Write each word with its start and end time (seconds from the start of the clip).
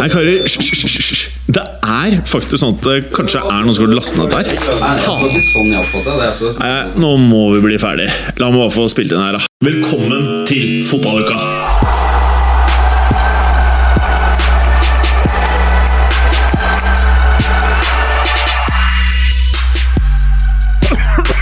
Nei, 0.00 0.08
karer, 0.08 0.42
hysj. 0.44 1.22
Det 1.50 1.62
er 1.82 2.16
faktisk 2.28 2.60
sånn 2.62 2.76
at 2.76 2.86
det 2.86 2.96
kanskje 3.14 3.42
er 3.42 3.64
noen 3.66 3.76
som 3.76 3.86
har 3.86 3.94
lastet 3.98 4.20
ned 4.20 4.30
der. 4.34 4.44
sånn 5.02 6.58
Nei, 6.60 6.72
nå 7.02 7.14
må 7.24 7.42
vi 7.56 7.64
bli 7.66 7.80
ferdig. 7.82 8.08
La 8.40 8.50
meg 8.52 8.62
bare 8.62 8.74
få 8.74 8.86
spilt 8.92 9.14
inn 9.14 9.22
her, 9.24 9.38
da. 9.38 9.42
Velkommen 9.66 10.46
til 10.50 10.80
fotballuka! 10.86 11.38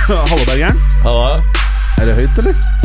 Hallo, 0.09 0.45
Bergeren. 0.49 0.81
Halla. 1.05 1.45
Er 2.01 2.07
det 2.07 2.15
høyt, 2.23 2.39
eller? 2.39 2.78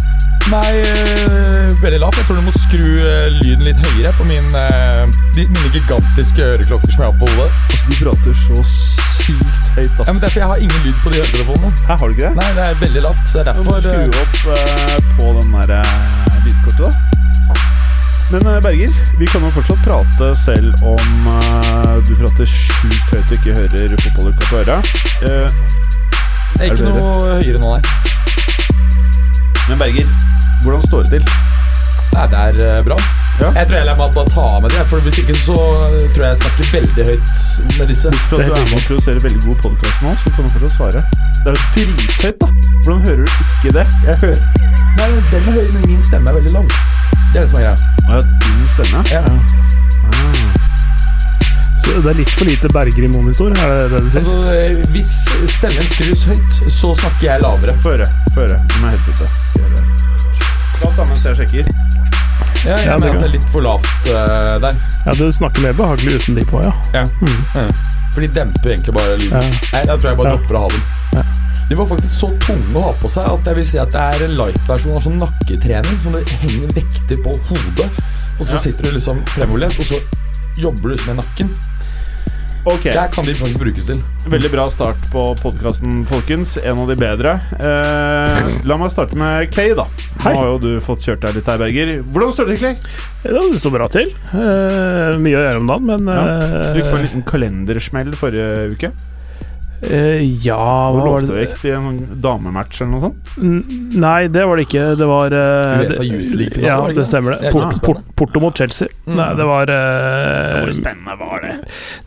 Nei, 0.51 0.71
øh, 0.79 1.83
veldig 1.83 1.99
lavt. 1.99 2.17
Jeg 2.17 2.25
tror 2.25 2.35
du 2.35 2.41
må 2.41 2.53
skru 2.65 2.83
øh, 2.83 3.27
lyden 3.39 3.63
litt 3.67 3.79
høyere 3.85 4.11
på 4.19 4.23
min, 4.27 4.47
øh, 4.63 5.05
de, 5.35 5.41
mine 5.55 5.69
gigantiske 5.75 6.41
øreklokker 6.53 6.91
som 6.91 6.99
jeg 7.03 7.09
har 7.11 7.17
på 7.21 7.27
hodet. 7.31 7.51
Altså, 7.71 7.85
du 7.89 7.93
prater 8.01 8.33
så 8.47 8.57
sykt 9.23 9.63
høyt, 9.77 9.95
ass. 9.99 10.07
Ja, 10.07 10.11
men 10.13 10.21
Derfor 10.23 10.39
jeg 10.39 10.49
har 10.53 10.59
ingen 10.65 10.79
lyd 10.85 10.97
på 11.03 11.09
de 11.13 11.17
øretelefonene. 11.23 11.71
Her 11.87 11.95
har 11.99 12.05
du 12.07 12.13
ikke 12.15 12.27
det? 12.27 12.35
Nei, 12.41 12.51
det 12.57 12.63
er 12.69 12.79
veldig 12.85 13.01
lavt. 13.07 13.23
så 13.31 13.39
det 13.39 13.47
er 13.47 13.57
Du 13.57 13.63
må 13.69 13.79
skru 13.87 14.03
opp 14.23 14.37
uh, 14.55 14.97
på 15.17 15.25
den 15.39 15.57
der 15.57 15.75
uh, 15.79 16.37
lydkortet, 16.45 16.79
da. 16.85 17.13
Men 18.33 18.55
eh, 18.55 18.61
Berger, 18.61 18.93
vi 19.19 19.25
kan 19.25 19.41
jo 19.45 19.49
fortsatt 19.53 19.83
prate 19.85 20.29
selv 20.39 20.73
om 20.81 21.27
eh, 21.33 21.91
du 22.07 22.15
prater 22.17 22.49
sjukt 22.49 23.11
høyt 23.13 23.27
og 23.27 23.35
ikke 23.37 23.57
hører 23.59 23.93
fotballuka 24.01 24.47
på 24.49 24.61
øret. 24.63 24.95
Uh, 25.21 25.47
er 26.57 26.71
ikke 26.71 26.87
noe 26.87 27.37
høyere 27.37 27.61
nå, 27.61 27.75
nei. 27.75 28.12
Men 29.69 29.79
Berger, 29.79 30.07
hvordan 30.63 30.83
står 30.87 31.03
det 31.03 31.09
til? 31.15 31.23
Nei, 32.13 32.25
det 32.31 32.65
er 32.65 32.77
øh, 32.77 32.85
bra. 32.87 32.97
Ja. 33.41 33.49
Jeg 33.59 33.67
tror 33.67 33.77
jeg 33.77 33.95
må 33.97 34.05
bare 34.15 34.29
ta 34.35 34.43
av 34.55 34.61
med 34.61 34.69
det, 34.75 34.83
for 34.89 35.01
hvis 35.05 35.17
ikke 35.21 35.35
så 35.45 35.55
tror 36.13 36.23
jeg 36.25 36.31
jeg 36.33 36.37
snakker 36.41 36.65
veldig 36.77 37.05
høyt 37.09 37.31
med 37.79 37.85
disse. 37.91 38.11
For 38.29 38.35
at 38.37 38.45
du 38.47 38.53
er 38.53 38.67
med 38.69 38.77
å 38.77 38.83
produsere 38.87 39.23
veldig 39.27 39.41
god 39.47 39.57
podkast 39.65 40.03
nå, 40.05 40.13
så 40.23 40.33
kan 40.35 40.45
du 40.45 40.53
fortsatt 40.55 40.75
svare. 40.77 41.03
Det 41.39 41.53
er 41.53 41.57
jo 41.57 41.63
drithøyt, 41.77 42.37
da. 42.43 42.47
Hvordan 42.83 43.01
hører 43.07 43.23
du 43.23 43.33
ikke 43.45 43.73
det? 43.79 43.87
Jeg 44.09 44.19
hører 44.25 44.41
Nei, 44.93 45.07
den 45.31 45.39
er 45.39 45.55
høy, 45.57 45.65
men 45.73 45.89
min 45.89 46.03
stemme 46.05 46.29
er 46.29 46.37
veldig 46.37 46.53
lang. 46.53 46.69
Det 47.33 47.39
er 47.39 47.41
det 47.41 47.49
som 47.49 47.57
er 47.57 47.63
greia. 47.63 47.75
Ja, 48.09 48.19
din 48.45 48.67
stemme. 48.75 48.99
Ja. 49.15 49.23
Så 49.25 50.62
det 51.83 52.09
er 52.13 52.17
litt 52.17 52.29
for 52.33 52.45
lite 52.47 52.69
Berger 52.73 53.03
i 53.03 53.09
monitor, 53.13 53.51
er 53.59 53.73
det 53.75 53.89
det 53.91 54.01
du 54.05 54.09
sier? 54.13 54.21
Altså, 54.21 54.53
øh, 54.53 54.83
hvis 54.93 55.11
stemmen 55.57 55.89
skrus 55.91 56.23
høyt, 56.29 56.61
så 56.71 56.93
snakker 57.01 57.27
jeg 57.27 57.41
lavere. 57.43 57.75
Føre. 57.85 58.07
Føre. 58.35 58.59
Med 58.81 58.95
headsetet. 58.95 59.83
Klart 60.79 60.97
da 60.97 61.05
mens 61.09 61.25
jeg 61.27 61.35
sjekker. 61.41 61.73
Ja, 62.63 62.77
jeg 62.77 62.87
Ja, 62.87 62.97
mener 62.97 63.15
at 63.17 63.21
det 63.21 63.27
er 63.27 63.33
litt 63.35 63.47
for 63.51 63.61
lavt 63.65 63.87
uh, 64.07 64.55
der. 64.63 64.77
Ja, 65.05 65.11
du 65.19 65.25
snakker 65.35 65.61
mer 65.65 65.73
behagelig 65.77 66.15
uten 66.21 66.37
de 66.39 66.45
på, 66.47 66.61
ja. 66.63 66.71
Ja. 66.95 67.03
Ja. 67.53 67.65
For 68.13 68.21
de 68.23 68.29
demper 68.39 68.71
egentlig 68.73 68.93
bare 68.95 69.17
lyden. 69.19 69.35
Ja. 69.35 69.41
Nei, 69.73 69.81
jeg 69.89 69.99
tror 69.99 70.09
jeg 70.09 70.17
bare 70.21 70.29
Ja. 70.31 70.37
dropper 70.37 70.59
å 70.59 70.63
ha 70.63 70.69
dem. 70.73 70.83
Ja. 71.17 71.23
De 71.69 71.77
var 71.79 71.87
faktisk 71.91 72.15
så 72.19 72.29
tunge 72.43 72.73
å 72.79 72.83
ha 72.87 72.91
på 73.01 73.09
seg 73.11 73.27
at 73.33 73.47
jeg 73.51 73.55
vil 73.59 73.65
si 73.67 73.77
at 73.81 73.91
det 73.93 74.01
er 74.15 74.25
en 74.27 74.35
light-versjon 74.39 74.95
av 74.97 75.05
sånn 75.05 75.19
nakketrening. 75.21 75.99
Som 76.03 76.17
det 76.17 76.23
henger 76.43 76.73
vekter 76.79 77.21
på 77.25 77.35
hodet, 77.49 77.89
og 78.39 78.45
så 78.47 78.55
Ja. 78.55 78.59
sitter 78.67 78.83
du 78.83 78.91
liksom 78.97 79.21
fremoverlent, 79.35 79.79
og 79.79 79.85
så 79.85 80.01
jobber 80.57 80.95
du 80.95 81.03
med 81.07 81.15
nakken. 81.23 81.49
Ok. 82.63 82.83
Der 82.83 83.09
kan 83.11 83.25
de 83.27 83.33
faktisk 83.35 83.59
brukes 83.59 83.87
til. 83.89 83.97
Veldig 84.31 84.49
bra 84.53 84.69
start 84.71 85.09
på 85.11 85.23
podkasten, 85.41 86.03
folkens. 86.07 86.55
En 86.63 86.79
av 86.79 86.87
de 86.87 86.95
bedre. 86.95 87.33
Eh, 87.59 88.51
la 88.63 88.77
meg 88.79 88.93
starte 88.93 89.19
med 89.19 89.49
Clay, 89.51 89.73
da. 89.75 89.83
Nå 90.23 90.35
har 90.37 90.47
jo 90.53 90.59
du 90.63 90.69
fått 90.83 91.03
kjørt 91.03 91.25
deg 91.25 91.35
litt 91.41 91.49
her, 91.51 91.59
Berger. 91.59 91.91
Hvordan 92.07 92.31
står 92.31 92.47
det 92.47 92.55
til, 92.55 92.61
Clay? 92.63 92.93
Ja, 93.27 93.41
Det 93.51 93.59
står 93.59 93.75
bra 93.75 93.89
til. 93.91 94.13
Eh, 94.31 95.17
mye 95.19 95.39
å 95.41 95.43
gjøre 95.43 95.59
om 95.59 95.73
dagen, 95.73 95.91
men 95.91 96.07
Du 96.07 96.79
gikk 96.79 96.87
på 96.87 96.95
en 96.95 97.01
eh, 97.01 97.07
liten 97.09 97.27
kalendersmell 97.27 98.15
forrige 98.15 98.71
uke. 98.77 98.93
Eh, 99.91 100.23
Ja, 100.45 100.89
hva 100.93 101.05
var 101.05 101.25
det? 101.27 101.35
vekt 101.35 101.65
i 101.67 101.73
en 101.75 101.97
damematch 102.23 102.81
eller 102.81 102.91
noe 102.93 103.03
sånt. 103.07 103.31
N- 103.41 103.89
Nei, 103.99 104.27
det 104.31 104.45
var 104.47 104.59
det 104.59 104.67
ikke. 104.67 104.85
Det 104.99 105.07
var 105.09 105.35
uh, 105.35 105.83
UEFA 105.83 106.05
Youth 106.07 106.35
League-finale, 106.39 106.67
Ja, 106.67 106.97
det 106.97 107.07
stemmer 107.09 107.37
det. 107.37 107.51
Port. 107.55 107.79
Port, 107.85 108.03
Porto 108.19 108.43
mot 108.43 108.57
Chelsea. 108.57 108.89
Mm. 109.05 109.15
Nei, 109.19 109.29
det 109.39 109.47
var 109.49 109.73
uh, 109.73 110.59
Hvor 110.63 110.75
spennende 110.77 111.17
var 111.19 111.43
det? 111.45 111.55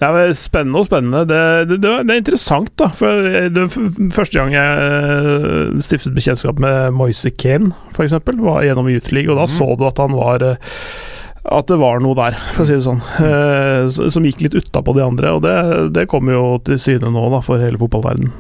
Det 0.00 0.10
er 0.10 0.32
spennende 0.38 0.82
og 0.82 0.88
spennende. 0.88 1.25
Det, 1.28 1.42
det, 1.70 1.81
det, 1.82 1.97
det 2.06 2.16
er 2.16 2.22
interessant, 2.22 2.72
da. 2.81 2.91
For 2.97 3.28
det 3.56 3.66
første 4.14 4.38
gang 4.38 4.54
jeg 4.54 4.87
eh, 4.87 5.82
stiftet 5.84 6.14
bekjentskap 6.16 6.62
med 6.62 6.94
Moise 6.97 7.31
Kane, 7.31 7.72
f.eks., 7.93 8.16
var 8.37 8.64
gjennom 8.66 8.88
Youth 8.91 9.12
League, 9.14 9.31
og 9.32 9.41
da 9.41 9.47
mm. 9.48 9.54
så 9.56 9.69
du 9.76 9.87
at 9.88 10.00
han 10.03 10.16
var 10.16 10.44
eh, 10.44 10.75
at 11.52 11.66
det 11.70 11.78
var 11.80 12.00
noe 12.02 12.16
der, 12.18 12.36
for 12.52 12.64
å 12.64 12.68
si 12.68 12.74
det 12.78 12.84
sånn, 12.86 13.02
eh, 13.22 14.08
som 14.10 14.24
gikk 14.26 14.40
litt 14.46 14.56
utapå 14.58 14.94
de 14.96 15.04
andre. 15.06 15.34
Og 15.36 15.44
det, 15.46 15.56
det 15.96 16.08
kommer 16.10 16.34
jo 16.36 16.46
til 16.66 16.78
syne 16.82 17.12
nå, 17.12 17.28
da, 17.34 17.42
for 17.44 17.62
hele 17.62 17.78
fotballverden. 17.80 18.32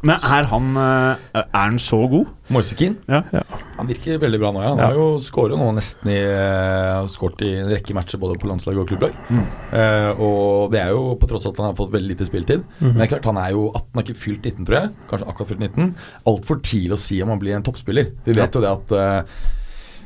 Men 0.00 0.16
er 0.24 0.46
han 0.48 0.68
eh, 0.80 1.40
Er 1.42 1.66
han 1.66 1.74
så 1.76 1.98
god? 2.08 2.30
Moise 2.48 2.72
Keane. 2.78 2.96
Ja. 3.04 3.18
Ja. 3.36 3.42
Han 3.76 3.90
virker 3.90 4.16
veldig 4.22 4.38
bra 4.40 4.48
nå, 4.56 4.62
ja. 4.64 4.70
Han 4.72 4.78
Ja. 4.80 4.86
har 4.88 4.96
jo 4.96 5.18
skåret 5.20 5.60
nå 5.60 5.66
nesten 5.76 6.08
i 6.08 6.16
uh, 6.24 7.04
Skåret 7.12 7.44
i 7.44 7.50
en 7.60 7.68
rekke 7.68 7.92
matcher 7.94 8.16
både 8.22 8.38
på 8.40 8.48
landslag 8.48 8.80
og 8.80 8.88
klubblag. 8.88 9.12
Mm. 9.28 9.44
Eh, 9.76 10.08
og 10.24 10.72
det 10.72 10.80
er 10.86 10.94
jo 10.96 11.14
på 11.20 11.28
tross 11.28 11.44
av 11.44 11.52
at 11.52 11.60
han 11.60 11.68
har 11.74 11.78
fått 11.82 11.92
veldig 11.92 12.14
lite 12.14 12.26
spilletid. 12.30 12.64
Mhm. 12.80 12.88
Men 12.94 12.96
det 12.96 13.06
er 13.10 13.12
klart, 13.18 13.28
han 13.28 13.42
er 13.44 13.52
jo 13.52 13.68
18, 13.74 13.92
har 14.00 14.08
ikke 14.08 14.22
fylt 14.24 14.48
19, 14.48 14.64
tror 14.70 14.78
jeg. 14.80 14.92
Kanskje 15.12 15.28
akkurat 15.34 15.52
fylt 15.52 15.64
19. 15.68 15.94
Altfor 16.32 16.62
tidlig 16.64 16.96
å 16.96 17.02
si 17.04 17.20
om 17.22 17.34
han 17.36 17.44
blir 17.44 17.58
en 17.60 17.68
toppspiller. 17.68 18.10
Vi 18.24 18.38
vet 18.40 18.56
jo 18.56 18.64
det 18.64 18.72
at 18.72 18.96
eh, 18.96 19.40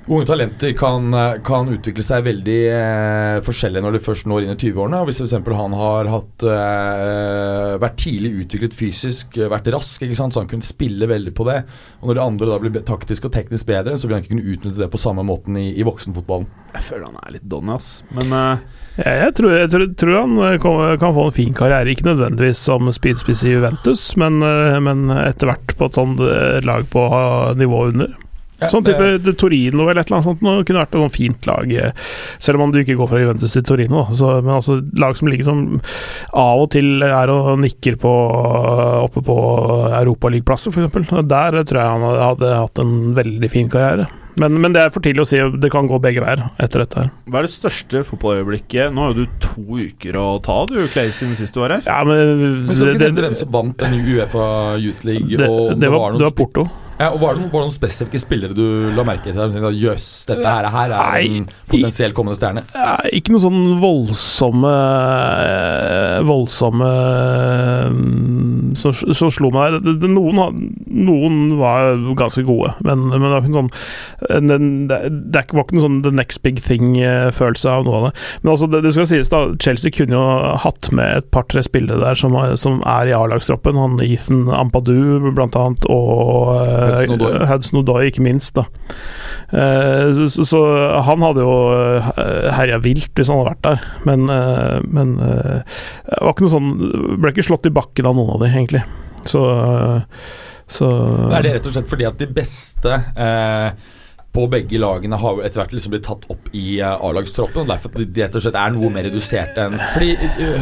Unge 0.06 0.26
talenter 0.28 0.72
kan, 0.76 1.14
eh, 1.14 1.38
kan 1.44 1.68
utvikle 1.72 2.02
seg 2.04 2.26
veldig 2.26 2.58
eh, 2.68 3.38
forskjellig 3.44 3.80
når 3.80 3.94
de 3.96 4.00
først 4.04 4.26
når 4.28 4.44
inn 4.44 4.52
i 4.52 4.58
20-årene. 4.60 4.98
og 5.00 5.08
Hvis 5.08 5.22
f.eks. 5.24 5.46
han 5.56 5.76
har 5.80 6.10
hatt, 6.12 6.44
eh, 6.44 7.76
vært 7.80 7.96
tidlig 8.02 8.34
utviklet 8.42 8.76
fysisk, 8.76 9.38
eh, 9.38 9.48
vært 9.48 9.70
rask, 9.72 10.02
ikke 10.04 10.18
sant? 10.18 10.36
så 10.36 10.42
han 10.42 10.50
kunne 10.50 10.66
spille 10.66 11.08
veldig 11.08 11.32
på 11.32 11.46
det. 11.48 11.62
Og 12.02 12.10
Når 12.10 12.18
de 12.18 12.24
andre 12.24 12.48
da 12.50 12.58
blir 12.60 12.84
taktisk 12.84 13.30
og 13.30 13.32
teknisk 13.32 13.64
bedre, 13.70 13.96
så 13.96 14.04
vil 14.04 14.18
han 14.18 14.26
ikke 14.26 14.34
kunne 14.34 14.52
utnytte 14.52 14.82
det 14.82 14.90
på 14.92 15.00
samme 15.00 15.24
måten 15.24 15.56
i, 15.56 15.70
i 15.72 15.86
voksenfotballen. 15.88 16.50
Jeg 16.74 16.84
føler 16.84 17.08
han 17.08 17.22
er 17.22 17.32
litt 17.38 17.48
Donny, 17.48 17.72
ass. 17.72 17.88
Men 18.12 18.36
eh, 18.36 18.82
Jeg, 18.98 19.16
jeg, 19.22 19.34
tror, 19.40 19.56
jeg 19.56 19.72
tror, 19.72 19.86
tror 20.04 20.20
han 20.20 20.36
eh, 20.50 20.58
kan, 20.60 20.82
kan 21.00 21.16
få 21.16 21.24
en 21.30 21.38
fin 21.38 21.56
karriere, 21.56 21.96
ikke 21.96 22.10
nødvendigvis 22.10 22.60
som 22.60 22.92
speedspiss 22.92 23.46
i 23.48 23.56
Juventus, 23.56 24.04
men, 24.20 24.44
men 24.84 25.08
etter 25.16 25.48
hvert 25.48 25.74
på 25.80 25.88
et 25.88 25.96
sånt 25.96 26.20
lag 26.68 26.84
på 26.92 27.08
nivå 27.56 27.86
under. 27.94 28.12
Ja, 28.64 28.72
sånn 28.72 28.84
det- 28.84 28.96
type 29.22 29.36
Torino 29.40 29.86
eller 29.88 30.00
et 30.02 30.08
eller 30.10 30.18
annet 30.20 30.28
sånt 30.30 30.42
nå 30.42 30.56
kunne 30.64 30.82
vært 30.82 30.94
et 30.94 31.00
sånt 31.04 31.16
fint 31.16 31.46
lag, 31.46 31.72
eh, 31.72 31.92
selv 32.38 32.60
om 32.64 32.72
du 32.72 32.80
ikke 32.82 32.96
går 32.98 33.08
fra 33.12 33.20
Juventus 33.22 33.52
til 33.52 33.62
Torino. 33.62 34.06
Så, 34.16 34.32
men 34.42 34.54
altså 34.56 34.80
lag 34.98 35.16
som 35.16 35.28
ligger 35.28 35.44
som 35.50 35.62
av 36.32 36.64
og 36.64 36.70
til 36.74 37.02
er 37.02 37.30
og 37.30 37.58
nikker 37.62 37.96
på 38.00 38.12
oppe 39.04 39.22
på 39.24 39.38
Europaligaplasser, 40.00 40.72
f.eks. 40.74 41.08
Der 41.28 41.62
tror 41.64 41.80
jeg 41.80 41.94
han 41.94 42.04
hadde 42.18 42.52
hatt 42.58 42.78
en 42.82 43.14
veldig 43.16 43.50
fin 43.52 43.68
karriere. 43.72 44.08
Men, 44.36 44.56
men 44.60 44.72
det 44.74 44.80
er 44.82 44.90
for 44.90 44.98
tidlig 45.04 45.22
å 45.22 45.26
si, 45.30 45.38
det 45.62 45.68
kan 45.70 45.86
gå 45.86 46.00
begge 46.02 46.18
veier 46.24 46.40
etter 46.58 46.82
dette 46.82 46.98
her. 47.04 47.10
hva 47.30 47.38
er 47.38 47.46
det 47.46 47.52
største 47.54 48.00
fotballøyeblikket? 48.08 48.90
Nå 48.90 49.04
har 49.04 49.12
jo 49.12 49.22
du 49.22 49.36
to 49.38 49.62
uker 49.78 50.18
å 50.18 50.24
ta, 50.42 50.56
du, 50.66 50.74
Clay, 50.90 51.12
siden 51.14 51.36
sist 51.38 51.54
du 51.54 51.60
var 51.62 51.76
her. 51.76 51.84
Ja, 51.86 52.00
men 52.02 52.64
Men 52.66 52.74
skal 52.74 52.88
vi 52.88 52.96
ikke 52.96 52.98
det- 52.98 53.12
nevne 53.14 53.28
hvem 53.28 53.36
som 53.38 53.52
vant 53.54 53.76
den 53.78 53.94
nye 53.94 54.16
Uefa 54.18 54.48
Youth 54.82 55.04
League? 55.06 55.38
det, 55.38 55.46
og 55.48 55.78
det, 55.78 55.86
om 55.86 55.94
var, 56.00 56.18
det 56.18 56.26
var 56.26 56.34
Porto. 56.42 56.66
Ja, 56.98 57.08
og 57.10 57.18
Var 57.22 57.34
det 57.34 57.40
noen, 57.42 57.50
var 57.50 57.64
det 57.64 57.68
noen 57.68 57.74
spesifikke 57.74 58.20
spillere 58.22 58.54
du 58.54 58.92
la 58.94 59.02
merke 59.06 59.32
til? 59.32 59.38
Jøss, 59.74 60.04
yes, 60.04 60.06
dette 60.30 60.46
her, 60.46 60.68
her 60.70 60.92
er 60.94 61.14
Nei, 61.14 61.40
en 61.40 61.48
potensielt 61.70 62.14
kommende 62.14 62.38
stjerne. 62.38 62.62
Ikke 63.14 63.34
noen 63.34 63.42
sånn 63.42 63.64
voldsomme 63.82 64.74
eh, 65.42 66.20
Voldsomme 66.28 66.90
mm, 67.90 68.74
som, 68.78 68.94
som 68.94 69.32
slo 69.34 69.50
meg. 69.54 69.80
Noen, 70.04 70.60
noen 70.86 71.40
var 71.58 71.94
ganske 72.18 72.44
gode, 72.46 72.72
men, 72.86 73.08
men 73.10 73.22
det 73.26 73.32
var 73.32 73.42
ikke 73.42 73.54
noen 73.54 73.60
sånn 73.64 73.72
en- 74.38 74.52
Det, 74.90 74.98
det 75.34 75.42
var 75.54 75.64
ikke 75.66 75.76
noen 75.78 75.84
sånn 75.86 75.98
the 76.04 76.12
next 76.14 76.42
big 76.46 76.60
thing-følelse 76.64 77.70
av 77.70 77.84
noe 77.86 77.98
av 77.98 78.06
det. 78.08 78.12
Men 78.42 78.52
altså, 78.54 78.68
det, 78.70 78.82
det 78.86 78.94
skal 78.94 79.08
sies, 79.10 79.30
da. 79.32 79.42
Chelsea 79.62 79.92
kunne 79.94 80.16
jo 80.18 80.24
hatt 80.64 80.90
med 80.94 81.18
et 81.22 81.28
par-tre 81.34 81.62
spillere 81.66 82.00
der 82.02 82.18
som, 82.18 82.36
som 82.60 82.80
er 82.86 83.10
i 83.10 83.14
A-lagstroppen. 83.16 83.78
Han 83.80 83.98
Ethan 84.04 84.46
Ampadu, 84.54 85.30
blant 85.34 85.56
annet, 85.58 85.86
og 85.90 86.83
eh, 86.84 86.94
Hudson 86.94 87.16
Odoi. 87.16 87.46
Hudson 87.50 87.80
Odoi, 87.82 88.02
ikke 88.12 88.24
minst. 88.24 88.54
da 88.56 88.68
Eh, 89.54 90.14
så, 90.14 90.28
så, 90.28 90.44
så 90.44 90.60
han 91.06 91.22
hadde 91.22 91.44
jo 91.44 91.52
uh, 91.70 92.06
herja 92.56 92.80
vilt 92.82 93.12
hvis 93.14 93.28
han 93.30 93.38
hadde 93.38 93.52
vært 93.52 93.66
der, 93.66 93.82
men, 94.08 94.24
eh, 94.32 94.78
men 94.88 95.12
eh, 95.22 95.76
det 96.08 96.22
var 96.24 96.32
ikke 96.32 96.46
noe 96.46 96.54
sånn 96.54 96.70
Ble 97.22 97.30
ikke 97.30 97.44
slått 97.46 97.68
i 97.68 97.74
bakken 97.74 98.08
av 98.08 98.16
noen 98.18 98.32
av 98.34 98.42
de, 98.42 98.48
egentlig. 98.50 98.82
Så, 99.28 99.42
eh, 99.44 100.24
så 100.66 100.88
Er 101.28 101.44
det 101.44 101.52
rett 101.58 101.68
og 101.68 101.76
slett 101.76 101.92
fordi 101.92 102.08
at 102.08 102.18
de 102.18 102.28
beste 102.40 102.98
eh, 103.14 103.68
på 104.34 104.46
begge 104.50 104.78
lagene 104.82 105.18
har 105.20 105.40
etter 105.46 105.62
hvert 105.62 105.74
liksom 105.76 105.92
blitt 105.94 106.06
tatt 106.08 106.24
opp 106.32 106.48
i 106.56 106.80
eh, 106.80 107.04
A-lagstroppen. 107.06 107.62
og 107.64 107.70
Derfor 107.70 107.92
de 107.94 108.24
rett 108.24 108.34
og 108.38 108.42
slett 108.44 108.58
er 108.58 108.74
noe 108.74 108.90
mer 108.92 109.06
redusert 109.06 109.58
enn 109.62 109.76
Fordi 109.94 110.10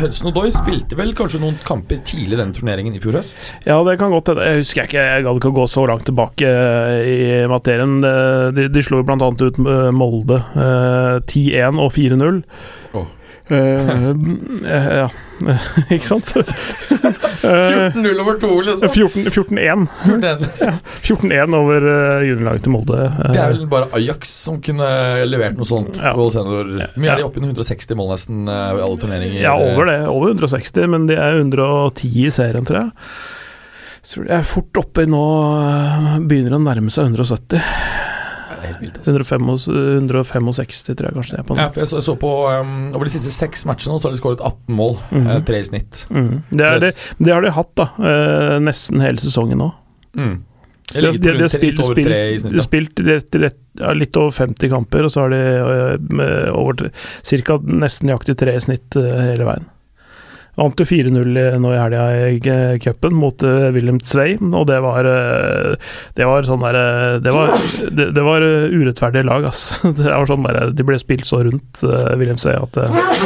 Hudson 0.03 0.29
Hudson 0.29 0.35
Doy 0.37 0.53
spilte 0.55 0.99
vel 0.99 1.15
kanskje 1.17 1.41
noen 1.43 1.57
kamper 1.67 2.03
tidlig 2.07 2.37
i 2.37 2.41
denne 2.43 2.57
turneringen 2.57 2.95
i 2.97 3.01
fjor 3.03 3.17
høst? 3.21 3.53
Ja, 3.67 3.79
det 3.87 3.97
kan 4.01 4.13
godt 4.13 4.29
hende. 4.33 4.45
Jeg 4.49 4.63
husker 4.63 4.87
ikke, 4.89 5.07
jeg 5.09 5.25
gadd 5.27 5.41
ikke 5.41 5.53
å 5.55 5.57
gå 5.63 5.67
så 5.73 5.87
langt 5.89 6.05
tilbake 6.09 6.49
eh, 6.49 7.09
i 7.13 7.19
materien. 7.51 7.99
Eh, 8.05 8.51
De, 8.57 8.69
de 8.73 8.85
slo 8.85 9.01
jo 9.01 9.09
annet 9.25 9.43
ut 9.49 9.59
eh, 9.65 9.89
Molde 9.97 10.39
eh, 10.53 11.19
10-1 11.25 11.81
og 11.83 11.93
4-0. 11.97 12.43
Åh. 13.01 13.11
Eh, 13.51 13.89
eh, 14.71 14.89
ja, 15.03 15.09
ikke 15.95 16.07
sant? 16.07 16.29
Eh, 16.37 17.91
14-0 17.93 18.21
over 18.23 18.39
2, 18.41 18.51
liksom. 18.69 18.93
14 18.95 19.27
14-1 19.35 19.89
14-1 21.03 21.57
over 21.59 21.87
uh, 21.89 22.23
juniorlaget 22.23 22.63
til 22.69 22.75
Molde. 22.77 23.01
Eh, 23.11 23.33
Det 23.35 23.41
er 23.43 23.55
vel 23.57 23.67
bare 23.73 23.89
Ajax 23.99 24.31
som 24.47 24.61
kunne 24.63 24.87
levert 25.27 25.59
noe 25.59 25.67
sånt 25.69 25.99
Ja. 25.99 26.15
Mye 26.15 27.13
er 27.17 27.23
de 27.23 27.27
oppe 27.27 27.43
i 27.43 27.45
160 27.45 27.99
mål 27.99 28.13
nesten 28.15 28.47
eh, 28.47 28.79
i 28.79 28.85
alle 28.87 29.03
turneringer? 29.03 29.41
Ja, 29.43 29.57
over 29.59 29.91
det. 29.91 29.99
Over 30.13 30.37
160, 30.37 30.87
men 30.95 31.09
de 31.11 31.19
er 31.19 31.41
110 31.43 32.13
i 32.29 32.31
serien, 32.35 32.65
tror 32.69 32.85
jeg. 32.85 32.93
Jeg 34.03 34.11
tror 34.15 34.25
de 34.27 34.33
er 34.39 34.49
fort 34.51 34.79
oppe 34.81 35.05
nå 35.07 35.21
eh, 35.59 36.15
Begynner 36.31 36.57
å 36.59 36.63
nærme 36.63 36.91
seg 36.95 37.11
170. 37.11 37.59
Helt 38.73 38.83
vilt, 38.83 38.99
altså. 39.01 39.13
165, 39.13 39.51
165 40.03 40.97
tror 40.99 41.09
jeg 41.09 41.19
kanskje 41.19 41.37
det 41.37 41.41
er 41.43 41.49
på 41.49 41.57
nå. 41.57 41.63
Ja, 41.63 41.73
for 41.73 41.83
jeg 41.83 41.91
så, 41.91 41.99
jeg 42.01 42.07
så 42.09 42.15
på 42.23 42.33
um, 42.49 42.73
Over 42.93 43.09
de 43.09 43.15
siste 43.15 43.35
seks 43.35 43.67
matchene 43.69 43.99
så 43.99 44.09
har 44.09 44.17
de 44.17 44.21
skåret 44.23 44.41
18 44.41 44.79
mål. 44.79 44.97
mm 45.11 45.27
-hmm. 45.27 45.45
tre 45.47 45.61
i 45.61 45.65
snitt. 45.65 46.07
Mm. 46.11 46.43
Det, 46.51 46.65
er, 46.65 46.81
det, 46.81 46.93
det 47.19 47.33
har 47.33 47.43
de 47.43 47.51
hatt, 47.51 47.77
da. 47.77 47.89
uh, 47.99 48.59
nesten 48.61 49.01
hele 49.01 49.19
sesongen 49.19 49.59
nå. 49.59 49.73
Mm. 50.17 50.43
De, 50.93 51.01
de, 51.01 51.19
de, 51.19 51.41
har 51.41 51.49
spilt, 51.49 51.85
spilt, 51.85 52.41
snitt. 52.41 52.63
spilt 52.63 53.01
rett, 53.01 53.35
rett, 53.35 53.59
ja, 53.81 53.93
litt 53.97 54.17
over 54.17 54.31
50 54.31 54.69
kamper, 54.69 55.07
og 55.07 55.13
så 55.13 55.21
har 55.21 55.31
de 55.33 55.43
uh, 56.21 56.59
over 56.59 56.91
ca. 57.47 57.59
nesten 57.65 58.11
nøyaktig 58.11 58.37
tre 58.37 58.57
i 58.57 58.61
snitt 58.61 58.97
uh, 58.97 59.09
hele 59.23 59.47
veien. 59.49 59.69
Vant 60.53 60.77
jo 60.77 60.85
4-0 60.85 61.39
nå 61.65 61.71
i 61.73 61.79
helga 61.81 62.03
i 62.29 62.79
cupen 62.83 63.15
mot 63.17 63.41
uh, 63.41 63.71
Wilhelm 63.73 63.97
Tvei, 64.05 64.35
og 64.37 64.67
det 64.69 64.79
var 64.85 65.07
eh, 65.09 65.77
Det 66.13 66.27
var 66.29 66.45
sånn 66.45 66.61
der 66.61 66.77
eh, 66.77 67.15
Det 67.25 67.33
var, 67.33 67.53
det, 67.89 68.09
det 68.13 68.25
var 68.27 68.45
urettferdige 68.45 69.25
lag, 69.25 69.47
ass. 69.49 69.79
Det 69.97 70.11
var 70.11 70.29
sånn 70.29 70.45
der, 70.45 70.75
De 70.77 70.85
ble 70.85 70.99
spilt 71.01 71.25
så 71.29 71.41
rundt, 71.47 71.81
uh, 71.87 72.13
Wilhelm 72.21 72.37
Tvei, 72.37 72.59
at 72.61 72.77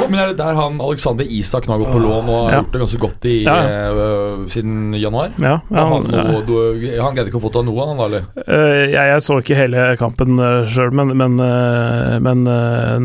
Men 0.06 0.20
er 0.22 0.30
det 0.30 0.38
der 0.38 0.54
han 0.54 0.78
Alexander 0.78 1.26
Isak 1.26 1.66
nå 1.66 1.74
har 1.74 1.82
gått 1.82 1.96
på 1.96 2.04
lån 2.04 2.30
og 2.30 2.38
har 2.44 2.54
Ja. 2.56 2.60
gjort 2.60 2.76
det 2.76 2.82
ganske 2.84 3.02
godt 3.02 3.26
i, 3.26 3.34
Ja. 3.42 3.56
uh, 3.90 4.46
siden 4.52 4.94
januar? 4.94 5.34
Ja. 5.42 5.56
ja, 5.66 5.86
han, 5.90 6.06
ja. 6.14 6.24
du, 6.46 6.54
han 7.02 7.18
greide 7.18 7.26
ikke 7.32 7.40
å 7.40 7.44
få 7.48 7.52
til 7.56 7.66
noe, 7.66 7.88
han 7.90 7.98
da, 7.98 8.06
eller? 8.06 8.30
Uh, 8.46 8.86
jeg, 8.86 9.02
jeg 9.10 9.26
så 9.26 9.40
ikke 9.42 9.58
hele 9.58 9.88
kampen 9.98 10.38
uh, 10.38 10.62
sjøl, 10.70 10.94
men, 10.94 11.10
men, 11.18 11.42
men 12.22 12.46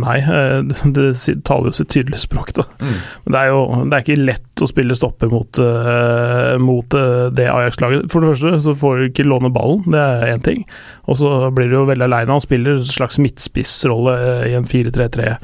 nei. 0.04 0.20
det 0.96 1.10
taler 1.48 1.72
jo 1.72 1.76
sitt 1.82 1.90
tydelige 1.90 2.22
språk, 2.28 2.54
da. 2.62 2.70
Mm. 2.84 2.96
Men 3.26 3.34
det 3.34 3.42
er 3.42 3.52
jo 3.56 3.62
det 3.82 3.98
er 3.98 4.04
ikke 4.06 4.11
lett 4.20 4.62
å 4.62 4.68
spille 4.70 4.96
stopper 4.98 5.30
mot, 5.32 5.60
uh, 5.62 6.58
mot 6.62 6.94
uh, 6.98 7.30
det 7.34 7.48
Ajax-laget. 7.50 8.08
For 8.12 8.22
det 8.24 8.34
første 8.34 8.60
så 8.66 8.76
får 8.78 8.98
du 9.00 9.06
ikke 9.10 9.26
låne 9.28 9.52
ballen, 9.54 9.84
det 9.92 10.02
er 10.02 10.34
én 10.36 10.44
ting. 10.46 10.66
Og 11.10 11.18
så 11.20 11.32
blir 11.56 11.72
du 11.72 11.78
jo 11.80 11.86
veldig 11.90 12.06
aleine. 12.08 12.32
Han 12.32 12.44
spiller 12.44 12.78
en 12.78 12.86
slags 12.88 13.18
midtspissrolle 13.22 14.16
i 14.50 14.54
en 14.58 14.68
4-3-3, 14.70 15.36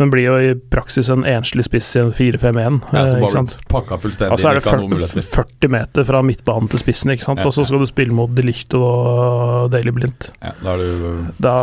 men 0.00 0.12
blir 0.12 0.26
jo 0.26 0.36
i 0.42 0.52
praksis 0.74 1.10
en 1.12 1.24
enslig 1.28 1.66
spiss 1.68 1.92
i 1.96 2.02
en 2.02 2.12
4-5-1. 2.14 2.80
Ja, 2.92 3.06
så 3.10 3.20
bare 3.22 3.34
sant? 3.36 3.56
pakka 3.70 4.00
fullstendig 4.02 4.34
Altså 4.34 4.50
er 4.50 4.58
det 4.58 4.64
ikke 4.64 4.74
har 4.74 4.82
noen 4.82 4.98
40, 4.98 5.28
40 5.34 5.74
meter 5.74 6.08
fra 6.10 6.22
midtbanen 6.26 6.70
til 6.72 6.82
spissen, 6.82 7.14
ikke 7.14 7.28
sant? 7.28 7.42
Ja, 7.42 7.48
og 7.50 7.56
så 7.56 7.66
skal 7.68 7.82
du 7.82 7.88
spille 7.90 8.16
mot 8.16 8.34
De 8.34 8.44
og 8.78 9.70
Daily 9.72 9.94
Blind. 9.94 10.30
Ja, 10.42 10.52
da 10.62 10.74
er 10.74 10.82
du 10.82 11.32
Da, 11.42 11.54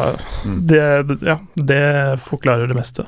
Mm. 0.46 0.68
det, 0.68 0.82
ja, 1.28 1.38
det 1.56 1.82
forklarer 2.24 2.68
det 2.68 2.76
meste. 2.78 3.06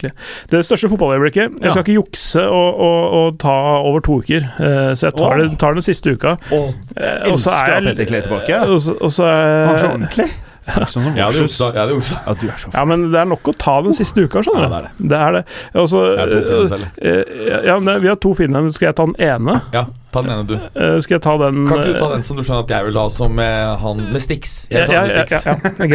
Egentlig. 0.00 0.12
Det 0.50 0.64
største 0.66 0.88
fotballøyeblikket 0.90 1.60
Jeg 1.62 1.70
skal 1.74 1.84
ikke 1.84 1.98
jukse 2.00 2.44
og, 2.48 2.80
og, 2.80 3.16
og 3.20 3.38
ta 3.38 3.56
over 3.84 4.00
to 4.00 4.18
uker, 4.20 4.48
eh, 4.58 4.92
så 4.96 5.10
jeg 5.10 5.16
tar, 5.20 5.36
det, 5.44 5.50
tar 5.60 5.74
den 5.78 5.82
siste 5.86 6.16
uka. 6.16 6.36
Og 6.50 6.72
Eh, 6.96 7.30
og 7.32 7.38
så 7.38 7.50
er 7.50 7.74
jeg- 7.80 7.84
Petter 7.90 8.04
Klee 8.04 8.22
tilbake. 8.22 8.60
Og 8.70 8.80
så, 8.80 8.94
og 9.00 9.10
så 9.12 9.24
Han 9.26 9.74
er 9.74 9.78
så 9.78 9.90
ordentlig. 9.94 10.30
Sånn 10.70 11.16
Ja, 11.16 11.26
det 11.32 11.40
er 11.40 11.46
Ja, 11.48 11.86
det 11.90 12.04
er. 12.04 12.18
Ja, 12.26 12.34
du 12.34 12.46
er 12.46 12.58
så 12.60 12.68
ja, 12.74 12.84
men 12.84 13.10
det 13.10 13.18
er 13.18 13.24
nok 13.26 13.42
å 13.48 13.52
ta 13.58 13.80
den 13.82 13.92
siste 13.96 14.22
uka, 14.22 14.42
skjønner 14.44 14.68
Ja, 14.68 14.68
du. 14.68 14.74
det 14.74 14.76
er 14.76 14.82
det. 14.82 14.90
Det 15.08 15.18
er 15.18 15.32
det. 15.32 15.44
Og 15.74 15.82
er 15.82 16.26
to 16.44 16.68
fine 16.68 16.90
eh, 17.00 17.66
ja, 17.66 17.78
men 17.80 18.00
vi 18.02 18.08
har 18.08 18.16
to 18.16 18.34
fine. 18.34 18.70
Skal 18.70 18.86
jeg 18.90 18.96
ta 19.00 19.06
den 19.06 19.16
ene? 19.18 19.60
Ja, 19.72 19.84
ta 20.12 20.22
den 20.22 20.30
ene, 20.30 20.46
du. 20.46 20.54
Eh, 20.54 21.00
skal 21.00 21.14
jeg 21.16 21.22
ta 21.22 21.36
den 21.38 21.66
Kan 21.66 21.78
ikke 21.80 21.94
du 21.94 21.98
ta 21.98 22.12
den 22.12 22.22
som 22.22 22.36
du 22.36 22.42
skjønner 22.42 22.62
at 22.68 22.70
jeg 22.76 22.84
vil 22.86 23.00
ha 23.00 23.08
som 23.10 23.38
han 23.38 24.04
med 24.12 24.20
Stix? 24.22 24.66
Ja, 24.70 24.84
Jeg 24.84 24.88
vil 24.88 24.94
ta 24.94 24.94
ja, 24.94 25.00
den 25.00 25.08
med 25.08 25.16
ja, 25.16 25.24
Stix. 25.24 25.46
ja, 25.46 25.56
ja, 25.78 25.86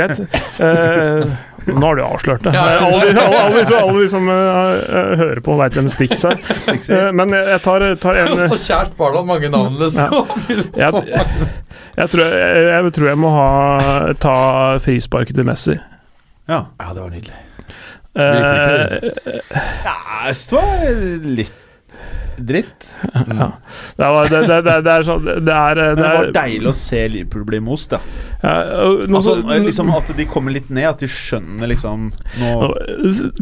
greit. 1.29 1.37
Nå 1.67 1.81
har 1.81 1.97
du 1.97 2.01
avslørt 2.05 2.43
det. 2.45 2.53
Ja, 2.53 2.65
ja. 2.75 2.79
Alle, 2.85 3.07
de- 3.13 3.21
alle, 3.23 3.39
alle, 3.45 3.63
som- 3.65 3.79
alle 3.89 4.01
de 4.03 4.09
som 4.11 4.27
uh, 4.29 5.15
hører 5.21 5.41
på, 5.45 5.55
veit 5.59 5.77
hvem 5.77 5.89
Stix 5.93 6.23
er. 6.29 6.37
Uh, 6.85 7.09
men 7.17 7.33
jeg 7.33 7.61
tar, 7.63 7.83
tar 8.01 8.19
en 8.21 8.35
Så 8.53 8.59
kjært 8.61 8.93
barn 8.99 9.15
har 9.17 9.25
mange 9.27 9.49
navn, 9.49 9.77
liksom. 9.81 10.27
jeg, 10.77 11.03
jeg, 11.99 12.09
tror 12.13 12.23
jeg, 12.25 12.63
jeg 12.69 12.93
tror 12.97 13.09
jeg 13.09 13.21
må 13.23 13.33
ha, 13.33 13.49
ta 14.21 14.35
frisparket 14.83 15.35
til 15.39 15.47
Messi. 15.49 15.77
Ja. 16.49 16.61
Ja, 16.81 16.91
det 16.93 17.01
var 17.01 17.11
nydelig. 17.13 17.41
Uh, 18.15 18.23
ja, 19.83 19.95
jeg 20.29 20.35
var 20.53 20.99
litt 21.41 21.64
dritt. 22.39 22.87
ja. 23.13 23.47
det, 23.97 24.09
var, 24.15 24.29
det, 24.31 24.41
det, 24.49 24.59
det, 24.65 24.75
det 24.85 24.91
er 24.95 25.05
sånn 25.07 25.25
Det 25.25 25.53
er, 25.55 25.79
Men 25.81 25.99
det 25.99 26.05
det 26.05 26.11
var 26.15 26.29
deilig 26.35 26.69
å 26.69 26.73
se 26.77 27.01
Liverpool 27.11 27.45
bli 27.47 27.59
most, 27.63 27.93
da. 27.95 27.99
ja, 28.43 28.53
Altså, 29.05 29.35
liksom 29.63 29.89
At 29.95 30.11
de 30.17 30.25
kommer 30.29 30.53
litt 30.55 30.69
ned, 30.73 30.87
at 30.89 31.01
de 31.03 31.09
skjønner 31.11 31.69
liksom 31.71 32.09
nå 32.41 32.51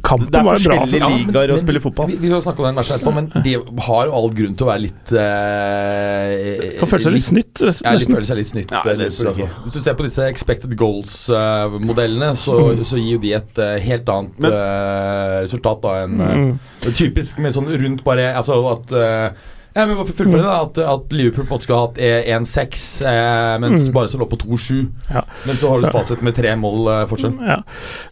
Kampen 0.04 0.30
var 0.34 0.58
bra. 0.58 0.58
Det 0.58 0.70
er 0.78 0.88
forskjellige 0.88 1.10
ligaer 1.28 1.54
å 1.56 1.60
spille 1.62 1.82
fotball. 1.84 2.12
Vi, 2.14 2.18
vi 2.24 2.32
skal 2.32 2.44
snakke 2.46 2.64
om 2.64 2.70
den 2.70 2.78
matchen 2.80 2.98
etterpå, 2.98 3.14
men 3.18 3.30
de 3.46 3.56
har 3.88 4.10
jo 4.10 4.16
all 4.20 4.30
grunn 4.38 4.56
til 4.60 4.68
å 4.68 4.72
være 4.72 4.84
litt 4.86 5.14
eh, 5.20 6.78
Kan 6.80 6.92
føle 6.92 7.06
seg 7.08 7.16
litt 7.16 7.28
snytt, 7.28 7.64
Ja, 7.84 7.94
de 7.98 8.08
føler 8.10 8.28
seg 8.30 8.40
litt 8.40 8.52
snytt. 8.52 8.74
Ja, 8.74 8.84
eh, 8.86 8.98
det 9.00 9.10
altså. 9.12 9.34
Hvis 9.66 9.78
du 9.78 9.82
ser 9.84 9.98
på 10.00 10.06
disse 10.08 10.28
expected 10.30 10.76
goals-modellene, 10.80 12.34
så, 12.40 12.58
så 12.88 13.00
gir 13.02 13.18
jo 13.18 13.22
de 13.24 13.34
et 13.38 13.62
eh, 13.64 13.76
helt 13.88 14.10
annet 14.14 14.40
Men- 14.44 14.58
eh, 14.58 15.38
resultat 15.48 15.84
da 15.84 15.96
enn 16.06 16.20
eh, 16.22 16.32
Mm. 16.34 16.56
Typisk 16.98 17.38
med 17.44 17.54
sånn 17.56 17.68
rundt 17.80 18.02
bare 18.04 18.24
Altså 18.36 18.56
at 18.72 18.83
eh, 18.92 19.32
ja, 19.74 19.88
men 19.90 19.96
for 19.98 20.12
fullføre 20.14 20.44
det, 20.44 20.52
at, 20.54 20.78
at 20.86 21.14
Liverpool 21.18 21.48
på 21.48 21.50
en 21.50 21.56
måte 21.56 21.66
skulle 21.66 21.78
ha 21.80 21.86
hatt 21.88 21.98
eh, 21.98 22.28
1-6, 22.36 22.84
eh, 23.10 23.54
mens 23.64 23.88
Mm. 23.88 23.94
bare 23.96 24.08
så 24.12 24.20
lå 24.22 24.28
på 24.30 24.38
2-7. 24.38 24.84
Ja. 25.10 25.24
Men 25.48 25.56
så 25.58 25.72
har 25.72 25.82
du 25.82 25.88
fasit 25.96 26.22
med 26.22 26.36
tre 26.38 26.52
mål 26.62 26.92
eh, 26.94 27.06
fortsatt. 27.10 27.40
Ja. 27.42 27.56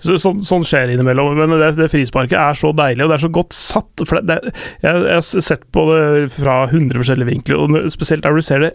Så, 0.01 0.15
sånn, 0.23 0.41
sånn 0.41 0.65
skjer 0.65 0.89
innimellom. 0.95 1.35
Men 1.38 1.53
det, 1.62 1.75
det 1.77 1.91
frisparket 1.94 2.33
er 2.39 2.57
så 2.57 2.71
deilig, 2.73 3.03
og 3.06 3.12
det 3.13 3.19
er 3.19 3.25
så 3.27 3.33
godt 3.38 3.53
satt. 3.53 4.06
For 4.09 4.18
det, 4.18 4.39
det, 4.41 4.56
jeg, 4.81 5.03
jeg 5.06 5.19
har 5.19 5.45
sett 5.51 5.68
på 5.75 5.85
det 5.91 6.01
fra 6.39 6.63
100 6.71 6.97
forskjellige 7.03 7.29
vinkler, 7.29 7.62
og 7.62 7.94
spesielt 7.94 8.25
der 8.25 8.33
du 8.33 8.41
ser 8.41 8.65
det 8.65 8.74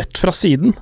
rett 0.00 0.16
fra 0.18 0.32
siden, 0.32 0.72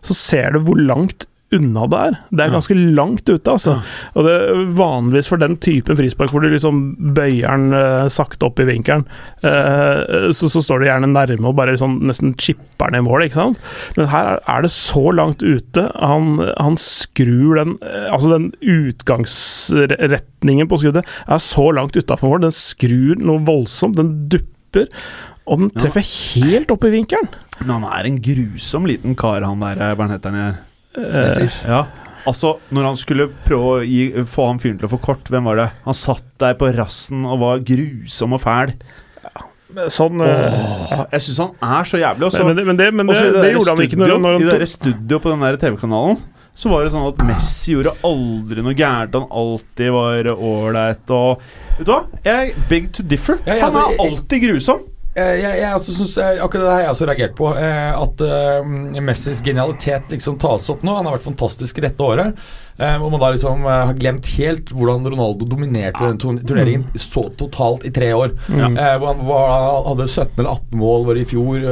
så 0.00 0.16
ser 0.16 0.56
du 0.56 0.62
hvor 0.64 0.80
langt 0.80 1.26
unna 1.56 1.86
det 1.90 2.00
er. 2.06 2.16
Det 2.30 2.44
er 2.44 2.52
ganske 2.54 2.76
langt 2.78 3.28
ute, 3.28 3.50
altså. 3.50 3.78
Og 4.14 4.26
det 4.26 4.34
er 4.36 4.60
vanligvis 4.78 5.30
for 5.32 5.42
den 5.42 5.56
typen 5.62 5.98
frispark 5.98 6.32
hvor 6.32 6.44
du 6.44 6.50
liksom 6.52 6.82
bøyer 7.16 7.50
den 7.50 7.74
eh, 7.76 8.06
sakte 8.12 8.46
opp 8.46 8.60
i 8.62 8.68
vinkelen, 8.68 9.06
eh, 9.46 10.30
så, 10.36 10.50
så 10.52 10.62
står 10.62 10.82
du 10.82 10.88
gjerne 10.88 11.10
nærme 11.10 11.50
og 11.50 11.56
bare 11.58 11.74
liksom 11.74 11.98
nesten 12.06 12.36
chipper 12.38 12.94
ned 12.94 13.06
målet, 13.06 13.30
ikke 13.30 13.40
sant. 13.40 13.60
Men 13.98 14.10
her 14.12 14.36
er, 14.36 14.44
er 14.54 14.66
det 14.66 14.72
så 14.74 15.04
langt 15.16 15.42
ute. 15.42 15.88
Han, 15.98 16.36
han 16.60 16.78
skrur 16.80 17.60
den 17.60 17.76
eh, 17.82 18.08
Altså, 18.10 18.30
den 18.32 18.50
utgangsretningen 18.60 20.68
på 20.70 20.78
skuddet 20.80 21.06
er 21.06 21.42
så 21.42 21.66
langt 21.74 21.96
utafor 21.96 22.32
mål. 22.32 22.46
Den 22.46 22.54
skrur 22.54 23.20
noe 23.20 23.42
voldsomt. 23.46 23.98
Den 23.98 24.14
dupper. 24.32 24.88
Og 25.50 25.64
den 25.64 25.72
treffer 25.74 26.06
helt 26.40 26.70
opp 26.74 26.86
i 26.86 26.94
vinkelen. 26.94 27.30
Men 27.60 27.74
han 27.76 27.86
er 27.90 28.08
en 28.08 28.18
grusom 28.24 28.88
liten 28.88 29.16
kar, 29.18 29.44
han 29.46 29.62
der 29.64 29.82
eh, 29.82 29.96
Bernhetteren. 29.98 30.58
Eh, 30.96 31.48
Ja. 31.68 31.86
Altså, 32.28 32.58
når 32.70 32.84
han 32.84 32.96
skulle 33.00 33.28
prøve 33.46 33.68
å 33.78 33.84
gi, 33.86 34.10
få 34.28 34.46
han 34.50 34.58
fyren 34.60 34.76
til 34.78 34.88
å 34.90 34.92
få 34.92 34.98
kort, 35.00 35.24
hvem 35.32 35.46
var 35.48 35.56
det? 35.56 35.68
Han 35.86 35.96
satt 35.96 36.24
der 36.42 36.52
på 36.60 36.68
rassen 36.76 37.22
og 37.24 37.38
var 37.40 37.62
grusom 37.64 38.34
og 38.36 38.42
fæl. 38.42 38.74
sånn 39.88 40.20
eh, 40.20 40.58
Åh, 40.90 41.06
jeg 41.14 41.22
syns 41.24 41.38
han 41.38 41.54
er 41.78 41.88
så 41.88 42.00
jævlig. 42.02 42.26
Også, 42.28 42.44
men, 42.44 42.56
men, 42.56 42.56
det, 42.56 42.66
men, 42.66 42.76
det, 42.76 42.90
men 42.94 43.06
det, 43.08 43.22
det, 43.22 43.42
der 43.46 43.56
gjorde 43.56 43.72
han 43.76 43.82
ikke 43.86 44.00
når, 44.02 44.14
når 44.20 44.42
I 44.42 44.58
det 44.58 44.68
studioet 44.68 45.22
på 45.24 45.32
den 45.32 45.46
der 45.46 45.56
TV-kanalen 45.62 46.20
så 46.60 46.68
var 46.68 46.82
det 46.84 46.90
sånn 46.92 47.06
at 47.08 47.20
Messi 47.24 47.72
gjorde 47.72 47.92
aldri 48.04 48.60
noe 48.66 48.74
gærent. 48.76 49.14
Han 49.16 49.28
alltid 49.30 49.92
var 49.94 50.26
ålreit 50.34 51.12
og 51.14 51.44
Vet 51.78 51.86
du 51.86 51.92
hva? 51.94 52.00
Jeg 52.26 52.50
beg 52.68 52.88
to 52.92 53.04
differ. 53.06 53.38
Ja, 53.46 53.54
ja, 53.54 53.60
han 53.62 53.68
altså, 53.70 53.84
er 53.86 53.94
jeg- 53.94 54.00
alltid 54.10 54.42
grusom. 54.44 54.82
Eh, 55.20 55.34
Jeg, 55.42 55.60
jeg 55.60 55.74
også 55.76 55.94
synes, 55.98 56.16
eh, 56.18 56.40
Akkurat 56.44 56.64
det 56.66 56.72
har 56.72 56.80
jeg 56.86 56.90
også 56.94 57.06
reagert 57.10 57.34
på. 57.38 57.50
eh, 57.56 57.92
At 58.00 58.24
Messis 59.04 59.42
genialitet 59.44 60.08
liksom 60.14 60.38
tas 60.40 60.68
opp 60.72 60.82
nå. 60.86 60.96
Han 60.96 61.06
har 61.08 61.18
vært 61.18 61.28
fantastisk 61.28 61.80
dette 61.84 62.00
året. 62.04 62.34
eh, 62.78 62.96
Hvor 62.98 63.10
man 63.12 63.20
da 63.20 63.30
liksom 63.34 63.62
har 63.68 63.94
glemt 63.94 64.26
helt 64.38 64.70
hvordan 64.72 65.04
Ronaldo 65.12 65.44
dominerte 65.48 66.00
den 66.00 66.18
turn- 66.18 66.40
turneringen 66.46 66.86
så 66.96 67.26
totalt 67.36 67.84
i 67.84 67.90
tre 67.92 68.12
år. 68.16 68.32
Mm. 68.48 68.76
Eh, 68.78 68.98
Hvor 68.98 69.14
han 69.14 69.26
var, 69.26 69.84
hadde 69.90 70.08
17 70.08 70.38
eller 70.38 70.50
18 70.56 70.78
mål 70.80 71.06
var 71.06 71.16
i 71.20 71.24
fjor, 71.24 71.66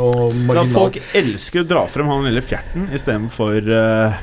og 0.00 0.54
Ja, 0.54 0.64
folk 0.72 0.98
elsker 1.14 1.64
å 1.64 1.68
dra 1.68 1.86
frem 1.86 2.06
han 2.08 2.24
lille 2.24 2.40
fjerten 2.44 2.88
istedenfor 2.94 3.60
uh, 3.68 4.14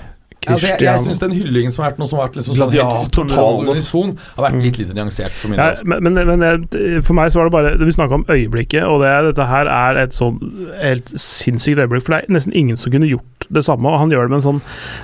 Altså, 0.47 0.67
jeg 0.71 0.81
jeg 0.81 1.01
syns 1.03 1.19
den 1.21 1.33
hyllingen 1.37 1.71
som 1.73 1.83
har 1.83 1.91
vært 1.91 1.99
nå, 2.01 2.07
som 2.09 2.17
har 2.17 2.25
vært 2.25 2.39
liksom 2.39 2.55
sånn 2.57 2.71
helt 2.73 3.11
total 3.13 3.59
unison, 3.69 4.15
har 4.37 4.47
vært 4.47 4.63
litt 4.63 4.79
lite 4.81 4.95
nyansert 4.97 5.35
for 5.37 5.51
min 5.51 5.59
del. 5.59 5.67
altså. 5.67 5.85
men, 5.85 6.07
men, 6.07 6.17
men 6.31 6.45
jeg, 6.47 7.03
for 7.05 7.17
meg 7.17 7.29
så 7.29 7.41
var 7.41 7.49
det 7.49 7.53
bare 7.53 7.73
Vi 7.85 7.93
snakka 7.93 8.17
om 8.17 8.25
øyeblikket, 8.25 8.87
og 8.89 9.03
det, 9.03 9.11
dette 9.29 9.45
her 9.51 9.69
er 9.69 10.01
et 10.01 10.17
sånn 10.17 10.39
helt 10.81 11.13
sinnssykt 11.13 11.83
øyeblikk. 11.83 12.07
For 12.07 12.15
det 12.15 12.23
er 12.23 12.33
nesten 12.39 12.57
ingen 12.57 12.79
som 12.79 12.93
kunne 12.93 13.11
gjort 13.11 13.40
det 13.51 13.63
samme, 13.67 13.89
og 13.89 13.99
han 14.01 14.13
gjør 14.13 14.27
det 14.27 14.33
med 14.33 14.39
en 14.39 14.45
sånn, 14.45 14.61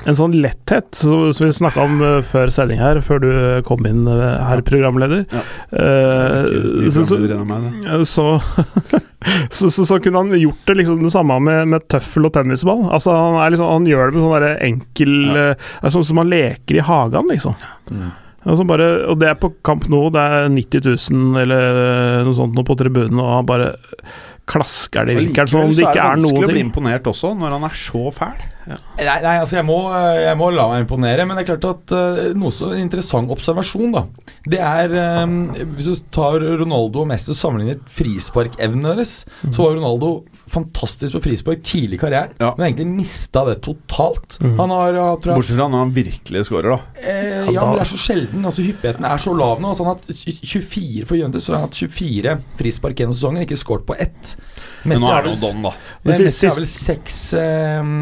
en 0.08 0.18
sånn 0.18 0.36
letthet 0.44 0.98
som 0.98 1.28
vi 1.30 1.52
snakka 1.54 1.84
om 1.84 2.02
eh, 2.04 2.20
før 2.26 2.52
sending 2.54 2.82
her, 2.82 3.00
før 3.06 3.22
du 3.24 3.30
eh, 3.32 3.62
kom 3.68 3.86
inn, 3.90 4.06
eh, 4.12 4.26
herr 4.48 4.64
programleder. 4.66 5.26
Ja. 5.32 5.44
Eh, 5.78 6.88
så, 6.94 7.04
så, 9.50 9.70
så, 9.70 9.86
så, 9.86 10.00
kunne 10.04 10.24
han 10.24 10.38
gjort 10.40 10.70
det 10.70 10.78
liksom 10.82 11.04
det 11.04 11.14
samme 11.14 11.40
med, 11.44 11.68
med 11.74 11.88
tøffel 11.92 12.30
og 12.30 12.36
tennisball. 12.38 12.86
Altså 12.94 13.16
Han, 13.16 13.40
er 13.42 13.56
liksom, 13.56 13.72
han 13.72 13.90
gjør 13.90 14.12
det 14.12 14.20
med 14.20 14.28
sånn 14.28 14.48
enkel 14.70 15.18
Ja. 15.28 15.50
uh, 15.58 15.92
Sånn 15.92 16.06
som 16.06 16.20
han 16.22 16.32
leker 16.32 16.78
i 16.78 16.84
hagen, 16.84 17.30
liksom. 17.32 17.56
Ja. 17.92 18.14
Altså 18.48 18.64
bare, 18.68 18.86
og 19.12 19.18
det 19.20 19.32
er 19.32 19.40
på 19.40 19.50
kamp 19.66 19.88
nå, 19.92 20.06
det 20.16 20.22
er 20.24 20.46
90 20.54 20.86
000 21.12 21.42
eller 21.42 22.24
noe 22.24 22.36
sånt 22.38 22.56
nå 22.56 22.64
på 22.68 22.78
tribunen, 22.80 23.20
og 23.20 23.32
han 23.34 23.48
bare 23.50 23.72
klasker 24.48 25.08
det 25.08 25.16
i 25.18 25.24
vinkelen 25.26 25.52
som 25.52 25.66
om 25.66 25.74
det 25.76 25.84
ikke 25.84 26.04
er 26.04 26.14
vanskelig 26.16 26.48
å 26.48 26.54
bli 26.54 26.64
imponert 26.64 27.10
også, 27.12 27.34
når 27.40 27.58
han 27.58 27.68
er 27.68 27.76
så 27.78 28.04
fæl. 28.16 28.46
Nei, 28.68 29.18
nei, 29.24 29.36
altså 29.40 29.58
jeg 29.60 29.66
må, 29.68 29.78
jeg 30.20 30.38
må 30.40 30.50
la 30.52 30.68
meg 30.72 30.84
imponere, 30.84 31.26
men 31.28 31.38
det 31.40 31.46
er 31.46 31.50
klart 31.56 31.68
at 31.70 31.94
uh, 31.96 32.22
noe 32.38 32.52
så 32.52 32.74
interessant 32.76 33.32
observasjon, 33.32 33.94
da. 33.96 34.06
Det 34.48 34.60
er 34.64 34.94
um, 35.24 35.38
Hvis 35.78 35.88
du 35.88 36.08
tar 36.14 36.40
Ronaldo 36.60 37.04
og 37.04 37.10
Messi 37.12 37.32
og 37.34 37.40
sammenligner 37.40 37.80
frisparkevnene 37.92 38.96
deres, 38.98 39.22
så 39.52 39.64
var 39.64 39.78
Ronaldo 39.78 40.12
fantastisk 40.48 41.18
på 41.18 41.22
frispark 41.26 41.64
tidlig 41.68 41.98
i 41.98 42.02
karrieren, 42.02 42.36
Ja. 42.40 42.54
men 42.58 42.70
egentlig 42.70 42.88
mista 42.88 43.44
det 43.48 43.58
totalt. 43.66 44.38
Mm. 44.40 44.54
Han 44.60 44.70
har, 44.72 44.94
jeg 44.96 45.22
tror 45.24 45.32
jeg, 45.32 45.40
Bortsett 45.42 45.60
fra 45.60 45.68
når 45.74 45.84
han 45.84 45.92
virkelig 45.98 46.44
scorer, 46.48 46.70
da. 46.72 46.80
Eh, 47.04 47.50
ja, 47.52 47.66
men 47.66 47.76
det 47.76 47.84
er 47.84 47.92
så 47.92 48.00
sjelden. 48.00 48.46
Altså 48.48 48.64
Hyppigheten 48.64 49.08
er 49.08 49.24
så 49.24 49.36
lav 49.36 49.60
nå. 49.64 49.74
Så 49.76 49.84
han 49.84 49.92
har 49.92 50.00
hatt 50.00 50.24
24 50.48 51.06
for 51.10 51.20
Juventus, 51.20 51.44
så 51.48 51.54
har 51.54 51.60
han 51.62 51.68
hatt 51.68 51.80
24 51.82 52.38
frispark 52.62 53.04
gjennom 53.04 53.18
sesongen, 53.18 53.44
ikke 53.44 53.60
skåret 53.60 53.88
på 53.90 53.98
ett. 54.00 54.36
Men 54.88 55.04
nå 55.04 55.12
er 55.12 55.28
det 55.28 55.36
Don, 55.42 55.68
da. 55.68 55.74
eh, 55.76 56.08
Messi 56.08 56.48
har 56.48 56.56
vel 56.56 56.70
seks 56.72 57.20
eh, 57.36 57.94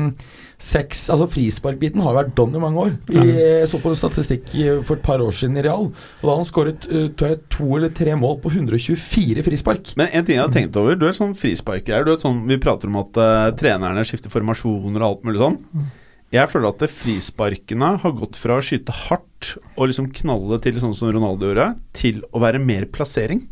Seks, 0.62 1.10
altså 1.12 1.28
Frisparkbiten 1.32 2.00
har 2.04 2.14
jo 2.14 2.20
vært 2.20 2.36
don 2.38 2.56
i 2.56 2.62
mange 2.62 2.80
år. 2.86 2.94
Jeg 3.12 3.68
så 3.72 3.80
på 3.84 3.92
en 3.92 4.00
statistikk 4.00 4.48
for 4.88 4.96
et 4.96 5.04
par 5.04 5.24
år 5.24 5.36
siden 5.36 5.60
i 5.60 5.66
Real. 5.66 5.90
Og 5.92 6.24
Da 6.24 6.30
har 6.32 6.40
han 6.40 6.48
skåret 6.48 6.88
eh, 6.88 7.10
to 7.52 7.68
eller 7.76 7.92
tre 7.96 8.16
mål 8.20 8.40
på 8.44 8.54
124 8.54 9.44
frispark. 9.46 9.94
Men 10.00 10.14
en 10.14 10.26
ting 10.26 10.40
jeg 10.40 10.46
har 10.46 10.54
tenkt 10.54 10.80
over, 10.80 10.96
du 10.96 11.08
er 11.10 11.18
sånn 11.18 11.36
frisparker. 11.38 12.08
Du 12.08 12.14
er 12.16 12.22
sånn, 12.22 12.46
vi 12.48 12.60
prater 12.62 12.92
om 12.92 13.02
at 13.04 13.20
uh, 13.20 13.52
trenerne 13.60 14.06
skifter 14.08 14.32
formasjoner 14.34 15.02
og 15.04 15.10
alt 15.10 15.28
mulig 15.28 15.44
sånn. 15.44 15.60
Jeg 16.34 16.50
føler 16.52 16.72
at 16.72 16.88
frisparkene 16.92 17.92
har 18.02 18.16
gått 18.18 18.40
fra 18.40 18.58
å 18.58 18.64
skyte 18.64 18.94
hardt 19.06 19.54
og 19.76 19.90
liksom 19.92 20.10
knalle 20.16 20.58
til 20.64 20.80
sånn 20.82 20.96
som 20.98 21.12
Ronaldo 21.14 21.52
gjorde, 21.52 21.68
til 21.96 22.24
å 22.34 22.42
være 22.44 22.64
mer 22.64 22.88
plassering. 22.92 23.44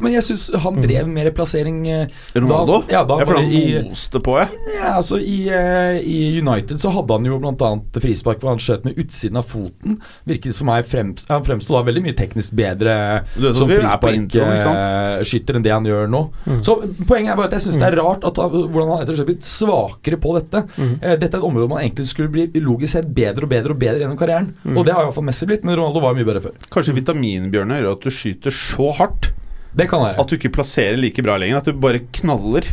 Men 0.00 0.14
jeg 0.14 0.24
syns 0.24 0.46
han 0.62 0.80
drev 0.80 1.08
mer 1.12 1.28
plassering 1.36 1.80
eh, 1.90 2.20
Ronaldo? 2.34 2.80
Da, 2.86 2.94
ja, 2.94 3.02
da 3.06 3.18
jeg 3.20 3.28
føler 3.28 3.44
han 3.44 3.88
moste 3.90 4.22
på, 4.24 4.36
jeg. 4.40 4.60
Ja, 4.78 4.94
altså 4.96 5.20
i, 5.20 5.38
eh, 5.52 6.00
I 6.00 6.18
United 6.40 6.80
så 6.82 6.92
hadde 6.94 7.18
han 7.18 7.28
jo 7.28 7.38
bl.a. 7.42 7.70
frispark 8.00 8.40
hvor 8.40 8.54
han 8.54 8.62
skjøt 8.62 8.88
med 8.88 9.00
utsiden 9.00 9.40
av 9.40 9.48
foten. 9.50 9.98
Virket 10.28 10.56
for 10.56 10.68
meg 10.70 10.88
fremst, 10.88 11.28
Han 11.30 11.44
fremsto 11.46 11.76
da 11.76 11.84
veldig 11.86 12.04
mye 12.06 12.16
teknisk 12.16 12.56
bedre 12.58 12.94
som 13.36 13.70
er 13.70 13.82
frisparkskytter 13.82 15.58
enn 15.58 15.66
det 15.66 15.74
han 15.74 15.88
gjør 15.88 16.08
nå. 16.10 16.22
Så 16.66 16.78
Poenget 17.06 17.34
er 17.34 17.38
bare 17.38 17.50
at 17.50 17.58
jeg 17.58 17.66
syns 17.68 17.80
det 17.80 17.90
er 17.90 17.98
rart 18.00 18.24
at 18.26 18.38
han, 18.40 18.54
hvordan 18.72 18.94
han 18.94 19.04
etter 19.04 19.28
blitt 19.28 19.46
svakere 19.46 20.18
på 20.20 20.34
dette. 20.38 20.64
Mm. 20.80 20.94
dette 21.00 21.28
er 21.28 21.40
et 21.40 21.46
område 21.46 21.68
man 21.70 21.82
egentlig 21.82 22.08
skulle 22.10 22.32
bli 22.32 22.48
logisk 22.62 22.96
sett 22.96 23.10
bedre 23.14 23.46
og 23.46 23.52
bedre 23.52 23.74
og 23.74 23.80
bedre 23.82 24.04
gjennom 24.04 24.18
karrieren. 24.20 24.52
Og 24.72 24.82
det 24.86 24.94
har 24.96 25.04
i 25.04 25.10
hvert 25.10 25.18
fall 25.18 25.28
Messi 25.28 25.48
blitt, 25.48 25.66
men 25.66 25.76
Ronaldo 25.78 26.02
var 26.02 26.16
mye 26.16 26.26
bedre 26.26 26.44
før. 26.48 26.56
Kanskje 26.72 26.96
vitaminbjørnet 26.96 27.82
gjør 27.82 27.92
at 27.98 28.06
du 28.06 28.14
skyter 28.14 28.54
så 28.54 28.90
hardt 28.96 29.30
Det 29.76 29.86
kan 29.90 30.02
være. 30.02 30.18
at 30.20 30.30
du 30.30 30.36
ikke 30.36 30.52
plasserer 30.54 30.98
like 30.98 31.22
bra 31.22 31.36
lenger. 31.38 31.60
At 31.60 31.68
du 31.70 31.72
bare 31.78 32.02
knaller. 32.16 32.66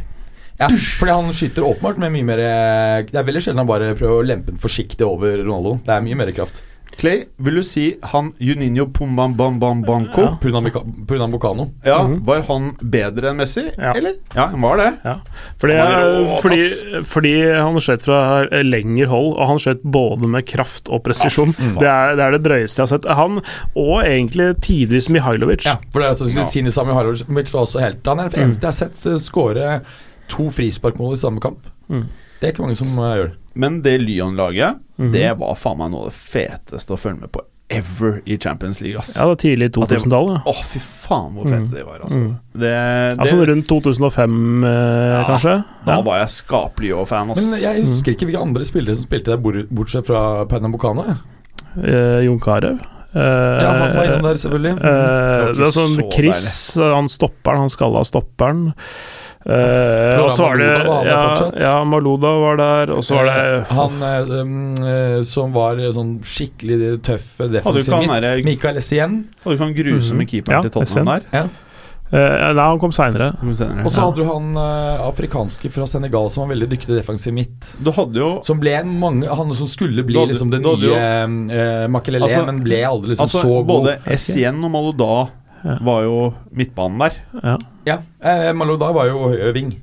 Ja, 0.58 0.68
fordi 0.98 1.14
han 1.14 1.34
skyter 1.38 1.66
åpenbart 1.68 2.00
med 2.02 2.16
mye 2.16 2.26
mer 2.26 2.40
eh, 2.42 3.04
Det 3.06 3.20
er 3.20 3.26
veldig 3.28 3.44
sjelden 3.46 3.62
han 3.62 3.70
bare 3.70 3.92
prøver 3.94 4.24
å 4.24 4.26
lempe 4.26 4.50
den 4.50 4.62
forsiktig 4.62 5.06
over 5.06 5.38
Ronaldo. 5.44 5.76
Det 5.86 5.94
er 5.94 6.02
mye 6.02 6.18
mer 6.18 6.32
kraft. 6.34 6.64
Clay, 6.98 7.26
vil 7.38 7.60
du 7.60 7.64
si 7.64 7.84
han 8.12 8.32
Juninho 8.42 8.88
Pumbambambambanco 8.90 10.22
Ja. 10.22 10.38
Pernambucano. 11.08 11.68
Ja, 11.86 12.04
Mhm. 12.08 12.24
Var 12.26 12.42
han 12.48 12.72
bedre 12.82 13.30
enn 13.30 13.38
Messi, 13.38 13.72
Ja. 13.78 13.94
eller? 13.94 14.14
Ja, 14.36 14.48
han 14.48 14.62
var 14.62 14.78
det. 14.78 14.94
Fordi, 15.60 15.74
Han 15.78 16.26
var 16.26 16.42
fordi, 16.42 17.04
fordi 17.06 17.34
han 17.56 17.76
skjøt 17.76 18.02
fra 18.04 18.46
lengre 18.64 19.06
hold, 19.08 19.38
og 19.38 19.48
han 19.48 19.58
skjøt 19.58 19.82
både 19.84 20.28
med 20.28 20.46
kraft 20.46 20.90
og 20.90 21.04
presisjon. 21.04 21.54
Ja, 21.58 21.80
det, 21.80 21.88
er, 21.88 22.16
det 22.16 22.26
er 22.26 22.32
det 22.38 22.44
drøyeste 22.44 22.78
jeg 22.82 22.88
har 22.88 22.98
sett. 22.98 23.06
Han, 23.18 23.42
og 23.76 24.04
egentlig 24.04 24.56
tidvis 24.62 25.10
Mihailovic. 25.10 25.66
Ja, 25.66 25.76
for 25.92 26.00
det 26.02 26.06
er 26.06 26.10
altså 26.16 26.46
Sinisa 26.52 26.84
Mihailovic 26.84 27.54
var 27.54 27.62
også 27.62 27.80
helt 27.80 28.06
Han 28.08 28.20
er 28.20 28.30
den 28.30 28.48
eneste 28.48 28.62
jeg 28.62 28.74
har 28.74 28.80
sett 28.90 29.06
eh, 29.06 29.18
skåre 29.22 29.82
to 30.28 30.50
frisparkmål 30.52 31.14
i 31.14 31.18
samme 31.22 31.40
kamp. 31.40 31.60
Mm. 31.90 32.08
Det 32.42 32.48
er 32.50 32.52
ikke 32.54 32.62
mange 32.66 32.76
som 32.78 32.88
eh, 33.00 33.16
gjør 33.18 33.30
det. 33.30 33.38
Men 33.58 33.82
det 33.82 33.98
Lyon-laget, 34.04 34.80
Mhm. 34.98 35.12
det 35.14 35.30
var 35.40 35.56
faen 35.56 35.78
meg 35.80 35.92
noe 35.92 36.06
av 36.08 36.12
det 36.12 36.18
feteste 36.18 36.94
å 36.94 36.98
følge 37.00 37.22
med 37.22 37.32
på 37.32 37.42
ever 37.70 38.22
i 38.26 38.38
Champions 38.40 38.80
League, 38.80 38.98
ass. 38.98 39.16
Ja, 39.18 39.26
det 39.26 39.28
var 39.28 39.40
tidlig 39.42 39.66
At 39.68 39.74
2000-tallet. 39.76 40.46
Å, 40.48 40.54
fy 40.64 40.80
faen 40.80 41.34
hvor 41.36 41.44
fete 41.50 41.66
Mm. 41.68 41.72
de 41.74 41.84
var, 41.84 41.98
altså. 42.06 42.18
Mm. 42.22 42.40
Det, 42.54 42.62
det, 42.62 43.20
Altså 43.20 43.46
rundt 43.50 43.68
2005, 43.68 44.64
eh, 44.64 45.18
Ja, 45.18 45.24
kanskje? 45.28 45.64
da 45.86 45.96
Ja. 45.98 46.02
var 46.02 46.20
jeg 46.20 46.28
skapelig 46.30 46.94
og 46.96 47.08
fan, 47.10 47.32
ass. 47.32 47.42
Men 47.42 47.60
jeg 47.60 47.84
husker 47.84 48.14
ikke 48.16 48.26
hvilke 48.30 48.42
andre 48.42 48.64
spillere 48.64 48.96
som 48.96 49.06
spilte 49.10 49.26
der, 49.36 49.38
bortsett 49.68 50.06
fra 50.08 50.46
Pernambucano. 50.46 51.18
Eh, 51.84 52.22
Jon 52.26 52.40
Carew. 52.40 52.80
Eh, 53.16 53.20
Ja, 53.64 53.72
han 53.72 53.96
var 53.96 54.04
innom 54.06 54.22
der, 54.24 54.36
selvfølgelig. 54.36 54.78
eh, 54.78 55.46
var 55.46 55.54
det 55.54 55.60
er 55.68 55.72
sånn 55.72 55.96
så 55.98 56.14
Chris, 56.14 56.76
han 56.78 57.08
stopperen, 57.10 57.58
han 57.58 57.70
skalla 57.70 58.04
stopperen. 58.06 58.74
Eh, 59.48 60.18
og 60.20 60.32
så 60.36 60.44
var 60.44 60.58
det 60.60 60.72
var 60.84 61.06
ja, 61.08 61.20
fortsatt. 61.24 61.60
ja, 61.64 61.76
Maluda 61.88 62.32
var 62.42 62.58
der, 62.60 62.92
og 62.98 63.06
så 63.08 63.16
var 63.16 63.30
det 63.30 63.36
Eh, 63.38 63.70
Han 63.78 64.02
um, 64.42 65.24
som 65.24 65.54
var 65.56 65.80
sånn 65.96 66.18
skikkelig 66.26 66.98
tøff 67.08 67.38
defensiv 67.40 67.96
midt. 68.02 68.44
Michael 68.44 68.82
Essien. 68.82 69.22
Hadde 69.46 69.54
du 69.54 69.56
ikke 69.56 69.64
han 69.70 69.78
grusomme 69.78 70.26
mm. 70.28 70.30
keeperen 70.34 70.58
Ja, 70.58 70.62
til 70.68 70.76
Tottenham 70.76 71.14
der? 71.14 71.32
Ja. 71.32 71.46
Uh, 72.08 72.54
Nei, 72.56 72.64
han 72.64 72.80
kom 72.80 72.94
seinere. 72.96 73.34
Og 73.44 73.90
så 73.92 74.06
hadde 74.06 74.22
du 74.22 74.28
han 74.30 74.54
uh, 74.56 75.08
afrikanske 75.10 75.68
fra 75.76 75.88
Senegal 75.92 76.30
som 76.32 76.46
var 76.46 76.54
veldig 76.54 76.70
dyktig 76.72 76.96
defensiv 76.96 77.36
midt. 77.36 77.72
Du 77.84 77.92
hadde 77.92 78.22
jo 78.22 78.30
Som 78.48 78.62
ble 78.62 78.78
mange 78.88 79.28
Han 79.28 79.52
som 79.60 79.68
skulle 79.68 80.06
bli 80.08 80.16
hadde- 80.16 80.32
liksom 80.32 80.52
den 80.54 80.64
nye 80.64 80.94
uh, 80.96 81.88
Makelele, 81.92 82.24
Altså- 82.30 82.46
men 82.48 82.64
ble 82.64 82.80
aldri 82.88 83.12
liksom 83.12 83.28
Altså, 83.28 83.44
så 83.44 83.58
god. 83.60 83.68
både 83.68 83.98
Essien 84.16 84.64
og 84.64 84.72
Malouda 84.72 85.28
Ja. 85.64 85.78
var 85.82 86.04
jo 86.04 86.34
midtbanen 86.52 87.00
der. 87.00 87.18
Ja. 87.44 87.58
Ja, 87.86 87.98
eh, 88.22 88.54
Malouda 88.54 88.92
var 88.94 89.08
jo 89.10 89.32
ving. 89.54 89.74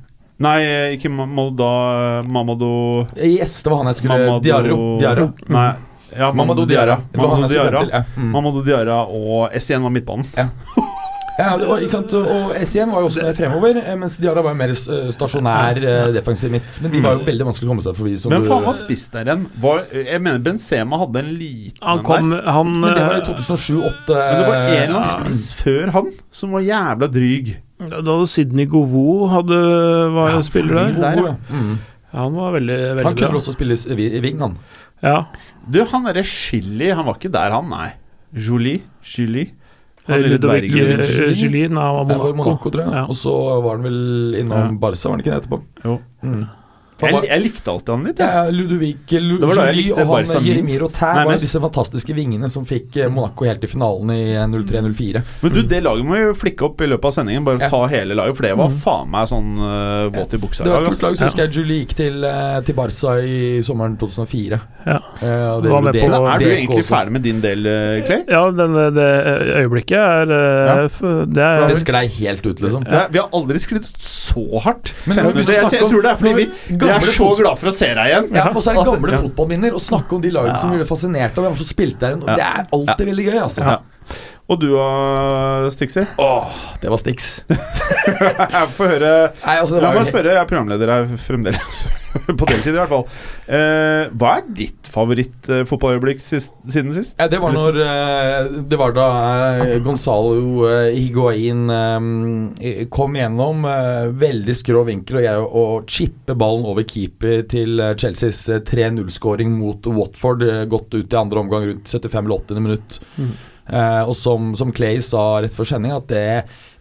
Nei, 0.44 0.58
ikke 0.96 1.08
Ma- 1.14 1.26
Malouda 1.30 2.22
Mamadou 2.26 3.06
Yes, 3.16 3.62
det 3.62 3.70
var 3.70 3.78
han 3.84 3.86
jeg 3.92 4.00
skulle 4.00 4.16
Mamadou 4.18 4.40
Diaro. 4.42 4.78
Diaro. 4.98 5.28
Nei. 5.48 5.68
Ja, 6.16 6.32
Mamadou 6.32 6.66
Diarra. 6.66 6.98
Var 7.12 7.22
Mamadou 7.28 7.48
skulle 7.48 7.70
Diarra. 7.70 8.04
Mm. 8.16 8.30
Mamadou 8.34 8.62
Diarra 8.66 8.98
og 9.06 9.48
Essien 9.54 9.82
var 9.82 9.90
midtbanen. 9.94 10.26
Ja, 10.36 10.48
det 11.34 11.66
var, 11.66 11.80
ikke 11.82 11.90
sant? 11.96 12.12
Og 12.14 12.52
SIM 12.70 12.92
var 12.94 13.02
jo 13.02 13.08
også 13.08 13.24
med 13.26 13.34
fremover, 13.34 13.78
eh, 13.80 13.96
mens 13.98 14.16
Diarra 14.22 14.42
var 14.44 14.54
jo 14.54 14.58
mer 14.60 14.70
eh, 14.70 15.08
stasjonær 15.14 15.80
eh, 15.82 16.10
defensiv 16.14 16.52
midt. 16.54 16.76
Men 16.84 16.92
de 16.92 17.00
var 17.02 17.16
jo 17.16 17.24
veldig 17.26 17.48
vanskelig 17.48 17.66
å 17.66 17.72
komme 17.72 17.84
seg 17.86 17.96
forbi. 17.98 18.12
som 18.22 18.30
Hvem 18.34 18.46
faen 18.46 18.68
var 18.68 18.76
spiss 18.78 19.02
der 19.10 19.30
igjen? 19.32 19.42
Jeg 19.98 20.22
mener 20.22 20.44
Benzema 20.46 21.00
hadde 21.02 21.24
en 21.24 21.32
liten 21.40 21.82
Han 21.82 22.02
en 22.02 22.06
kom 22.06 22.30
der. 22.36 22.46
Han 22.54 22.70
Men 22.76 22.94
det 22.94 23.06
var 23.08 23.16
i 23.18 23.24
eh, 23.24 23.32
2007-2008. 23.32 24.20
Men 24.20 24.38
det 24.38 24.46
var 24.52 24.60
en 24.60 24.76
eller 24.76 25.00
annen 25.00 25.10
spiss 25.10 25.48
før 25.58 25.94
han 25.96 26.12
som 26.42 26.54
var 26.54 26.66
jævla 26.68 27.10
dryg. 27.18 27.50
Da 27.82 27.98
hadde 27.98 28.30
Sydney 28.30 28.70
Govou 28.70 29.26
hadde, 29.32 29.58
var 30.14 30.36
ja, 30.36 30.46
spiller 30.46 30.78
der. 30.78 30.94
der, 31.02 31.20
ja. 31.32 31.34
Mm. 31.50 31.74
Han 32.14 32.38
var 32.38 32.54
veldig, 32.54 32.78
Han 32.78 32.96
veldig 33.00 33.16
kunne 33.18 33.34
bra. 33.34 33.42
også 33.42 33.56
spille 33.56 33.74
i 33.74 34.06
i 34.06 34.22
wing, 34.22 34.38
han. 34.44 34.54
Ja. 35.02 35.18
Du, 35.66 35.82
han 35.90 36.06
derre 36.06 36.22
Chili, 36.22 36.92
han 36.94 37.10
var 37.10 37.18
ikke 37.18 37.34
der, 37.34 37.50
han, 37.58 37.66
nei. 37.74 37.90
Jolie? 38.34 38.86
Julie? 39.02 39.50
Dvergen. 40.06 41.00
eh, 41.00 41.32
Julie, 41.32 41.68
nei, 41.68 41.82
han 41.82 42.06
var 42.08 42.14
i 42.14 42.18
Monaco. 42.18 42.34
Monaco, 42.36 42.70
tror 42.70 42.84
jeg. 42.84 42.92
Ja. 42.92 43.04
Og 43.08 43.16
så 43.16 43.62
var 43.64 43.76
han 43.78 43.82
vel 43.86 44.34
innom 44.42 44.58
Ja. 44.58 44.66
Barca, 44.78 45.08
var 45.08 45.16
han 45.16 45.20
ikke 45.24 45.32
det 45.32 45.38
etterpå? 45.42 45.60
Jo. 45.84 45.98
Mm. 46.22 46.44
Jeg, 47.02 47.12
var- 47.12 47.24
jeg 47.26 47.42
likte 47.42 47.68
alltid 47.72 47.88
han 47.94 48.04
litt, 48.06 48.18
jeg. 48.22 48.28
Ja, 48.28 48.50
Ludovic 48.54 49.10
Lu, 49.18 49.38
Det 49.40 49.48
var 49.48 49.54
da 49.58 49.64
jeg 49.66 49.74
Julie 49.74 49.82
likte 49.88 50.04
og 50.04 50.12
han 50.14 50.44
minst. 50.64 50.80
Rotin 50.80 51.24
var 51.26 51.38
disse 51.42 51.60
fantastiske 51.60 52.14
vingene 52.14 52.48
som 52.50 52.64
fikk 52.64 52.96
eh, 53.02 53.08
Monaco 53.10 53.44
helt 53.44 53.64
i 53.64 53.66
finalen 53.66 54.10
i 54.14 54.20
eh, 54.34 54.46
03-04. 54.46 55.22
Men 55.42 55.52
du, 55.56 55.62
det 55.62 55.80
laget 55.82 56.06
må 56.06 56.14
vi 56.14 56.34
flikke 56.38 56.62
opp 56.68 56.80
i 56.80 56.86
løpet 56.86 57.04
av 57.10 57.16
sendingen. 57.18 57.44
Bare 57.44 57.58
Ja. 57.64 57.68
ta 57.68 57.80
hele 57.90 58.14
laget, 58.14 58.36
for 58.38 58.46
det 58.46 58.54
var 58.56 58.70
faen 58.70 59.10
meg 59.10 59.26
sånn 59.28 59.50
uh, 59.58 60.08
våt 60.14 60.34
i 60.34 60.38
buksa. 60.38 60.64
Det 60.64 60.70
var 60.70 60.78
et 60.78 60.86
lag, 60.86 60.92
kult 60.94 61.02
lag, 61.02 61.16
så 61.18 61.24
husker 61.28 61.42
jeg 61.44 61.52
Julie 61.58 61.80
gikk 61.84 61.94
til, 61.98 62.24
til 62.64 62.74
Barca 62.78 63.16
i 63.26 63.60
sommeren 63.66 63.98
2004. 63.98 64.60
Ja. 64.86 64.98
Uh, 65.18 65.60
det 65.64 65.70
Var 65.74 65.82
med 65.82 65.92
det- 65.94 66.02
på- 66.04 66.08
Men 66.14 66.30
er 66.30 66.38
du 66.38 66.46
egentlig 66.46 66.78
også. 66.84 66.94
ferdig 66.94 67.12
med 67.18 67.22
din 67.26 67.40
del, 67.40 67.62
Clay? 68.06 68.22
Ja, 68.30 68.44
den, 68.50 68.74
det 68.94 69.10
øyeblikket 69.64 69.98
er 69.98 70.30
uh, 70.30 70.64
Ja. 70.70 71.24
Det 71.26 71.42
er 71.42 71.66
Det 71.68 71.78
sklei 71.82 72.06
helt 72.20 72.46
ut, 72.46 72.60
liksom. 72.60 72.84
Det 72.86 72.94
er, 72.94 73.08
vi 73.10 73.18
har 73.18 73.28
aldri 73.34 73.58
sklidd 73.58 73.86
så 73.98 74.44
hardt. 74.62 74.94
Men 75.06 75.16
vi 75.16 75.22
minutter. 75.22 75.44
begynner 75.44 75.54
jeg, 75.54 75.80
jeg 75.80 75.90
tror 75.90 76.02
det 76.02 76.10
er 76.10 76.16
fordi 76.16 76.34
vi 76.38 76.78
vi- 76.84 76.92
ga 76.92 76.96
er 77.00 77.16
så 77.16 77.30
glad 77.38 77.58
for 77.60 77.70
å 77.70 77.74
se 77.74 77.88
deg 77.94 78.10
igjen. 78.10 78.28
Ja, 78.34 78.46
og 78.50 78.62
så 78.62 78.70
er 78.72 78.78
det 78.78 78.86
gamle 78.90 79.16
ja. 79.16 79.22
fotballminner. 79.24 79.74
Å 79.74 79.82
snakke 79.82 80.16
om 80.16 80.22
de 80.24 80.30
lagene 80.34 80.60
som 80.60 80.70
vi 80.70 80.80
ble 80.80 80.88
fascinert 80.88 81.38
av. 81.38 81.48
Hvem 81.48 81.56
som 81.60 81.68
spilte 81.68 82.00
der. 82.00 82.16
Det 82.24 82.46
er 82.46 82.68
alltid 82.72 83.06
veldig 83.10 83.26
gøy, 83.30 83.40
altså. 83.42 83.80
Og 84.44 84.60
du 84.60 84.66
da, 84.74 85.70
Stixi? 85.72 86.02
Åh, 86.20 86.56
det 86.82 86.90
var 86.92 87.00
Stix. 87.00 87.28
Jeg 88.04 88.72
får 88.76 88.90
høre 88.92 89.12
Nei, 89.40 89.54
altså, 89.56 89.78
det 89.78 89.84
La 89.86 89.92
meg 89.94 90.08
spørre, 90.08 90.34
jeg 90.34 90.42
er 90.42 90.48
programleder 90.50 90.90
her 90.92 91.06
fremdeles. 91.24 91.68
På 92.38 92.46
deltid, 92.46 92.74
i 92.74 92.76
hvert 92.76 92.92
fall. 92.92 93.06
Eh, 93.50 94.10
hva 94.14 94.34
er 94.38 94.44
ditt 94.54 94.86
favoritt-fotballøyeblikk 94.92 96.20
siden 96.22 96.92
sist? 96.94 97.16
Ja, 97.18 97.26
det 97.32 97.40
var 97.42 97.56
når 97.56 97.78
eh, 97.82 98.52
Det 98.70 98.78
var 98.78 98.94
da 98.94 99.06
eh, 99.64 99.72
Gonzalo 99.82 100.68
eh, 100.68 100.92
Higuain 100.94 101.64
kom 102.94 103.16
gjennom 103.18 103.66
veldig 104.20 104.56
skrå 104.60 104.84
vinkel 104.86 105.18
og 105.18 105.26
jeg 105.26 105.48
å 105.48 105.64
chippe 105.90 106.36
ballen 106.38 106.68
over 106.70 106.86
keeper 106.86 107.42
til 107.50 107.82
Chelseas 107.98 108.44
eh, 108.52 108.62
3-0-skåring 108.68 109.56
mot 109.56 109.90
Watford, 109.96 110.44
godt 110.70 110.94
ut 111.00 111.16
i 111.16 111.20
andre 111.24 111.42
omgang 111.42 111.66
rundt 111.72 111.90
75 111.90 112.22
eller 112.22 112.46
80 112.46 112.64
minutt. 112.68 113.00
Eh, 113.18 113.34
og 114.04 114.12
som, 114.16 114.50
som 114.58 114.72
Clay 114.76 114.98
sa 115.00 115.40
rett 115.40 115.54
før 115.56 115.64
sending, 115.70 115.92
at 115.96 116.08
det 116.10 116.24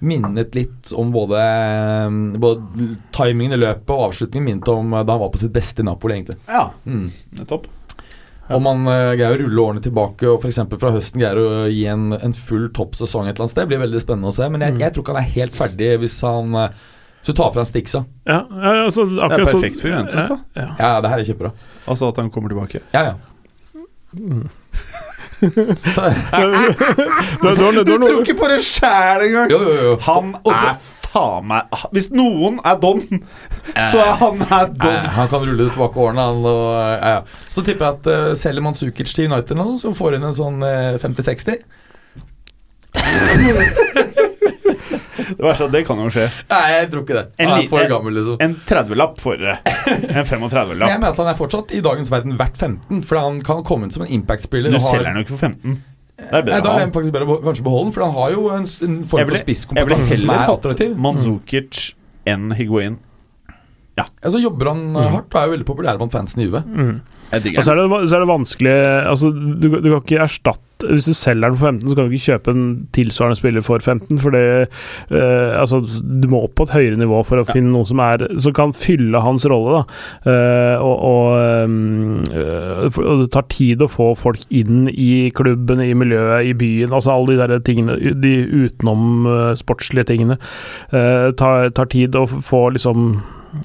minnet 0.04 0.56
litt 0.58 0.90
om 1.00 1.14
både, 1.16 1.40
eh, 1.40 2.18
både 2.44 2.90
timingen 3.16 3.56
i 3.56 3.62
løpet 3.62 3.94
og 3.94 4.10
avslutningen 4.10 4.50
minnet 4.50 4.68
om 4.74 4.92
eh, 4.94 5.06
da 5.08 5.16
han 5.16 5.22
var 5.24 5.32
på 5.32 5.40
sitt 5.40 5.54
beste 5.56 5.80
i 5.80 5.88
Napoli, 5.88 6.18
egentlig. 6.20 6.36
Ja, 6.48 6.66
Mm. 6.86 7.08
nettopp. 7.40 7.70
Om 8.54 8.60
man 8.68 8.82
uh, 8.92 9.14
greier 9.16 9.38
å 9.38 9.40
rulle 9.40 9.62
årene 9.64 9.82
tilbake 9.82 10.28
og 10.28 10.42
f.eks. 10.44 10.58
fra 10.76 10.90
høsten 10.92 11.22
greier 11.22 11.40
å 11.40 11.62
gi 11.72 11.86
en, 11.88 12.10
en 12.12 12.34
full 12.36 12.66
toppsesong 12.76 13.30
et 13.30 13.38
eller 13.38 13.46
annet 13.46 13.54
sted, 13.54 13.70
blir 13.72 13.80
veldig 13.80 14.02
spennende 14.04 14.34
å 14.34 14.36
se. 14.36 14.50
Men 14.52 14.66
jeg, 14.68 14.76
jeg 14.84 14.92
tror 14.94 15.06
ikke 15.06 15.14
han 15.16 15.22
er 15.24 15.30
helt 15.38 15.56
ferdig 15.56 15.94
hvis 16.04 16.18
han 16.28 16.52
uh, 16.60 16.68
Så 17.24 17.32
tar 17.32 17.54
fra 17.56 17.64
han 17.64 17.70
Stixa. 17.72 18.04
Ja, 18.28 18.42
ja, 18.52 18.74
altså, 18.84 19.06
Det 19.08 19.24
er 19.24 19.46
perfekt 19.48 19.80
for 19.80 19.88
Juventus, 19.94 20.28
da. 20.28 20.38
Ja, 20.60 20.68
Ja, 20.76 20.92
det 21.00 21.14
her 21.14 21.24
er 21.24 21.30
kjempebra. 21.32 21.54
Altså 21.88 22.12
at 22.12 22.20
han 22.20 22.30
kommer 22.36 22.52
tilbake. 22.52 22.84
Ja, 22.92 23.14
ja. 23.14 24.44
Du, 27.44 27.50
du, 27.56 27.84
du, 27.84 27.94
noe- 28.00 28.22
ikke 28.24 28.36
på 28.40 28.48
det 28.52 28.60
sjæl 28.66 29.26
engang! 29.28 29.52
Jo, 29.52 29.60
jo, 29.64 29.74
jo. 29.90 29.94
Han 30.08 30.34
Også- 30.44 30.70
er 30.72 30.76
faen 31.14 31.46
meg 31.46 31.62
Hvis 31.94 32.08
noen 32.16 32.56
er 32.66 32.80
don, 32.82 33.02
så 33.92 34.00
er 34.02 34.16
han 34.22 34.42
er 34.48 34.72
don. 34.72 34.90
Eh, 34.96 35.10
han 35.18 35.28
kan 35.30 35.44
rulle 35.44 35.60
det 35.60 35.72
tilbake 35.76 36.00
årene. 36.08 36.26
Han, 36.32 36.40
og, 36.50 36.64
ja, 36.74 37.12
ja. 37.18 37.22
Så 37.54 37.62
tipper 37.68 37.86
jeg 37.86 37.94
at 38.00 38.06
uh, 38.10 38.34
selger 38.40 38.66
man 38.66 38.74
Sukic 38.78 39.14
til 39.14 39.28
United 39.30 39.56
nå, 39.60 39.68
så 39.82 39.94
får 39.94 40.18
inn 40.18 40.26
en 40.32 40.38
sånn 40.38 40.58
uh, 40.66 40.98
50-60. 41.04 41.62
Det 45.30 45.44
verste 45.44 45.66
er 45.66 45.70
at 45.70 45.76
det 45.76 45.84
kan 45.88 46.02
jo 46.04 46.10
skje. 46.14 46.28
Nei, 46.52 46.62
jeg 46.74 46.90
tror 46.92 47.06
ikke 47.06 47.18
det. 47.18 47.26
En 47.38 47.52
Han 47.52 47.64
er 47.64 47.72
for 47.72 47.94
gammel, 47.94 48.18
liksom. 48.20 48.38
En 48.44 48.58
30-lapp 48.70 49.18
for 49.24 49.40
det. 49.40 49.56
En 49.88 50.28
35-lapp. 50.28 50.90
jeg 50.90 51.00
mener 51.00 51.10
at 51.14 51.24
han 51.24 51.32
er 51.32 51.40
fortsatt 51.40 51.74
i 51.76 51.82
dagens 51.86 52.12
verden 52.14 52.38
verdt 52.40 52.60
15, 52.60 53.02
for 53.08 53.22
han 53.22 53.42
kan 53.46 53.64
komme 53.68 53.90
ut 53.90 53.96
som 53.96 54.06
en 54.06 54.14
impact-spiller. 54.20 54.74
Du 54.74 54.84
selger 54.84 55.12
han 55.12 55.20
jo 55.22 55.26
ikke 55.28 55.36
for 55.36 55.48
15. 55.50 55.82
Det 56.14 56.30
er 56.30 56.44
bedre 56.46 56.60
Nei, 56.60 56.62
da 56.62 56.74
er 56.76 56.84
han 56.84 56.92
det 56.92 56.96
faktisk 56.96 57.16
bedre 57.16 57.26
å 57.34 57.40
kanskje 57.42 57.66
beholde 57.66 57.88
den, 57.88 57.96
for 57.96 58.06
han 58.06 58.14
har 58.18 58.36
jo 58.36 58.44
en, 58.54 58.68
en 58.88 59.00
form 59.10 59.32
for 59.32 59.42
spisskompetanse 59.42 60.20
som 60.22 60.34
er 60.36 60.54
attraktiv. 60.54 60.94
Manzukic 61.08 61.82
enn 62.30 62.54
Higuain. 62.58 63.00
Ja, 63.98 64.08
så 64.26 64.40
jobber 64.42 64.72
han 64.72 64.88
mm. 64.94 65.00
hardt 65.14 65.34
og 65.34 65.40
er 65.40 65.50
jo 65.50 65.54
veldig 65.54 65.68
populær 65.68 66.00
blant 66.00 66.14
fansen 66.14 66.42
i 66.42 66.48
UV. 66.50 66.62
Mm. 66.66 66.94
Og 67.34 67.66
så 67.66 67.74
er, 67.74 67.82
det, 67.82 68.10
så 68.10 68.16
er 68.18 68.24
det 68.24 68.30
vanskelig 68.30 68.76
altså, 69.10 69.32
du, 69.34 69.68
du 69.80 69.90
kan 69.90 70.02
ikke 70.04 70.22
erstatte 70.24 70.88
Hvis 70.90 71.08
du 71.08 71.14
selger 71.16 71.48
den 71.50 71.58
for 71.58 71.70
15, 71.70 71.90
så 71.90 71.96
kan 71.96 72.08
du 72.08 72.14
ikke 72.14 72.32
kjøpe 72.34 72.54
en 72.54 72.64
tilsvarende 72.96 73.38
spiller 73.40 73.64
for 73.64 73.80
15. 73.80 74.20
For 74.20 74.36
det 74.36 74.44
eh, 75.16 75.54
Altså, 75.62 75.80
du 76.04 76.28
må 76.32 76.42
opp 76.44 76.56
på 76.60 76.66
et 76.68 76.74
høyere 76.76 77.00
nivå 77.00 77.22
for 77.28 77.40
å 77.40 77.46
finne 77.48 77.72
noen 77.72 77.88
som 77.88 78.02
er 78.04 78.26
Som 78.44 78.56
kan 78.58 78.74
fylle 78.76 79.22
hans 79.24 79.46
rolle, 79.50 79.80
da. 79.80 80.34
Eh, 80.34 80.84
og, 80.84 81.06
og, 81.08 81.70
um, 81.70 82.18
uh, 82.28 82.90
for- 82.92 83.08
og 83.08 83.22
det 83.24 83.30
tar 83.36 83.48
tid 83.52 83.84
å 83.84 83.90
få 83.92 84.10
folk 84.20 84.44
inn 84.54 84.90
i 84.92 85.30
klubben, 85.36 85.82
i 85.84 85.94
miljøet, 85.98 86.50
i 86.50 86.56
byen. 86.58 86.92
Altså 86.94 87.14
alle 87.14 87.38
de 87.38 87.40
der 87.42 87.64
tingene, 87.66 87.96
de 88.24 88.34
utenom 88.66 89.30
sportslige 89.60 90.10
tingene. 90.12 90.38
Tar, 90.92 91.70
tar 91.76 91.90
tid 91.94 92.16
å 92.20 92.26
få 92.28 92.66
liksom 92.76 93.16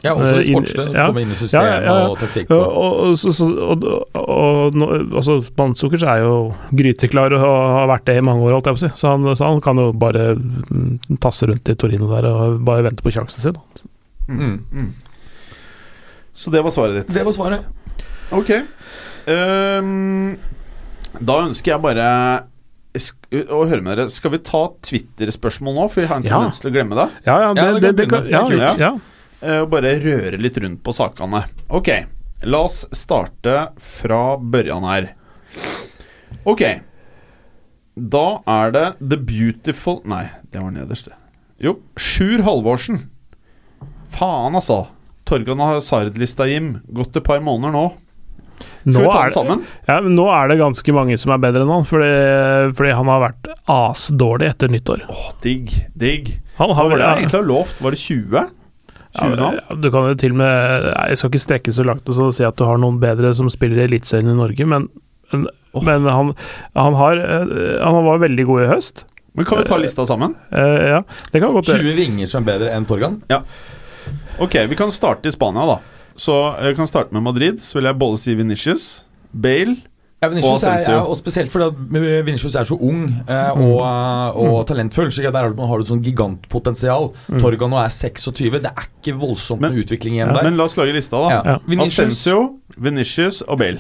Ja, 0.05 0.13
også 0.15 0.29
Eh, 0.29 0.37
det 0.39 0.47
sportslige. 0.51 0.93
ja. 0.95 1.07
Komme 1.09 1.23
inn 1.25 1.31
i 1.33 1.35
systemet 1.39 1.65
Ja, 1.65 1.75
ja, 1.75 1.81
ja. 1.85 2.09
og 2.09 2.19
taktikk. 2.21 2.51
Og, 2.51 2.65
og, 2.77 2.99
og, 3.09 3.17
så, 3.19 3.33
så, 3.33 3.47
og, 3.49 3.85
og, 4.15 4.77
og 4.77 5.17
altså, 5.17 5.39
er 6.05 6.19
jo 6.23 6.35
gryteklar 6.77 7.33
og 7.33 7.41
har 7.43 7.89
vært 7.89 8.05
det 8.11 8.17
i 8.19 8.25
mange 8.25 8.45
år, 8.45 8.53
holdt 8.59 8.67
jeg 8.69 8.77
på 8.77 8.83
å 8.83 8.85
si. 8.85 8.93
Så 9.01 9.09
han, 9.15 9.25
så 9.37 9.49
han 9.49 9.61
kan 9.65 9.77
jo 9.81 9.93
bare 9.93 10.35
mm, 10.37 11.17
tasse 11.21 11.49
rundt 11.49 11.69
i 11.73 11.75
Torino 11.75 12.11
der 12.13 12.29
og 12.31 12.61
bare 12.69 12.85
vente 12.85 13.03
på 13.03 13.11
sjansen 13.15 13.41
sin. 13.41 13.57
mm, 14.29 14.59
mm. 14.73 14.93
Så 16.39 16.51
det 16.55 16.63
var 16.63 16.71
svaret 16.71 17.01
ditt. 17.01 17.15
Det 17.17 17.25
var 17.27 17.33
svaret. 17.35 17.65
Ok. 18.31 18.53
Um, 19.27 20.37
da 21.19 21.41
ønsker 21.49 21.73
jeg 21.75 21.83
bare 21.83 22.07
å 23.53 23.61
høre 23.69 23.83
med 23.85 23.97
dere. 23.99 24.09
Skal 24.13 24.33
vi 24.35 24.41
ta 24.47 24.61
Twitter-spørsmål 24.87 25.75
nå, 25.77 25.87
for 25.91 26.03
vi 26.03 26.09
har 26.11 26.17
en 26.21 26.27
Ja. 26.29 26.39
tendens 26.39 26.61
til 26.61 26.71
å 26.71 26.75
glemme 26.75 26.95
det? 26.99 27.09
Ja, 27.27 27.41
ja, 27.41 27.53
det, 27.53 27.63
Ja, 27.63 27.73
det 27.73 27.81
det, 27.81 27.97
det, 27.97 28.09
kan 28.09 28.29
ja. 28.31 28.75
Ja. 28.79 28.93
Eh, 29.43 29.61
Og 29.63 29.71
bare 29.71 29.97
røre 30.03 30.39
litt 30.41 30.59
rundt 30.59 30.83
på 30.85 30.95
sakene. 30.97 31.45
Ok, 31.71 31.91
la 32.49 32.65
oss 32.67 32.85
starte 32.97 33.69
fra 33.83 34.37
børjan 34.39 34.87
her. 34.89 35.11
Ok. 36.49 36.63
Da 37.99 38.27
er 38.47 38.71
det 38.75 38.85
The 39.03 39.17
Beautiful 39.19 40.01
Nei, 40.07 40.29
det 40.53 40.61
var 40.63 40.71
nederst, 40.75 41.09
det. 41.11 41.17
Jo, 41.59 41.77
Sjur 41.99 42.45
Halvorsen. 42.47 43.01
Faen, 44.15 44.55
altså. 44.55 44.85
Torgan 45.29 45.59
Hazard-lista, 45.61 46.47
Jim. 46.49 46.77
Gått 46.95 47.17
et 47.19 47.27
par 47.27 47.41
måneder 47.45 47.75
nå. 47.75 47.87
Skal 48.59 48.95
Nå 48.95 49.03
vi 49.03 49.11
ta 49.11 49.19
er 49.25 49.29
det 49.29 49.35
sammen? 49.35 49.65
Ja, 49.87 49.97
men 50.03 50.15
nå 50.19 50.25
er 50.33 50.49
det 50.51 50.57
ganske 50.59 50.95
mange 50.95 51.19
som 51.21 51.31
er 51.35 51.43
bedre 51.43 51.63
enn 51.67 51.71
han, 51.71 51.85
fordi, 51.87 52.09
fordi 52.79 52.95
han 52.97 53.11
har 53.11 53.21
vært 53.27 53.51
asdårlig 53.71 54.49
etter 54.53 54.71
nyttår. 54.73 55.03
Åh, 55.13 55.27
digg. 55.45 55.75
Digg. 55.99 56.31
Han 56.59 56.73
Hva 56.75 56.87
var 56.89 56.97
det 56.97 57.05
jeg 57.05 57.21
egentlig 57.25 57.39
har 57.43 57.51
lovt? 57.51 57.83
Var 57.85 57.95
det 57.95 58.01
20? 58.07 58.47
20 59.17 59.37
nå? 59.41 59.51
ja, 59.57 59.77
Du 59.81 59.91
kan 59.95 60.09
jo 60.11 60.17
til 60.21 60.35
og 60.35 60.41
med 60.43 60.89
Jeg 61.09 61.19
skal 61.21 61.31
ikke 61.33 61.45
strekke 61.45 61.73
så 61.73 61.87
langt 61.87 62.11
og 62.11 62.17
så 62.17 62.29
si 62.35 62.45
at 62.45 62.59
du 62.59 62.67
har 62.69 62.81
noen 62.81 62.99
bedre 63.01 63.33
som 63.37 63.49
spiller 63.53 63.81
i 63.81 63.87
Eliteserien 63.89 64.35
i 64.35 64.37
Norge, 64.37 64.67
men, 64.69 64.89
men, 65.33 65.47
men 65.81 66.09
han, 66.13 66.35
han, 66.77 66.99
har, 66.99 67.23
eh, 67.23 67.79
han 67.81 68.05
var 68.05 68.21
veldig 68.25 68.49
god 68.49 68.65
i 68.65 68.71
høst. 68.73 69.05
Men 69.39 69.47
kan 69.49 69.61
vi 69.61 69.69
ta 69.69 69.79
lista 69.79 70.05
sammen? 70.09 70.35
Uh, 70.51 70.83
ja, 70.97 71.03
det 71.33 71.41
kan 71.41 71.53
godt 71.55 71.71
20 71.71 71.95
vinger 71.95 72.31
som 72.31 72.43
er 72.43 72.49
bedre 72.53 72.73
enn 72.75 72.89
Torgan. 72.89 73.21
Ok, 74.43 74.57
vi 74.71 74.79
kan 74.79 74.91
starte 74.95 75.31
i 75.31 75.35
Spania, 75.35 75.67
da. 75.69 75.79
Så 76.19 76.35
jeg 76.65 76.75
kan 76.79 76.89
starte 76.91 77.15
med 77.15 77.23
Madrid. 77.23 77.61
Så 77.63 77.79
vil 77.79 77.87
jeg 77.87 77.99
både 78.01 78.19
si 78.19 78.35
Venicius, 78.39 78.89
Bale 79.31 79.77
Ja, 80.21 80.27
Og 80.29 80.63
er, 80.67 80.81
ja, 80.83 80.97
og 81.07 81.15
spesielt 81.15 81.47
fordi 81.53 81.69
at 81.69 82.25
Vinicius 82.27 82.57
er 82.59 82.65
så 82.67 82.75
ung 82.83 83.05
eh, 83.29 83.51
og, 83.55 83.77
eh, 83.87 84.39
og 84.43 84.65
talentfull. 84.67 85.13
Så 85.15 85.23
der 85.23 85.31
har 85.37 85.53
du, 85.55 85.61
har 85.63 85.79
du 85.79 85.85
et 85.85 85.91
sånn 85.93 86.01
gigantpotensial. 86.03 87.13
Torgan 87.39 87.71
nå 87.71 87.79
er 87.79 87.93
26. 87.95 88.51
Det 88.65 88.73
er 88.73 88.89
ikke 88.89 89.15
voldsomt 89.21 89.61
Men- 89.63 89.77
med 89.77 89.85
utvikling 89.85 90.17
igjen 90.19 90.33
der. 90.35 90.43
Men 90.49 90.57
la 90.59 90.65
oss 90.65 90.75
lage 90.77 90.93
lista, 90.97 91.21
da. 91.23 91.29
ja. 91.37 91.43
Ja. 91.53 91.59
Vinicius 91.71 91.99
Asensio, 92.01 92.41
Venitius 92.77 93.43
og 93.47 93.59
Bale 93.63 93.79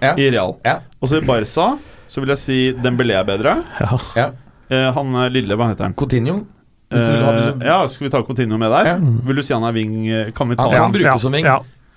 Ja. 0.00 0.14
i 0.16 0.30
Real. 0.30 0.56
Ja. 0.64 0.78
Og 1.02 1.08
så 1.12 1.20
i 1.20 1.26
Barca 1.26 1.76
så 2.08 2.20
vil 2.20 2.28
jeg 2.32 2.38
si 2.38 2.58
Dembélé 2.72 3.20
er 3.20 3.24
bedre. 3.28 3.58
Ja. 3.80 3.98
Ja. 4.16 4.30
Eh, 4.70 4.88
han 4.96 5.14
er 5.20 5.28
lille, 5.36 5.54
hva 5.54 5.68
heter 5.68 5.84
han? 5.84 5.92
Coutinho. 5.94 6.46
Eh, 6.94 7.60
ja, 7.64 7.86
skal 7.88 8.06
vi 8.06 8.10
ta 8.10 8.22
Coutinho 8.22 8.56
med 8.56 8.70
der? 8.70 8.86
Ja. 8.86 8.96
Vil 9.26 9.36
du 9.36 9.42
si 9.42 9.52
han 9.52 9.64
er 9.64 9.72
wing? 9.76 10.08
eh, 10.08 10.30
Kan 10.32 10.48
vi 10.48 10.56
ta 10.56 10.62
Han 10.62 10.72
han? 10.72 10.92
kan 10.92 10.92
brukes 10.92 11.20
som 11.20 11.32
ving. 11.32 11.44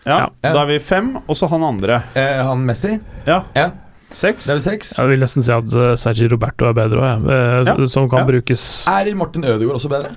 Ja. 0.08 0.30
Ja. 0.44 0.54
Da 0.54 0.62
er 0.64 0.70
vi 0.72 0.80
fem, 0.80 1.18
og 1.28 1.36
så 1.36 1.50
han 1.52 1.64
andre. 1.68 2.02
Eh, 2.16 2.40
han 2.48 2.64
Messi. 2.66 2.94
Ja, 3.28 3.42
Ja, 3.56 3.70
seks. 4.12 4.46
det 4.48 4.56
er 4.56 4.60
seks. 4.64 4.94
Jeg 4.98 5.08
vil 5.12 5.20
nesten 5.20 5.44
si 5.44 5.52
at 5.52 5.74
eh, 5.74 5.96
Sergi 6.00 6.28
Roberto 6.32 6.66
er 6.70 6.74
bedre 6.74 7.04
òg, 7.04 7.28
Ja. 7.68 7.76
som 7.88 8.10
kan 8.10 8.20
Ja. 8.24 8.26
brukes 8.32 8.88
Er 8.88 9.14
Martin 9.16 9.44
Ødegaard 9.44 9.76
også 9.82 9.90
bedre? 9.90 10.16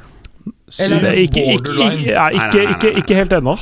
Eller 0.78 0.96
er 0.96 1.02
Det 1.02 1.24
ikke, 1.26 1.42
ikke, 1.54 1.72
ikke, 1.74 2.10
ja, 2.12 2.26
ikke, 2.30 2.62
ikke, 2.74 2.92
ikke 3.02 3.14
helt 3.18 3.32
ennå. 3.32 3.54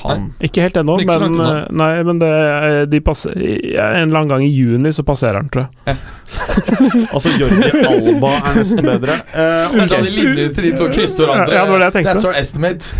Ikke 0.45 0.61
helt 0.67 0.77
ennå, 0.77 0.97
men, 1.09 1.41
eh, 1.41 1.65
nei, 1.81 1.91
men 2.05 2.19
det, 2.21 2.31
eh, 2.31 2.81
de 2.93 3.01
passer, 3.01 3.33
en 3.33 4.09
eller 4.09 4.19
annen 4.21 4.29
gang 4.35 4.45
i 4.45 4.51
juni 4.53 4.93
så 4.93 5.03
passerer 5.09 5.41
han, 5.41 5.49
tror 5.49 5.69
jeg. 5.87 5.97
Altså 7.15 7.31
Jordi 7.41 7.71
Alba 7.89 8.33
er 8.37 8.59
nesten 8.61 8.85
bedre. 8.85 9.17
Eh, 9.33 9.77
Det 9.89 9.97
er 9.97 10.03
de 10.05 10.11
linjene 10.13 10.49
til 10.55 10.69
de 10.69 10.73
to 10.77 10.89
krysser 10.93 11.25
hverandre. 11.31 11.55
Ja, 11.57 11.65
det 11.65 11.71
var 11.73 11.79
det 11.79 11.89
jeg 11.89 11.97
tenkte. 11.99 12.15
That's 12.19 12.27
our 12.29 12.37
estimate. 12.37 12.97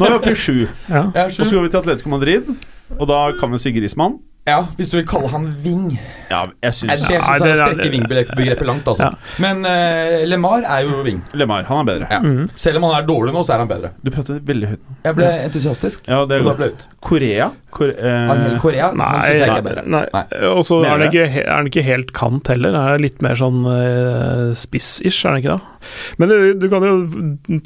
Nå 0.00 0.06
er 0.08 0.10
vi 0.10 0.16
oppe 0.18 0.32
i 0.34 0.38
sju. 0.38 0.56
Ja. 0.90 1.04
Ja, 1.14 1.26
Og 1.30 1.44
så 1.46 1.52
går 1.54 1.68
vi 1.68 1.74
til 1.76 1.82
Atletico 1.84 2.10
Madrid, 2.12 2.50
og 2.98 3.06
da 3.10 3.20
kan 3.40 3.52
vi 3.54 3.58
si 3.62 3.72
Grismann. 3.76 4.18
ja, 4.46 4.60
hvis 4.78 4.90
du 4.92 4.96
vil 5.00 5.06
kalle 5.10 5.28
han 5.32 5.48
wing. 5.64 5.96
Ja, 6.30 6.40
jeg 6.62 6.74
syns 6.74 6.92
Det 6.92 6.98
syns 7.06 7.44
jeg 7.46 7.56
strekker 7.60 7.92
vingbegrepet 7.92 8.66
langt, 8.66 8.88
altså. 8.90 9.10
Ja. 9.12 9.36
Men 9.42 9.62
uh, 9.66 10.24
LeMar 10.26 10.64
er 10.66 10.86
jo 10.86 11.02
wing. 11.06 11.20
Lemar, 11.38 11.66
han 11.68 11.82
er 11.82 11.88
bedre. 11.90 12.08
Ja. 12.10 12.20
Mhm. 12.24 12.48
Selv 12.56 12.80
om 12.80 12.88
han 12.88 12.96
er 13.02 13.06
dårlig 13.06 13.34
nå, 13.36 13.44
så 13.46 13.54
er 13.56 13.62
han 13.64 13.70
bedre. 13.70 13.92
Du 14.02 14.10
prater 14.14 14.40
veldig 14.42 14.72
høyt 14.72 14.82
nå. 14.82 14.96
Jeg 15.06 15.18
ble 15.20 15.30
entusiastisk. 15.46 16.08
Ja, 16.10 16.24
det 16.26 16.40
er 16.40 16.48
godt. 16.50 16.88
Korea? 17.06 17.50
Kor 17.76 17.90
eh, 17.92 18.56
Korea 18.62 18.86
han 18.88 18.96
Nei, 18.96 19.08
syns 19.20 19.40
jeg 19.42 19.48
ikke 19.50 19.60
er 19.60 19.66
bedre. 19.66 19.82
nei. 19.92 20.02
Nei. 20.14 20.24
Og 20.48 20.62
så 20.64 20.78
er 20.80 21.04
er 21.04 21.50
han 21.52 21.68
ikke 21.68 21.84
helt 21.84 22.12
kant 22.16 22.48
heller. 22.48 22.72
Han 22.78 22.94
er 22.96 23.02
litt 23.04 23.20
mer 23.24 23.36
sånn 23.38 23.62
uh, 23.68 24.54
spiss-ish, 24.56 25.22
er 25.26 25.34
han 25.34 25.42
ikke 25.42 25.56
det? 25.58 25.72
Men 26.18 26.32
du, 26.32 26.36
du 26.58 26.66
kan 26.72 26.82
jo 26.86 26.94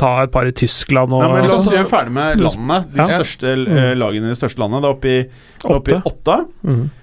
ta 0.00 0.10
et 0.26 0.32
par 0.34 0.48
i 0.50 0.52
Tyskland 0.56 1.14
og 1.14 1.22
Nei, 1.22 1.30
men 1.36 1.48
La 1.48 1.56
oss 1.56 1.64
sånn. 1.68 1.76
gjøre 1.78 1.88
ferdig 1.92 2.12
med 2.18 2.42
landene. 2.44 2.80
De 2.90 3.00
Ja. 3.00 3.06
største 3.20 3.54
eh, 3.54 3.92
lagene 3.96 4.28
i 4.28 4.34
de 4.34 4.38
største 4.40 4.60
landene. 4.60 4.82
Det 4.84 4.90
er 4.90 4.98
oppe 4.98 5.14
i 5.14 5.20
Åtte. 5.78 6.02
åtte. 6.10 6.36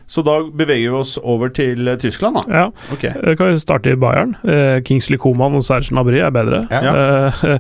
Så 0.08 0.24
da 0.24 0.38
beveger 0.48 0.88
vi 0.94 0.98
oss 1.02 1.18
over 1.20 1.50
til 1.52 1.88
eh, 1.92 1.98
Tyskland, 2.00 2.36
da. 2.40 2.44
Ja, 2.48 2.66
Okay. 2.96 3.12
vi 3.26 3.36
kan 3.36 3.50
jo 3.52 3.60
starte 3.60 3.92
i 3.92 3.96
Bayern. 4.00 4.36
Eh, 4.48 4.80
Kingsley 4.88 5.18
Coman 5.20 5.56
og 5.60 5.64
Serge 5.68 5.92
Mabry 5.94 6.22
er 6.24 6.32
bedre. 6.32 6.62
Ja. 6.72 6.94
Eh, 6.96 7.44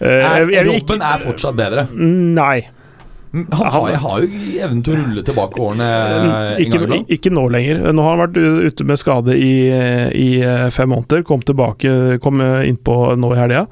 eh, 0.00 0.22
jeg- 0.22 0.50
jeg 0.54 0.66
Robben 0.68 1.02
er 1.02 1.18
fortsatt 1.26 1.56
bedre. 1.58 1.88
Nei. 1.98 2.68
Han 3.34 3.46
har, 3.52 3.90
har 4.00 4.20
jo 4.22 4.28
evnen 4.64 4.78
til 4.82 4.94
å 4.94 5.00
rulle 5.02 5.22
tilbake 5.26 5.60
årene 5.60 5.88
en 6.56 6.62
Ikke, 6.64 6.78
ikke 7.12 7.30
nå 7.34 7.42
lenger. 7.52 7.82
Nå 7.92 8.02
har 8.06 8.14
han 8.16 8.22
vært 8.22 8.38
ute 8.72 8.86
med 8.88 8.96
skade 9.02 9.34
i, 9.36 9.50
i 10.16 10.28
eh, 10.40 10.70
fem 10.72 10.88
måneder. 10.88 11.26
Kom 11.28 11.42
tilbake, 11.44 12.16
kom 12.24 12.40
eh, 12.40 12.62
innpå 12.70 12.96
nå 13.20 13.34
i 13.34 13.38
helga. 13.42 13.66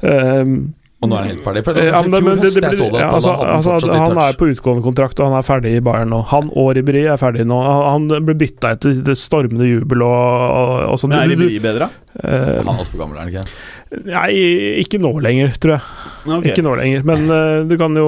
Um, 0.00 0.56
Og 1.04 1.10
nå 1.10 1.18
er 1.18 1.26
han 1.26 1.32
helt 1.34 1.44
ferdig. 1.44 1.62
For 1.66 1.76
det 1.76 1.84
var 1.92 2.08
men, 2.08 2.16
i 2.16 2.24
men 2.24 2.38
fjor 2.38 2.46
høst 2.46 2.58
det, 2.58 2.64
jeg 2.64 2.78
så 2.78 2.88
det, 2.88 3.02
ja, 3.02 3.08
at 3.08 3.18
altså, 3.18 3.34
han 3.40 3.52
altså, 3.58 3.92
han 3.92 4.20
er 4.24 4.38
på 4.40 4.48
utgående 4.52 4.84
kontrakt, 4.86 5.20
og 5.20 5.30
han 5.30 5.38
er 5.38 5.46
ferdig 5.46 5.74
i 5.76 5.82
Bayern 5.84 6.12
nå. 6.14 6.22
Han 6.32 6.50
og 6.52 6.72
Ribéry 6.78 7.04
er 7.12 7.20
ferdig 7.20 7.46
nå. 7.50 7.60
Han 7.64 7.84
han 7.94 8.26
ble 8.26 8.34
bytta 8.38 8.74
etter 8.76 8.98
det 9.06 9.16
stormende 9.20 9.68
jubel 9.68 10.04
og, 10.06 10.10
og, 10.14 10.74
og 10.94 11.00
sånn. 11.00 11.14
Men 11.14 11.24
er 11.24 11.32
Ribéry 11.34 11.60
bedre? 11.62 11.90
Uh, 12.14 12.60
Han 12.62 12.74
er 12.74 12.82
også 12.84 12.92
for 12.94 13.04
gammel, 13.04 13.18
er 13.18 13.24
han 13.24 13.32
ikke? 13.32 13.46
Nei, 14.08 14.28
ikke 14.82 14.98
nå 15.02 15.12
lenger, 15.22 15.54
tror 15.62 15.76
jeg. 15.76 15.88
Okay. 16.24 16.50
Ikke 16.50 16.64
nå 16.66 16.74
lenger. 16.80 17.06
Men 17.06 17.26
uh, 17.30 17.62
du 17.68 17.74
kan 17.80 17.98
jo 17.98 18.06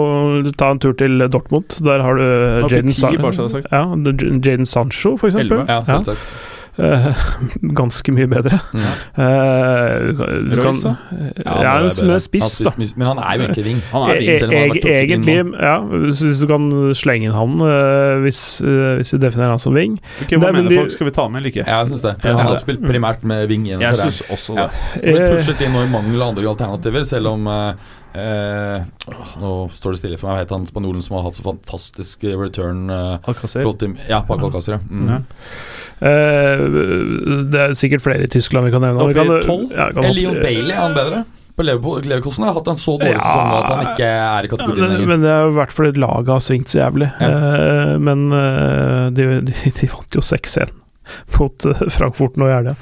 ta 0.58 0.72
en 0.74 0.82
tur 0.82 0.94
til 0.98 1.26
Dortmund. 1.30 1.78
Der 1.86 2.02
har 2.02 2.18
du 2.18 2.24
uh, 2.26 2.68
Jaden 2.70 4.66
Sancho, 4.66 5.16
for 5.16 5.30
eksempel. 5.30 5.60
Elleve. 5.60 5.66
Ja, 5.70 5.82
selvsagt. 5.86 6.32
Eh, 6.78 7.06
ganske 7.80 8.12
mye 8.12 8.26
bedre. 8.28 8.58
Mm. 8.76 8.82
Uh, 9.16 10.56
Royce, 10.58 10.82
da? 10.84 10.92
ja, 11.40 11.54
han 11.54 11.64
er 11.64 11.78
en 11.78 11.88
bedre. 11.88 12.08
med 12.10 12.20
spiss, 12.24 12.58
da. 12.66 12.72
Men 12.76 13.06
han 13.08 13.20
er 13.22 13.38
jo 13.38 13.46
egentlig 13.46 13.64
ving. 13.64 13.80
Han 13.94 14.04
er 14.10 14.20
ving 14.20 14.38
selv 14.42 14.50
om 14.52 14.56
han 14.58 14.66
har 14.66 14.74
vært 14.74 14.84
e- 14.84 14.92
inn 14.92 15.06
Egentlig, 15.06 15.36
ja. 15.62 15.76
Hvis 16.04 16.42
du 16.42 16.46
kan 16.50 16.68
slenge 16.98 17.30
inn 17.30 17.36
han 17.36 17.56
uh, 17.64 18.20
hvis, 18.24 18.40
hvis 19.00 19.14
du 19.14 19.20
definerer 19.24 19.54
han 19.56 19.62
som 19.62 19.76
ving. 19.76 19.96
Okay, 20.26 20.36
Hva 20.36 20.50
Nei, 20.50 20.60
mener 20.60 20.74
de- 20.74 20.80
folk? 20.82 20.92
Skal 20.96 21.10
vi 21.10 21.16
ta 21.16 21.28
med 21.28 21.40
eller 21.42 21.54
ikke? 21.54 21.64
Ja, 21.66 21.80
jeg 21.82 21.94
syns 21.94 22.04
det. 22.06 22.14
For 22.20 22.28
Jeg 22.32 22.40
han 22.42 22.52
har 22.52 22.64
spilt 22.66 22.84
primært 22.86 23.24
med 23.32 23.46
ving. 23.50 23.66
gjennom 23.70 23.86
Jeg 23.88 24.00
syns 24.02 24.22
også 24.36 24.58
Ja. 24.60 24.68
det. 24.68 25.02
Ja. 25.02 25.12
Men 25.16 25.36
pushet 25.38 25.64
inn 25.66 25.72
nå 25.76 25.84
i 25.86 25.92
mangel 25.96 26.22
av 26.22 26.34
andre 26.34 26.50
alternativer, 26.52 27.04
selv 27.08 27.32
om 27.32 27.48
eh, 28.16 28.82
Nå 29.40 29.50
står 29.72 29.94
det 29.94 29.98
stille 30.00 30.18
for 30.18 30.28
meg. 30.28 30.36
Hva 30.36 30.42
heter 30.44 30.56
han 30.58 30.66
spanjolen 30.68 31.02
som 31.04 31.16
har 31.18 31.26
hatt 31.28 31.36
så 31.38 31.44
fantastisk 31.46 32.24
eh, 32.24 32.36
return? 32.40 32.88
Eh, 32.90 33.18
Alcacer. 33.28 33.62
ja, 34.08 34.22
Paco 34.26 34.48
Alcacer. 34.48 34.76
Ja. 34.76 34.80
Mm. 34.90 35.08
Ja. 35.12 35.18
eh, 36.00 36.66
det 37.52 37.60
er 37.62 37.74
sikkert 37.78 38.04
flere 38.04 38.26
i 38.26 38.32
Tyskland 38.32 38.66
vi 38.68 38.74
kan 38.74 38.82
nevne. 38.84 39.02
Oppi 39.06 39.16
i 39.16 39.22
Vi 39.22 39.28
kan- 39.28 39.42
12? 39.42 39.70
ja, 39.76 39.88
Eh, 40.04 40.12
Leon 40.14 40.34
Bailey, 40.42 40.72
er 40.72 40.80
han 40.82 40.94
bedre? 40.94 41.24
På 41.56 41.64
Leverkosten 41.64 42.44
har 42.44 42.52
hatt 42.52 42.68
en 42.68 42.76
så 42.76 42.98
dårlig 43.00 43.14
Ja. 43.16 43.20
sesong 43.24 43.52
at 43.56 43.70
han 43.72 43.86
ikke 43.94 44.04
er 44.04 44.44
i 44.44 44.48
kategorien 44.48 44.80
men, 44.80 44.90
lenger. 44.92 45.06
men 45.06 45.20
det 45.22 45.30
har 45.30 45.50
vært 45.56 45.72
fordi 45.72 45.92
laget 45.98 46.28
har 46.28 46.40
svingt 46.44 46.68
så 46.68 46.82
jævlig. 46.84 47.08
Ja. 47.18 47.28
Eh, 47.28 47.98
men 47.98 48.28
de, 49.14 49.40
de, 49.40 49.54
de 49.80 49.86
vant 49.88 50.12
jo 50.14 50.20
6-1 50.20 50.68
mot 51.36 51.66
eh, 51.66 51.84
Frankfurt 51.92 52.38
nå 52.40 52.48
i 52.48 52.54
helga. 52.54 52.76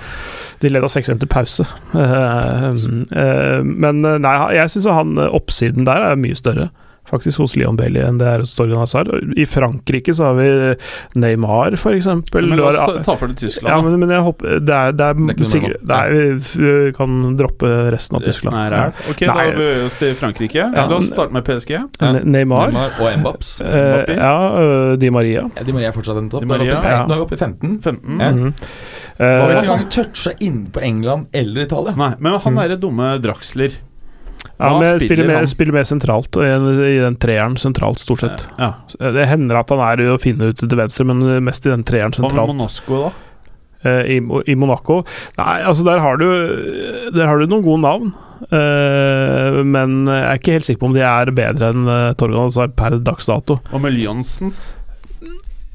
De 0.62 0.70
leda 0.70 0.90
6-1 0.90 1.22
til 1.22 1.30
pause. 1.30 1.66
Eh, 1.94 2.68
eh, 2.70 3.60
men 3.64 4.02
nei, 4.02 4.36
jeg 4.58 4.74
syns 4.74 4.90
han 4.90 5.18
oppsiden 5.26 5.88
der 5.88 6.10
er 6.10 6.20
mye 6.20 6.38
større. 6.38 6.70
Faktisk 7.04 7.38
hos 7.42 7.54
Leon 7.56 7.76
Bailey 7.76 8.00
enn 8.00 8.16
det 8.18 8.26
er 8.26 8.40
hos 8.40 8.54
Torgan 8.56 8.78
Hazard. 8.80 9.10
I 9.36 9.44
Frankrike 9.44 10.14
så 10.16 10.30
har 10.30 10.34
vi 10.38 10.46
Neymar, 11.20 11.74
eksempel. 11.76 12.48
Men 12.48 12.58
la 12.58 12.70
oss 12.70 13.04
ta- 13.04 13.16
for 13.16 13.28
det 13.28 13.36
Tyskland. 13.42 13.68
ja, 13.74 13.80
men, 13.82 13.98
men 14.00 14.08
jeg 14.10 14.22
håper 14.24 14.60
Det 14.64 14.74
er, 14.74 14.92
det 14.92 15.04
er, 15.10 15.14
Det 15.14 15.40
er 15.40 15.50
sikkert 15.50 15.84
det 15.84 15.98
er, 15.98 16.38
Vi 16.56 16.92
kan 16.96 17.36
droppe 17.36 17.68
resten 17.92 18.16
av 18.16 18.22
Resten 18.24 18.50
Tyskland. 18.50 18.56
er 18.56 18.76
her. 18.78 18.94
Ok, 19.10 19.20
Nei. 19.20 19.26
da 19.28 19.56
beveger 19.58 19.80
vi 19.80 19.84
oss 19.86 19.98
til 20.00 20.14
Frankrike. 20.14 20.54
Ja. 20.64 20.86
La 20.88 20.96
oss 20.96 21.08
starte 21.12 21.32
med 21.36 21.44
PSG. 21.44 21.70
Ja. 21.76 22.12
Neymar. 22.24 22.72
Neymar 22.72 22.98
og 23.00 23.18
Mbaps. 23.20 23.52
Eh, 23.60 24.14
ja, 24.16 24.34
øh, 24.64 24.96
Di 24.98 25.10
Maria. 25.10 25.44
Ja, 25.56 25.62
Di 25.62 25.72
Maria 25.72 25.88
er 25.88 25.96
fortsatt 25.96 26.16
en 26.18 26.30
topp. 26.32 26.44
Nå 26.48 26.54
er 26.54 26.64
vi 26.64 26.70
oppe 26.70 26.78
i 26.78 26.82
16, 26.82 26.90
ja. 26.90 27.06
nå 27.06 27.12
er 27.12 27.16
vi 27.16 27.26
oppe 27.28 27.34
i 27.34 27.42
15. 27.44 27.80
15. 27.82 28.20
Ja. 28.20 28.30
Mm 28.32 28.38
-hmm. 28.38 28.52
vel 29.18 29.50
Eh, 29.50 29.56
ikke 29.56 29.62
engang 29.62 29.90
toucha 29.90 30.30
inne 30.40 30.66
på 30.72 30.80
England 30.82 31.26
eller 31.32 31.62
Italia. 31.62 31.94
Nei, 31.96 32.14
men 32.18 32.32
han 32.40 32.52
Mm. 32.54 32.56
derre 32.62 32.76
dumme 32.80 33.18
Draxler 33.22 33.70
ja, 34.44 34.70
men 34.70 34.80
men 34.80 34.88
spiller 34.88 35.08
spiller, 35.08 35.30
mer, 35.30 35.46
spiller 35.50 35.78
mer 35.78 35.86
sentralt, 35.88 36.38
i, 36.38 36.48
i 36.94 36.98
den 37.02 37.18
treeren 37.20 37.58
sentralt, 37.60 38.02
stort 38.02 38.24
sett. 38.24 38.46
Ja. 38.60 38.72
Det 39.00 39.28
hender 39.30 39.60
at 39.60 39.72
han 39.74 39.82
er 39.84 40.04
å 40.14 40.18
finne 40.22 40.52
ut 40.52 40.62
til 40.62 40.78
venstre, 40.78 41.06
men 41.08 41.24
mest 41.44 41.66
i 41.66 41.72
den 41.72 41.86
treeren 41.86 42.14
sentralt. 42.16 42.38
Hva 42.38 42.50
med. 42.52 42.60
Monosco, 42.60 43.06
da? 43.06 43.14
eh, 43.84 44.16
I, 44.16 44.20
I 44.46 44.56
Monaco. 44.58 45.02
Nei, 45.38 45.58
altså 45.62 45.86
der 45.86 46.02
har 46.02 46.20
du 46.20 46.26
Der 47.14 47.28
har 47.28 47.38
du 47.38 47.46
noen 47.46 47.64
gode 47.66 47.82
navn. 47.84 48.14
Uh, 48.50 49.62
men 49.64 50.04
jeg 50.10 50.24
er 50.26 50.40
ikke 50.40 50.56
helt 50.56 50.66
sikker 50.66 50.80
på 50.82 50.88
om 50.90 50.96
de 50.96 51.04
er 51.06 51.30
bedre 51.32 51.70
enn 51.72 51.86
uh, 51.88 52.10
Torgan 52.18 52.50
altså 52.50 52.66
per 52.76 52.98
dags 53.04 53.28
dato. 53.30 53.60
Og 53.72 53.80
med 53.80 53.94
Lyonsens? 53.94 54.66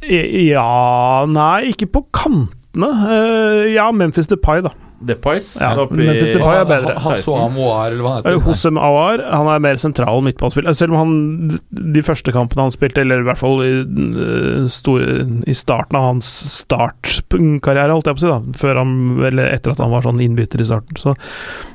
Ja 0.06 1.26
Nei, 1.28 1.72
ikke 1.72 1.90
på 1.96 2.04
kantene. 2.16 2.92
Uh, 3.08 3.64
ja, 3.72 3.90
Memphis 3.96 4.30
Depay, 4.30 4.62
da. 4.66 4.76
Depais? 5.00 5.46
Ja, 5.62 5.72
Memphis 5.88 6.34
Depay 6.34 6.60
er 6.60 6.66
bedre. 6.68 6.96
Eller 7.00 8.02
hva. 8.04 8.16
Hosem 8.44 8.80
Awar 8.82 9.22
han 9.24 9.48
er 9.48 9.62
mer 9.64 9.80
sentral 9.80 10.22
midtballspiller. 10.26 10.76
Selv 10.76 10.96
om 10.96 11.00
han 11.00 11.60
de 11.72 12.04
første 12.06 12.34
kampene 12.36 12.66
han 12.68 12.74
spilte, 12.76 13.04
eller 13.04 13.24
i 13.24 13.28
hvert 13.28 13.40
fall 13.40 13.64
i, 13.64 13.72
eh, 13.80 14.66
store, 14.72 15.24
i 15.48 15.56
starten 15.56 15.96
av 16.00 16.10
hans 16.10 16.30
startkarriere, 16.60 17.94
holdt 17.96 18.10
jeg 18.12 18.18
på 18.18 18.22
å 18.22 18.26
si, 18.26 18.32
da 18.34 18.60
før 18.60 18.82
han, 18.82 18.94
eller 19.30 19.54
etter 19.54 19.74
at 19.74 19.82
han 19.84 19.94
var 19.94 20.06
sånn 20.06 20.22
innbytter 20.24 20.64
i 20.64 20.68
starten, 20.68 21.00
så, 21.00 21.16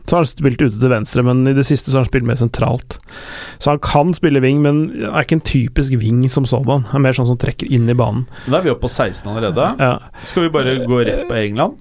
så 0.05 0.19
har 0.19 0.25
han 0.25 0.31
spilt 0.31 0.61
ute 0.63 0.77
til 0.77 0.93
venstre, 0.93 1.25
men 1.27 1.45
i 1.49 1.57
det 1.57 1.67
siste 1.69 1.91
så 1.91 1.99
har 1.99 2.05
han 2.05 2.11
spilt 2.13 2.29
mer 2.29 2.41
sentralt. 2.41 2.99
Så 3.59 3.73
han 3.73 3.81
kan 3.85 4.13
spille 4.17 4.43
wing, 4.45 4.61
men 4.65 4.85
er 5.09 5.25
ikke 5.25 5.41
en 5.41 5.47
typisk 5.49 5.97
wing 6.01 6.23
som 6.33 6.45
sådan. 6.49 6.85
Han 6.93 7.01
er 7.01 7.09
mer 7.09 7.17
sånn 7.17 7.31
som 7.31 7.41
trekker 7.41 7.71
inn 7.73 7.89
i 7.89 7.97
banen. 7.97 8.27
Da 8.47 8.61
er 8.61 8.69
vi 8.69 8.75
oppe 8.75 8.85
på 8.87 8.93
16 8.93 9.31
allerede. 9.33 9.71
Ja, 9.81 9.97
Skal 10.29 10.47
vi 10.47 10.53
bare 10.55 10.77
gå 10.85 11.01
rett 11.07 11.25
på 11.31 11.41
England? 11.41 11.81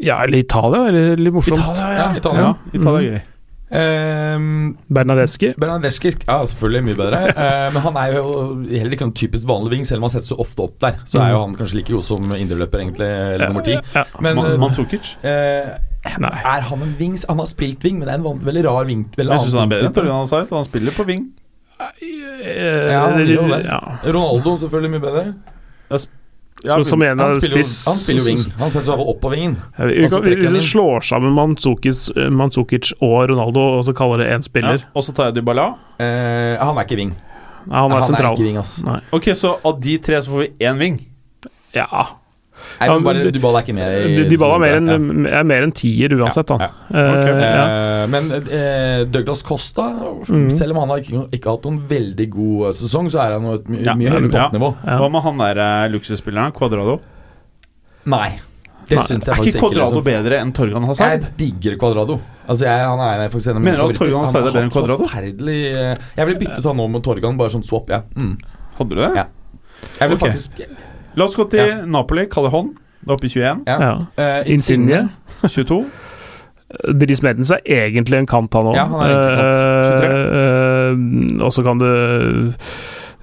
Ja 0.00 0.20
eller 0.24 0.38
Italia, 0.38 0.84
er 0.88 1.16
litt 1.18 1.34
morsomt. 1.34 1.58
Ja, 1.58 2.12
Italia. 2.16 2.40
Ja, 2.40 2.54
Italia 2.72 2.98
er 3.00 3.08
Mm. 3.08 3.18
gøy. 3.18 3.34
Um, 3.70 4.76
Bernadeschi. 4.88 5.50
Bernadeschi 5.60 6.14
ja, 6.26 6.36
selvfølgelig 6.46 6.84
mye 6.86 6.96
bedre. 6.96 7.18
uh, 7.36 7.66
men 7.74 7.82
han 7.84 7.96
er 8.00 8.14
jo 8.16 8.22
heller 8.70 8.94
ikke 8.96 9.04
noen 9.04 9.12
typisk 9.18 9.46
vanlig 9.50 9.70
wing, 9.74 9.84
selv 9.84 10.00
om 10.00 10.06
han 10.08 10.14
setter 10.14 10.30
så 10.30 10.38
ofte 10.40 10.64
opp 10.64 10.78
der. 10.80 10.96
Så 11.04 11.20
er 11.20 11.34
jo 11.34 11.42
han 11.42 11.54
kanskje 11.58 11.76
like 11.82 11.92
god 11.92 12.06
som 12.06 12.32
indreløper, 12.32 12.80
egentlig, 12.80 13.08
eller 13.34 13.50
nummer 13.52 13.66
ti. 13.66 13.76
Ja. 13.94 14.04
Men 14.24 14.36
Man, 14.40 14.46
eh, 14.52 14.56
Manzukic? 14.62 15.10
eh, 15.22 15.68
Nei. 16.18 16.30
er 16.44 16.64
han 16.70 16.82
en 16.86 16.94
wing? 16.98 17.18
Han 17.28 17.38
har 17.42 17.50
spilt 17.50 17.84
wing, 17.84 17.98
men 18.00 18.08
det 18.08 18.14
er 18.16 18.22
en 18.24 18.40
veldig 18.48 18.64
rar 18.64 18.86
wing. 18.88 19.04
Veldig 19.18 19.36
Jeg 19.36 19.44
syns 19.44 19.58
han 19.58 19.66
er 19.68 19.74
bedre 19.74 19.90
enn 19.90 19.92
wing-type. 19.92 20.16
Hazard. 20.16 20.48
Han 20.56 20.64
spiller 20.64 20.96
på 20.96 21.06
wing. 21.10 21.26
Ja, 21.78 21.90
gjør 23.20 23.48
det. 23.52 23.64
Ja. 23.68 23.80
Ronaldo 24.08 24.56
selvfølgelig 24.64 24.90
mye 24.96 25.04
bedre. 25.04 25.26
Ja, 26.64 26.74
som, 26.74 26.84
som 26.84 27.02
en 27.06 27.18
Han 27.22 27.36
av 27.36 27.40
spiss 27.40 27.84
han 27.86 27.94
spiller 27.94 28.20
jo 28.20 28.26
wing. 28.26 28.40
Han 28.58 28.70
setter 28.74 28.86
seg 28.88 29.02
opp 29.12 29.20
på 29.22 29.30
vingen. 29.30 29.56
Ja, 29.78 29.84
vi, 29.86 29.94
vi 30.02 30.36
hvis 30.40 30.52
vi 30.56 30.62
slår 30.66 31.04
sammen 31.06 31.32
Manzukic, 31.36 32.08
Manzukic 32.34 32.92
og 33.00 33.28
Ronaldo, 33.30 33.60
og 33.78 33.84
så 33.86 33.94
kaller 33.94 34.24
det 34.24 34.28
én 34.32 34.42
Ja. 34.42 34.46
spiller 34.48 34.84
Og 34.94 35.04
så 35.06 35.14
tar 35.14 35.30
jeg 35.30 35.38
Dybala. 35.38 35.68
Eh, 36.02 36.56
han 36.58 36.76
er 36.78 36.84
ikke 36.84 36.96
wing. 36.98 37.14
Nei, 37.68 37.76
Han 37.78 37.90
er 37.92 37.94
han 38.00 38.02
sentral. 38.08 38.32
er 38.32 38.36
ikke 38.38 38.48
wing, 38.48 38.56
altså. 38.58 38.84
Nei. 38.88 39.00
Ok, 39.12 39.30
så 39.36 39.54
av 39.64 39.80
de 39.80 39.98
tre 39.98 40.16
så 40.24 40.30
får 40.34 40.38
vi 40.46 40.50
én 40.66 40.78
wing. 40.78 40.98
Ja. 41.74 42.06
Nei, 42.78 42.88
men 42.88 43.04
bare 43.06 43.30
Dybala 43.34 43.60
er 43.60 43.66
ikke 43.66 43.74
med. 43.74 44.06
i- 44.08 44.28
Dybala 44.30 44.54
er 44.56 44.62
mer 44.64 44.74
Ja. 44.74 44.80
enn 44.80 45.26
er 45.26 45.44
mer 45.44 45.62
enn 45.66 45.72
tier 45.72 46.14
uansett, 46.18 46.46
da. 46.46 46.58
Ja, 46.60 46.70
Okay. 46.88 47.32
Uh, 47.32 47.40
ja. 47.42 47.64
Eh, 47.68 48.06
men 48.12 48.30
uh, 48.32 49.04
Douglas 49.10 49.42
Costa, 49.42 49.88
mm. 50.28 50.50
selv 50.50 50.72
om 50.76 50.82
han 50.82 50.88
har 50.94 50.98
ikke, 51.02 51.28
ikke 51.32 51.50
hatt 51.50 51.64
noen 51.68 51.80
veldig 51.88 52.28
god 52.30 52.66
eh, 52.68 52.72
sesong, 52.80 53.10
så 53.10 53.22
er 53.24 53.38
han 53.38 53.48
et 53.54 53.68
my 53.68 53.82
Ja, 53.84 53.94
mye 53.94 54.12
høyere 54.14 54.30
toppnivå. 54.32 54.74
Ja. 54.84 54.98
Hva 55.02 55.10
med 55.10 55.22
han 55.26 55.38
der 55.38 55.62
uh, 55.62 55.88
luksusspilleren? 55.92 56.52
Quadrado? 56.56 57.00
Nei, 58.08 58.38
det 58.88 59.02
syns 59.04 59.26
jeg 59.26 59.32
Er 59.34 59.36
faktisk 59.36 59.58
ikke 59.58 59.66
Quadrado 59.66 59.98
liksom. 59.98 60.04
bedre 60.06 60.38
enn 60.40 60.52
Torgan 60.56 60.84
Hazard? 60.88 61.10
Jeg 61.10 61.34
digger 61.36 61.78
Quadrado. 61.80 62.18
Altså 62.48 62.64
jeg, 62.64 62.84
han 62.88 63.02
er 63.04 63.28
faktisk 63.28 63.50
en 63.52 63.58
av 63.58 63.60
mine 63.60 63.72
Mener 63.74 63.82
du 63.82 63.92
at. 63.92 63.98
Torgan 64.00 64.24
Hazard 64.24 64.40
er 64.40 64.46
bedre 64.48 64.62
enn 64.64 64.70
Cuadrado? 64.72 64.96
Quadrado? 64.96 65.10
Forferdelig 65.10 65.58
eh, 65.72 66.06
Jeg 66.16 66.30
ville 66.30 66.40
byttet 66.44 66.70
han 66.70 66.78
nå 66.80 66.86
med 66.94 67.04
Torgan, 67.04 67.36
bare 67.40 67.52
sånn 67.52 67.66
swap, 67.68 67.92
ja. 67.92 68.00
Mm. 68.16 68.38
Hadde 68.78 68.94
du 68.94 69.02
det? 69.02 69.10
Ja. 69.18 69.26
Jeg 70.00 70.08
vil 70.08 70.16
okay. 70.16 70.32
faktisk 70.32 70.62
La 71.18 71.26
oss 71.26 71.34
gå 71.38 71.48
til 71.50 71.64
Ja. 71.66 71.80
Napoli. 71.86 72.26
Callejon. 72.30 72.70
Det 73.02 73.08
er 73.10 73.14
oppe 73.16 73.26
i 73.26 73.32
21. 73.32 73.64
ja. 73.66 73.78
Ja. 73.80 73.90
Eh, 74.18 74.52
Insigne. 74.54 75.08
22. 75.46 75.82
Dris 77.00 77.22
Mertens 77.24 77.50
er 77.54 77.62
egentlig 77.64 78.18
en 78.18 78.26
kant, 78.28 78.52
han 78.52 78.66
òg. 78.68 78.74
Ja, 78.76 78.84
han 78.90 79.00
er 79.00 79.12
egentlig 79.14 79.36
kant. 80.10 81.42
og 81.46 81.52
så 81.56 81.62
kan 81.64 81.78
du 81.80 81.86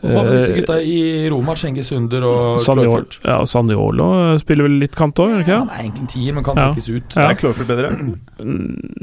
Hva 0.06 0.22
med 0.26 0.32
disse 0.36 0.52
Eh, 0.54 0.58
gutta 0.60 0.80
i 0.82 1.30
Roma? 1.30 1.54
Cengiz 1.58 1.92
Under 1.96 2.26
og 2.30 2.60
Saniol, 2.62 3.06
ja, 3.24 3.38
Saniolo 3.50 4.08
spiller 4.42 4.68
vel 4.68 4.80
litt 4.82 4.96
kant 4.98 5.18
òg, 5.22 5.30
gjør 5.30 5.46
han 5.46 5.68
Han 5.68 5.70
er 5.70 5.84
egentlig 5.84 6.02
en 6.02 6.08
tier, 6.14 6.34
men 6.34 6.44
kan 6.44 6.58
Ja. 6.58 6.68
trekkes 6.74 6.90
ut. 6.90 7.16
Ja. 7.16 7.30
Er 7.30 7.36
Cloverfield 7.36 7.68
bedre? 7.68 7.90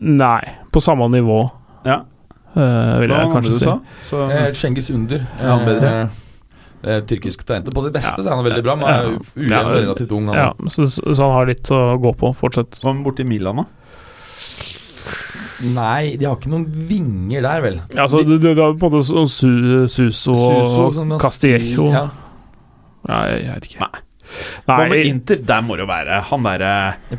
Nei, 0.03 0.43
på 0.73 0.81
samme 0.83 1.09
nivå, 1.11 1.51
Ja. 1.87 2.01
Uh, 2.55 2.99
vil 3.01 3.09
Hva 3.09 3.23
jeg 3.23 3.31
kanskje 3.33 3.59
si. 3.59 4.15
Eh, 4.15 4.53
Cengiz 4.53 4.91
Under. 4.91 5.23
Er 5.41 5.49
han 5.57 5.65
bedre? 5.67 6.03
Eh, 6.03 6.09
eh, 6.85 7.01
tyrkisk 7.09 7.45
talent. 7.49 7.71
På 7.75 7.83
sitt 7.85 7.93
beste 7.95 8.17
Ja. 8.19 8.23
så 8.23 8.29
er 8.31 8.35
han 8.37 8.45
veldig 8.45 8.63
bra, 8.67 8.77
men 8.77 8.89
er 8.89 9.11
ujevn 9.37 9.51
Ja, 9.51 9.63
relativt 9.69 10.13
ung. 10.13 10.27
han. 10.29 10.37
Ja, 10.37 10.53
så, 10.69 10.87
så 10.91 11.17
han 11.23 11.33
har 11.39 11.47
litt 11.47 11.71
å 11.71 11.83
gå 12.03 12.15
på 12.19 12.33
fortsatt. 12.35 12.81
Hva 12.83 12.93
med 12.95 13.05
borti 13.07 13.25
Milan, 13.27 13.57
da? 13.63 13.65
Nei, 15.63 16.17
de 16.19 16.27
har 16.27 16.37
ikke 16.41 16.51
noen 16.51 16.65
vinger 16.89 17.45
der, 17.45 17.61
vel. 17.63 17.77
Ja, 17.95 18.05
altså, 18.09 18.23
de, 18.27 18.39
du, 18.43 18.49
du 18.55 18.61
har 18.63 18.73
på 18.75 18.89
en 18.89 18.95
måte 18.97 19.05
Su, 19.07 19.51
Suso 19.87 20.35
Suso, 20.35 20.87
og 20.89 20.97
sånn, 20.97 21.13
Castillejo 21.23 21.87
Ja. 21.93 22.07
Nei, 23.07 23.21
jeg 23.43 23.53
vet 23.57 23.69
ikke. 23.71 23.87
Nei. 23.87 24.03
Hva 24.65 24.77
med 24.89 25.05
Inter? 25.05 25.41
Der 25.45 25.61
må 25.67 25.75
det 25.77 25.83
jo 25.85 25.89
være 25.91 26.19
han 26.31 26.45
derre 26.47 26.71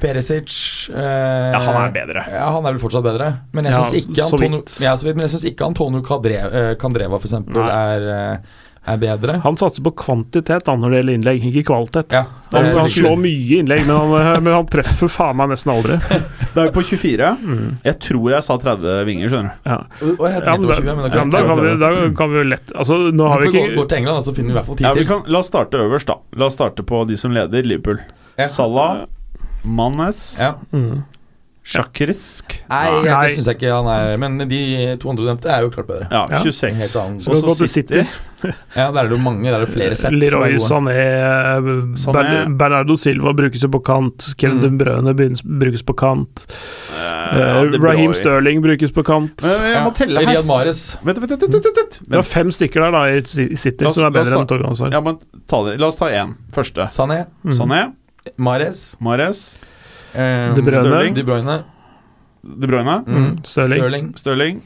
Perisic 0.02 0.54
eh, 0.90 1.52
Ja, 1.54 1.60
han 1.62 1.76
er 1.84 1.92
bedre. 1.94 2.24
Ja, 2.34 2.48
han 2.56 2.66
er 2.66 2.74
vel 2.74 2.82
fortsatt 2.82 3.06
bedre. 3.06 3.28
Men 3.54 3.68
jeg 3.70 3.76
Ja, 3.76 3.84
ikke 4.00 4.26
Antonio, 4.26 4.62
ja, 4.82 4.96
vidt, 4.98 5.16
men 5.20 5.28
jeg 5.28 5.34
synes 5.36 5.46
ikke 5.52 5.68
Antonio 5.68 6.02
Kadre, 6.08 6.40
eh, 6.50 6.70
Kandreva, 6.82 7.20
for 7.20 7.30
eksempel, 7.30 7.60
Nei. 7.62 7.70
er, 7.70 8.08
eh, 8.16 8.63
er 8.86 8.98
bedre. 9.00 9.38
han 9.44 9.56
satser 9.56 9.84
på 9.86 9.92
kvantitet 9.96 10.66
da, 10.66 10.74
når 10.76 10.90
det 10.92 10.98
gjelder 11.00 11.14
innlegg, 11.20 11.44
ikke 11.50 11.64
kvalitet. 11.70 12.12
Ja, 12.12 12.24
Han, 12.54 12.66
eh, 12.66 12.76
han 12.78 12.90
slår 12.92 13.16
mye 13.18 13.60
innlegg, 13.64 13.86
men 13.88 13.96
han, 13.96 14.44
men 14.44 14.54
han 14.54 14.68
treffer 14.68 15.08
faen 15.10 15.38
meg 15.40 15.50
nesten 15.54 15.72
aldri. 15.74 15.98
Da 16.54 16.62
er 16.62 16.68
vi 16.68 16.74
på 16.76 16.84
24. 16.86 17.30
Mm. 17.42 17.70
Jeg 17.84 17.96
tror 18.00 18.28
jeg 18.30 18.44
sa 18.46 18.58
30 18.62 19.06
vinger, 19.08 19.32
skjønner 19.32 19.54
du. 19.56 19.70
Ja. 19.72 19.78
Og- 20.04 20.20
og 20.20 20.28
Ja, 20.30 20.58
men 20.58 20.68
da, 20.68 20.80
men 20.84 21.04
da 21.04 21.10
kan 21.16 21.30
da, 21.34 21.42
vi- 21.42 21.48
kan 21.48 21.64
vi, 21.64 21.72
da 21.80 22.14
kan 22.20 22.30
vi 22.30 22.38
jo 22.38 22.44
lett 22.52 22.74
Altså, 22.76 22.98
nå 23.16 23.28
har 23.32 23.42
vi 23.42 23.48
gå, 23.48 23.64
ikke 23.64 23.80
gå 23.80 23.88
til 23.90 23.98
England, 24.04 24.26
så 24.28 24.36
finner 24.36 24.52
vi 24.52 24.54
i 24.54 24.60
hvert 24.60 24.66
fall 24.68 24.76
tid 24.76 24.86
Ja, 24.86 24.94
til. 24.94 25.08
kan, 25.08 25.24
la 25.26 25.40
oss 25.40 25.48
starte 25.50 25.80
øverst, 25.82 26.06
da. 26.12 26.20
La 26.38 26.46
oss 26.52 26.54
starte 26.60 26.84
på 26.86 27.08
de 27.08 27.18
som 27.18 27.32
leder, 27.34 27.64
Liverpool. 27.66 28.00
Ja. 28.38 28.46
Salah, 28.46 29.06
Manes, 29.64 30.38
Ja. 30.40 30.54
mm. 30.74 31.04
Sjakrisk 31.64 32.58
Nei, 32.70 32.90
Nei. 33.06 33.28
det 33.28 33.36
syns 33.38 33.48
jeg 33.48 33.56
ikke 33.56 33.70
han 33.72 33.88
er. 33.88 34.18
Men 34.20 34.38
de 34.50 34.58
to 35.00 35.10
andre 35.10 35.24
du 35.24 35.30
nevnte, 35.32 35.48
er 35.50 35.62
jo 35.64 35.70
klart 35.72 35.88
bedre. 35.88 36.08
Ja, 36.12 36.26
Ja. 36.30 36.42
26. 36.44 36.74
Helt 36.76 36.96
annen. 37.00 37.22
Så 37.24 37.32
vi 37.32 37.38
Og 37.40 37.56
så 37.56 37.68
City. 37.68 38.04
City. 38.04 38.08
Ja, 38.76 38.90
Der 38.92 39.06
er 39.06 39.08
det 39.08 39.16
jo 39.16 39.22
mange, 39.24 39.46
der 39.48 39.56
er 39.56 39.64
det 39.64 39.70
flere 39.72 39.96
sett. 39.96 40.12
er 40.12 40.18
Leroy. 40.20 40.58
Sané, 40.60 40.96
Sané. 41.96 42.58
Bernardo 42.60 42.98
Silva 43.00 43.32
brukes 43.34 43.62
jo 43.64 43.70
på 43.72 43.80
kant. 43.80 44.34
Kevin 44.38 44.60
Mm. 44.78 45.16
De 45.16 45.30
brukes 45.62 45.82
på 45.88 45.94
kant. 45.96 46.44
Uh, 46.92 47.72
Raheem 47.80 48.12
bra. 48.12 48.14
Sterling 48.20 48.62
brukes 48.62 48.92
på 48.92 49.04
kant. 49.08 49.42
Men 49.42 49.72
jeg 49.72 49.84
må 49.86 49.94
telle 49.96 50.20
her. 50.20 50.28
Riyad 50.34 50.46
Mahrez. 50.46 50.84
Vent, 51.04 51.20
vent, 51.24 51.32
vent, 51.32 51.42
vent, 51.42 51.54
vent, 51.54 51.78
vent. 51.80 52.00
Det 52.10 52.20
er 52.20 52.28
fem 52.28 52.52
stykker 52.52 52.84
der 52.84 52.92
da 52.92 53.04
i 53.08 53.56
City 53.56 53.86
oss- 53.86 53.96
som 53.96 54.06
er 54.10 54.12
bedre 54.12 54.36
enn 54.42 54.48
Torgan 54.48 54.68
Hazard. 54.74 54.92
Ja, 54.92 55.00
men 55.02 55.20
ta 55.48 55.64
det. 55.64 55.80
La 55.80 55.88
oss 55.88 55.96
ta 56.02 56.06
én. 56.12 56.36
Første. 56.52 56.84
Sané. 56.92 57.26
Mm. 57.46 57.52
Sané, 57.58 57.82
Mahrez. 58.38 58.96
Mares, 59.00 59.56
eh, 60.16 60.54
De 60.56 60.62
Bruyne. 60.62 60.84
Sterling. 60.84 61.14
De 61.16 61.24
Bruyne. 61.24 61.64
De 62.44 62.68
Bruyne, 62.68 63.04
Mm. 63.08 63.44
Stirling. 63.44 63.80
Stirling. 63.80 64.14
Stirling, 64.18 64.62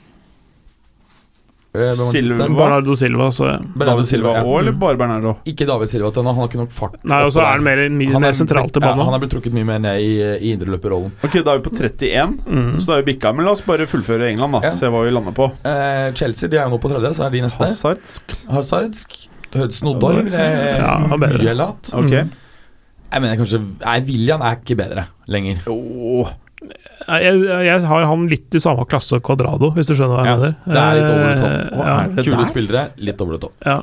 Eh, 1.78 1.92
Silva. 1.94 2.48
Bernardo 2.48 2.96
Silva, 2.96 3.28
så 3.32 3.46
ja. 3.46 3.58
David 3.86 4.08
Silva 4.08 4.32
ja. 4.34 4.60
eller 4.60 4.72
bare 4.72 4.98
Bernardo? 4.98 5.36
Ikke 5.46 5.66
David 5.68 5.90
Silva 5.92 6.10
til 6.16 6.24
han 6.26 6.34
har 6.40 6.48
ikke 6.48 6.58
nok 6.58 6.72
fart. 6.74 6.96
Nei, 7.06 7.20
og 7.28 7.30
så 7.36 7.42
er 7.44 7.52
han 7.52 7.64
mer, 7.68 7.82
mer, 7.94 8.14
Han 8.16 8.24
er 8.26 8.32
sentralt 8.34 8.74
i 8.78 8.80
banen. 8.82 8.98
ja. 8.98 9.04
Han 9.06 9.14
er 9.14 9.20
blitt 9.22 9.34
trukket 9.36 9.54
mye 9.54 9.66
mer 9.68 9.78
ned 9.84 10.00
i, 10.02 10.16
i 10.48 10.56
indreløperrollen. 10.56 11.12
Ok, 11.28 11.36
da 11.46 11.54
er 11.54 11.60
vi 11.60 11.68
på 11.70 11.76
31, 11.78 12.34
Mm. 12.48 12.80
så 12.82 12.86
da 12.88 12.94
er 12.98 13.04
vi 13.04 13.14
bikka. 13.14 13.36
Men 13.36 13.46
la 13.46 13.52
oss 13.52 13.62
bare 13.62 13.86
fullføre 13.86 14.32
England, 14.32 14.54
da. 14.54 14.60
Ja. 14.64 14.72
Se 14.72 14.88
hva 14.90 15.04
vi 15.06 15.12
lander 15.12 15.36
på. 15.38 15.52
Eh, 15.66 16.12
Chelsea 16.18 16.50
de 16.50 16.58
er 16.58 16.64
jo 16.66 16.78
nå 16.78 16.82
på 16.82 16.90
tredje, 16.90 17.14
så 17.14 17.28
er 17.28 17.30
de 17.36 17.42
neste. 17.46 17.68
Hazardsk. 17.70 18.36
Hazardsk. 18.50 19.28
Hudson 19.54 19.90
Odoi 19.94 20.24
ville 20.24 20.32
jeg 20.40 20.80
Ja, 20.82 20.98
han 20.98 21.20
bedre. 21.20 21.44
mye 21.44 21.54
latt. 21.56 21.94
Ok. 21.94 22.10
Mm. 22.10 22.30
Jeg 23.12 23.24
mener 23.24 23.38
kanskje 23.40 23.60
Nei, 23.86 24.00
William 24.08 24.42
er 24.44 24.58
ikke 24.60 24.76
bedre 24.80 25.06
lenger. 25.32 25.62
Oh. 25.72 26.28
Jeg, 27.08 27.38
jeg 27.68 27.84
har 27.88 28.06
han 28.10 28.26
litt 28.32 28.56
i 28.58 28.60
samme 28.60 28.84
klasse 28.90 29.20
Quadrado, 29.24 29.70
hvis 29.78 29.88
du 29.88 29.94
skjønner 29.96 30.18
hva 30.18 30.26
jeg 30.26 30.34
Ja, 30.34 30.40
mener. 30.42 30.56
det 30.66 30.82
er 30.82 30.98
litt 30.98 31.12
over 31.14 31.24
the 31.28 31.38
top. 31.40 31.54
Eh, 31.54 31.78
Ja, 31.78 31.94
er 32.02 32.10
det 32.18 32.26
Kule 32.26 32.38
der? 32.42 32.50
spillere, 32.52 32.84
litt 33.08 33.22
over 33.24 33.38
the 33.38 33.42
top. 33.48 33.54
ja. 33.66 33.78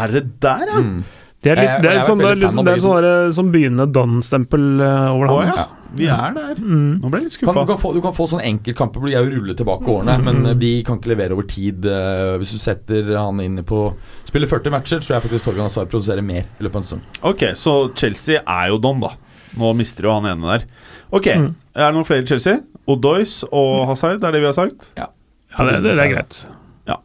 Er 0.00 0.06
det 0.14 0.22
der, 0.40 0.66
ja? 0.70 0.78
Mm. 0.78 1.00
Det 1.42 1.50
er 1.50 1.56
litt, 1.58 1.82
det 1.82 1.90
er 1.90 2.02
sånn, 2.06 2.18
det 2.20 2.28
er 2.30 2.36
liksom, 2.38 2.64
det 2.64 2.72
er 2.76 2.82
sånn 2.84 3.02
der, 3.02 3.32
sånn 3.34 3.48
begynnende 3.50 3.86
Dunn-stempel 3.96 4.66
eh, 4.84 5.08
over 5.16 5.32
Å 5.32 5.38
han. 5.40 5.79
Vi 5.96 6.06
er 6.06 6.34
der. 6.36 6.54
Mm. 6.60 7.00
Nå 7.02 7.08
ble 7.10 7.18
jeg 7.20 7.24
litt 7.28 7.34
skuffa. 7.34 7.54
du, 7.64 7.66
kan 7.66 7.78
få, 7.82 7.92
du 7.96 8.00
kan 8.04 8.12
få 8.14 8.26
sånne 8.30 8.44
enkeltkamper 8.46 9.00
hvor 9.02 9.10
de 9.10 9.16
er 9.18 9.24
jo 9.26 9.32
ruller 9.40 9.54
tilbake 9.58 9.88
årene, 9.90 10.18
Mm. 10.20 10.24
men 10.28 10.46
eh, 10.46 10.54
de 10.54 10.70
kan 10.86 10.98
ikke 11.00 11.10
levere 11.14 11.32
over 11.34 11.46
tid. 11.50 11.84
eh, 11.84 12.36
hvis 12.38 12.52
du 12.52 12.58
setter 12.58 13.10
han 13.18 13.40
inn 13.40 13.56
på 13.66 13.94
Spiller 14.24 14.46
40 14.46 14.70
matcher, 14.70 15.00
tror 15.02 15.16
jeg 15.16 15.22
faktisk 15.26 15.44
Torgan 15.48 15.66
Hazard 15.66 15.88
produserer 15.90 16.22
mer 16.22 16.44
i 16.60 16.62
løpet 16.62 16.76
av 16.76 16.82
en 16.82 16.88
stund. 16.90 17.02
Ok, 17.22 17.42
så 17.58 17.74
Chelsea 17.96 18.40
er 18.46 18.68
jo 18.70 18.78
don, 18.78 19.00
da. 19.00 19.14
Nå 19.58 19.72
mister 19.74 20.04
jo 20.06 20.12
han 20.14 20.26
ene 20.30 20.46
der. 20.58 20.66
Ok, 21.12 21.26
Mm. 21.26 21.54
er 21.74 21.86
det 21.90 21.94
noen 21.94 22.06
flere 22.06 22.22
i 22.22 22.26
Chelsea? 22.26 22.60
Odois 22.86 23.44
og 23.50 23.88
Hazard, 23.88 24.20
det 24.20 24.28
er 24.28 24.32
det 24.32 24.40
vi 24.40 24.46
har 24.46 24.54
sagt? 24.54 24.88
Ja, 24.96 25.08
ja 25.58 25.64
det, 25.66 25.82
det 25.82 25.96
det 25.96 26.04
er 26.06 26.14
greit. 26.14 26.46
Ja. 26.88 26.96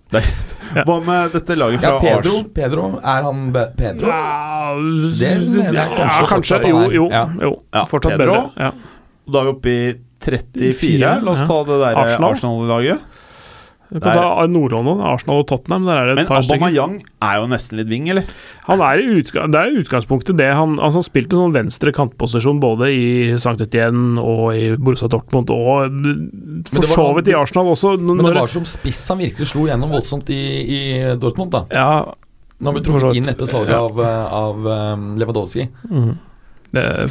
Hva 0.86 0.96
med 1.06 1.32
dette 1.36 1.56
laget 1.56 1.82
Ja, 1.84 1.92
fra 1.92 2.00
Pedro, 2.02 2.38
Ars? 2.40 2.46
Pedro 2.56 2.86
er 3.04 3.22
han 3.28 3.52
be 3.54 3.66
Pedro? 3.78 4.08
Ja, 4.08 4.74
Det 5.20 5.34
mener 5.52 5.74
jeg 5.74 5.76
ja, 5.76 5.86
kanskje 5.96 6.00
kanskje. 6.00 6.30
fortsatt 6.36 6.62
han 6.64 6.72
Jo, 6.72 6.92
jo. 6.92 7.08
Ja. 7.12 7.24
jo. 7.42 7.52
Ja, 7.74 7.84
Fortsatt 7.86 8.18
Pedro. 8.18 8.34
bedre. 8.34 8.66
Ja. 8.66 8.72
Da 9.28 9.40
er 9.42 9.44
vi 9.50 9.54
oppe 9.56 9.70
i 9.76 9.96
34. 10.26 11.22
La 11.26 11.32
oss 11.36 11.44
ja. 11.44 11.46
ta 11.50 11.58
det 11.68 11.78
der 11.84 12.00
Arsenal. 12.02 12.32
Arsenal-laget. 12.34 13.00
Du 13.92 14.00
kan 14.02 14.16
ta 14.18 14.46
Nord-London, 14.50 15.00
Arsenal 15.06 15.44
og 15.44 15.48
Tottenham. 15.48 15.86
Der 15.86 15.96
er 16.00 16.06
det 16.10 16.14
et 16.16 16.22
Men 16.24 16.28
par. 16.28 16.42
Aubameyang 16.42 16.96
er 17.22 17.36
jo 17.42 17.48
nesten 17.52 17.78
litt 17.78 17.88
wing, 17.92 18.08
eller? 18.10 18.26
Han 18.66 18.82
er 18.82 19.00
i 19.04 19.06
utga 19.20 19.46
det 19.54 19.62
er 19.62 19.78
utgangspunktet 19.82 20.38
det 20.40 20.48
han 20.58 20.80
Altså 20.80 20.98
Han 21.04 21.06
spilte 21.06 21.38
sånn 21.38 21.54
venstre 21.54 21.94
kantposisjon 21.94 22.60
både 22.64 22.90
i 22.90 23.06
St. 23.38 23.54
Etienne 23.62 24.18
og 24.22 24.56
i 24.58 24.72
Borussia 24.76 25.08
Dortmund 25.12 25.54
og 25.54 25.86
eh, 25.86 26.68
for 26.74 26.90
så 26.90 27.08
vidt 27.20 27.30
i 27.30 27.38
Arsenal 27.38 27.70
også. 27.76 27.96
Men 28.02 28.26
det 28.26 28.34
var 28.40 28.50
som 28.52 28.66
spiss 28.66 29.04
han 29.14 29.22
virkelig 29.22 29.52
slo 29.54 29.68
gjennom 29.70 29.94
voldsomt 29.94 30.30
i, 30.34 30.42
i 30.66 30.82
Dortmund, 31.22 31.54
da. 31.54 31.66
ja, 31.70 32.16
Når 32.66 32.78
vi 32.80 32.86
trukket 32.88 33.18
inn 33.20 33.30
etter 33.30 33.46
salget 33.52 33.76
Ja. 33.76 33.84
av, 33.86 34.00
eh, 34.02 34.34
av 34.34 34.66
um, 34.98 35.10
Lewandowski. 35.20 35.70
er 35.92 36.16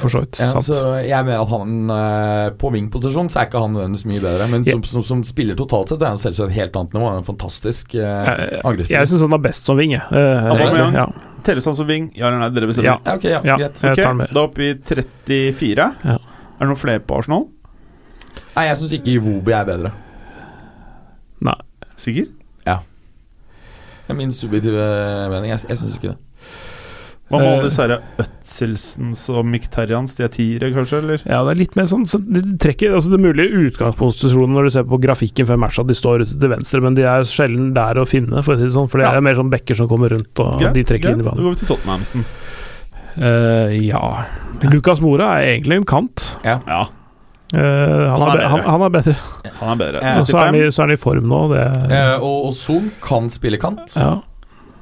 for 0.00 0.12
så 0.12 0.20
vidt 0.24 0.38
Ja, 0.40 0.48
sant. 0.52 0.66
så 0.68 0.92
jeg 1.04 1.24
mener 1.26 1.42
at 1.42 1.50
han 1.52 1.90
eh, 1.94 2.48
på 2.60 2.70
wing-posisjon 2.74 3.30
så 3.32 3.40
er 3.42 3.48
ikke 3.48 3.62
han 3.64 3.72
nødvendigvis 3.76 4.06
mye 4.10 4.22
bedre. 4.24 4.48
Men 4.52 4.64
som, 4.68 4.82
som, 4.90 5.04
som 5.08 5.22
spiller 5.26 5.56
totalt 5.58 5.88
sett 5.92 6.02
er 6.04 6.12
han 6.12 6.20
selvsagt 6.20 6.50
et 6.52 6.58
helt 6.58 6.76
annet 6.80 6.94
nivå. 6.96 7.08
Han 7.08 7.18
er 7.18 7.22
en 7.24 7.28
fantastisk 7.28 7.94
uh, 7.96 8.00
Jeg, 8.02 8.48
jeg 8.52 8.60
angrepsspiller. 8.64 9.10
syns 9.12 9.24
han 9.26 9.36
er 9.38 9.42
best 9.48 9.66
som 9.70 9.80
wing, 9.80 9.96
jeg. 9.96 10.04
Eh, 10.10 10.50
Aubameyang? 10.52 10.94
ja. 11.00 11.06
Telles 11.44 11.66
han 11.68 11.76
som 11.76 11.86
wing? 11.90 12.06
Ja 12.16 12.28
eller 12.30 12.40
nei? 12.44 12.50
Dere 12.56 12.70
bestemmer. 12.70 12.94
Ja. 12.94 13.00
Ja, 13.04 13.16
ok, 13.18 13.24
ja, 13.28 13.40
Ja. 13.44 13.56
greit. 13.60 13.82
Jeg 13.84 13.98
tar 14.04 14.14
med. 14.16 14.30
da 14.32 14.46
oppe 14.48 14.64
i 14.64 14.70
34. 14.80 15.90
Ja. 16.04 16.14
Er 16.14 16.62
det 16.64 16.70
noen 16.70 16.80
flere 16.80 17.02
på 17.04 17.18
Arsenal? 17.18 17.48
Nei, 18.54 18.64
jeg 18.70 18.78
syns 18.80 18.94
ikke 18.96 19.12
Iwobi 19.18 19.52
er 19.52 19.66
bedre. 19.68 19.90
Nei. 21.44 21.58
Sikker? 22.00 22.30
Det 24.04 24.12
er 24.12 24.16
min 24.18 24.32
subjektive 24.36 24.82
mening. 25.32 25.48
Jeg, 25.54 25.62
jeg 25.70 25.78
syns 25.80 25.94
ikke 25.96 26.10
det. 26.12 26.18
Hva 27.34 27.40
med 27.42 27.48
Eh. 27.48 27.52
alle 27.58 27.68
disse 27.68 27.98
Øtzelsens 28.24 29.22
og 29.34 29.44
Miktarians? 29.50 30.14
De 30.16 30.24
er 30.24 30.32
tiere, 30.32 30.70
kanskje? 30.74 30.98
eller? 31.02 31.22
Ja, 31.26 31.42
det 31.44 31.52
er 31.56 31.60
litt 31.60 31.76
mer 31.76 31.84
sånn 31.90 32.06
så 32.06 32.18
De 32.22 32.42
trekker 32.62 32.94
altså 32.94 33.10
Det 33.10 33.20
mulige 33.20 33.50
utgangsposisjonen 33.66 34.54
når 34.54 34.68
du 34.68 34.70
ser 34.76 34.84
på 34.88 35.00
grafikken 35.02 35.46
før 35.48 35.58
matcha, 35.58 35.82
de 35.86 35.94
står 35.98 36.22
ute 36.24 36.38
til 36.40 36.48
venstre, 36.54 36.80
men 36.84 36.94
de 36.94 37.02
er 37.02 37.26
sjelden 37.28 37.72
der 37.74 38.00
å 38.00 38.06
finne, 38.08 38.42
for 38.46 38.54
å 38.54 38.58
si 38.58 38.64
det 38.68 38.72
sånn. 38.76 38.88
For 38.88 38.98
det 38.98 39.08
Ja. 39.10 39.14
er 39.16 39.20
mer 39.20 39.34
sånn 39.34 39.50
bekker 39.50 39.76
som 39.76 39.88
kommer 39.88 40.08
rundt, 40.14 40.38
og 40.40 40.60
Greit, 40.60 40.74
de 40.74 40.84
trekker 40.84 41.10
greit. 41.10 41.14
inn 41.14 41.20
i 41.20 41.28
banen. 41.28 41.36
Da 41.36 41.42
banen. 41.42 41.44
går 41.44 41.54
vi 41.54 41.66
til 41.66 41.76
Tottenhamsen. 41.76 42.24
Uh, 43.14 43.70
ja 43.86 44.24
Lucas 44.72 45.00
Mora 45.00 45.38
er 45.38 45.58
egentlig 45.60 45.76
en 45.82 45.84
kant. 45.84 46.36
Ja, 46.44 46.86
Eh, 47.54 47.60
han, 47.60 48.18
Han 48.18 48.22
er 48.34 48.40
er, 48.40 48.48
han, 48.48 48.60
han 48.66 48.82
er 48.82 48.88
bedre. 48.90 49.12
han 49.60 49.68
er 49.68 49.76
bedre. 49.78 50.00
Ja. 50.02 50.14
Og 50.18 50.26
så 50.26 50.38
er, 50.40 50.46
han 50.46 50.54
i, 50.56 50.62
35. 50.64 50.72
så 50.74 50.80
han 50.82 50.90
i 50.90 50.96
form 50.96 51.28
nå. 51.30 51.40
Det, 51.52 51.92
uh, 51.92 52.24
og, 52.24 52.46
og 52.48 52.52
Son 52.58 52.90
kan 53.04 53.28
spille 53.30 53.60
kant, 53.62 53.94
ja. 53.94 54.08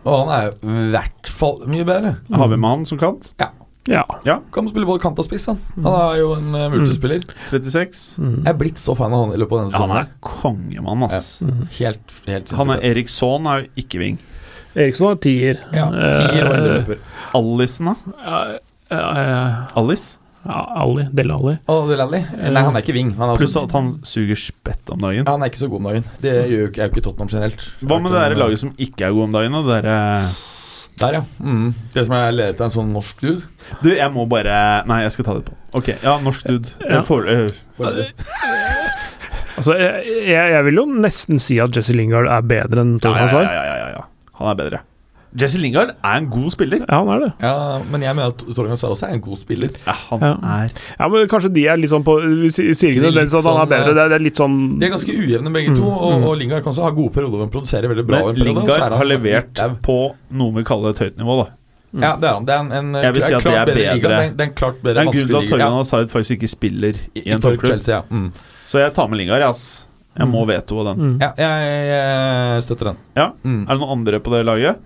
Og 0.03 0.15
han 0.15 0.31
er 0.35 0.53
i 0.53 0.87
hvert 0.95 1.31
fall 1.31 1.61
mye 1.71 1.85
bedre. 1.87 2.17
Har 2.35 2.49
vi 2.51 2.59
med 2.59 2.75
han 2.75 2.89
som 2.89 3.01
kant? 3.01 3.33
ja. 4.27 4.37
Kan 4.55 4.69
spille 4.71 4.87
både 4.87 5.03
kant 5.03 5.19
og 5.19 5.27
spiss. 5.27 5.49
Han, 5.51 5.59
han 5.83 5.97
er 5.99 6.19
jo 6.21 6.33
en 6.37 6.55
uh, 6.55 6.67
multispiller. 6.73 7.25
36. 7.51 8.03
Mm. 8.23 8.37
Jeg 8.41 8.51
er 8.53 8.59
blitt 8.61 8.83
så 8.83 8.95
fan 8.99 9.15
av 9.15 9.27
han 9.27 9.35
i 9.35 9.41
løpet 9.43 9.59
av 9.59 9.65
denne 9.67 9.83
Han 9.83 9.95
er 9.99 10.11
kongemann, 10.23 11.07
ass. 11.09 11.35
Mm. 11.43 11.65
Helt, 11.81 12.17
helt 12.29 12.55
Han 12.59 12.75
er. 12.77 12.85
Eriksson 12.93 13.49
er 13.51 13.65
jo 13.65 13.85
ikke 13.85 14.03
wing. 14.03 14.21
Eriksson 14.73 15.13
er 15.13 15.23
tier. 15.23 15.63
Ja, 15.75 15.91
tier 15.91 16.49
og 16.49 16.57
indreløper. 16.57 17.03
Allison, 17.39 17.93
da? 17.93 18.17
Uh, 18.23 18.97
uh, 18.97 19.79
Alice? 19.83 20.22
Ali. 20.45 21.05
Dele 21.15 21.35
Ali. 21.39 21.55
Oh, 21.71 21.85
Del 21.89 22.01
Alli? 22.03 22.19
Nei, 22.35 22.63
han 22.67 22.75
er 22.77 22.83
ikke 22.83 22.95
wing. 22.97 23.13
Pluss 23.15 23.55
også, 23.55 23.67
at 23.69 23.75
han 23.77 23.91
suger 24.07 24.39
spett 24.41 24.91
om 24.91 25.03
dagen. 25.05 25.23
Ja, 25.23 25.35
han 25.37 25.45
er 25.45 25.53
ikke 25.53 25.61
så 25.63 25.69
god 25.71 25.83
om 25.83 25.91
dagen. 25.93 26.09
Det 26.23 26.33
gjør 26.35 26.65
jo 26.65 26.71
ikke, 26.71 26.81
er 26.83 26.89
jo 26.89 26.95
ikke 26.97 27.05
Tottenham 27.07 27.31
generelt. 27.31 27.67
Hva 27.83 27.99
med 28.03 28.15
det 28.17 28.23
der 28.25 28.41
laget 28.41 28.63
som 28.63 28.73
ikke 28.77 29.07
er 29.07 29.15
god 29.15 29.29
om 29.29 29.37
dagen? 29.39 29.53
da? 29.59 29.63
Det 29.69 29.83
der, 29.87 30.33
Der, 31.03 31.13
ja. 31.19 31.23
Mm. 31.41 31.71
Det 31.95 32.05
som 32.07 32.15
er 32.19 32.35
ledet 32.35 32.61
av 32.61 32.67
en 32.69 32.75
sånn 32.75 32.91
norsk 32.93 33.23
dude. 33.23 33.47
Du, 33.83 33.89
jeg 33.95 34.11
må 34.13 34.27
bare 34.29 34.83
Nei, 34.87 35.03
jeg 35.07 35.15
skal 35.15 35.25
ta 35.31 35.37
det 35.39 35.47
på. 35.47 35.57
Ok, 35.79 35.89
ja, 36.03 36.19
norsk 36.23 36.47
dude. 36.51 36.75
Ja. 36.83 36.99
Eh, 36.99 37.03
For, 37.07 37.29
eh, 37.29 37.47
Altså, 39.57 39.77
jeg, 39.77 40.07
jeg, 40.27 40.53
jeg 40.57 40.65
vil 40.65 40.81
jo 40.81 40.87
nesten 40.91 41.39
si 41.43 41.59
at 41.63 41.77
Jesse 41.77 41.95
Lingard 41.97 42.27
er 42.33 42.45
bedre 42.47 42.83
enn 42.83 42.97
ja, 42.97 43.03
Torgan 43.05 43.29
ja, 43.29 43.43
ja, 43.45 43.65
ja, 43.69 43.75
ja, 43.79 43.89
ja. 43.99 44.05
Han 44.41 44.49
er 44.53 44.59
bedre. 44.59 44.81
Jesse 45.39 45.57
Lingard 45.63 45.95
er 45.97 46.17
en 46.19 46.27
god 46.29 46.51
spiller. 46.53 46.83
Ja, 46.85 46.99
han 47.01 47.09
er 47.15 47.21
det. 47.25 47.29
Ja, 47.41 47.53
men 47.91 48.03
jeg 48.05 48.17
mener 48.19 48.35
at 48.35 48.43
Torgan 48.57 48.77
Sar 48.77 48.91
også 48.93 49.07
er 49.09 49.15
en 49.17 49.23
god 49.25 49.39
spiller. 49.41 49.71
Ja, 49.87 49.95
han 50.11 50.21
Ja. 50.21 50.33
er 50.65 50.69
Ja, 50.99 51.09
men 51.09 51.27
Kanskje 51.29 51.53
de 51.55 51.65
er 51.73 51.77
litt 51.81 51.91
sånn 51.91 52.05
på 52.05 52.19
Vi 52.21 52.51
sier 52.53 52.75
ikke 52.75 53.01
nødvendigvis 53.07 53.39
at 53.41 53.49
han 53.49 53.63
er 53.63 53.71
bedre, 53.71 53.87
sånn, 53.87 53.97
det 53.97 54.03
er, 54.05 54.09
det 54.13 54.19
er 54.19 54.25
litt 54.27 54.37
sånn 54.43 54.59
De 54.79 54.87
er 54.87 54.93
ganske 54.93 55.15
ujevne 55.17 55.53
begge 55.55 55.75
to, 55.77 55.87
og, 55.89 56.27
og 56.29 56.37
Lingard 56.37 56.63
kan 56.63 56.73
også 56.75 56.85
ha 56.85 56.91
gode 56.91 57.15
perioder 57.17 57.37
hvor 57.39 57.47
han 57.47 57.55
produserer 57.55 57.89
veldig 57.89 58.05
bra. 58.07 58.21
Men 58.27 58.35
periode, 58.37 58.49
Lingard 58.51 58.85
han 58.85 58.99
har 59.01 59.09
levert 59.09 59.63
på 59.83 59.99
noe 60.31 60.53
vi 60.59 60.65
kaller 60.69 60.91
et 60.93 60.99
høyt 61.07 61.17
nivå, 61.23 61.39
da. 61.45 61.49
Ja, 61.93 62.17
det 62.17 62.29
er 62.29 62.33
han. 62.35 62.45
Det 62.49 62.53
er 62.55 62.61
en, 62.61 62.73
en 62.73 63.03
Jeg 63.05 63.13
vil 63.15 63.23
si 63.23 63.35
at 63.37 63.43
det 63.45 63.53
er 63.53 63.67
bedre 63.69 63.77
liga. 63.77 64.09
bedre. 64.09 64.19
Det 64.19 64.29
er, 64.29 64.35
det 64.37 64.41
er 64.45 64.49
en 64.49 64.55
klart 64.57 64.79
Det 64.83 64.93
er 64.97 65.01
en 65.03 65.07
grunn 65.13 65.29
til 65.29 65.37
at. 65.37 65.49
Torgan 65.51 65.75
Hazard 65.77 66.09
faktisk 66.13 66.31
ikke 66.39 66.49
spiller 66.49 67.01
i 67.17 67.25
en 67.33 67.41
toppklubb. 67.41 67.83
Ja. 67.89 67.99
Mm. 68.09 68.31
Så 68.69 68.81
jeg 68.81 68.95
tar 68.97 69.09
med 69.13 69.21
Lingard, 69.21 69.43
ass. 69.49 69.65
Jeg 70.17 70.29
må 70.29 70.45
veto 70.49 70.85
den. 70.85 70.99
mm. 71.01 71.13
ja 71.21 71.31
jeg, 71.41 71.69
jeg 71.89 72.63
støtter 72.65 72.91
den. 72.93 72.97
Ja. 73.17 73.31
Mm. 73.45 73.63
Er 73.65 73.73
det 73.73 73.81
noen 73.81 73.93
andre 73.99 74.21
på 74.21 74.33
det 74.33 74.43
laget? 74.49 74.77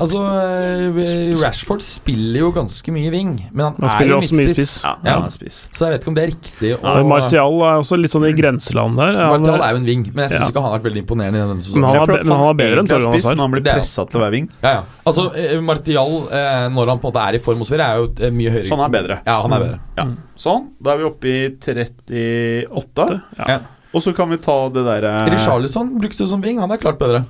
Altså, 0.00 0.20
eh, 0.24 1.34
Rashford 1.42 1.82
spiller 1.84 2.40
jo 2.46 2.50
ganske 2.56 2.92
mye 2.94 3.10
wing, 3.12 3.32
men 3.52 3.66
han, 3.66 3.74
Han 3.76 3.90
er 4.02 4.08
jo 4.08 4.16
også 4.22 4.36
mye 4.38 4.46
midtspiss. 4.48 4.70
spiss. 4.80 4.84
Ja, 4.84 4.94
Ja. 5.04 5.28
Så 5.28 5.84
jeg 5.84 5.92
vet 5.92 6.00
ikke 6.02 6.08
om 6.08 6.14
det 6.16 6.22
er 6.24 6.30
riktig 6.32 6.70
å 6.78 6.80
Ja, 6.82 7.02
Martial 7.04 7.58
er 7.62 7.76
også 7.82 7.98
litt 8.00 8.10
sånn 8.14 8.24
i 8.26 8.32
grenseland 8.32 8.96
der. 8.96 9.12
Martial 9.12 9.60
er 9.60 9.70
jo 9.76 9.76
en 9.82 9.84
wing, 9.86 10.02
men 10.14 10.28
jeg 10.28 10.30
syns 10.32 10.40
Ja. 10.40 10.48
ikke 10.50 10.62
han 10.62 10.70
har 10.70 10.78
vært 10.78 10.86
veldig 10.88 11.02
imponerende 11.04 11.36
i 11.36 11.44
denne 11.44 11.74
Men 11.74 11.84
han 11.84 11.96
er 11.96 12.24
men 12.24 12.32
han 12.32 12.48
er 12.48 12.58
bedre 12.62 12.78
enn 12.80 12.88
Torgan 12.88 13.12
Hazard. 13.12 13.36
Men 13.36 13.44
han 13.44 13.50
blir 13.52 13.64
pressa 13.68 14.06
til 14.08 14.20
å 14.20 14.22
være 14.24 14.32
wing. 14.32 14.48
Ja, 14.62 14.70
ja. 14.72 14.82
Altså, 15.06 15.36
eh, 15.36 15.60
Martial, 15.60 16.28
eh, 16.32 16.68
når 16.72 16.86
han 16.88 16.98
på 16.98 17.06
en 17.06 17.12
måte 17.12 17.28
er 17.28 17.34
i 17.34 17.38
form 17.38 17.60
og 17.60 17.66
Sverige, 17.66 17.86
er 17.86 17.96
jo 18.00 18.30
mye 18.32 18.50
høyere 18.50 18.68
Så 18.68 18.76
han 18.76 18.84
er 18.92 19.02
bedre. 19.02 19.20
Ja, 19.26 19.42
han 19.42 19.52
er 19.52 19.58
bedre. 19.60 19.78
Ja. 19.98 20.04
Sånn. 20.36 20.68
Da 20.82 20.92
er 20.94 20.98
vi 20.98 21.04
oppe 21.04 21.24
i 21.28 21.48
38. 21.50 23.22
Ja. 23.38 23.44
Ja. 23.48 23.58
Og 23.92 24.00
så 24.02 24.14
kan 24.16 24.30
vi 24.30 24.38
ta 24.38 24.68
det 24.72 24.84
derre 24.86 25.28
Richarlison 25.28 25.98
brukes 26.00 26.18
jo 26.18 26.26
som 26.26 26.40
wing, 26.40 26.58
han 26.58 26.70
er 26.72 26.78
klart 26.78 26.98
bedre. 26.98 27.26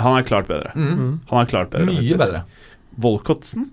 Han 0.00 0.18
er 0.18 0.24
klart 0.28 0.48
bedre. 0.48 0.72
Mm. 0.74 1.20
Han 1.28 1.40
er 1.42 1.48
klart 1.50 1.72
bedre 1.72 1.86
Mye 1.90 2.00
faktisk. 2.00 2.20
bedre. 2.22 2.44
Volkotsen? 3.02 3.70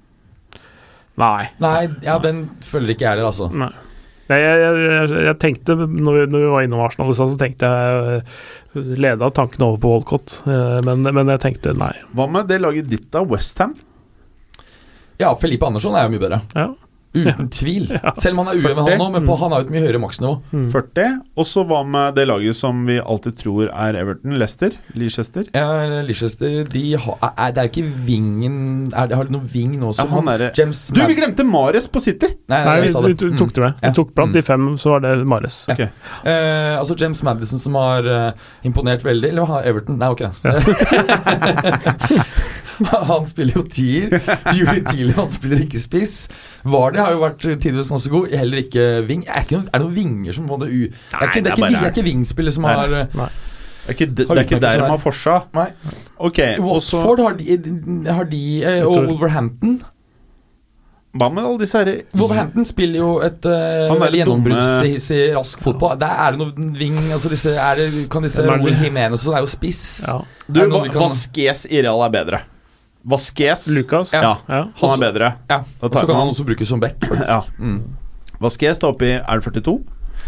Nei. 1.20 1.50
Nei, 1.60 1.90
ja, 2.06 2.18
den 2.24 2.46
følger 2.64 2.96
ikke 2.96 3.06
jeg 3.06 3.14
heller, 3.18 3.30
altså. 3.32 3.50
Nei. 3.52 3.72
Jeg, 4.30 4.44
jeg, 4.46 4.74
jeg, 4.86 5.22
jeg 5.26 5.38
tenkte, 5.42 5.74
når 5.80 6.16
vi, 6.20 6.26
når 6.30 6.44
vi 6.44 6.50
var 6.54 6.66
innom 6.68 6.84
Arsenal, 6.86 7.16
så 7.18 7.26
tenkte 7.40 7.66
jeg 7.66 8.20
eh, 8.20 8.92
Leda 9.02 9.32
tanken 9.34 9.64
over 9.66 9.80
på 9.82 9.90
Walcott, 9.96 10.36
eh, 10.46 10.78
men, 10.86 11.02
men 11.02 11.32
jeg 11.34 11.42
tenkte 11.48 11.74
nei. 11.74 11.90
Hva 12.14 12.28
med 12.30 12.46
det 12.52 12.60
laget 12.62 12.92
ditt, 12.92 13.08
da? 13.16 13.24
Westham? 13.26 13.74
Ja, 15.20 15.34
Felipe 15.42 15.66
Andersson 15.68 15.98
er 15.98 16.06
jo 16.06 16.14
mye 16.14 16.22
bedre. 16.22 16.40
Ja. 16.54 16.68
Uten 17.14 17.50
tvil. 17.50 17.88
Ja. 18.00 18.14
Selv 18.22 18.38
om 18.38 18.46
han 18.46 18.54
er 18.56 18.60
ujevn, 18.62 18.80
han 18.86 19.00
nå, 19.02 19.06
men 19.12 19.26
på, 19.28 19.36
han 19.42 19.52
har 19.52 19.64
jo 19.64 19.68
et 19.68 19.72
mye 19.74 19.82
høyere 19.84 20.00
maksnivå. 20.02 20.34
Mm. 20.54 20.68
40. 20.72 21.08
Og 21.42 21.48
så 21.50 21.64
hva 21.68 21.80
med 21.88 22.16
det 22.16 22.26
laget 22.30 22.56
som 22.56 22.84
vi 22.88 23.00
alltid 23.02 23.36
tror 23.42 23.68
er 23.74 23.98
Everton? 24.00 24.36
Leicester? 24.40 24.76
Leicester? 24.96 25.48
Ja, 25.56 25.66
Leicester 26.06 26.64
de 26.70 26.84
har, 27.02 27.18
er, 27.34 27.52
Det 27.56 27.64
er 27.64 27.68
jo 27.68 27.72
ikke 27.74 28.06
vingen 28.08 28.56
er, 28.94 29.08
det- 29.10 29.18
Har 29.18 29.26
de 29.28 29.36
noen 29.36 29.50
ving 29.52 29.74
nå 29.82 29.90
Ja, 29.92 29.98
som 30.04 30.14
han 30.14 30.28
er- 30.36 30.52
James 30.56 30.80
Du, 30.96 31.02
vi 31.10 31.16
glemte 31.18 31.44
Mares 31.48 31.88
på 31.92 32.00
City! 32.04 32.30
Nei, 32.48 32.62
Nei, 32.64 32.76
nei, 32.86 32.88
vi, 32.88 33.14
vi 33.14 33.38
tok 33.38 33.54
det 33.58 33.64
med. 33.66 33.74
Ja. 33.82 33.90
Vi 33.90 33.96
tok 34.00 34.14
blant 34.16 34.34
de 34.38 34.42
fem, 34.46 34.70
så 34.80 34.90
var 34.96 35.00
det 35.08 35.16
Mares. 35.28 35.64
Ok. 35.70 35.80
Eh, 35.82 36.76
altså 36.80 36.96
James 37.00 37.22
Madison 37.26 37.60
som 37.60 37.76
har 37.80 38.06
uh, 38.08 38.32
imponert 38.68 39.04
veldig 39.06 39.30
Eller 39.34 39.46
har 39.50 39.68
Everton? 39.70 39.98
Nei, 40.00 40.10
ok. 40.14 40.22
han 43.10 43.26
spiller 43.28 43.58
jo 43.60 43.64
tier. 43.68 44.14
Julie 44.56 44.84
Thiele, 44.88 45.14
han 45.18 45.30
spiller 45.32 45.66
ikke 45.66 45.82
spiss. 45.82 46.16
Vardy 47.00 47.06
har 47.06 47.16
jo 47.16 47.22
vært 47.24 47.46
tidvis 47.64 47.92
ganske 47.94 48.12
god. 48.14 48.34
Heller 48.40 48.64
ikke 48.64 48.88
Ving. 49.10 49.24
Er, 49.28 49.46
ikke 49.46 49.58
noen, 49.58 49.70
er 49.70 49.78
det 49.80 49.86
noen 49.86 49.96
vinger 49.98 50.36
som 50.38 50.50
både 50.50 50.68
u... 50.70 50.82
Det 50.90 51.20
er 51.20 51.30
ikke, 51.30 51.44
det 51.46 51.54
er 51.54 51.62
ikke, 51.62 51.70
det 51.76 51.84
er 51.84 51.94
ikke 51.94 52.08
wingspillere 52.10 52.56
som 52.56 52.68
Nei, 52.68 52.74
har 52.80 52.98
eh, 53.00 53.14
Det 53.14 53.22
er 53.24 53.96
ikke, 53.96 54.10
det, 54.10 54.26
det 54.26 54.36
er 54.36 54.44
ikke 54.46 54.60
der 54.66 54.82
man 54.84 54.90
de 54.92 54.96
har 54.96 55.04
forsa. 55.06 55.38
Nei. 55.58 55.70
Ok, 56.30 56.42
Watford 56.66 57.24
har 57.26 57.40
de, 57.40 57.56
har 58.10 58.30
de 58.30 58.44
eh, 58.64 58.84
Og 58.86 59.00
Wolverhampton. 59.08 59.80
Hva 61.10 61.26
med 61.34 61.42
alle 61.42 61.58
disse 61.64 61.80
herre 61.80 61.94
Wolverhampton 62.14 62.68
spiller 62.70 63.00
jo 63.02 63.14
et 63.26 63.46
uh, 63.50 63.90
Han 63.90 63.98
veldig 63.98 64.14
litt 64.14 64.28
dumme- 64.30 64.52
gjennombruddshissig 64.54 65.24
rask 65.34 65.64
fotball. 65.66 65.96
Der 65.98 66.22
er 66.28 66.36
det 66.36 66.44
noe 66.44 66.68
ving 66.78 67.00
altså 67.16 67.32
disse, 67.34 67.56
er 67.58 67.82
det, 67.82 67.88
Kan 68.14 68.28
disse? 68.28 68.46
Raúl 68.46 68.76
Jiménez 68.78 69.18
og 69.18 69.24
sånn 69.24 69.40
er 69.40 69.46
jo 69.48 69.50
spiss. 69.50 69.82
Ja. 70.06 70.20
Du, 70.46 70.62
Vasques 70.94 71.66
i 71.66 71.82
Real 71.82 72.06
er 72.06 72.14
bedre. 72.14 72.44
Vasques 73.04 73.68
Lukas. 73.72 74.12
Ja. 74.14 74.38
Ja. 74.48 74.64
Han 74.82 74.96
er 74.98 75.06
bedre. 75.12 75.32
Ja, 75.50 75.62
og 75.82 75.94
Så 75.94 76.06
kan 76.06 76.16
han 76.16 76.28
også 76.34 76.46
brukes 76.46 76.68
som 76.68 76.80
back. 76.80 76.98
Ja. 77.28 77.42
Mm. 77.58 77.82
Vasques 78.40 78.80
er 78.84 78.88
oppe 78.88 79.06
i 79.08 79.14
Er 79.20 79.40
det 79.40 79.44
42? 79.48 79.80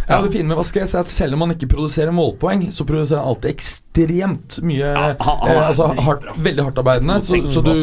Ja, 0.09 0.17
det 0.23 0.31
fine 0.33 0.47
med 0.49 0.57
Vasquez 0.57 0.95
er 0.95 1.03
at 1.05 1.11
selv 1.11 1.35
om 1.37 1.43
han 1.45 1.53
ikke 1.53 1.67
produserer 1.71 2.11
målpoeng, 2.15 2.65
så 2.73 2.83
produserer 2.87 3.21
han 3.21 3.29
alltid 3.31 3.51
ekstremt 3.53 4.57
mye 4.65 4.81
Ja, 4.89 5.13
han- 5.19 5.37
han 5.45 5.51
eh, 5.51 5.67
Altså 5.67 5.87
hardt, 6.01 6.25
veldig 6.41 6.63
hardtarbeidende. 6.65 7.19
Så, 7.21 7.37
så 7.53 7.61
du, 7.63 7.75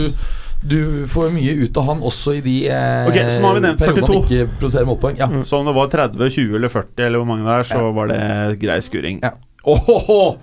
du 0.66 1.06
får 1.08 1.30
mye 1.36 1.54
ut 1.62 1.76
av 1.78 1.86
han 1.92 2.02
også 2.02 2.34
i 2.38 2.40
de 2.44 2.56
eh, 2.68 3.06
okay, 3.08 3.30
så 3.30 3.40
nå 3.40 3.52
har 3.52 3.54
vi 3.60 3.64
nevnt 3.68 3.80
periodene 3.80 4.08
42. 4.08 4.18
han 4.18 4.26
ikke 4.26 4.58
produserer 4.58 4.88
målpoeng. 4.90 5.16
Ja. 5.22 5.30
Mm. 5.30 5.44
Så 5.48 5.60
om 5.60 5.70
det 5.70 5.76
var 5.78 5.92
30, 5.94 6.30
20 6.36 6.56
eller 6.58 6.68
40, 6.74 7.06
eller 7.06 7.22
hvor 7.22 7.30
mange 7.30 7.46
det 7.48 7.54
er, 7.54 7.68
så 7.70 7.80
Ja. 7.86 7.90
var 8.00 8.12
det 8.12 8.60
grei 8.66 8.78
skuring. 8.84 9.20
Ja. 9.22 9.32
oh, 9.64 9.88
oh, 9.88 10.36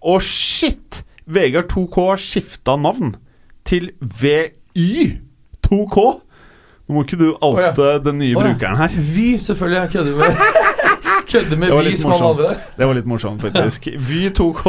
oh. 0.00 0.20
shit! 0.20 1.02
Vegard 1.26 1.68
2K 1.70 2.08
har 2.08 2.16
skifta 2.18 2.74
navn 2.80 3.14
til 3.70 3.92
VY2K. 4.02 5.96
Nå 6.90 6.96
må 6.96 7.04
ikke 7.06 7.20
du 7.20 7.28
oute 7.38 8.00
den 8.02 8.16
nye 8.18 8.34
oh, 8.34 8.42
ja. 8.42 8.50
brukeren 8.50 8.74
her. 8.80 8.90
Vy, 9.14 9.38
selvfølgelig. 9.38 9.78
Jeg 9.80 9.90
kødder 9.94 10.14
med 10.18 10.30
Kødder 11.30 11.56
med 11.62 11.68
Vy 11.86 11.94
som 12.00 12.10
alle 12.16 12.30
andre. 12.32 12.48
Det 12.78 12.84
var 12.88 12.94
litt 12.98 13.06
morsomt, 13.06 13.40
faktisk. 13.46 13.80
Vy2K. 14.08 14.64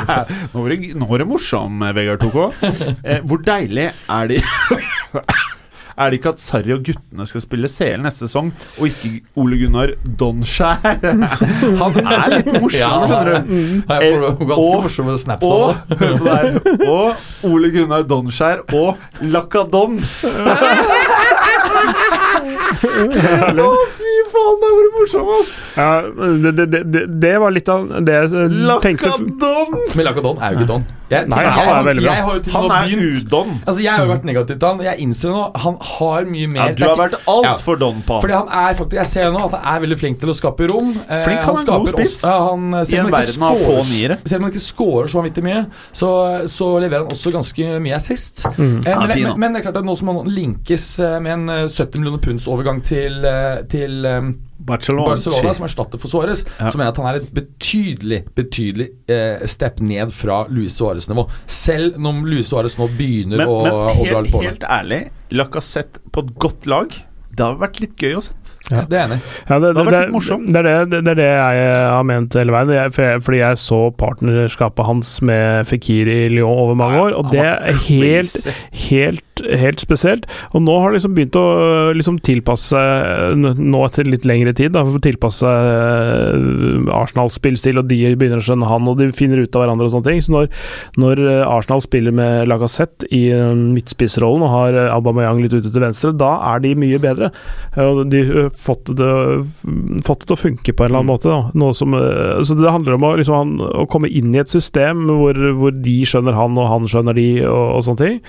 nå, 0.52 0.56
var 0.60 0.68
det, 0.74 0.78
nå 1.00 1.04
var 1.08 1.16
det 1.24 1.28
morsom, 1.30 1.72
Vegard 1.96 2.20
2K. 2.26 2.38
Eh, 3.00 3.24
hvor 3.24 3.40
deilig 3.46 3.88
er 3.88 4.24
det 4.34 4.40
Er 5.96 6.10
det 6.10 6.18
ikke 6.18 6.32
at 6.34 6.40
Sarri 6.42 6.72
og 6.74 6.80
guttene 6.86 7.26
skal 7.30 7.42
spille 7.44 7.68
CL 7.70 8.00
neste 8.02 8.26
sesong, 8.26 8.48
og 8.80 8.88
ikke 8.88 9.12
Ole 9.38 9.58
Gunnar 9.60 9.92
Donskjær? 10.02 10.80
Han 11.80 11.98
er 12.02 12.34
litt 12.34 12.50
morsom, 12.58 13.04
skjønner 13.06 13.30
du. 13.30 13.34
Ganske 13.86 14.56
Og- 14.58 14.82
morsomme 14.88 15.14
snaps 15.22 15.46
Og, 15.46 15.76
her, 15.94 16.58
og 16.90 17.06
Ole 17.50 17.70
Gunnar 17.74 18.02
Donskjær 18.10 18.64
og 18.74 18.96
Lacadon. 19.22 20.00
Å, 22.84 23.68
fy 23.94 24.14
faen, 24.32 24.56
det 24.60 24.70
var 24.74 24.88
morsomt, 24.94 25.30
ass! 25.38 25.52
Ja, 25.76 25.86
det, 26.42 26.52
det, 26.58 26.66
det, 26.74 26.80
det- 26.92 27.06
det 27.22 27.32
var 27.40 27.54
litt 27.54 27.68
av 27.72 27.86
det 28.04 28.16
jeg 28.18 28.28
tenkte 28.84 29.12
Lakadon! 29.14 29.78
Men 29.94 30.08
Lakadon 30.08 30.42
er 30.42 30.52
jo 30.54 30.60
ikke 30.60 30.70
Don. 30.74 30.84
Jeg, 31.14 31.28
Nei, 31.32 31.42
han 31.56 31.70
er 31.74 31.86
veldig 31.88 32.04
bra. 32.04 32.14
Jo 32.18 32.52
Han 32.54 32.74
er 32.76 32.94
udon. 33.14 33.52
Altså 33.66 33.82
Jeg 33.84 33.92
har 33.94 34.04
jo 34.04 34.10
vært 34.12 34.24
negativ 34.28 34.58
til 34.58 34.68
han, 34.68 34.80
og 34.82 34.86
jeg 34.88 35.00
innser 35.04 35.34
nå 35.34 35.42
han 35.64 35.76
har 35.94 36.26
mye 36.28 36.48
mer 36.50 36.72
Ja, 36.72 36.74
du 36.78 36.84
har 36.88 36.98
vært 37.00 37.16
altfor 37.30 37.78
don 37.80 38.02
på 38.06 38.16
han. 38.18 38.24
Fordi 38.24 38.34
han 38.38 38.48
er 38.64 38.78
faktisk 38.80 38.98
Jeg 39.00 39.10
ser 39.12 39.30
nå 39.34 39.44
at 39.46 39.56
han 39.58 39.68
er 39.74 39.84
veldig 39.86 39.98
flink 40.00 40.20
til 40.22 40.32
å 40.32 40.36
skape 40.38 40.68
rom. 40.72 40.90
Eh, 41.08 41.24
Flink, 41.28 41.40
han 41.46 41.56
er 41.56 41.60
en 41.60 41.70
god 41.70 41.92
spiss. 41.94 42.16
også- 42.22 42.38
han, 42.50 42.66
I 42.74 42.96
en 42.98 43.04
han 43.08 43.12
verden 43.14 43.42
av 43.48 43.62
få 43.64 43.76
niere. 43.90 44.18
Selv 44.24 44.40
om 44.40 44.48
han 44.48 44.52
ikke 44.52 44.64
scorer 44.66 45.08
så 45.12 45.20
vanvittig 45.22 45.44
mye, 45.46 45.64
så, 45.92 46.10
så 46.50 46.70
leverer 46.82 47.04
han 47.06 47.12
også 47.14 47.32
ganske 47.34 47.80
mye 47.84 47.94
assist. 47.96 48.44
Mm. 48.58 48.82
Eh, 48.86 48.98
men, 48.98 49.08
men, 49.22 49.38
men 49.40 49.52
det 49.54 49.60
er 49.62 49.68
klart 49.70 49.80
at 49.82 49.88
nå 49.88 49.96
som 49.98 50.08
han 50.12 50.26
linkes 50.30 50.88
eh, 51.00 51.18
med 51.20 51.32
en 51.38 51.48
eh, 51.48 51.68
70 51.68 52.00
millioner 52.00 52.22
punds 52.24 52.48
overgang 52.50 52.82
til, 52.84 53.24
til 53.70 54.06
Barcelona. 54.58 55.14
Barcelona, 55.14 55.52
som 55.56 55.66
erstatter 55.66 55.98
for 56.00 56.08
Suárez, 56.12 56.44
Ja. 56.60 56.70
så 56.70 56.78
mener 56.78 56.90
jeg 56.90 56.94
at 56.94 57.00
han 57.02 57.08
er 57.10 57.20
et 57.20 57.32
betydelig 57.34 58.20
betydelig 58.34 58.88
eh, 59.10 59.46
step 59.50 59.80
ned 59.80 60.12
fra 60.14 60.44
Luis 60.48 60.76
Suárez-nivå. 60.78 61.26
Selv 61.46 61.98
når 62.00 62.22
Luis 62.28 62.52
Suárez 62.52 62.78
nå 62.78 62.86
begynner 62.96 63.42
Men, 63.42 63.48
å, 63.48 63.58
men 63.64 63.72
å 63.74 64.06
dra 64.08 64.22
litt 64.22 64.32
på 64.32 64.44
Men 64.44 64.52
helt 64.54 64.68
ærlig, 64.68 65.02
Lacassette 65.34 66.00
på 66.14 66.22
et 66.24 66.32
godt 66.38 66.66
lag, 66.70 66.94
det 67.34 67.42
har 67.42 67.56
vært 67.58 67.80
litt 67.82 67.96
gøy 67.98 68.12
å 68.14 68.20
sett. 68.22 68.52
Ja, 68.70 68.84
det 68.86 68.94
er 68.94 69.08
enig. 69.08 69.16
Ja, 69.48 69.56
det, 69.58 69.72
Det 69.74 69.80
har 69.80 69.88
vært 69.88 69.94
det, 69.96 70.02
litt 70.04 70.12
morsomt. 70.14 70.46
det, 70.54 70.60
er 70.60 70.68
det, 70.68 70.74
det, 70.92 71.00
det 71.02 71.10
er 71.10 71.18
det 71.18 71.26
jeg 71.34 71.72
har 71.90 72.04
ment 72.06 72.36
hele 72.38 72.54
veien. 72.54 72.70
Jeg, 72.76 72.92
for 72.94 73.02
jeg, 73.08 73.22
fordi 73.26 73.40
jeg 73.40 73.58
så 73.64 73.80
partnerskapet 74.04 74.86
hans 74.86 75.10
med 75.26 75.66
Fikir 75.66 76.10
i 76.12 76.18
Lyon 76.30 76.54
over 76.62 76.78
mange 76.78 77.00
år, 77.08 77.16
og 77.18 77.32
det 77.34 77.42
er 77.42 77.80
helt, 77.88 78.38
helt, 78.86 79.23
helt 79.42 79.82
spesielt. 79.82 80.26
Og 80.54 80.62
nå 80.64 80.76
har 80.80 80.90
det 80.90 81.00
liksom 81.00 81.16
begynt 81.16 81.38
å 81.38 81.46
liksom 81.96 82.20
tilpasse 82.24 82.74
seg, 82.74 83.40
nå 83.58 83.82
etter 83.86 84.08
litt 84.08 84.26
lengre 84.28 84.54
tid, 84.56 84.74
da, 84.74 84.84
tilpasse 85.04 85.44
seg 85.44 86.88
Arsenals 86.94 87.38
spillstil, 87.38 87.80
og 87.80 87.88
de 87.90 87.98
begynner 88.14 88.40
å 88.40 88.44
skjønne 88.44 88.68
han, 88.70 88.88
og 88.90 89.00
de 89.00 89.10
finner 89.16 89.42
ut 89.42 89.56
av 89.56 89.64
hverandre 89.64 89.88
og 89.88 89.94
sånne 89.94 90.08
ting. 90.10 90.22
Så 90.24 90.34
når, 90.34 90.50
når 91.00 91.22
Arsenal 91.48 91.82
spiller 91.84 92.14
med 92.14 92.48
Lacassette 92.50 93.08
i 93.14 93.24
midtspissrollen 93.34 94.46
og 94.46 94.54
har 94.54 94.78
Aubameyang 94.94 95.42
litt 95.42 95.56
ute 95.56 95.70
til 95.70 95.84
venstre, 95.84 96.14
da 96.16 96.34
er 96.52 96.64
de 96.64 96.74
mye 96.78 97.00
bedre. 97.02 97.30
Og 97.84 98.04
de 98.12 98.24
har 98.28 98.52
fått 98.60 98.92
det, 98.98 99.10
fått 100.06 100.24
det 100.24 100.30
til 100.30 100.36
å 100.36 100.40
funke 100.40 100.74
på 100.74 100.86
en 100.86 100.90
eller 100.90 101.02
annen 101.02 101.12
måte. 101.12 101.30
Da. 101.30 101.40
Noe 101.58 101.76
som, 101.76 101.96
så 102.44 102.58
det 102.58 102.70
handler 102.70 102.98
om 102.98 103.08
å, 103.08 103.14
liksom, 103.20 103.40
han, 103.40 103.74
å 103.84 103.88
komme 103.90 104.10
inn 104.10 104.34
i 104.34 104.42
et 104.42 104.52
system 104.52 105.06
hvor, 105.10 105.38
hvor 105.58 105.74
de 105.74 105.98
skjønner 106.08 106.36
han, 106.38 106.56
og 106.60 106.70
han 106.70 106.88
skjønner 106.90 107.16
de, 107.18 107.28
og, 107.48 107.66
og 107.78 107.86
sånne 107.88 108.02
ting. 108.04 108.22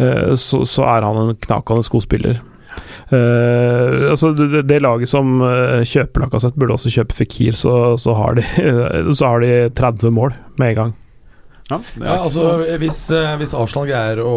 Eh, 0.00 0.29
Så, 0.36 0.62
så 0.68 0.84
er 0.86 1.06
han 1.06 1.16
en 1.24 1.36
knakende 1.46 1.86
skospiller. 1.86 2.38
spiller. 2.38 2.46
Eh, 3.10 4.10
altså 4.10 4.32
det, 4.36 4.62
det- 4.68 4.82
laget 4.82 5.08
som 5.10 5.40
eh, 5.42 5.82
kjøper 5.82 6.24
Lacassette, 6.24 6.58
burde 6.60 6.76
også 6.76 6.92
kjøpe 6.94 7.16
Fikir, 7.16 7.56
så, 7.58 7.96
så, 7.98 8.14
har 8.14 8.38
de, 8.38 8.44
så 9.18 9.32
har 9.32 9.40
de 9.44 9.52
30 9.74 10.10
mål 10.14 10.34
med 10.60 10.68
en 10.72 10.78
gang. 10.82 10.92
Ja, 11.70 11.78
Ja, 12.02 12.16
altså 12.24 12.64
Hvis, 12.82 13.10
eh, 13.14 13.36
hvis 13.38 13.54
Arsenal 13.54 13.86
greier 13.90 14.22
å 14.26 14.34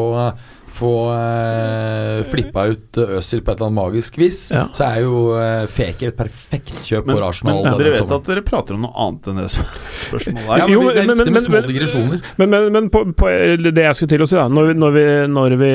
få 0.73 0.91
eh, 1.13 2.23
flippa 2.31 2.65
ut 2.71 2.97
eh, 2.97 3.11
Øzil 3.19 3.41
på 3.45 3.51
et 3.53 3.59
eller 3.59 3.69
annet 3.69 3.77
magisk 3.77 4.17
vis, 4.17 4.39
Ja. 4.53 4.63
så 4.73 4.87
er 4.89 5.01
jo 5.05 5.19
eh, 5.37 5.65
Feker 5.69 6.09
et 6.11 6.17
perfekt 6.17 6.73
kjøp 6.87 7.05
Men, 7.07 7.15
for 7.17 7.25
Arsenal. 7.27 7.59
men 7.63 7.77
dere 7.79 7.91
vet 7.93 7.99
sommeren. 8.01 8.21
at 8.23 8.29
dere 8.31 8.43
prater 8.47 8.77
om 8.77 8.85
noe 8.87 8.93
annet 9.05 9.29
enn 9.31 9.41
det 9.43 9.47
som 9.53 9.63
er 9.67 9.97
spørsmålet 10.01 10.49
ja, 10.49 10.67
men 10.67 10.73
Jo, 10.73 10.81
det 10.89 11.03
er 11.03 11.07
men- 11.09 11.17
viktig 11.21 11.33
med 11.37 11.45
små 11.47 11.61
digresjoner. 11.67 12.23
Men, 12.41 12.49
men, 12.55 12.67
men 12.77 12.89
på, 12.93 13.03
på 13.19 13.29
det 13.69 13.85
jeg 13.85 13.99
skulle 13.99 14.13
til 14.15 14.25
å 14.25 14.29
si, 14.29 14.37
da 14.39 14.47
når, 14.49 14.71
vi, 14.71 14.75
når, 14.83 14.95
vi, 14.97 15.05
når, 15.37 15.57
vi, 15.61 15.71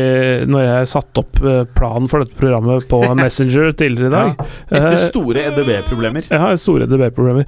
når 0.51 0.66
jeg 0.66 0.90
satte 0.94 1.22
opp 1.24 1.42
eh, 1.44 1.61
planen 1.78 2.11
for 2.11 2.24
dette 2.24 2.38
programmet 2.40 2.88
på 2.90 3.03
Messenger 3.22 3.72
tidligere 3.78 4.11
i 4.11 4.16
dag 4.16 4.44
Etter 4.68 4.96
eh, 4.99 5.07
store 5.09 5.46
EDB-problemer. 5.53 6.26
Ja, 6.32 6.51
store 6.59 6.88
EDB-problemer. 6.88 7.46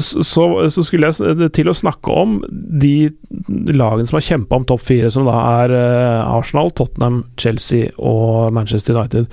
Så, 0.00 0.46
så 0.70 0.84
skulle 0.86 1.10
jeg 1.10 1.50
til 1.56 1.68
å 1.70 1.74
snakke 1.76 2.14
om 2.14 2.38
de 2.48 3.10
lagene 3.74 4.06
som 4.08 4.18
har 4.18 4.24
kjempa 4.30 4.58
om 4.60 4.64
topp 4.68 4.82
fire, 4.86 5.10
som 5.12 5.26
da 5.28 5.34
er 5.64 5.74
Arsenal, 5.74 6.70
Tottenham, 6.70 6.83
Chelsea 7.40 7.90
og 7.98 8.52
Manchester 8.54 8.96
United. 8.96 9.26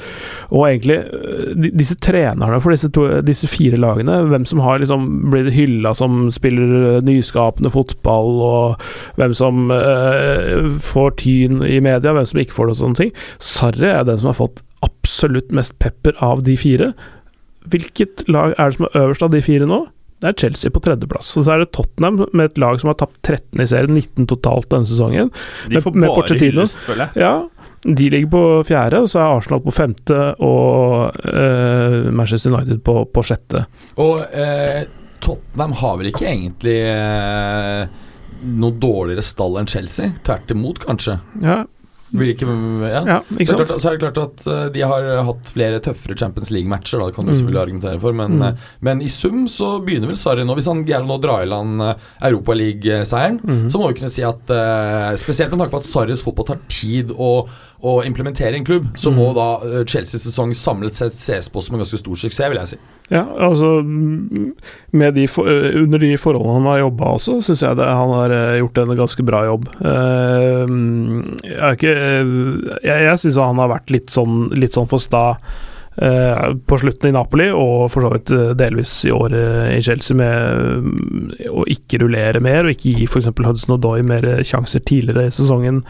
Og 0.49 0.65
egentlig 0.67 0.97
eh, 1.01 1.69
disse 1.77 1.97
trenerne 2.01 2.59
for 2.61 2.73
disse, 2.73 2.89
to, 2.93 3.07
disse 3.25 3.49
fire 3.51 3.79
lagene, 3.79 4.21
hvem 4.31 4.47
som 4.49 4.63
har 4.65 4.81
liksom 4.81 5.07
blitt 5.31 5.51
hylla 5.55 5.93
som 5.97 6.27
spiller 6.33 6.75
eh, 6.79 6.99
nyskapende 7.07 7.71
fotball, 7.73 8.35
og 8.41 9.19
hvem 9.19 9.35
som 9.37 9.71
eh, 9.75 10.67
får 10.91 11.15
tyn 11.21 11.63
i 11.67 11.79
media, 11.83 12.15
hvem 12.15 12.27
som 12.27 12.41
ikke 12.41 12.57
får 12.57 12.69
det 12.69 12.77
og 12.77 12.81
sånne 12.83 13.01
ting. 13.03 13.15
Sarri 13.41 13.89
er 13.91 14.05
den 14.07 14.21
som 14.21 14.31
har 14.31 14.39
fått 14.41 14.63
absolutt 14.85 15.51
mest 15.55 15.77
pepper 15.81 16.17
av 16.25 16.43
de 16.47 16.57
fire. 16.57 16.91
Hvilket 17.69 18.25
lag 18.31 18.55
er 18.57 18.71
det 18.71 18.79
som 18.79 18.87
er 18.89 19.03
øverst 19.03 19.25
av 19.25 19.33
de 19.35 19.43
fire 19.45 19.67
nå? 19.69 19.83
Det 20.21 20.29
er 20.29 20.37
Chelsea 20.37 20.73
på 20.73 20.81
tredjeplass. 20.85 21.31
Og 21.39 21.47
så 21.47 21.55
er 21.55 21.63
det 21.63 21.71
Tottenham 21.73 22.19
med 22.29 22.51
et 22.51 22.59
lag 22.61 22.77
som 22.81 22.91
har 22.91 22.99
tapt 22.99 23.17
13 23.25 23.63
i 23.63 23.67
serien, 23.69 23.97
19 23.97 24.29
totalt 24.29 24.69
denne 24.69 24.89
sesongen. 24.89 25.31
De 25.71 25.81
får 25.81 25.97
med 25.97 26.11
bare 26.11 26.21
Pochettino. 26.21 26.61
hyllest, 26.61 26.85
føler 26.85 27.09
jeg. 27.09 27.23
Ja, 27.23 27.33
de 27.81 28.09
ligger 28.13 28.29
på 28.29 28.43
fjerde, 28.69 29.01
og 29.01 29.09
så 29.09 29.23
er 29.23 29.39
Arsenal 29.39 29.63
på 29.65 29.73
femte 29.73 30.19
og 30.45 31.17
eh, 31.25 32.11
Manchester 32.13 32.53
United 32.53 32.83
på, 32.85 32.99
på 33.09 33.25
sjette. 33.25 33.65
Og 33.97 34.21
eh, 34.29 34.83
Tottenham 35.25 35.73
har 35.81 35.97
vel 35.97 36.11
ikke 36.11 36.29
egentlig 36.29 36.77
eh, 36.85 37.85
noe 38.61 38.77
dårligere 38.81 39.25
stall 39.25 39.57
enn 39.61 39.69
Chelsea? 39.69 40.13
Tvert 40.25 40.53
imot, 40.53 40.83
kanskje. 40.85 41.17
Ja, 41.41 41.63
Vil 42.11 42.33
ikke, 42.33 42.43
ja. 42.91 43.01
ja 43.07 43.17
Så 43.23 43.53
er, 43.55 43.61
det 43.61 43.67
klart, 43.67 43.69
så 43.81 43.87
er 43.87 43.95
det 43.95 44.01
klart 44.03 44.17
at 44.19 44.41
eh, 44.51 44.65
de 44.75 44.81
har 44.83 45.05
hatt 45.29 45.51
flere 45.55 45.79
tøffere 45.79 46.17
Champions 46.19 46.49
League-matcher, 46.51 46.99
da, 46.99 47.05
det 47.07 47.15
kan 47.15 47.25
du 47.25 47.31
Mm. 47.31 47.37
selvfølgelig 47.39 47.61
argumentere 47.61 48.01
for, 48.03 48.11
men, 48.13 48.35
Mm. 48.35 48.41
eh, 48.49 48.53
men 48.81 49.01
i 49.01 49.07
sum 49.07 49.45
så 49.47 49.69
begynner 49.85 50.07
vel 50.11 50.19
Sarri 50.19 50.43
nå, 50.43 50.53
hvis 50.57 50.67
han 50.67 50.83
greier 50.83 51.07
å 51.07 51.21
dra 51.23 51.37
i 51.41 51.47
land 51.47 51.81
eh, 51.81 51.95
Europaliga-seieren, 52.27 53.39
mm. 53.39 53.69
så 53.71 53.79
må 53.79 53.87
vi 53.91 53.99
kunne 54.01 54.11
si 54.11 54.23
at 54.27 54.43
Spesielt 55.21 55.51
med 55.53 55.59
tanke 55.61 55.71
på 55.71 55.79
at 55.81 55.87
Sarris 55.87 56.23
fotball 56.25 56.45
tar 56.51 56.59
tid 56.71 57.11
å, 57.15 57.47
å 57.81 58.03
implementere 58.05 58.53
en 58.59 58.65
klubb, 58.67 58.85
så 58.95 59.09
må 59.13 59.31
Mm. 59.31 59.35
da 59.35 59.47
eh, 59.79 59.83
Chelseas 59.89 60.21
sesong 60.27 60.51
samlet 60.53 60.93
sett 60.95 61.13
ses 61.17 61.49
på 61.49 61.61
som 61.63 61.75
en 61.75 61.81
ganske 61.81 61.97
stor 61.97 62.15
suksess, 62.15 62.49
vil 62.51 62.59
jeg 62.59 62.67
si. 62.67 62.77
Ja, 63.09 63.23
altså 63.25 63.81
mm, 63.83 64.51
med 64.93 65.15
de, 65.15 65.25
for- 65.27 65.49
eh, 65.49 65.75
Under 65.81 65.97
de 65.99 66.11
forholdene 66.17 66.53
han 66.59 66.69
har 66.69 66.79
jobba 66.83 67.15
også, 67.17 67.39
syns 67.41 67.61
jeg 67.65 67.75
det, 67.81 67.87
han 67.89 68.13
har 68.15 68.29
eh, 68.37 68.59
gjort 68.61 68.77
en 68.83 68.95
ganske 69.01 69.25
bra 69.25 69.43
jobb. 69.49 69.67
Eh, 69.81 70.77
Jeg, 71.43 71.57
er 71.57 71.75
ikke, 71.75 71.97
jeg, 72.85 73.03
jeg 73.07 73.19
syns 73.25 73.41
han 73.41 73.59
har 73.61 73.69
vært 73.73 73.91
litt 73.91 74.09
sånn, 74.13 74.49
litt 74.57 74.73
sånn 74.77 74.89
for 74.91 74.99
sta 75.01 75.25
Uh, 76.01 76.55
på 76.55 76.77
slutten 76.79 77.09
i 77.09 77.11
Napoli, 77.11 77.49
og 77.51 77.89
for 77.91 78.05
så 78.05 78.09
vidt 78.13 78.29
delvis 78.55 78.93
i 79.05 79.11
år 79.11 79.33
i 79.75 79.81
Chelsea, 79.83 80.15
med 80.15 80.85
mm, 80.87 81.25
å 81.51 81.65
ikke 81.67 81.99
rullere 81.99 82.39
mer, 82.39 82.63
og 82.63 82.71
ikke 82.71 82.93
gi 82.95 83.09
f.eks. 83.11 83.27
Hudson 83.43 83.75
Odoi 83.75 83.99
mer 84.07 84.23
sjanser 84.47 84.79
tidligere 84.87 85.27
i 85.27 85.33
sesongen. 85.35 85.81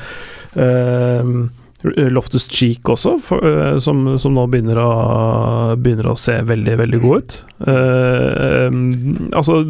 Eh, 0.58 1.30
Loftus 1.84 2.46
Cheek 2.52 2.90
også, 2.90 3.16
for, 3.24 3.46
eh, 3.46 3.78
som, 3.82 4.04
som 4.22 4.36
nå 4.38 4.46
begynner 4.52 4.78
å, 4.78 4.90
begynner 5.82 6.12
å 6.12 6.18
se 6.20 6.36
veldig, 6.46 6.76
veldig 6.84 7.00
god 7.02 7.24
ut. 7.24 7.38
Eh, 7.72 8.68
altså 9.38 9.62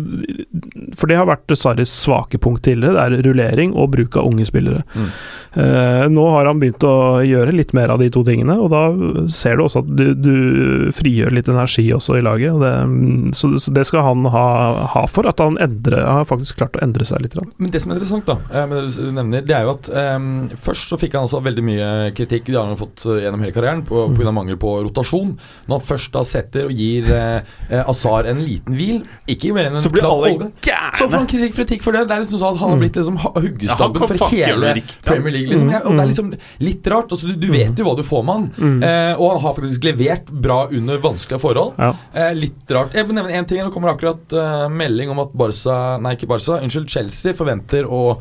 For 0.98 1.12
det 1.12 1.20
har 1.20 1.30
vært 1.30 1.56
Sarris 1.56 1.94
svake 1.96 2.42
punkt 2.42 2.66
tidligere. 2.68 2.98
Det 2.98 3.22
er 3.22 3.30
rullering 3.30 3.76
og 3.76 3.94
bruk 3.96 4.20
av 4.20 4.28
unge 4.28 4.48
spillere. 4.50 4.84
Mm. 4.96 5.10
Eh, 5.54 6.06
nå 6.08 6.24
har 6.32 6.48
han 6.48 6.60
begynt 6.62 6.84
å 6.88 7.20
gjøre 7.28 7.52
litt 7.52 7.74
mer 7.76 7.92
av 7.92 8.00
de 8.00 8.08
to 8.14 8.24
tingene, 8.24 8.56
og 8.56 8.70
da 8.72 8.84
ser 9.32 9.58
du 9.60 9.66
også 9.66 9.82
at 9.84 9.90
du, 10.00 10.06
du 10.16 10.92
frigjør 10.96 11.34
litt 11.36 11.50
energi 11.52 11.84
også 11.92 12.16
i 12.20 12.24
laget. 12.24 12.54
Og 12.56 12.62
det, 12.64 13.36
så, 13.36 13.52
så 13.60 13.74
det 13.76 13.84
skal 13.90 14.06
han 14.06 14.28
ha, 14.32 14.46
ha 14.94 15.04
for, 15.12 15.28
at 15.28 15.44
han 15.44 15.60
endrer, 15.62 16.06
har 16.08 16.28
faktisk 16.30 16.62
klart 16.62 16.80
å 16.80 16.84
endre 16.86 17.08
seg 17.08 17.26
litt. 17.26 17.36
Men 17.58 17.74
det 17.74 17.84
som 17.84 17.92
er 17.92 18.00
interessant, 18.00 18.30
da, 18.30 18.38
eh, 18.54 18.68
med 18.72 18.88
det 18.88 19.08
du 19.10 19.12
nevner, 19.18 19.44
det 19.48 19.58
er 19.58 19.68
jo 19.68 19.76
at 19.76 19.92
um, 20.16 20.30
først 20.62 20.94
så 20.94 21.00
fikk 21.02 21.18
han 21.20 21.28
altså 21.28 21.42
veldig 21.44 21.66
mye 21.68 21.90
kritikk, 22.16 22.48
det 22.52 22.60
har 22.60 22.70
han 22.72 22.80
fått 22.80 23.04
gjennom 23.10 23.44
hele 23.44 23.56
karrieren, 23.56 23.84
på, 23.88 24.06
på 24.12 24.18
grunn 24.22 24.32
av 24.32 24.38
mangel 24.40 24.60
på 24.62 24.78
rotasjon. 24.88 25.36
Når 25.68 25.76
han 25.82 25.88
først 25.92 26.16
da 26.16 26.24
setter 26.28 26.70
og 26.70 26.76
gir 26.80 27.12
eh, 27.12 27.82
Azar 27.82 28.30
en 28.32 28.40
liten 28.46 28.78
hvil, 28.78 29.02
ikke 29.32 29.52
mer 29.56 29.68
enn 29.70 29.80
en 29.80 29.84
Så 29.84 29.92
blir 29.92 30.08
alle 30.08 30.52
så 30.98 31.08
får 31.10 31.18
han 31.18 31.28
kritikk, 31.30 31.56
kritikk 31.58 31.84
for 31.84 31.96
det. 31.96 32.06
Det 32.10 32.16
er 32.16 32.24
liksom 32.24 32.40
sånn 32.42 32.56
at 32.56 32.62
han 32.62 32.70
har 32.72 32.78
Mm. 32.78 32.84
blitt 32.86 32.98
liksom 33.00 33.18
huggestabben 33.22 34.02
Ja, 34.02 34.08
for 34.08 34.32
hele. 34.32 34.74
Premier 35.04 35.34
League. 35.34 35.41
Liksom. 35.48 35.70
Jeg, 35.72 35.82
Ja, 35.82 35.88
og 35.88 35.92
det 35.92 36.00
er 36.00 36.06
mm. 36.06 36.12
liksom 36.12 36.34
litt 36.60 36.88
rart. 36.88 37.10
Altså, 37.12 37.28
du, 37.28 37.36
du 37.36 37.48
vet 37.52 37.76
jo 37.78 37.84
hva 37.86 37.96
du 37.98 38.04
får 38.04 38.24
med 38.26 38.34
han, 38.36 38.48
Mm. 38.58 38.84
eh, 38.84 39.14
og 39.20 39.32
han 39.32 39.42
har 39.42 39.54
faktisk 39.56 39.84
levert 39.84 40.26
bra 40.32 40.68
under 40.72 40.98
vanskelige 40.98 41.40
forhold. 41.42 41.74
Ja. 41.78 41.94
Eh, 42.14 42.34
litt 42.36 42.70
rart. 42.72 42.94
Jeg 42.94 43.08
vil 43.08 43.16
nevne 43.16 43.32
én 43.34 43.48
ting. 43.48 43.64
Det 43.64 43.72
kommer 43.74 43.94
akkurat 43.96 44.32
eh, 44.34 44.68
melding 44.70 45.10
om 45.10 45.20
at 45.20 45.34
Barca 45.34 45.98
Nei, 46.02 46.16
ikke 46.16 46.28
Barca. 46.28 46.60
Unnskyld, 46.62 46.88
Chelsea 46.90 47.34
forventer 47.34 47.86
å 47.86 48.18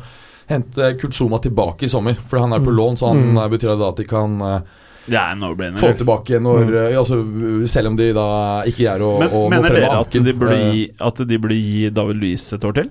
hente 0.47 0.97
Kurt 0.99 1.13
Zuma 1.13 1.37
tilbake 1.39 1.83
i 1.83 1.87
sommer. 1.87 2.15
For 2.27 2.39
han 2.39 2.53
er 2.53 2.59
på 2.59 2.71
Mm. 2.71 2.77
lån, 2.77 2.97
så 2.97 3.07
han 3.13 3.17
Mm. 3.33 3.37
eh, 3.37 3.49
betyr 3.49 3.89
at 3.89 3.95
de 3.95 4.03
kan 4.03 4.41
eh, 4.41 4.59
Det 5.07 5.17
er 5.17 5.35
no-brainer. 5.35 5.77
få 5.79 5.97
tilbake 5.97 6.39
når 6.39 6.65
Mm. 6.67 6.91
eh, 6.91 6.97
altså, 6.97 7.67
Selv 7.67 7.87
om 7.87 7.95
de 7.95 8.13
da 8.13 8.63
ikke 8.65 8.85
er 8.95 8.99
å, 8.99 9.19
Men 9.19 9.29
å 9.29 9.49
mener 9.49 9.69
dere 9.69 9.99
at 9.99 10.11
de, 10.11 10.33
burde 10.33 10.73
gi, 10.73 10.91
at 10.99 11.15
de 11.27 11.37
burde 11.37 11.55
gi 11.55 11.89
David 11.89 12.17
Luiz 12.17 12.53
et 12.53 12.61
år 12.63 12.73
til? 12.73 12.89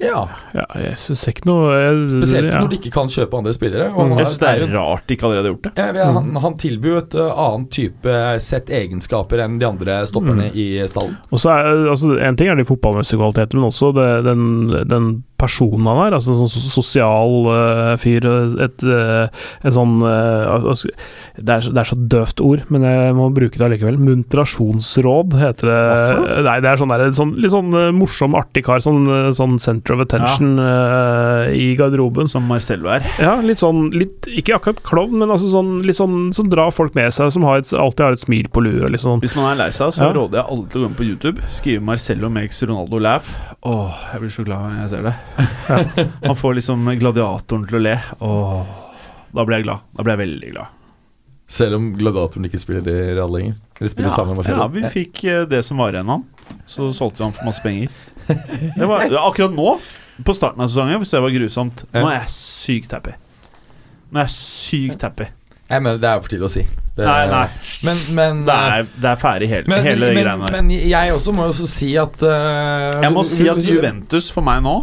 Ja. 0.00 0.28
Ja, 0.56 0.64
jeg 0.80 0.96
syns 0.96 1.26
ikke 1.28 1.44
noe 1.46 1.74
jeg, 1.76 1.96
Spesielt 2.14 2.52
ja. 2.54 2.60
når 2.62 2.68
de 2.72 2.76
ikke 2.80 2.92
kan 2.94 3.08
kjøpe 3.12 3.36
andre 3.36 3.52
spillere. 3.52 3.88
Og 3.92 4.00
Mm. 4.06 4.10
han 4.14 4.18
Jeg 4.18 4.26
syns 4.30 4.38
det 4.40 4.48
er 4.48 4.74
rart 4.78 5.06
de 5.06 5.14
ikke 5.16 5.26
allerede 5.28 5.44
har 5.44 5.52
gjort 5.54 5.62
det. 5.62 5.72
Ja, 5.76 5.92
vi- 5.92 6.12
han, 6.18 6.36
han 6.36 6.54
tilbyr 6.56 6.96
et 7.02 7.14
uh, 7.14 7.30
annet 7.36 7.70
type 7.70 8.40
sett 8.40 8.70
egenskaper 8.70 9.38
enn 9.44 9.58
de 9.60 9.66
andre 9.68 10.06
stopperne 10.06 10.50
Mm. 10.50 10.56
i 10.56 10.66
stallen. 10.88 11.16
Og 11.30 11.38
så 11.38 11.50
er, 11.52 11.88
altså, 11.90 12.18
En 12.20 12.36
ting 12.36 12.48
er 12.48 12.54
de 12.56 12.64
fotballmessige 12.64 13.18
kvalitetene, 13.20 13.60
men 13.60 13.70
også 13.70 13.92
det, 13.94 14.24
den, 14.24 14.88
den 14.88 15.24
personen 15.40 15.88
han 15.88 16.02
er. 16.06 16.16
Altså 16.18 16.36
sånn 16.36 16.50
sosial 16.70 17.48
uh, 17.48 17.94
fyr. 18.00 18.26
Et, 18.66 18.84
eh, 18.84 19.44
en 19.64 19.74
sånn 19.74 19.96
altså, 20.04 20.90
det, 21.40 21.48
er, 21.56 21.60
så- 21.64 21.72
det 21.74 21.80
er 21.82 21.88
så 21.90 21.96
døvt 22.12 22.40
ord, 22.44 22.64
men 22.72 22.84
jeg 22.86 23.14
må 23.16 23.30
bruke 23.34 23.56
det 23.58 23.66
allikevel. 23.66 23.98
Muntrasjonsråd 24.00 25.36
heter 25.40 25.70
det. 25.70 25.78
Hvorfor? 25.90 26.42
Nei, 26.46 26.56
det 26.64 26.70
er 26.70 26.80
sånn, 26.80 26.92
der, 26.94 27.12
sånn 27.16 27.32
litt 27.40 27.54
sånn 27.54 27.70
morsom, 27.96 28.36
artig 28.38 28.64
kar. 28.66 28.82
Sånn, 28.84 29.06
sånn 29.36 29.58
center 29.62 29.96
of 29.96 30.04
attention 30.04 30.58
eh, 30.60 31.50
i 31.56 31.70
garderoben. 31.78 32.28
Som 32.30 32.46
Marcello 32.50 32.90
er. 32.92 33.06
Ja, 33.20 33.36
litt 33.44 33.60
sånn 33.62 33.88
litt, 33.96 34.28
Ikke 34.30 34.56
akkurat 34.58 34.82
klovn, 34.86 35.18
men 35.22 35.30
altså 35.32 35.48
sånn, 35.52 35.80
litt 35.86 35.98
sånn 35.98 36.30
som 36.36 36.50
drar 36.52 36.72
folk 36.74 36.94
med 36.98 37.12
seg, 37.16 37.32
som 37.34 37.46
har 37.48 37.62
et, 37.64 37.72
alltid 37.72 38.04
har 38.06 38.16
et 38.18 38.24
smil 38.24 38.48
på 38.52 38.62
lur. 38.64 38.84
og 38.86 38.92
Litt 38.94 39.04
sånn. 39.04 39.20
Hvis 39.24 39.36
man 39.38 39.52
er 39.52 39.60
lei 39.64 39.70
seg, 39.76 39.94
så 39.96 40.06
Ja. 40.08 40.12
råder 40.16 40.40
jeg 40.42 40.46
alle 40.50 40.66
til 40.70 40.80
å 40.80 40.84
gå 40.84 40.88
inn 40.90 40.98
på 41.00 41.08
YouTube. 41.08 41.38
Skrive 41.50 41.80
'Marcello 41.82 42.28
makes 42.30 42.62
Ronaldo 42.62 42.98
laugh'. 43.00 43.30
Åh, 43.62 43.94
jeg 44.12 44.20
blir 44.20 44.30
så 44.30 44.44
glad 44.44 44.60
når 44.72 44.80
jeg 44.80 44.88
ser 44.90 45.02
det. 45.02 45.14
Han 46.26 46.36
får 46.36 46.58
liksom 46.58 46.90
gladiatoren 47.00 47.64
til 47.68 47.78
å 47.78 47.82
le. 47.84 47.96
Åh, 48.18 48.76
da 49.30 49.46
blir 49.46 49.60
jeg 49.60 49.68
glad. 49.68 49.88
Da 49.96 50.04
blir 50.04 50.16
jeg 50.16 50.22
veldig 50.24 50.52
glad. 50.56 50.76
Selv 51.50 51.80
om 51.80 51.88
gladiatoren 51.98 52.46
ikke 52.46 52.60
spiller 52.62 52.86
i 52.90 53.14
Real 53.16 53.32
lenger. 53.34 53.56
Eller 53.80 53.90
spiller 53.90 54.12
sammen 54.14 54.36
med 54.38 54.50
ja, 54.52 54.66
vi 54.70 54.84
fikk 54.92 55.24
eh, 55.24 55.42
det 55.48 55.62
som 55.66 55.80
var 55.80 55.94
igjen 55.94 56.10
av 56.10 56.20
han. 56.20 56.60
Så 56.68 56.90
solgte 56.94 57.22
vi 57.22 57.26
han 57.28 57.34
for 57.34 57.48
masse 57.48 57.64
penger. 57.64 57.90
Det 58.76 58.86
var, 58.86 59.06
akkurat 59.24 59.54
nå, 59.56 59.72
på 60.26 60.34
starten 60.36 60.62
av 60.62 60.68
sesongen, 60.70 61.00
hvis 61.02 61.10
det 61.10 61.22
var 61.24 61.32
grusomt 61.34 61.82
Nå 61.96 62.04
er 62.04 62.20
jeg 62.20 62.32
sykt 62.34 62.94
happy. 62.94 63.16
Nå 64.10 64.20
er 64.20 64.28
jeg 64.28 64.34
sykt 64.36 65.06
happy. 65.06 65.26
Jeg 65.70 65.82
mener, 65.82 65.98
det 66.02 66.08
er 66.10 66.22
for 66.22 66.32
tidlig 66.32 66.46
å 66.48 66.52
si. 66.52 66.62
Det, 66.98 67.06
Nei, 67.06 67.20
nei. 67.30 67.42
Men, 67.86 67.98
men 68.18 68.40
Det 68.46 68.54
er, 68.76 68.88
det 69.00 69.10
er 69.10 69.18
ferdig, 69.22 69.48
hele, 69.50 69.70
men, 69.70 69.84
hele 69.86 70.08
men, 70.10 70.16
greiene 70.18 70.46
der. 70.46 70.56
men 70.56 70.72
jeg 70.90 71.12
også 71.14 71.34
må 71.34 71.46
jo 71.46 71.52
også 71.54 71.68
si 71.70 71.90
at 71.98 72.24
uh, 72.26 72.98
Jeg 73.00 73.12
må 73.14 73.22
si 73.24 73.46
at 73.48 73.60
Juventus 73.64 74.30
for 74.34 74.44
meg 74.44 74.64
nå, 74.66 74.74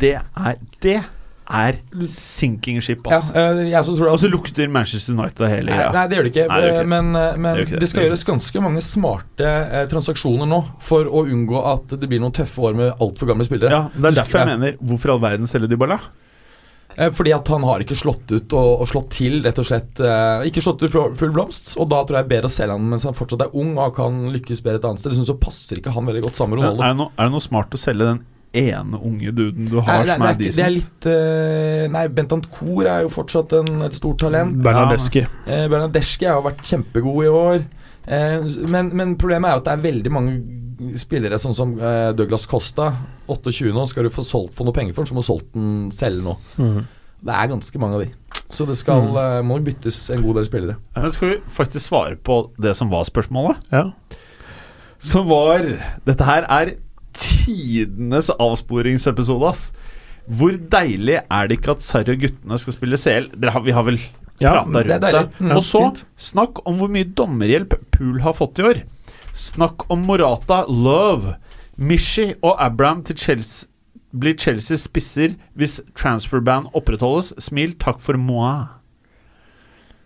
det 0.00 0.14
er 0.18 0.60
Det 0.80 0.98
er 1.50 1.78
sinking 2.06 2.78
ship, 2.80 3.02
ass. 3.10 3.32
Ja, 3.34 3.48
jeg 3.58 3.80
så 3.88 3.96
tror 3.98 4.12
Og 4.12 4.20
så 4.22 4.28
lukter 4.30 4.68
Manchester 4.70 5.16
United 5.16 5.42
av 5.42 5.50
hele 5.50 5.66
Nei, 5.72 5.78
greia. 5.80 5.90
nei, 5.96 6.04
det 6.06 6.16
gjør 6.18 6.26
det 6.28 6.30
ikke. 6.34 6.44
Nei, 6.46 6.60
det 6.62 6.68
gjør 6.70 6.76
ikke. 6.78 6.90
Men, 6.92 7.08
eh, 7.18 7.36
men 7.42 7.56
Det 7.56 7.64
ikke 7.66 7.80
det. 7.80 7.88
skal 7.90 8.02
Det 8.02 8.06
gjøres 8.10 8.24
ganske 8.28 8.62
mange 8.62 8.82
smarte 8.86 9.48
eh, 9.50 9.86
transaksjoner 9.90 10.46
nå 10.46 10.60
for 10.86 11.10
å 11.10 11.24
unngå 11.26 11.64
at 11.74 11.96
det 12.00 12.08
blir 12.08 12.22
noen 12.22 12.36
tøffe 12.38 12.62
år 12.70 12.78
med 12.78 12.92
altfor 13.02 13.26
gamle 13.32 13.44
spillere. 13.48 13.70
Ja, 13.70 13.82
Det 13.94 14.12
er 14.12 14.18
derfor 14.22 14.38
jeg 14.38 14.46
ja. 14.48 14.56
mener 14.56 14.78
Hvorfor 14.78 15.10
i 15.10 15.14
all 15.16 15.24
verden 15.26 15.50
selger 15.50 15.68
Dybala? 15.74 15.98
Eh, 16.96 17.10
Fordi 17.10 17.34
at 17.34 17.48
han 17.48 17.62
har 17.66 17.82
ikke 17.82 17.98
slått 17.98 18.30
ut 18.30 18.52
og, 18.54 18.80
og 18.82 18.86
slått 18.90 19.10
til, 19.18 19.40
rett 19.42 19.58
og 19.58 19.66
slett. 19.66 19.98
Eh, 19.98 20.46
ikke 20.50 20.62
slått 20.62 20.82
ut 20.86 20.90
full 21.18 21.34
blomst, 21.34 21.74
og 21.78 21.88
da 21.90 22.04
tror 22.06 22.18
jeg 22.22 22.30
bedre 22.30 22.46
å 22.50 22.54
selge 22.54 22.78
han 22.78 22.86
mens 22.94 23.02
han 23.10 23.14
fortsatt 23.18 23.42
er 23.48 23.54
ung 23.58 23.74
og 23.78 23.94
kan 23.98 24.22
lykkes 24.34 24.62
bedre 24.62 24.78
et 24.78 24.84
annet 24.86 25.02
sted. 25.02 25.12
Dessuten 25.14 25.34
så 25.34 25.38
passer 25.42 25.78
ikke 25.82 25.90
han 25.94 26.06
veldig 26.06 26.22
godt 26.30 26.38
sammen 26.38 26.58
med 26.58 26.66
Ja, 26.66 26.70
Ronaldo. 26.70 26.82
er, 26.86 26.94
det 26.94 26.98
noe, 27.02 27.10
er 27.18 27.24
det 27.26 27.34
noe 27.34 27.46
smart 27.50 27.74
å 27.74 27.78
selge 27.90 28.06
den 28.14 28.22
ene 28.52 28.98
unge 29.06 29.30
duden 29.32 29.68
du 29.70 29.76
Nei, 29.78 29.84
har 29.86 30.04
det, 30.04 30.14
som 30.14 30.22
er 30.22 30.28
er, 30.28 30.34
ikke- 30.34 30.54
det 30.56 30.64
er 30.64 30.72
litt 30.74 31.06
uh, 31.06 31.88
Nei, 31.94 32.06
Bentancour 32.08 32.86
er 32.90 33.02
jo 33.04 33.08
fortsatt 33.14 33.52
en, 33.60 33.82
et 33.86 33.94
stort 33.94 34.18
talent. 34.18 34.56
Bernadeschi. 34.62 35.22
Eh, 35.46 35.68
Bernadeschi 35.70 36.26
har 36.26 36.42
vært 36.42 36.64
kjempegod 36.66 37.24
i 37.24 37.28
år. 37.30 37.60
Eh, 38.10 38.40
men, 38.72 38.90
men 38.96 39.14
problemet 39.20 39.48
er 39.50 39.54
jo 39.54 39.62
at 39.62 39.68
det 39.68 39.76
er 39.76 39.84
veldig 39.92 40.12
mange 40.12 40.96
spillere, 40.98 41.36
sånn 41.38 41.54
som 41.54 41.74
eh, 41.78 42.10
Douglas 42.16 42.46
Costa. 42.50 42.88
28 43.28 43.70
nå. 43.76 43.84
Skal 43.86 44.08
du 44.08 44.10
få 44.10 44.24
solgt 44.26 44.54
for 44.56 44.64
noe 44.66 44.74
penger 44.74 44.94
for 44.96 45.04
den, 45.04 45.10
så 45.12 45.14
må 45.18 45.22
du 45.22 45.28
solgt 45.30 45.52
den 45.54 45.90
selv 45.94 46.24
nå. 46.24 46.34
Mm. 46.58 46.80
Det 47.20 47.34
er 47.36 47.50
ganske 47.52 47.78
mange 47.82 47.98
av 47.98 48.02
de. 48.06 48.10
Så 48.50 48.66
det 48.66 48.74
skal, 48.80 49.04
Mm. 49.12 49.16
eh, 49.20 49.42
må 49.46 49.60
byttes 49.62 49.98
en 50.10 50.22
god 50.24 50.40
del 50.40 50.46
spillere. 50.48 50.76
Men 50.96 51.10
skal 51.14 51.28
vi 51.34 51.36
faktisk 51.54 51.86
svare 51.86 52.16
på 52.16 52.40
det 52.58 52.74
som 52.74 52.90
var 52.90 53.04
spørsmålet? 53.06 53.60
Ja. 53.70 53.84
Som 54.98 55.28
var 55.30 55.62
Dette 56.04 56.26
her 56.26 56.44
er 56.50 56.72
tidenes 57.50 58.30
avsporingsepisode, 58.38 59.50
ass. 59.50 59.70
Hvor 60.30 60.54
deilig 60.70 61.18
er 61.26 61.48
det 61.50 61.58
ikke 61.58 61.72
at 61.74 61.82
Sarri 61.82 62.14
og 62.14 62.20
guttene 62.22 62.58
skal 62.62 62.76
spille 62.76 62.98
CL? 63.00 63.30
Har, 63.50 63.64
vi 63.66 63.72
har 63.74 63.82
vel 63.86 63.98
Ja, 64.40 64.60
prata 64.62 64.84
rundt 64.86 65.02
det. 65.02 65.12
det. 65.40 65.52
Og 65.56 65.64
så, 65.66 65.82
snakk 66.16 66.62
om 66.68 66.78
hvor 66.78 66.88
mye 66.92 67.08
dommerhjelp 67.18 67.74
Pool 67.90 68.20
har 68.22 68.36
fått 68.38 68.60
i 68.62 68.66
år. 68.68 68.82
Snakk 69.34 69.88
om 69.90 70.04
Morata, 70.06 70.62
Love, 70.68 71.34
Mishi 71.76 72.34
og 72.42 72.56
Abraham 72.62 73.02
til 73.08 73.16
Chelsea 73.16 73.66
blir 74.10 74.34
Chelseas 74.34 74.88
spisser 74.88 75.36
hvis 75.54 75.76
transferban 75.94 76.66
opprettholdes. 76.74 77.32
Smil, 77.38 77.76
takk 77.78 78.00
for 78.02 78.18
moi. 78.18 78.79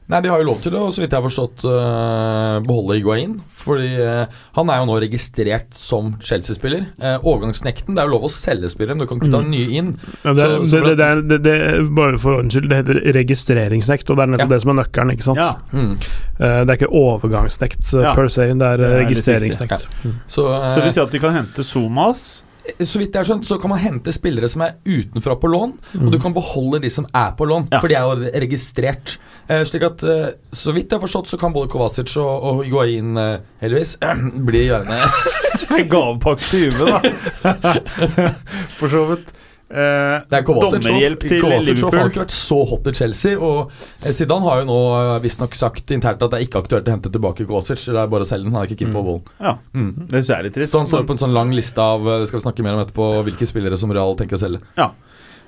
Nei, 0.07 0.19
De 0.21 0.29
har 0.29 0.37
jo 0.43 0.45
lov 0.51 0.59
til 0.61 0.75
å, 0.77 0.91
så 0.93 1.01
vidt 1.01 1.15
jeg 1.15 1.17
har 1.17 1.25
forstått, 1.25 1.63
uh, 1.65 2.59
beholde 2.67 2.99
Higuain. 2.99 3.39
Fordi 3.57 3.87
uh, 3.97 4.27
han 4.59 4.69
er 4.69 4.83
jo 4.83 4.89
nå 4.91 4.99
registrert 5.01 5.73
som 5.73 6.11
Chelsea-spiller. 6.21 6.91
Uh, 7.01 7.15
overgangsnekten, 7.25 7.97
det 7.97 8.03
er 8.03 8.11
jo 8.11 8.19
lov 8.19 8.27
å 8.29 8.33
selge 8.35 8.69
spillere, 8.69 8.99
men 8.99 9.07
du 9.07 9.09
kan 9.09 9.23
ikke 9.23 9.33
ta 9.33 9.41
en 9.41 9.49
nye 9.55 9.71
inn. 9.81 9.95
Ja, 10.21 10.35
det, 10.37 10.45
Så- 10.45 10.69
så 10.75 10.83
det, 10.85 10.93
det, 11.01 11.09
det, 11.33 11.39
er- 11.41 11.81
det, 11.81 11.89
bare 11.97 12.21
for 12.21 12.37
ordens 12.37 12.53
skyld, 12.53 12.69
det 12.69 12.83
heter 12.83 13.01
registreringsnekt, 13.17 14.13
og 14.13 14.21
det 14.21 14.27
er 14.27 14.33
nettopp 14.35 14.51
Ja. 14.51 14.53
det 14.53 14.61
som 14.67 14.75
er 14.75 14.81
nøkkelen. 14.83 15.15
ikke 15.17 15.29
sant? 15.31 15.41
Ja. 15.41 15.51
Mm. 15.73 15.91
Eh, 16.37 16.61
det 16.69 16.69
er 16.69 16.77
ikke 16.83 16.93
overgangsnekt 16.93 17.95
eh, 17.95 18.03
Ja. 18.05 18.13
per 18.15 18.29
se, 18.29 18.51
det 18.53 18.61
er 18.75 18.85
eh, 18.85 18.91
er 19.01 19.05
registreringsnekt. 19.07 19.89
Så, 20.29 20.45
øh, 20.53 20.69
Så 20.69 20.75
det 20.77 20.85
vil 20.85 20.93
si 20.93 21.01
at 21.01 21.11
de 21.17 21.19
kan 21.25 21.33
hente 21.33 21.65
Zomas. 21.65 22.44
Så 22.81 22.99
vidt 22.99 23.13
jeg 23.13 23.21
har 23.21 23.27
skjønt, 23.29 23.45
så 23.47 23.59
kan 23.61 23.71
man 23.75 23.79
hente 23.83 24.13
spillere 24.15 24.49
som 24.49 24.63
er 24.65 24.77
utenfra 24.89 25.35
på 25.41 25.51
lån, 25.53 25.73
og 26.01 26.11
du 26.13 26.19
kan 26.23 26.33
beholde 26.33 26.81
de 26.81 26.91
som 26.91 27.05
er 27.13 27.35
på 27.37 27.45
lån, 27.51 27.69
Ja. 27.73 27.81
for 27.81 27.89
de 27.89 27.95
er 27.99 28.03
jo 28.09 28.31
registrert. 28.41 29.19
Eh, 29.49 29.61
slik 29.69 29.83
at 29.85 30.03
eh, 30.03 30.31
Så 30.57 30.73
vidt 30.73 30.89
jeg 30.89 30.97
har 30.99 31.03
forstått, 31.07 31.29
så 31.29 31.37
kan 31.39 31.53
både 31.53 31.69
Kovacic 31.69 32.17
og, 32.17 32.43
og 32.49 32.63
Higuain, 32.65 33.17
eh, 33.21 33.39
heldigvis, 33.61 33.99
bli 34.49 34.63
gjørende 34.71 34.97
Gavepakke 35.93 36.49
til 36.49 36.71
Juve, 36.71 36.87
da. 36.89 37.75
For 38.79 38.89
så 38.89 39.05
vidt. 39.11 39.33
Eh, 39.75 40.23
Det 40.31 40.39
er 40.39 40.45
dommerhjelp 40.47 41.25
til 41.27 41.41
Kovacic 41.43 41.81
har 41.83 42.09
ikke 42.11 42.23
vært 42.23 42.35
så 42.37 42.59
hot 42.71 42.87
i 42.87 42.93
Chelsea. 42.95 43.35
Og 43.39 43.73
eh, 44.05 44.13
Zidane 44.15 44.47
har 44.47 44.61
jo 44.63 44.67
nå 44.71 44.79
eh, 45.01 45.21
visstnok 45.25 45.57
sagt 45.59 45.91
internt 45.91 46.23
at 46.23 46.31
det 46.31 46.39
er 46.41 46.47
ikke 46.47 46.63
aktuelt 46.63 46.87
å 46.87 46.95
hente 46.95 47.11
tilbake 47.11 47.47
Kovacic. 47.49 47.83
Det 47.89 47.99
er 47.99 48.11
bare 48.13 48.23
å 48.27 48.29
selge 48.29 48.47
den. 48.47 48.55
Han 48.55 48.63
er 48.63 48.71
ikke 48.71 48.85
keen 48.85 48.95
på 48.95 49.03
Vollen. 49.03 49.25
Ja, 49.41 49.57
Mm. 49.75 50.07
det 50.07 50.21
er 50.21 50.29
særlig 50.29 50.53
trist. 50.55 50.71
Så 50.73 50.79
han 50.79 50.87
står 50.87 51.03
på 51.09 51.17
en 51.17 51.23
sånn 51.25 51.35
lang 51.35 51.51
liste 51.51 51.83
av 51.83 52.07
eh, 52.07 52.21
Det 52.23 52.29
skal 52.31 52.39
vi 52.41 52.45
snakke 52.47 52.63
mer 52.63 52.79
om 52.79 52.85
etterpå 52.85 53.09
hvilke 53.27 53.47
spillere 53.51 53.77
som 53.81 53.91
Real 53.91 54.15
tenker 54.17 54.39
å 54.39 54.43
selge. 54.45 54.61
Ja. 54.79 54.93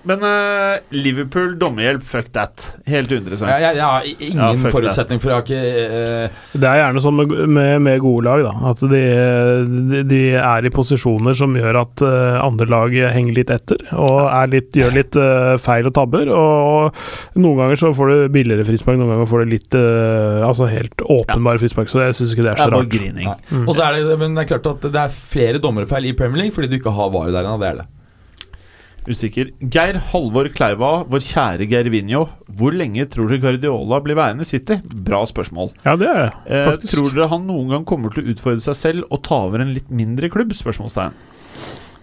Men 0.07 0.23
uh, 0.23 0.79
Liverpool, 0.95 1.57
dommerhjelp, 1.59 2.03
fuck 2.07 2.29
that. 2.37 2.63
Helt 2.87 3.11
uinteressant. 3.11 3.51
Ja, 3.51 3.59
jeg, 3.59 3.79
jeg 3.81 3.87
har 3.87 4.05
ingen 4.07 4.43
Ja, 4.43 4.71
forutsetning 4.71 5.23
for 5.23 5.33
jeg 5.33 5.41
har 5.41 5.47
ikke 5.47 5.63
eh, 5.83 6.37
Det 6.55 6.69
er 6.71 6.79
gjerne 6.81 7.03
sånn 7.03 7.17
med, 7.19 7.35
med, 7.51 7.73
med 7.83 7.99
gode 8.05 8.27
lag, 8.29 8.45
da. 8.47 8.53
At 8.71 8.85
de, 8.87 9.01
de, 9.91 10.03
de 10.07 10.21
er 10.39 10.69
i 10.69 10.73
posisjoner 10.75 11.35
som 11.39 11.57
gjør 11.59 11.81
at 11.83 12.05
uh, 12.07 12.39
andre 12.45 12.69
lag 12.71 12.95
henger 13.17 13.41
litt 13.41 13.51
etter, 13.51 13.83
og 13.99 14.21
er 14.29 14.53
litt, 14.53 14.71
gjør 14.79 14.95
litt 14.95 15.19
feil 15.63 15.91
og 15.91 15.97
tabber. 15.97 16.31
Og, 16.31 17.03
noen 17.41 17.61
ganger 17.65 17.83
så 17.83 17.93
får 17.97 18.13
du 18.13 18.17
billigere 18.37 18.67
frispark, 18.69 19.01
noen 19.01 19.17
ganger 19.17 19.31
får 19.31 19.43
du 19.43 19.55
litt 19.57 19.75
Altså 19.77 20.69
helt 20.71 21.03
åpenbare 21.03 21.61
frispark, 21.61 21.91
så 21.91 22.05
jeg 22.05 22.17
syns 22.19 22.35
ikke 22.35 22.45
det 22.47 22.53
er 22.53 22.61
Det 22.61 22.65
så 22.65 22.71
er 22.71 23.27
rart. 23.27 23.45
Mm. 23.51 23.67
Og 23.67 23.75
så 23.75 23.89
er 23.89 23.99
det, 23.99 24.17
men 24.21 24.37
det 24.37 24.45
er 24.45 24.51
klart 24.55 24.71
at 24.71 24.87
det 24.87 25.03
er 25.03 25.21
flere 25.35 25.61
dommerfeil 25.63 26.09
i 26.11 26.15
Premier 26.17 26.45
League 26.45 26.57
fordi 26.57 26.71
du 26.71 26.79
ikke 26.79 26.95
har 26.95 27.13
VAR 27.15 27.33
der 27.33 27.43
ennå. 27.43 27.59
Det 27.63 27.71
er 27.73 27.79
det. 27.83 27.87
Usikker. 29.07 29.51
Geir 29.71 30.01
Halvor 30.11 30.49
Kleiva, 30.55 31.05
vår 31.07 31.23
kjære 31.23 31.69
Gervinho. 31.71 32.25
Hvor 32.59 32.75
lenge 32.75 33.07
tror 33.13 33.29
dere 33.31 33.39
Guardiola 33.45 34.01
blir 34.03 34.17
værende 34.19 34.43
i 34.43 34.49
City? 34.49 34.81
Bra 35.07 35.21
spørsmål. 35.31 35.71
Ja, 35.85 35.95
det 35.97 36.09
er 36.11 36.23
det, 36.47 36.61
Eh, 36.67 36.77
tror 36.91 37.11
dere 37.15 37.29
han 37.31 37.47
noen 37.47 37.69
gang 37.71 37.85
kommer 37.87 38.11
til 38.13 38.25
å 38.25 38.35
utfordre 38.35 38.61
seg 38.67 38.75
selv 38.75 39.05
og 39.11 39.23
ta 39.23 39.43
over 39.47 39.61
en 39.63 39.75
litt 39.75 39.91
mindre 39.91 40.29
klubb? 40.29 40.51
Spørsmålstegn. 40.53 41.13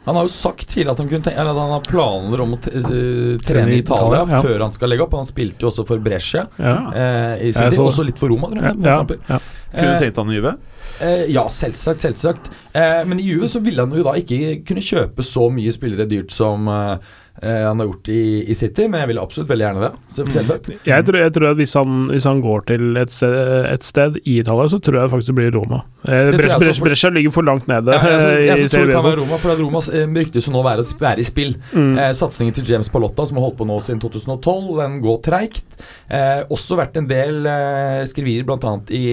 Han 0.06 0.16
har 0.20 0.26
jo 0.28 0.32
sagt 0.36 0.68
tidligere 0.68 0.92
at 0.92 0.98
han, 1.00 1.08
kunne 1.08 1.24
tenke, 1.24 1.40
eller 1.40 1.52
at 1.52 1.60
han 1.64 1.70
har 1.78 1.84
planer 1.88 2.42
om 2.44 2.56
å 2.56 2.58
eh, 2.68 3.38
trene 3.40 3.72
i 3.72 3.80
Italia 3.80 4.26
ja. 4.28 4.42
før 4.44 4.60
han 4.66 4.74
skal 4.76 4.90
legge 4.92 5.04
opp. 5.06 5.14
Han 5.16 5.26
spilte 5.30 5.64
jo 5.64 5.70
også 5.72 5.86
for 5.88 5.98
Brescia. 6.04 6.48
Ja. 6.60 6.74
Eh, 6.92 7.48
I 7.50 7.54
City, 7.56 7.80
også 7.80 8.04
litt 8.04 8.20
for 8.20 8.28
Roma, 8.34 8.50
tror 8.52 8.68
jeg. 8.68 8.82
Ja, 8.84 8.98
ja. 9.00 9.40
Kunne 9.74 9.90
Eh, 9.90 9.96
du 9.98 10.04
tenkt 10.04 10.18
han 10.20 10.30
i 10.30 10.36
Juve? 10.36 10.52
eh, 10.54 10.73
ja, 11.02 11.48
selvsagt. 11.50 12.04
selvsagt 12.06 12.52
eh, 12.74 13.02
Men 13.08 13.20
i 13.20 13.28
Juve 13.28 13.50
så 13.50 13.60
ville 13.64 13.82
han 13.82 13.96
jo 13.96 14.06
da 14.06 14.16
ikke 14.20 14.62
kunne 14.68 14.84
kjøpe 14.86 15.26
så 15.26 15.50
mye 15.54 15.74
spillere 15.74 16.08
dyrt 16.10 16.34
som 16.36 16.68
eh, 16.72 16.94
eh, 16.94 17.14
han 17.42 17.80
har 17.80 17.88
gjort 17.88 18.10
i, 18.14 18.24
i 18.52 18.56
City, 18.56 18.86
men 18.88 19.02
jeg 19.02 19.10
vil 19.10 19.20
absolutt 19.20 19.50
veldig 19.50 19.66
gjerne 19.66 19.88
det. 19.88 19.92
Selvsagt. 20.16 20.70
Jeg 20.86 21.06
tror, 21.08 21.18
jeg 21.18 21.34
tror 21.34 21.48
at 21.50 21.58
hvis 21.60 21.74
han, 21.80 21.96
hvis 22.12 22.28
han 22.30 22.44
går 22.44 22.66
til 22.70 23.00
et 23.02 23.16
sted, 23.16 23.34
et 23.72 23.88
sted 23.88 24.20
i 24.24 24.38
Italia, 24.44 24.68
så 24.70 24.80
tror 24.84 25.00
jeg 25.02 25.12
faktisk 25.12 25.34
det 25.34 25.38
blir 25.40 25.56
Roma. 25.58 25.82
Eh, 26.06 26.30
jeg 26.30 26.38
Brescia, 26.38 26.84
Brescia, 26.84 27.12
ligger 27.16 27.34
for 27.34 27.48
langt 27.48 27.68
nede. 27.72 27.96
Ja, 27.96 28.12
jeg, 28.12 28.22
eh, 28.22 28.44
jeg, 28.46 28.60
jeg 28.64 28.72
tror 28.74 28.86
det 28.88 28.98
kan 28.98 29.08
være 29.08 29.22
Roma, 29.22 29.40
for 29.42 29.56
at 29.56 29.64
Roma 29.64 29.82
eh, 29.90 30.06
ryktes 30.20 30.48
jo 30.50 30.54
nå 30.54 30.64
være, 30.66 30.86
være 31.02 31.24
i 31.24 31.28
spill. 31.28 31.56
Mm. 31.74 31.92
Eh, 31.98 32.12
satsingen 32.18 32.56
til 32.58 32.70
James 32.70 32.92
Palotta, 32.94 33.26
som 33.30 33.40
har 33.40 33.48
holdt 33.48 33.60
på 33.62 33.68
nå 33.70 33.80
siden 33.86 34.04
2012, 34.04 34.70
den 34.82 35.00
går 35.04 35.20
treigt. 35.26 35.84
Eh, 36.14 36.44
også 36.54 36.80
vært 36.80 37.02
en 37.02 37.10
del 37.10 37.50
eh, 37.50 38.04
skriverier, 38.10 38.48
bl.a. 38.48 38.78
i 38.94 39.06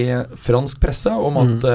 fransk 0.45 0.81
presse, 0.83 1.11
om 1.11 1.41
at 1.41 1.69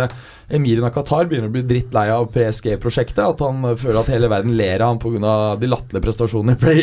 eh, 0.48 0.84
av 0.86 0.92
Qatar 0.94 1.28
begynner 1.30 1.50
å 1.50 1.54
bli 1.54 1.64
drittlei 1.66 2.06
av 2.14 2.28
PSG-prosjektet. 2.34 3.22
At 3.24 3.42
han 3.44 3.64
eh, 3.64 3.78
føler 3.80 4.00
at 4.00 4.12
hele 4.12 4.30
verden 4.32 4.56
ler 4.58 4.84
av 4.84 4.94
ham 4.94 5.00
pga. 5.02 5.56
de 5.60 5.70
latterlige 5.70 6.04
prestasjonene 6.04 6.76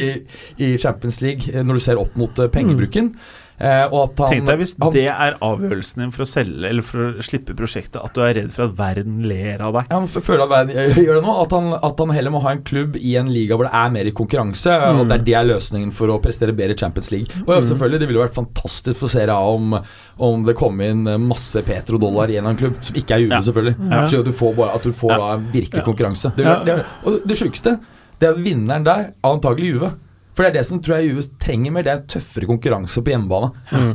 i, 0.58 0.78
Champions 0.78 1.22
League, 1.22 1.54
eh, 1.54 1.64
når 1.64 1.80
du 1.80 1.86
ser 1.88 2.02
opp 2.02 2.16
mot 2.20 2.34
pengebruken. 2.34 2.54
pengebruken. 2.58 3.14
Eh, 3.62 3.86
og 3.94 4.16
han, 4.18 4.30
Tenk 4.32 4.48
deg 4.48 4.58
hvis 4.64 4.72
han, 4.82 4.92
det 4.96 5.04
er 5.14 5.36
avgjørelsen 5.46 6.02
din 6.02 6.12
for 6.12 6.26
å 6.26 6.28
selge 6.28 6.66
eller 6.68 6.82
for 6.84 7.12
å 7.20 7.24
slippe 7.24 7.54
prosjektet, 7.56 8.00
at 8.02 8.16
du 8.16 8.22
er 8.26 8.34
redd 8.40 8.50
for 8.52 8.66
at 8.66 8.74
verden 8.80 9.20
ler 9.30 9.62
av 9.64 9.76
deg. 9.78 9.92
Han 9.94 10.08
føler 10.10 10.44
at 10.48 10.52
verden 10.52 11.04
gjør 11.06 11.20
det 11.20 11.24
nå. 11.28 11.36
At 11.44 11.54
han, 11.56 11.70
at 11.78 12.02
han 12.04 12.14
heller 12.18 12.34
må 12.34 12.42
ha 12.44 12.52
en 12.56 12.64
klubb 12.66 12.98
i 12.98 13.14
en 13.22 13.30
liga 13.32 13.56
hvor 13.60 13.70
det 13.70 13.74
er 13.78 13.94
mer 13.94 14.10
i 14.10 14.14
konkurranse. 14.16 14.74
Og 14.74 15.04
at 15.06 15.12
det 15.14 15.20
er 15.20 15.26
det 15.30 15.36
er 15.40 15.50
løsningen 15.54 15.94
for 15.96 16.12
å 16.14 16.18
prestere 16.24 16.56
bedre 16.58 16.74
i 16.76 16.82
Champions 16.82 17.12
League. 17.14 17.30
Og 17.46 17.54
ja, 17.56 17.62
selvfølgelig, 17.70 18.00
Det 18.04 18.10
ville 18.10 18.24
vært 18.26 18.38
fantastisk 18.42 19.00
for 19.04 19.14
Serie 19.14 19.34
A 19.38 19.54
om, 19.54 19.78
om 20.18 20.44
det 20.50 20.56
kom 20.60 20.82
inn 20.84 21.06
masse 21.28 21.62
petrodollar 21.64 22.34
i 22.34 22.40
en 22.42 22.50
klubb, 22.60 22.80
som 22.84 22.96
ikke 23.00 23.16
er 23.16 23.24
Juve, 23.26 23.34
Ja. 23.38 23.42
selvfølgelig. 23.46 23.76
Ja. 23.94 24.06
Så 24.10 24.24
du 24.26 24.32
får 24.34 24.56
bare, 24.58 24.76
at 24.76 24.84
du 24.84 24.92
får 24.94 25.14
da 25.18 25.30
virkelig 25.54 25.84
Ja. 25.84 25.86
konkurranse. 25.88 26.34
Det, 26.36 26.46
det, 26.66 26.80
og 27.06 27.22
det 27.28 27.38
sjukeste, 27.38 27.78
det 28.20 28.28
er 28.28 28.34
at 28.34 28.42
vinneren 28.44 28.84
der 28.86 29.00
er 29.08 29.14
antagelig 29.24 29.76
Juve. 29.76 29.94
For 30.34 30.44
det 30.44 30.52
er 30.52 30.58
det 30.60 30.66
som 30.70 30.82
tror 30.84 31.00
jeg 31.00 31.18
US 31.18 31.30
trenger 31.42 31.74
mer, 31.76 31.86
det 31.86 31.94
er 31.94 32.04
tøffere 32.16 32.50
konkurranse 32.50 33.04
på 33.04 33.14
hjemmebane. 33.14 33.52
Mm. 33.72 33.94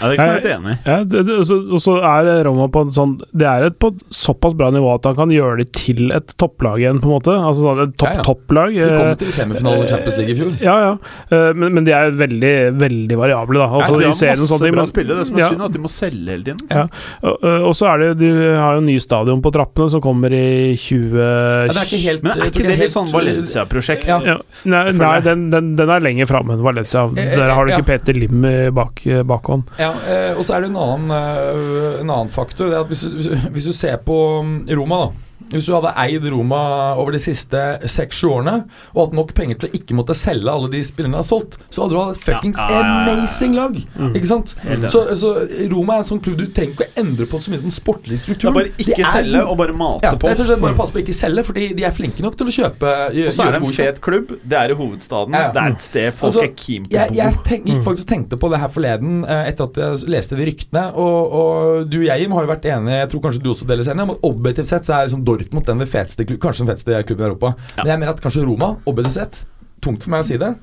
Ja, 0.00 0.08
det 0.10 0.16
kan 0.18 0.26
jeg 0.32 0.42
være 0.42 0.54
enig 0.58 0.72
i. 0.72 0.78
Ja, 0.90 0.96
det, 1.04 1.22
det, 1.28 1.38
så- 1.48 1.80
så 1.82 1.96
er 2.02 2.44
Roma 2.46 2.68
på 2.72 2.82
en 2.86 2.90
sånn 2.94 3.12
Det 3.34 3.46
er 3.48 3.64
et 3.68 3.78
på 3.82 3.88
et 3.92 4.02
såpass 4.14 4.54
bra 4.56 4.70
nivå 4.70 4.94
at 4.94 5.04
han 5.08 5.14
kan 5.18 5.30
gjøre 5.34 5.58
det 5.62 5.72
til 5.76 6.12
et 6.14 6.34
topplag 6.38 6.78
igjen, 6.82 7.00
på 7.02 7.08
en 7.10 7.14
måte. 7.16 7.32
Altså 7.34 7.62
sånn 7.66 7.80
et 7.86 7.94
Ja, 8.02 8.12
ja. 8.12 8.22
topp-topplag. 8.22 8.74
De 8.76 8.88
kom 8.96 9.06
eh, 9.12 9.14
til 9.22 9.32
semifinalen 9.32 9.84
i 9.84 9.88
Champions 9.90 10.16
League 10.20 10.32
i 10.34 10.38
fjor. 10.38 10.52
Ja, 10.62 10.76
ja. 10.86 10.92
Eh, 11.30 11.52
Men, 11.54 11.74
men 11.74 11.84
de 11.88 11.92
er 11.96 12.10
veldig, 12.16 12.54
veldig 12.78 13.18
variable, 13.18 13.58
da. 13.58 13.66
Altså, 13.68 14.00
ja, 14.00 14.12
de 14.12 14.26
har 14.28 14.36
masse 14.42 14.58
ting, 14.62 14.74
bra 14.76 14.86
spillere. 14.86 15.18
Det 15.22 15.26
som 15.28 15.36
er 15.36 15.42
ja. 15.44 15.48
synd, 15.52 15.60
er 15.60 15.70
at 15.70 15.76
de 15.76 15.82
må 15.82 15.90
selge 15.92 16.30
hele 16.36 16.44
tiden. 16.46 16.62
Ja. 16.70 16.84
Og, 17.22 17.44
og 17.68 17.74
så 17.78 17.88
er 17.92 17.98
det 18.04 18.10
De 18.22 18.30
har 18.56 18.76
jo 18.78 18.82
en 18.82 18.86
ny 18.88 18.96
stadion 19.02 19.42
på 19.44 19.52
trappene 19.54 19.90
som 19.92 20.00
kommer 20.04 20.32
i 20.32 20.74
20... 20.76 21.16
Ja, 21.18 21.72
det 21.72 21.76
er 21.76 21.88
ikke 21.88 22.02
helt 22.06 22.22
Men 22.26 22.32
er 22.38 22.50
ikke 22.52 22.66
det 22.68 22.78
litt 22.80 22.94
sånn 22.94 23.10
Valencia-prosjekt? 23.12 24.06
Ja. 24.10 24.20
ja, 24.26 24.36
Nei, 24.68 24.82
nei 24.96 25.14
den, 25.24 25.48
den, 25.52 25.72
den 25.78 25.92
er 25.92 26.04
lenger 26.04 26.28
framme 26.30 26.54
enn 26.56 26.62
Valencia. 26.64 27.04
Eh, 27.16 27.32
Der 27.36 27.52
har 27.56 27.66
du 27.66 27.72
ja. 27.72 27.78
ikke 27.80 27.90
Peter 27.92 28.16
Lim 28.18 28.44
bak, 28.76 29.02
bakhånd. 29.28 29.71
Ja, 29.78 29.92
eh, 30.08 30.32
og 30.36 30.44
så 30.44 30.56
er 30.56 30.64
det 30.64 30.70
en 30.72 30.76
annen, 30.76 31.10
eh, 31.16 32.00
en 32.02 32.10
annen 32.12 32.32
faktor. 32.32 32.68
Det 32.70 32.80
at 32.82 32.90
hvis, 32.92 33.02
hvis, 33.08 33.26
du- 33.64 33.72
ser 33.72 33.96
på 34.04 34.16
mm, 34.44 34.68
Roma, 34.78 35.04
da. 35.06 35.28
Hvis 35.52 35.66
du 35.68 35.74
hadde 35.76 35.92
eid 36.02 36.24
Roma 36.32 36.60
over 36.98 37.12
de 37.16 37.20
siste 37.22 37.60
seks-sju 37.92 38.30
årene, 38.32 38.54
og 38.94 39.00
hatt 39.02 39.16
nok 39.18 39.32
penger 39.36 39.58
til 39.62 39.68
å 39.70 39.76
ikke 39.78 39.96
måtte 39.98 40.16
selge 40.16 40.50
alle 40.52 40.70
de 40.72 40.80
spillerne 40.86 41.16
du 41.16 41.20
har 41.20 41.26
solgt, 41.28 41.58
så 41.72 41.84
hadde 41.84 41.94
du 41.96 42.00
hatt 42.00 42.16
et 42.18 42.24
fuckings 42.26 42.60
Ja, 42.60 42.68
ja, 42.70 42.78
ja, 42.78 42.86
ja. 42.86 43.16
amazing 43.16 43.56
lag! 43.58 43.76
Ikke 44.16 44.30
sant? 44.30 44.54
Så, 44.92 45.02
så 45.20 45.32
Roma 45.72 45.98
er 45.98 46.04
en 46.04 46.08
sånn 46.08 46.22
klubb 46.24 46.38
du 46.40 46.46
trenger 46.54 46.72
ikke 46.76 46.86
å 46.88 47.02
endre 47.02 47.26
på 47.28 47.40
så 47.42 47.52
mye 47.52 47.62
den 47.62 47.74
sportlige 47.74 48.32
Det 48.32 48.48
er 48.48 48.56
bare 48.56 48.72
ikke 48.80 48.98
er 49.02 49.10
selge 49.12 49.42
og 49.44 49.56
bare 49.60 49.76
mate 49.76 50.06
ja, 50.08 50.14
på. 50.16 50.30
rett 50.30 50.40
og 50.42 50.48
slett 50.48 50.62
bare 50.62 50.78
passe 50.78 50.94
på 50.94 51.00
å 51.00 51.04
ikke 51.04 51.16
selge, 51.16 51.44
fordi 51.50 51.68
de 51.76 51.86
er 51.88 51.94
flinke 51.96 52.24
nok 52.24 52.38
til 52.40 52.48
å 52.48 52.54
kjøpe. 52.56 52.92
Og 53.12 53.32
så 53.36 53.46
er 53.46 53.56
det 53.56 53.60
en 53.62 53.76
fet 53.76 54.00
klubb. 54.04 54.32
Det 54.42 54.58
er 54.58 54.72
i 54.72 54.78
hovedstaden. 54.78 55.36
Ja, 55.36 55.44
ja. 55.48 55.52
Det 55.56 55.62
er 55.66 55.76
et 55.76 55.86
sted 55.86 56.08
folk 56.16 56.30
Altså, 56.32 56.46
er 56.46 56.54
keen 56.56 56.86
på 56.88 56.92
å 56.92 56.96
Jeg, 56.96 57.12
bo. 57.12 57.18
jeg 57.20 57.40
tenk, 57.50 57.68
gikk 57.68 57.84
faktisk 57.86 58.08
tenkte 58.12 58.38
på 58.40 58.50
det 58.52 58.60
her 58.62 58.72
forleden 58.72 59.22
eh, 59.26 59.44
etter 59.52 59.68
at 59.68 59.80
jeg 59.82 60.10
leste 60.16 60.38
de 60.38 60.48
ryktene. 60.48 60.84
Og, 60.96 61.36
og 61.42 61.86
du 61.92 61.98
og 62.00 62.06
jeg 62.08 62.24
Jim, 62.24 62.32
har 62.36 62.46
jo 62.46 62.52
vært 62.54 62.68
enige, 62.72 62.98
jeg 63.02 63.10
tror 63.12 63.24
kanskje 63.26 63.42
du 63.44 63.50
også 63.52 63.68
deles 63.68 63.90
enig, 63.92 64.06
om 64.08 64.14
at 64.16 64.26
objektivt 64.32 64.70
sett 64.70 64.86
så 64.88 64.96
er 64.96 65.08
liksom 65.08 65.24
Dortmund 65.26 65.41
den 65.50 65.86
feteste, 65.86 66.26
kanskje 66.26 66.64
den 66.64 66.72
feteste 66.72 67.02
klubben 67.08 67.26
i 67.26 67.28
Europa. 67.30 67.54
Men 67.76 67.92
jeg 67.94 68.02
mener 68.02 68.14
at 68.14 68.22
kanskje 68.24 68.46
Roma 68.46 68.74
og 68.86 68.96
BDZ, 68.96 69.44
tungt 69.82 70.04
for 70.04 70.14
meg 70.14 70.24
å 70.24 70.28
si 70.28 70.38
det, 70.40 70.54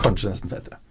kanskje 0.00 0.32
nesten 0.32 0.52
fetere. 0.52 0.83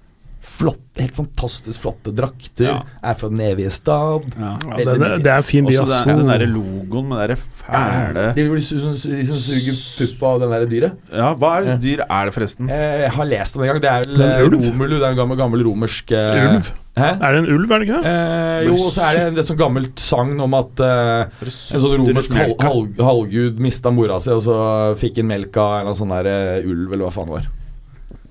Flotte, 0.53 1.01
helt 1.01 1.15
fantastisk 1.17 1.81
flotte 1.81 2.11
drakter. 2.13 2.67
Ja. 2.67 2.75
Er 3.09 3.15
fra 3.17 3.29
Neviestad. 3.33 4.27
Ja. 4.37 4.51
Ja, 4.61 4.75
det, 4.77 4.85
det, 5.01 5.07
det 5.25 5.31
er 5.33 5.39
en 5.41 5.47
fin 5.47 5.65
by, 5.65 5.73
av 5.81 5.87
sol 5.89 6.11
den, 6.11 6.27
derre 6.29 6.45
logoen 6.51 7.07
med 7.09 7.33
den 7.33 7.39
fæle 7.63 8.27
De, 8.37 8.45
de, 8.51 8.61
som- 8.61 8.93
de 8.93 9.25
som 9.31 9.39
suger 9.41 9.79
pupp 9.97 10.23
av 10.29 10.43
den 10.43 10.53
der 10.53 10.67
dyret. 10.69 10.99
Ja, 11.09 11.31
hva 11.33 11.55
er 11.57 11.65
det 11.71 11.79
dyr 11.87 12.03
er 12.05 12.29
det, 12.29 12.35
forresten? 12.37 12.69
Eh, 12.69 13.01
Jeg 13.07 13.11
har 13.17 13.25
lest 13.31 13.57
om 13.57 13.63
det 13.63 13.69
en 13.69 13.73
gang. 13.73 13.81
Det 13.87 13.91
er 13.95 14.05
vel 14.05 14.21
en 14.21 14.29
eh, 14.29 14.45
ulv. 14.45 14.59
Romulu. 14.69 14.93
Det 14.99 15.01
er 15.07 15.09
en 15.15 15.19
gammel, 15.23 15.37
gammel 15.41 15.65
romersk 15.71 16.13
eh, 16.13 16.45
Ulv? 16.53 16.71
Hæ? 16.93 17.07
Er 17.25 17.33
det 17.33 17.39
en 17.41 17.49
ulv, 17.55 17.71
er 17.73 17.79
det 17.81 17.87
ikke 17.87 18.03
det? 18.03 18.11
Eh, 18.13 18.67
jo, 18.67 18.73
og 18.77 18.91
så 18.93 19.07
er 19.09 19.17
det 19.17 19.39
det 19.39 19.47
sånn 19.47 19.57
gammelt 19.57 19.97
sagn 20.03 20.35
om 20.45 20.53
at 20.59 20.83
eh, 20.85 21.47
en 21.49 21.81
sånn 21.81 21.95
romersk 22.03 22.35
hal 22.37 22.53
hal 22.61 22.83
halvgud 23.09 23.57
mista 23.65 23.89
mora 23.89 24.19
si, 24.21 24.29
og 24.29 24.43
så 24.45 24.59
fikk 25.01 25.17
han 25.23 25.31
melk 25.33 25.57
av 25.57 25.89
en 25.89 25.97
sånn 25.97 26.13
der 26.13 26.29
uh, 26.61 26.69
ulv, 26.69 26.93
eller 26.93 27.07
hva 27.07 27.15
faen 27.15 27.31
det 27.31 27.39
var. 27.39 27.49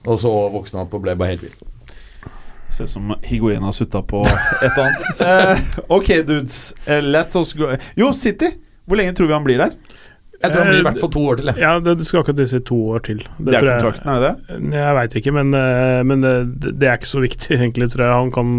Og 0.07 0.23
så 0.23 0.31
vokste 0.55 0.79
han 0.79 0.87
opp 0.87 0.95
og 0.95 1.03
ble 1.09 1.17
bare 1.19 1.35
helt 1.35 1.43
vill. 1.49 1.59
Ser 2.73 2.85
ut 2.89 2.91
som 2.95 3.11
Higuena 3.29 3.67
har 3.69 3.75
sutta 3.77 4.01
på 4.09 4.23
et 4.25 4.69
eller 4.71 4.87
annet. 4.87 5.21
Uh, 5.21 5.81
ok, 5.99 6.09
dudes. 6.29 6.61
Uh, 6.89 7.01
let 7.05 7.37
us 7.37 7.53
go 7.59 7.75
Jo, 8.01 8.13
City. 8.17 8.55
Hvor 8.89 8.97
lenge 8.99 9.13
tror 9.19 9.29
vi 9.29 9.37
han 9.37 9.45
blir 9.45 9.61
der? 9.61 9.75
Jeg 10.43 10.51
tror 10.51 10.65
han 10.65 10.71
blir 10.73 10.79
i 10.79 10.81
Eh, 10.81 10.87
hvert 10.89 10.99
fall 11.05 11.11
to 11.15 11.21
år 11.31 11.37
til, 11.39 11.51
jeg. 11.53 11.61
Ja, 11.63 11.73
det, 11.79 11.93
du 12.01 12.03
skal 12.09 12.25
akkurat 12.25 12.49
si 12.51 12.59
to 12.67 12.79
år 12.97 13.03
til. 13.07 13.21
Det 13.39 13.53
er 13.55 13.63
jeg- 13.63 13.77
kontrakten, 13.79 14.09
er 14.11 14.19
det 14.25 14.31
det? 14.49 14.73
Jeg 14.75 14.95
veit 14.97 15.15
ikke, 15.21 15.35
men, 15.37 15.53
eh, 15.55 16.01
men 16.03 16.25
det, 16.25 16.33
det 16.81 16.89
er 16.89 16.97
ikke 16.99 17.11
så 17.13 17.21
viktig, 17.23 17.51
egentlig, 17.61 17.91
tror 17.93 18.03
jeg. 18.09 18.17
Han 18.25 18.33
kan 18.35 18.51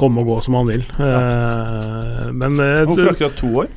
komme 0.00 0.22
og 0.22 0.30
gå 0.30 0.38
som 0.46 0.56
han 0.56 0.70
vil. 0.70 0.86
Eh, 0.96 2.30
Men 2.32 2.56
eh, 2.64 2.84
Hvorfor 2.88 3.12
akkurat 3.12 3.36
to 3.36 3.50
år? 3.64 3.68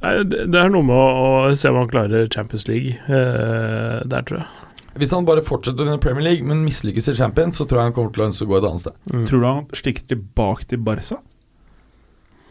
nei, 0.00 0.14
det 0.30 0.44
det 0.54 0.60
er 0.62 0.68
noe 0.70 0.86
med 0.86 0.94
å, 0.94 1.50
å 1.50 1.54
se 1.58 1.68
om 1.68 1.76
han 1.82 1.88
klarer 1.90 2.28
Champions 2.32 2.68
League 2.70 2.94
eh, 3.10 3.98
der, 4.08 4.22
tror 4.24 4.38
jeg. 4.44 4.67
Hvis 4.98 5.12
han 5.14 5.26
bare 5.28 5.44
fortsetter 5.46 5.84
under 5.84 6.00
Premier 6.02 6.24
League, 6.24 6.46
men 6.46 6.64
mislykkes 6.64 7.10
i 7.12 7.16
Champions, 7.18 7.58
så 7.60 7.66
tror 7.68 7.82
jeg 7.82 7.90
han 7.90 7.96
kommer 7.96 8.14
til 8.14 8.24
å 8.24 8.28
ønske 8.30 8.46
å 8.46 8.50
gå 8.50 8.58
et 8.58 8.68
annet 8.68 8.84
sted. 8.86 8.96
Mm. 9.12 9.26
Tror 9.28 9.42
du 9.42 9.46
han 9.48 9.66
stikker 9.82 10.08
tilbake 10.14 10.70
til 10.70 10.80
Barca? 10.82 11.20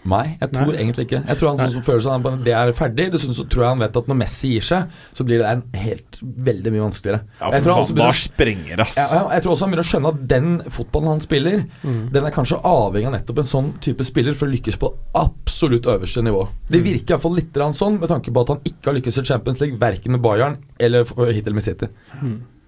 Nei, 0.08 0.38
jeg 0.40 0.52
tror 0.54 0.70
Nei. 0.72 0.78
egentlig 0.82 1.06
ikke. 1.08 1.20
Jeg 1.28 1.38
tror 1.40 1.50
han 1.52 1.58
sånn 1.60 1.72
som 1.76 1.84
føler 1.84 2.04
seg 2.06 2.28
at 2.30 2.44
Det 2.46 2.54
er 2.56 2.72
ferdig. 2.78 3.08
Dessuten 3.12 3.36
så 3.36 3.46
tror 3.52 3.64
jeg 3.66 3.70
han 3.74 3.80
vet 3.84 3.98
at 4.00 4.08
når 4.08 4.18
Messi 4.22 4.52
gir 4.54 4.66
seg, 4.68 4.94
så 5.18 5.26
blir 5.28 5.42
det 5.42 5.48
en 5.52 5.64
helt 5.76 6.20
veldig 6.24 6.72
mye 6.76 6.86
vanskeligere. 6.86 7.22
Ja, 7.42 7.52
for 7.52 7.60
tror 7.68 7.74
faen, 7.74 7.88
da 7.88 7.94
begynner- 7.98 8.22
sprenger 8.22 8.80
ass. 8.86 8.96
Jeg, 8.96 9.08
jeg, 9.12 9.30
jeg 9.36 9.44
tror 9.44 9.52
også 9.58 9.66
han 9.68 9.72
begynner 9.74 9.88
å 9.88 9.92
skjønne 9.92 10.14
at 10.14 10.28
den 10.32 10.50
fotballen 10.78 11.08
han 11.16 11.20
spiller, 11.26 11.66
Mm. 11.84 12.12
den 12.14 12.26
er 12.26 12.32
kanskje 12.32 12.62
avhengig 12.64 13.08
av 13.08 13.14
nettopp 13.18 13.38
en 13.40 13.52
sånn 13.52 13.70
type 13.84 14.04
spiller 14.08 14.34
for 14.34 14.48
å 14.48 14.52
lykkes 14.56 14.78
på 14.80 14.94
absolutt 15.16 15.86
øverste 15.86 16.24
nivå. 16.24 16.48
Det 16.70 16.82
virker 16.84 17.16
iallfall 17.16 17.36
litt 17.36 17.54
sånn, 17.54 18.00
med 18.00 18.10
tanke 18.10 18.32
på 18.34 18.42
at 18.42 18.48
han 18.48 18.62
ikke 18.66 18.86
har 18.86 18.94
lykkes 19.00 19.18
i 19.22 19.24
Champions 19.26 19.60
League, 19.62 19.78
verken 19.78 20.12
med 20.12 20.22
Bayern 20.22 20.58
eller 20.80 21.04
hittil 21.34 21.54
med 21.54 21.64
City. 21.64 21.88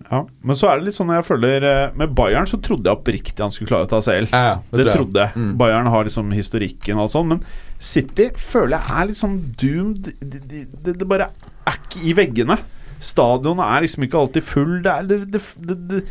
Ja, 0.08 0.24
men 0.42 0.58
så 0.58 0.70
er 0.70 0.80
det 0.80 0.88
litt 0.88 0.96
sånn 0.96 1.12
jeg 1.12 1.26
føler 1.28 1.66
eh, 1.68 1.92
Med 2.00 2.14
Bayern 2.18 2.48
så 2.50 2.58
trodde 2.64 2.88
jeg 2.88 2.98
oppriktig 2.98 3.44
han 3.44 3.52
skulle 3.54 3.70
klare 3.74 3.86
å 3.86 3.92
ta 3.92 4.00
CL. 4.02 4.30
Ja, 4.32 4.56
Det 4.72 4.86
tror 4.88 5.02
trodde 5.02 5.26
jeg. 5.26 5.36
Mm. 5.36 5.52
Bayern 5.60 5.90
har 5.92 6.08
liksom 6.08 6.32
historikken 6.34 6.98
og 6.98 7.06
alt 7.06 7.16
sånt, 7.18 7.34
men 7.34 7.44
City 7.92 8.30
føler 8.40 8.78
jeg 8.80 8.96
er 8.96 9.10
litt 9.12 9.20
sånn 9.20 9.38
doomed. 9.60 10.12
Det, 10.20 10.42
det, 10.48 10.64
det, 10.72 10.96
det 11.02 11.10
bare 11.10 11.30
er 11.68 11.82
ikke 11.82 12.06
i 12.08 12.16
veggene. 12.18 12.58
Stadionet 13.00 13.66
er 13.68 13.86
liksom 13.86 14.08
ikke 14.08 14.24
alltid 14.24 14.48
full. 14.48 14.74
Det, 14.84 14.96
er, 14.96 15.10
det, 15.10 15.20
det, 15.36 15.44
det, 15.68 15.78
det, 15.92 16.02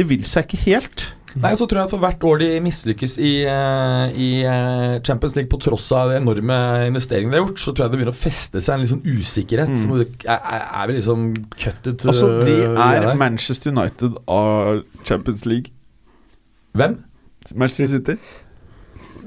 det 0.00 0.08
vil 0.10 0.26
seg 0.28 0.48
ikke 0.48 0.64
helt. 0.66 1.06
Nei, 1.42 1.50
så 1.58 1.66
tror 1.66 1.80
jeg 1.82 1.90
for 1.90 2.02
hvert 2.04 2.24
år 2.28 2.38
de 2.44 2.48
mislykkes 2.62 3.16
i, 3.18 3.32
eh, 3.50 4.18
i 4.20 4.28
eh, 4.46 5.00
Champions 5.06 5.34
League 5.34 5.50
på 5.50 5.58
tross 5.64 5.88
av 5.96 6.12
de 6.12 6.20
enorme 6.20 6.58
investeringene 6.86 7.34
de 7.34 7.40
har 7.40 7.48
gjort, 7.48 7.62
så 7.62 7.72
tror 7.74 7.84
jeg 7.86 7.90
det 7.94 7.98
begynner 8.00 8.14
å 8.14 8.20
feste 8.20 8.62
seg 8.62 8.76
en 8.84 8.90
sånn 8.92 9.02
usikkerhet. 9.02 9.72
Mm. 9.72 10.04
Er, 10.30 10.62
er, 10.62 10.86
vi 10.90 10.96
liksom 11.00 11.26
cuttet 11.58 12.06
Altså, 12.06 12.30
de 12.46 12.54
øh, 12.68 12.78
er? 12.86 13.08
Manchester 13.18 13.74
United 13.74 14.14
av 14.30 14.84
Champions 15.02 15.44
League. 15.50 15.74
Hvem? 16.78 17.00
Manchester 17.54 17.90
City. 17.96 18.18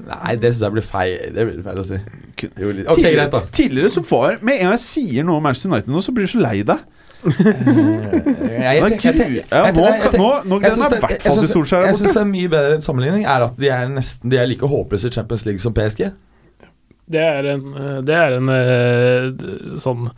Nei, 0.08 0.36
det 0.40 0.54
syns 0.54 0.64
jeg 0.64 0.74
blir 0.78 0.86
feil. 0.86 1.16
Det 1.36 1.44
blir 1.48 1.64
feil 1.66 1.80
å 1.82 1.86
si. 1.86 1.98
Kun- 2.40 2.54
Jo, 2.62 2.70
litt- 2.72 2.88
Ok, 2.88 3.02
greit, 3.02 3.32
da. 3.34 3.40
Tidligere 3.52 3.90
så 3.92 4.00
var 4.08 4.38
Med 4.40 4.54
en 4.60 4.68
gang 4.70 4.76
jeg 4.78 4.84
sier 4.86 5.24
noe 5.26 5.36
om 5.36 5.42
Manchester 5.44 5.68
United 5.72 5.92
nå, 5.92 6.00
så 6.00 6.14
blir 6.14 6.24
du 6.24 6.32
så 6.32 6.40
lei 6.40 6.62
deg. 6.62 6.78
Jeg, 7.24 8.82
Nå, 8.82 8.90
gleder 8.92 10.62
jeg 10.62 10.72
syns 10.72 10.78
meg 10.78 10.90
det- 10.90 10.98
i 10.98 11.02
hvert 11.02 11.22
fall 11.24 11.38
til 11.42 11.48
Solskjær 11.50 11.80
Jeg 11.82 11.88
er 11.94 11.98
syns 11.98 12.14
det 12.14 12.20
er 12.22 12.28
mye 12.30 12.48
bedre 12.52 12.80
sammenligning 12.84 13.24
er 13.26 13.44
at 13.48 13.56
de 13.58 13.68
er 13.74 13.88
nesten 13.90 14.30
De 14.30 14.38
er 14.38 14.46
like 14.46 14.66
håpløse 14.70 15.08
i 15.10 15.14
Champions 15.16 15.46
League 15.48 15.62
som 15.62 15.74
PSG. 15.74 16.10
Det 17.10 17.20
er 17.24 17.46
en, 17.54 17.64
eh, 17.74 18.00
det 18.04 18.14
er 18.14 18.36
en 18.36 18.48
eh, 18.52 19.78
sånn 19.80 20.10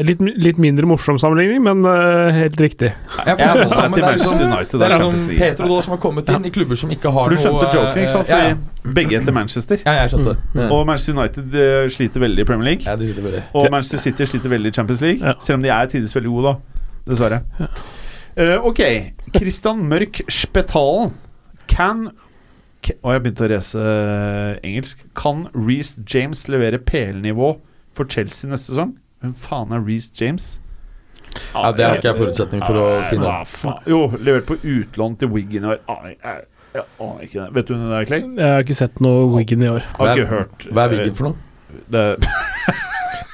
litt, 0.00 0.20
litt 0.40 0.56
mindre 0.58 0.86
morsom 0.88 1.18
sammenligning, 1.20 1.60
men 1.62 1.82
uh, 1.84 2.30
helt 2.32 2.56
riktig. 2.60 2.88
Ja, 3.18 3.34
for 3.34 3.42
Jeg 3.42 3.54
det 3.58 3.66
sånn- 3.68 3.94
det 3.94 4.04
er 4.04 4.14
liksom- 4.16 4.40
United. 4.40 4.80
Det 4.80 4.86
er 4.86 4.94
liksom 4.94 5.68
Dahl 5.68 5.82
som 5.82 5.90
har 5.92 6.00
kommet 6.00 6.28
inn 6.32 6.46
i 6.46 6.50
klubber 6.50 6.76
som 6.80 6.90
ikke 6.90 7.12
har 7.12 7.28
noe 7.28 7.28
For 7.28 7.30
du 7.30 7.36
noe 7.36 7.44
skjønte 7.44 7.74
joken, 7.76 8.02
ikke 8.02 8.10
sant? 8.14 8.30
eh, 8.30 8.38
Ja, 8.38 8.48
ja. 8.48 8.92
Begge 8.94 9.20
heter 9.20 9.32
Manchester. 9.32 9.76
ja, 9.84 9.92
jeg 10.02 10.10
skjønte. 10.14 10.36
Mm. 10.54 10.70
Og 10.72 10.86
Manchester 10.86 11.12
United 11.18 11.54
eh, 11.54 11.88
sliter 11.88 12.20
veldig 12.20 12.38
i 12.40 12.44
Premier 12.44 12.64
League. 12.64 12.84
Ja, 12.86 12.96
det 12.96 13.10
skjønte 13.10 13.24
veldig. 13.28 13.42
Og 13.54 13.70
Manchester 13.70 13.98
City 13.98 14.24
sliter 14.24 14.48
veldig 14.48 14.66
i 14.72 14.72
Champions 14.72 15.00
League. 15.02 15.20
Ja. 15.20 15.34
Selv 15.38 15.54
om 15.58 15.62
de 15.62 15.68
er 15.68 15.86
tidvis 15.86 16.16
veldig 16.16 16.30
gode, 16.32 16.44
da. 16.48 16.54
Dessverre. 17.12 17.42
Uh, 18.38 18.64
ok. 18.64 18.80
Christian 19.36 19.84
Mørk 19.88 20.22
Spetalen. 20.30 21.12
Can 21.68 22.08
Og 23.04 23.12
jeg 23.12 23.22
begynte 23.22 23.44
å 23.44 23.48
eh, 23.76 24.58
engelsk. 24.64 25.02
Kan 25.14 25.48
Reece 25.52 26.00
James 26.08 26.46
levere 26.48 26.78
PL-nivå 26.78 27.58
for 27.92 28.04
Chelsea 28.08 28.48
neste 28.48 28.72
sesong? 28.72 28.94
Hvem 29.22 29.34
faen 29.34 29.72
er 29.74 29.82
Reece 29.86 30.10
James? 30.20 30.60
Ja, 31.54 31.72
Det 31.72 31.84
har 31.84 31.96
ikke 31.98 32.08
jeg 32.12 32.18
forutsetning 32.20 32.62
for 32.64 32.78
å 32.80 32.86
si 33.04 33.16
noe. 33.18 33.42
Jo, 33.86 34.04
levert 34.18 34.46
på 34.48 34.56
utlån 34.62 35.18
til 35.18 35.28
Wigan 35.34 35.64
i 35.64 35.72
år. 35.74 35.80
Jeg- 35.88 36.44
jeg 36.74 36.84
aner 37.00 37.22
ikke 37.24 37.40
det. 37.44 37.48
Vet 37.54 37.66
du 37.66 37.74
hvem 37.74 37.88
det 37.88 37.98
er, 37.98 38.04
Clay? 38.06 38.20
Jeg 38.36 38.52
har 38.54 38.62
ikke 38.62 38.74
sett 38.76 39.00
noe 39.00 39.26
Wigan 39.36 39.62
i 39.62 39.68
år. 39.68 39.82
Har 39.98 40.14
ikke 40.16 40.28
hørt. 40.28 40.68
Hva 40.72 40.84
er 40.84 40.88
Wiggen 40.94 41.14
for 41.14 41.24
noe? 41.30 41.36
Det 41.90 42.18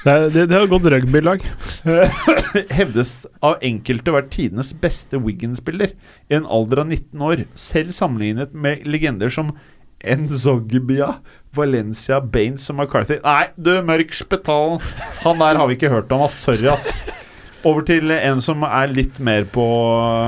Det, 0.05 0.33
det, 0.33 0.49
det 0.49 0.57
har 0.59 0.67
gått 0.69 0.83
rugbylag. 0.85 1.41
hevdes 2.77 3.25
av 3.41 3.55
enkelte 3.65 4.11
å 4.11 4.17
være 4.19 4.29
tidenes 4.29 4.69
beste 4.77 5.17
Wigan-spiller 5.17 5.95
i 6.29 6.35
en 6.37 6.45
alder 6.45 6.83
av 6.83 6.87
19 6.91 7.23
år, 7.25 7.45
selv 7.57 7.89
sammenlignet 7.95 8.53
med 8.53 8.85
legender 8.85 9.31
som 9.33 9.55
Nzogbia, 10.05 11.15
Valencia, 11.55 12.19
Baines 12.21 12.69
og 12.71 12.79
McCarthy. 12.79 13.19
Nei, 13.23 13.49
du, 13.55 13.71
mørk 13.85 14.13
spetal. 14.15 14.79
Han 15.23 15.41
der 15.41 15.59
har 15.61 15.69
vi 15.69 15.77
ikke 15.77 15.91
hørt 15.93 16.11
om, 16.15 16.25
ass. 16.27 16.37
Sorry, 16.45 16.67
ass. 16.71 17.03
Over 17.65 17.85
til 17.87 18.11
en 18.13 18.41
som 18.45 18.61
er 18.67 18.91
litt 18.93 19.17
mer 19.23 19.47
på 19.49 19.65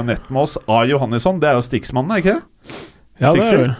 nett 0.07 0.31
med 0.31 0.45
oss. 0.47 0.57
A. 0.65 0.81
Johannesson. 0.89 1.41
Det 1.43 1.51
er 1.51 1.59
jo 1.59 1.65
Stixmannen, 1.67 2.15
er 2.15 2.23
ikke 2.23 2.37
det? 2.39 2.79
Ja, 3.21 3.33
det 3.33 3.45
er 3.45 3.61
det. 3.61 3.75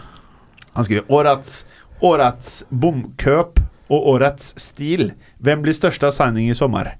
Han 0.76 0.86
skriver 0.86 1.10
årets, 1.10 1.64
årets 2.04 2.52
bomkøp 2.70 3.58
og 3.88 4.08
årets 4.14 4.52
stil. 4.62 5.12
Hvem 5.42 5.64
blir 5.64 5.74
største 5.74 6.10
av 6.10 6.14
signing 6.14 6.50
i 6.52 6.56
sommer? 6.56 6.94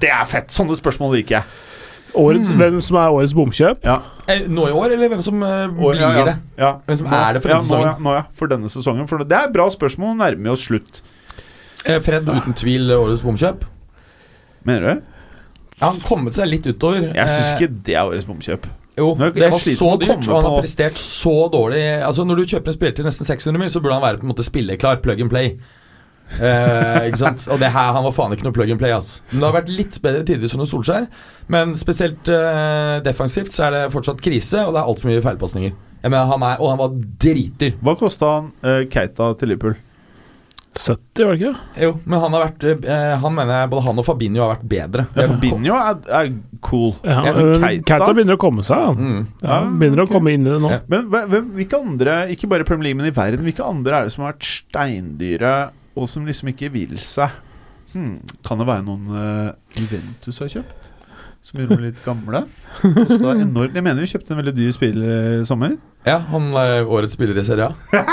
Det 0.00 0.10
er 0.10 0.26
fett! 0.28 0.54
Sånne 0.54 0.76
spørsmål 0.78 1.16
liker 1.18 1.40
jeg. 1.40 1.48
Årets, 2.14 2.48
Hvem 2.60 2.80
som 2.84 2.96
er 3.00 3.14
årets 3.16 3.34
bomkjøp? 3.34 3.84
Ja. 3.84 3.96
Eh, 4.30 4.44
Nå 4.48 4.68
i 4.68 4.72
år, 4.72 4.92
eller 4.94 5.08
hvem 5.12 5.22
som 5.26 5.42
eh, 5.42 5.64
blir 5.74 5.98
ja, 6.00 6.10
ja. 6.18 6.24
det? 6.28 6.34
Ja. 6.60 6.70
Hvem 6.86 6.98
som 7.00 7.08
Nå- 7.10 7.18
er 7.18 7.32
det 7.34 7.42
for 7.42 7.48
ja, 7.50 7.58
denne 7.58 7.68
nå, 7.68 7.80
ja, 7.80 7.88
sesongen? 7.90 8.04
nå, 8.06 8.14
ja, 8.14 8.22
for 8.38 8.46
denne 8.54 8.70
sesongen. 8.72 9.08
For 9.10 9.24
det 9.24 9.32
er 9.38 9.48
et 9.48 9.52
bra 9.56 9.66
spørsmål. 9.74 10.14
Nå 10.14 10.20
nærmer 10.22 10.42
vi 10.46 10.52
oss 10.54 10.64
slutt. 10.68 11.02
Eh, 11.84 11.98
Fred 12.00 12.28
uten 12.30 12.54
tvil 12.56 12.92
årets 12.96 13.22
bomkjøp. 13.26 13.64
Mener 14.64 14.80
du? 14.94 15.02
Ja, 15.80 15.90
han 15.90 16.00
kommet 16.06 16.36
seg 16.38 16.46
litt 16.48 16.66
utover. 16.70 17.10
Jeg 17.10 17.28
syns 17.28 17.50
ikke 17.58 17.70
det 17.84 17.96
er 17.98 18.06
årets 18.06 18.24
bomkjøp. 18.30 18.66
Jo, 18.96 19.08
Nå- 19.18 19.32
det 19.34 19.50
var 19.50 19.58
så 19.58 19.88
dyrt, 19.98 20.28
og 20.30 20.36
han 20.38 20.44
har 20.46 20.60
prestert 20.62 20.94
så 21.02 21.48
dårlig. 21.50 21.82
Altså 22.06 22.22
Når 22.24 22.36
du 22.36 22.44
kjøper 22.54 22.70
en 22.70 22.76
spiller 22.76 22.94
til 22.94 23.04
nesten 23.08 23.26
600 23.26 23.58
mil, 23.58 23.68
så 23.68 23.80
burde 23.82 23.96
han 23.98 24.04
være 24.06 24.20
på 24.22 24.28
en 24.28 24.30
måte 24.30 24.44
spilleklar, 24.46 25.00
plug 25.02 25.20
and 25.20 25.30
play. 25.34 25.56
Eh, 26.40 27.08
ikke 27.10 27.20
sant? 27.20 27.44
Og 27.52 27.60
det 27.60 27.68
her, 27.74 27.92
han 27.94 28.02
var 28.06 28.14
faen 28.16 28.32
ikke 28.34 28.46
noe 28.48 28.56
plug 28.56 28.70
and 28.74 28.80
play. 28.80 28.90
Altså. 28.96 29.20
Men 29.30 29.40
Det 29.40 29.48
har 29.50 29.56
vært 29.60 29.72
litt 29.76 29.98
bedre 30.02 30.24
tidvis 30.26 30.54
under 30.56 30.66
Solskjær, 30.70 31.06
men 31.52 31.74
spesielt 31.78 32.28
eh, 32.32 32.98
defensivt 33.06 33.52
så 33.54 33.68
er 33.68 33.76
det 33.76 33.82
fortsatt 33.94 34.22
krise, 34.24 34.64
og 34.66 34.72
det 34.74 34.80
er 34.82 34.88
altfor 34.92 35.12
mye 35.12 35.22
feilpasninger. 35.24 35.74
Jeg 36.04 36.10
mener, 36.12 36.26
han 36.28 36.42
er, 36.44 36.58
og 36.60 36.68
han 36.74 36.80
var 36.82 36.96
dritdyr. 37.22 37.76
Hva 37.84 37.94
kosta 38.00 38.32
han 38.38 38.52
eh, 38.64 38.82
Keita 38.92 39.30
til 39.40 39.52
Liverpool? 39.54 39.76
70, 40.74 41.22
var 41.22 41.36
det 41.36 41.38
ikke 41.38 41.50
det? 41.54 41.82
Jo, 41.84 41.90
men 42.02 42.18
han 42.18 42.32
har 42.34 42.42
vært 42.48 42.64
eh, 42.66 43.12
Han 43.22 43.34
mener 43.36 43.60
jeg 43.60 43.68
både 43.70 43.82
han 43.84 44.00
og 44.02 44.06
Fabinho 44.08 44.40
har 44.42 44.56
vært 44.56 44.64
bedre. 44.72 45.04
Ja, 45.14 45.26
Fabinho 45.30 45.76
er, 45.78 46.00
er 46.18 46.32
cool. 46.66 46.88
Ja, 47.06 47.20
Ja, 47.28 47.34
men 47.36 47.52
Keita- 47.62 47.84
Keita 47.92 48.08
begynner 48.16 48.34
å 48.34 48.40
komme 48.42 48.64
seg. 48.66 48.82
Han. 48.88 48.98
Mm. 48.98 49.20
Ja, 49.46 49.58
begynner 49.70 50.02
å 50.02 50.08
komme 50.10 50.34
inn 50.34 50.42
i 50.42 50.50
det 50.50 50.58
nå. 50.64 50.72
Ja. 50.74 50.80
Men 50.90 51.06
hva- 51.12 51.22
hvem, 51.30 51.52
hvilke 51.60 51.78
andre, 51.78 52.16
ikke 52.34 52.50
bare 52.50 52.66
Premier 52.66 52.88
League, 52.88 52.98
men 52.98 53.06
i 53.06 53.14
verden, 53.14 53.46
hvilke 53.46 53.62
andre 53.70 54.00
er 54.00 54.08
det 54.10 54.16
som 54.16 54.24
har 54.26 54.34
vært 54.34 54.48
steindyre, 54.50 55.52
og 55.94 56.08
som 56.10 56.26
liksom 56.26 56.50
ikke 56.54 56.72
vil 56.74 56.96
seg? 57.02 57.30
Hmm, 57.94 58.16
kan 58.46 58.58
det 58.58 58.66
være 58.66 58.82
noen 58.86 59.04
uh, 59.14 59.52
Juventus 59.78 60.40
har 60.42 60.50
kjøpt? 60.56 60.90
som 61.44 61.60
gjør 61.60 61.74
dem 61.74 61.82
litt 61.84 61.98
gamle. 62.06 62.40
Kosta 62.80 63.34
enormt. 63.36 63.74
Jeg 63.76 63.84
mener 63.84 64.00
du 64.00 64.08
kjøpte 64.08 64.32
en 64.32 64.38
veldig 64.40 64.54
dyr 64.56 64.70
spiller 64.72 65.42
i 65.42 65.44
sommer. 65.44 65.74
Ja, 66.08 66.14
han 66.30 66.46
er 66.56 66.88
årets 66.88 67.18
spiller 67.18 67.36
i 67.36 67.44
Serie 67.44 67.66
A. 67.68 67.74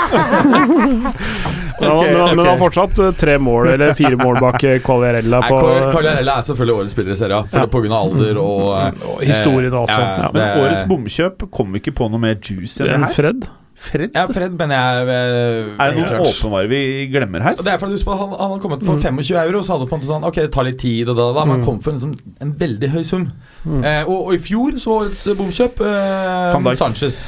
Men 1.80 1.90
han- 1.90 2.04
men, 2.04 2.36
men 2.36 2.38
han 2.38 2.46
har 2.46 2.58
fortsatt 2.60 2.98
eh, 2.98 3.10
tre 3.18 3.38
mål, 3.40 3.70
eller 3.72 3.94
fire 3.96 4.16
mål 4.20 4.36
bak 4.40 4.62
eh, 4.68 4.76
Quagliarella 4.84 5.40
Nei, 5.40 5.48
på 5.48 6.02
er 6.04 6.44
selvfølgelig 6.46 6.76
årets 6.76 6.94
spiller 6.94 7.16
i 7.16 7.16
Serie 7.18 7.38
A, 7.40 7.46
Ja. 7.50 7.64
det 7.64 7.72
på 7.72 7.80
grunn 7.82 7.94
av 7.96 8.04
alder 8.12 8.38
og 8.42 8.68
eh, 8.76 9.08
og 9.08 9.24
historien 9.26 9.72
og 9.72 9.80
alt 9.80 9.94
sånt. 9.96 10.20
Ja. 10.22 10.28
Men 10.36 10.62
årets 10.66 10.84
bomkjøp 10.92 11.46
kom 11.56 11.74
ikke 11.80 11.96
på 11.96 12.10
noe 12.12 12.20
mer 12.22 12.36
juice 12.38 12.84
enn 12.84 12.92
det 12.92 13.00
her. 13.08 13.16
Fred? 13.16 13.48
Fred? 13.82 14.12
Ja, 14.14 14.24
Fred, 14.30 14.52
men 14.54 14.70
jeg 14.70 15.06
uh, 15.08 15.72
Er 15.82 15.90
det 15.90 15.98
noen 15.98 16.22
åpenbare 16.28 16.68
vi 16.70 16.80
glemmer 17.10 17.42
her? 17.42 17.56
Og 17.58 17.64
det 17.66 17.72
er 17.74 17.80
fordi 17.82 17.96
husk 17.98 18.06
på, 18.06 18.14
han, 18.20 18.30
han 18.38 18.52
hadde 18.52 18.62
kommet 18.62 18.84
for 18.86 19.00
25 19.02 19.36
euro, 19.42 19.62
så 19.66 19.74
hadde 19.74 19.84
det 19.86 19.90
på 19.90 19.96
en 19.96 20.02
måte 20.04 20.10
sånn 20.12 20.26
Ok, 20.28 20.38
det 20.38 20.52
tar 20.54 20.68
litt 20.68 20.78
tid, 20.82 21.08
og 21.10 21.16
da, 21.18 21.26
da, 21.34 21.44
men 21.48 21.56
han 21.56 21.62
Mm. 21.62 21.66
kom 21.66 21.80
for 21.82 21.92
en, 21.96 22.02
sånn, 22.04 22.14
en 22.44 22.52
veldig 22.60 22.88
høy 22.94 23.02
sum. 23.08 23.24
Mm. 23.66 23.80
Eh, 23.84 24.02
og, 24.06 24.18
og 24.28 24.34
i 24.36 24.42
fjor 24.42 24.78
så 24.82 24.90
var 24.94 25.08
årets 25.08 25.24
bomkjøp 25.38 25.82
eh, 25.86 26.76
Sanchez. 26.78 27.18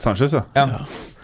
Sanchez, 0.00 0.32
ja. 0.32 0.42
Ja. 0.56 0.66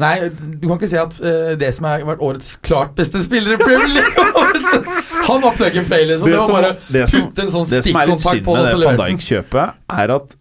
Nei, 0.03 0.29
du 0.61 0.67
kan 0.69 0.77
ikke 0.77 0.89
si 0.91 0.99
at 1.01 1.15
uh, 1.25 1.53
det 1.57 1.71
som 1.73 1.87
har 1.89 2.03
vært 2.05 2.21
årets 2.25 2.51
klart 2.67 2.91
beste 2.99 3.23
spiller 3.25 3.55
i 3.55 3.61
Premier 3.63 3.89
League 3.89 4.83
Han 5.31 5.41
var 5.41 5.55
plug 5.57 5.79
and 5.81 5.89
play, 5.89 6.05
liksom. 6.11 6.29
Det, 6.29 6.35
Det 6.35 6.41
var 6.43 6.47
som- 6.47 6.57
bare 6.59 6.73
det 6.93 7.07
som- 7.09 7.23
putte 7.31 7.47
en 7.47 7.53
sånn 7.55 7.71
Det 7.71 7.81
som 7.87 7.97
er 8.03 8.11
litt 8.11 8.21
synd 8.21 8.45
med 8.45 8.65
det, 8.67 8.75
det 8.77 8.91
Van. 8.91 9.01
Dijk-kjøpet, 9.01 9.73
er 10.03 10.13
at 10.19 10.37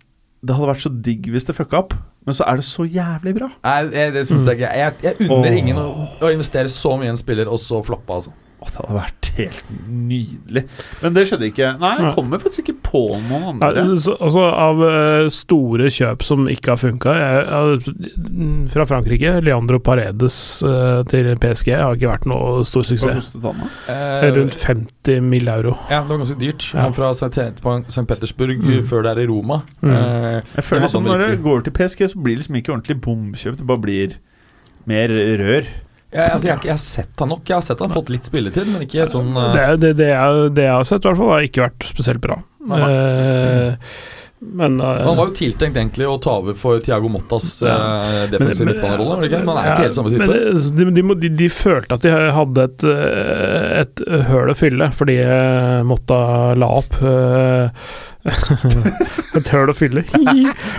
det 0.45 0.55
hadde 0.57 0.67
vært 0.73 0.83
så 0.83 0.91
digg 1.07 1.29
hvis 1.31 1.47
det 1.47 1.55
fucka 1.57 1.79
opp, 1.79 1.95
men 2.25 2.37
så 2.37 2.47
er 2.49 2.59
det 2.59 2.65
så 2.65 2.85
jævlig 2.89 3.35
bra. 3.37 3.51
Nei, 3.65 3.75
jeg, 3.93 4.13
det 4.15 4.23
syns 4.29 4.47
jeg 4.49 4.57
ikke. 4.59 4.71
Jeg, 4.81 4.93
jeg 5.05 5.29
unner 5.29 5.57
ingen 5.59 5.77
å, 5.77 5.85
å 6.25 6.31
investere 6.33 6.71
så 6.73 6.95
mye 6.97 7.11
i 7.11 7.13
en 7.13 7.19
spiller, 7.21 7.51
og 7.51 7.61
så 7.61 7.81
floppe, 7.85 8.17
altså. 8.17 8.33
Å, 8.65 8.69
det 8.71 8.79
hadde 8.81 8.95
vært 8.97 9.27
helt 9.35 9.63
nydelig. 9.91 10.63
Men 11.03 11.13
det 11.13 11.25
skjedde 11.29 11.49
ikke. 11.51 11.67
Nei, 11.79 11.91
jeg 12.01 12.13
kommer 12.15 12.39
faktisk 12.41 12.63
ikke 12.63 12.77
på 12.87 13.01
noen 13.29 13.59
Ja, 13.61 13.69
andre. 13.69 13.83
så- 14.01 14.15
altså, 14.19 14.41
av 14.65 14.81
eh, 14.87 15.29
store 15.29 15.89
kjøp 15.91 16.23
som 16.23 16.47
ikke 16.49 16.71
har 16.73 16.77
funka 16.81 17.13
Fra 18.71 18.85
Frankrike, 18.89 19.35
Leandro 19.45 19.79
Paredes 19.79 20.37
eh, 20.63 21.03
til 21.11 21.29
PSG 21.41 21.73
har 21.77 21.95
ikke 21.95 22.09
vært 22.09 22.25
noe 22.31 22.63
stor 22.67 22.83
suksess. 22.87 23.31
Eh, 23.35 24.31
Rundt 24.35 24.55
50 24.55 25.21
mill. 25.21 25.47
euro. 25.47 25.75
Ja, 25.91 26.01
det 26.01 26.09
var 26.09 26.17
ganske 26.23 26.39
dyrt. 26.41 26.71
Ja. 26.73 26.81
Han 26.87 26.93
fra 26.93 27.11
St. 27.13 28.05
Petersburg 28.07 28.63
Mm. 28.65 28.83
før 28.87 29.03
det 29.03 29.11
er 29.17 29.21
i 29.21 29.27
Roma. 29.27 29.61
Mm. 29.83 29.91
Eh, 29.91 30.41
Jeg 30.55 30.63
føler 30.63 30.81
Det 30.81 30.89
sånn 30.89 31.03
Når 31.05 31.27
det 31.27 31.43
går 31.43 31.63
til 31.63 31.71
PSG, 31.73 32.07
så 32.09 32.15
blir 32.23 32.35
det 32.35 32.41
liksom 32.47 32.55
ikke 32.61 32.73
ordentlig 32.73 33.01
bomkjøp. 33.01 33.57
Det 33.57 33.67
bare 33.67 33.77
blir 33.81 34.15
mer 34.87 35.07
rør. 35.09 35.65
Jeg, 36.13 36.31
altså, 36.31 36.47
jeg, 36.47 36.55
har 36.55 36.67
jeg 36.69 36.73
har 36.77 36.83
sett 36.85 37.23
han 37.23 37.31
nok. 37.33 37.45
Jeg 37.49 37.55
har 37.57 37.63
sett 37.65 37.81
han 37.83 37.93
fått 37.95 38.11
litt 38.13 38.27
spilletid, 38.29 38.67
men 38.71 38.83
ikke 38.85 39.07
sånn 39.11 39.31
uh... 39.35 39.49
Det, 39.55 39.63
det, 39.83 39.93
det, 39.99 40.09
jeg, 40.13 40.51
det 40.55 40.67
jeg 40.67 40.75
har 40.77 40.85
sett, 40.87 41.01
i 41.03 41.09
hvert 41.09 41.19
fall, 41.21 41.31
har 41.33 41.47
ikke 41.49 41.65
vært 41.65 41.87
spesielt 41.89 42.21
bra. 42.23 42.37
Eh, 42.65 43.73
men 44.45 44.79
uh, 44.81 44.87
Han 45.07 45.17
var 45.17 45.29
jo 45.31 45.35
tiltenkt 45.37 45.77
egentlig 45.79 46.05
å 46.09 46.15
ta 46.21 46.35
over 46.41 46.57
for 46.59 46.81
Thiago 46.83 47.09
Mottas 47.09 47.47
uh, 47.65 48.25
defensive 48.29 48.67
midtbanerolle, 48.69 49.17
men? 49.21 49.31
Men 49.31 49.51
han 49.53 49.61
er 49.61 49.69
Ja, 49.69 49.75
ikke 49.75 49.87
helt 49.87 49.97
samme 49.97 50.11
type. 50.13 50.27
de, 50.29 50.89
de, 50.93 51.05
de, 51.23 51.29
de 51.39 51.47
følte 51.53 51.97
at 51.97 52.05
de 52.05 52.11
hadde 52.35 52.65
et, 52.69 52.85
et 53.81 54.03
høl 54.29 54.51
å 54.53 54.57
fylle, 54.59 54.89
fordi 54.93 55.17
Motta 55.89 56.19
la 56.59 56.69
opp. 56.81 56.99
eh, 57.01 57.87
et 58.25 59.49
høl 59.53 59.71
å 59.71 59.75
fylle. 59.77 60.05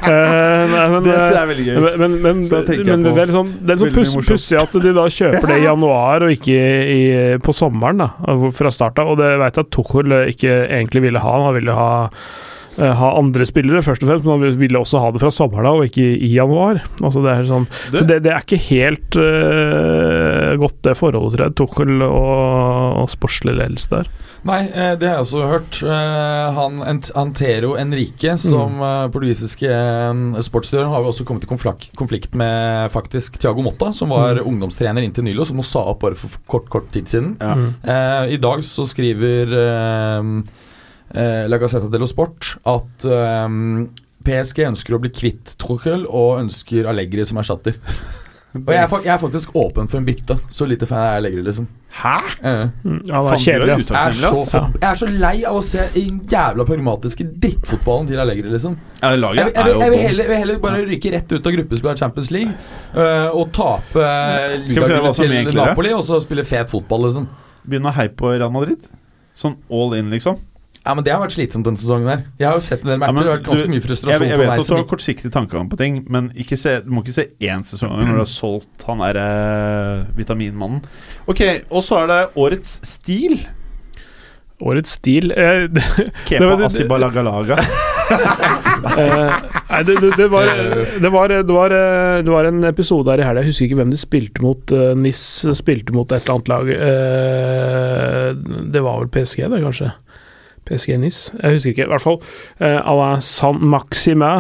Eh, 0.07 0.63
nei, 0.71 0.83
men, 0.93 1.05
Det 1.07 1.13
jeg 1.13 1.33
eh, 1.33 1.37
er 1.41 1.49
veldig 1.49 1.65
gøy. 1.67 1.77
men, 1.83 1.95
men, 1.99 2.17
men, 2.23 2.41
det 2.47 2.59
er 2.77 2.81
litt 2.85 2.91
sånn, 2.93 3.07
er 3.19 3.31
sånn 3.35 3.53
veldig 3.71 3.89
puss, 3.95 4.13
pussig 4.29 4.59
at 4.61 4.75
de 4.83 4.93
da 4.95 5.07
kjøper 5.11 5.51
det 5.51 5.57
i 5.63 5.65
januar 5.71 6.27
og 6.27 6.35
ikke 6.35 6.59
i, 6.93 7.01
på 7.43 7.55
sommeren, 7.57 8.05
da, 8.05 8.37
fra 8.55 8.73
starten 8.75 9.03
av. 9.03 9.15
Og 9.15 9.21
det 9.21 9.33
vet 9.43 9.59
jeg 9.59 9.67
at 9.67 9.73
Tuchol 9.75 10.19
ikke 10.35 10.59
egentlig 10.67 11.07
ville 11.09 11.23
ha. 11.23 11.35
Han 11.47 11.57
ville 11.57 11.75
ha 11.77 11.91
eh, 12.07 12.56
ha 12.77 13.13
andre 13.17 13.47
spillere, 13.49 13.83
først 13.85 14.05
og 14.05 14.11
fremst, 14.11 14.27
men 14.27 14.43
han 14.45 14.61
ville 14.61 14.81
også 14.81 15.01
ha 15.03 15.11
det 15.15 15.23
fra 15.23 15.33
sommeren 15.33 15.71
av, 15.71 15.81
og 15.81 15.89
ikke 15.89 16.05
i 16.05 16.33
januar. 16.35 16.83
Altså 17.01 17.23
det 17.25 17.33
er 17.33 17.49
sånn, 17.49 17.69
det? 17.93 18.03
så 18.03 18.05
det, 18.11 18.21
det 18.27 18.35
er 18.35 18.45
ikke 18.45 18.63
helt 18.69 19.19
uh, 19.21 20.53
godt, 20.61 20.79
det 20.85 20.97
forholdet, 20.99 21.37
tror 21.37 21.47
jeg. 21.47 21.57
Tuchel 21.63 22.07
og, 22.07 23.03
og 23.03 23.11
sportslig 23.13 23.57
ledelse 23.57 23.93
der. 23.95 24.13
Nei, 24.47 24.61
eh, 24.71 24.93
det 24.99 25.09
har 25.09 25.17
jeg 25.17 25.25
også 25.25 25.47
hørt. 25.51 25.79
Eh, 25.83 26.59
han 26.59 26.83
Antero 27.19 27.73
Enrique, 27.81 28.37
som 28.39 28.77
mm. 28.79 29.11
portugisiske 29.15 29.79
sportsstyrer, 30.47 30.87
har 30.93 31.03
jo 31.03 31.11
også 31.11 31.27
kommet 31.27 31.47
i 31.47 31.51
konflikt 31.51 32.37
med 32.39 32.93
faktisk 32.95 33.41
Thiago 33.43 33.65
Motta, 33.67 33.93
som 33.97 34.15
var 34.15 34.37
Mm. 34.37 34.47
ungdomstrener 34.53 35.03
inntil 35.03 35.25
nylig, 35.25 35.41
og 35.41 35.49
som 35.49 35.59
nå 35.59 35.65
sa 35.65 35.83
opp 35.91 36.01
bare 36.05 36.19
for 36.19 36.31
kort, 36.47 36.69
kort 36.71 36.91
tid 36.93 37.09
siden. 37.09 37.37
Ja. 37.41 37.55
Mm. 37.55 37.75
Eh, 37.83 38.35
I 38.37 38.39
dag 38.43 38.63
så 38.67 38.87
skriver 38.87 39.51
eh, 41.15 41.23
eh, 41.23 41.47
La 41.49 41.59
Gazzetta 41.63 41.91
dello 41.93 42.09
Sport 42.11 42.57
at 42.67 43.07
eh, 43.09 43.49
PSG 44.27 44.65
ønsker 44.67 44.97
å 44.97 45.03
bli 45.03 45.13
kvitt 45.15 45.55
Tuchel 45.63 46.07
og 46.09 46.41
ønsker 46.43 46.89
Allegri 46.91 47.27
som 47.29 47.39
erstatter. 47.43 47.79
Og 48.57 48.71
jeg 48.73 48.81
er, 48.81 48.93
jeg 49.05 49.13
er 49.13 49.19
faktisk 49.21 49.57
åpen 49.59 49.89
for 49.91 50.01
en 50.01 50.07
bytte. 50.07 50.37
Så 50.55 50.65
lite 50.69 50.87
fan 50.89 51.03
er 51.03 51.11
jeg 51.11 51.21
Allegri, 51.21 51.43
liksom. 51.45 51.67
Hæ? 51.97 52.13
Eh. 52.41 52.63
Mm, 52.87 53.01
ja, 53.09 53.21
det 53.27 53.33
er 53.35 53.43
kjedelig. 53.43 53.75
Jeg 53.91 54.15
så, 54.23 54.63
jeg 54.81 54.89
er 54.89 55.01
så 55.01 55.09
lei 55.11 55.35
av 55.49 55.59
å 55.59 55.63
se 55.65 55.85
den 55.95 56.19
jævla 56.31 56.67
pragmatiske 56.69 57.27
drittfotballen 57.43 58.09
til 58.11 58.23
Allegri, 58.23 58.49
liksom. 58.55 58.79
Ja, 59.03 59.11
Jeg, 59.13 59.21
laget 59.21 59.51
vil- 59.51 59.53
jeg, 59.55 59.65
vil- 59.65 59.81
jeg, 59.85 59.91
vil 59.91 59.99
bom. 59.99 60.07
heller, 60.07 60.31
vil 60.33 60.43
heller 60.43 60.61
bare 60.65 60.83
rykke 60.89 61.13
rett 61.17 61.33
ut 61.37 61.47
av 61.51 61.57
gruppespill 61.59 61.93
av 61.93 62.01
Champions 62.01 62.31
League 62.33 62.55
uh, 62.97 63.29
og 63.37 63.53
tape 63.57 64.01
uh, 64.01 64.57
hva 64.73 64.89
ligagullet 64.89 65.21
til? 65.21 65.61
Napoli 65.61 65.93
og 65.97 66.05
så 66.09 66.21
spille 66.25 66.47
fet 66.49 66.73
fotball, 66.73 67.09
liksom. 67.11 67.29
Begynne 67.67 67.93
å 67.93 67.97
heie 67.99 68.13
på 68.15 68.33
Real 68.39 68.53
Madrid? 68.55 68.89
Sånn 69.37 69.59
all 69.69 69.99
in, 69.99 70.09
liksom? 70.15 70.41
Ja, 70.87 70.95
men 70.95 71.03
Det 71.05 71.11
har 71.13 71.19
vært 71.25 71.35
slitsomt 71.35 71.67
denne 71.67 71.81
sesongen 71.81 72.07
her. 72.07 72.21
Jeg 72.39 72.47
har 72.47 72.55
jo 72.61 72.63
sett 72.63 72.85
en 72.85 72.93
del 72.93 73.01
Ja, 73.01 73.01
matcher. 73.01 73.13
men 73.13 73.23
det 73.25 73.27
har 73.33 73.39
vært 73.41 73.47
ganske 73.49 73.67
du- 73.67 73.73
mye 73.75 73.83
frustrasjon 73.83 74.23
jeg 74.29 74.37
for 74.37 74.45
vet 74.45 74.53
at 74.61 74.67
du 74.67 74.73
har 74.73 74.83
ikke, 74.85 74.91
kortsiktig 74.95 75.31
tankegang 75.35 75.69
på 75.73 75.77
ting, 75.81 76.05
men 76.09 76.31
ikke 76.39 76.57
se, 76.57 76.81
du 76.85 76.91
må 76.95 77.03
ikke 77.03 77.13
se 77.17 77.25
én 77.43 77.65
sesong 77.67 77.91
når 77.99 78.13
du 78.13 78.21
har 78.23 78.31
solgt 78.31 78.87
han 78.87 78.99
derre 79.03 80.07
vitaminmannen. 80.17 80.83
Ok, 81.27 81.43
og 81.71 81.83
så 81.83 82.05
er 82.05 82.07
det 82.13 82.21
årets 82.37 82.79
stil. 82.87 83.41
Årets 84.63 84.95
stil 84.97 85.33
eh, 85.37 85.67
Kepa 86.25 86.39
Det 86.39 86.47
var- 86.49 86.57
det- 86.57 86.71
Asibalagalaga. 86.71 87.59
Nei, 88.87 89.83
det, 89.85 89.97
det, 90.01 90.11
det, 90.17 90.29
var, 90.31 90.47
det, 90.47 91.11
var, 91.11 91.29
det, 91.29 91.43
var, 91.53 91.69
det 92.23 92.31
var 92.31 92.45
en 92.49 92.65
episode 92.65 93.11
her 93.11 93.21
i 93.21 93.27
helga, 93.27 93.43
jeg 93.43 93.51
husker 93.51 93.67
ikke 93.69 93.79
hvem 93.83 93.91
de 93.93 93.99
spilte 94.01 94.43
mot. 94.45 94.73
eh, 94.73 94.95
NIS 94.97 95.23
spilte 95.59 95.93
mot 95.97 96.11
et 96.15 96.23
eller 96.23 96.37
annet 96.37 96.49
lag. 96.53 96.71
Eh, 96.77 98.63
Det 98.73 98.83
var 98.85 99.01
vel 99.03 99.09
PSG, 99.13 99.43
det, 99.51 99.63
kanskje? 99.65 99.93
PSG 100.69 100.97
Nice, 101.01 101.33
Jeg 101.43 101.57
husker 101.59 101.75
ikke. 101.75 101.89
I 101.89 101.93
hvert 101.95 102.07
fall 102.07 102.21
Uh, 102.61 102.81
Alain 102.89 103.21
San 103.25 103.59
Maxime. 103.63 104.37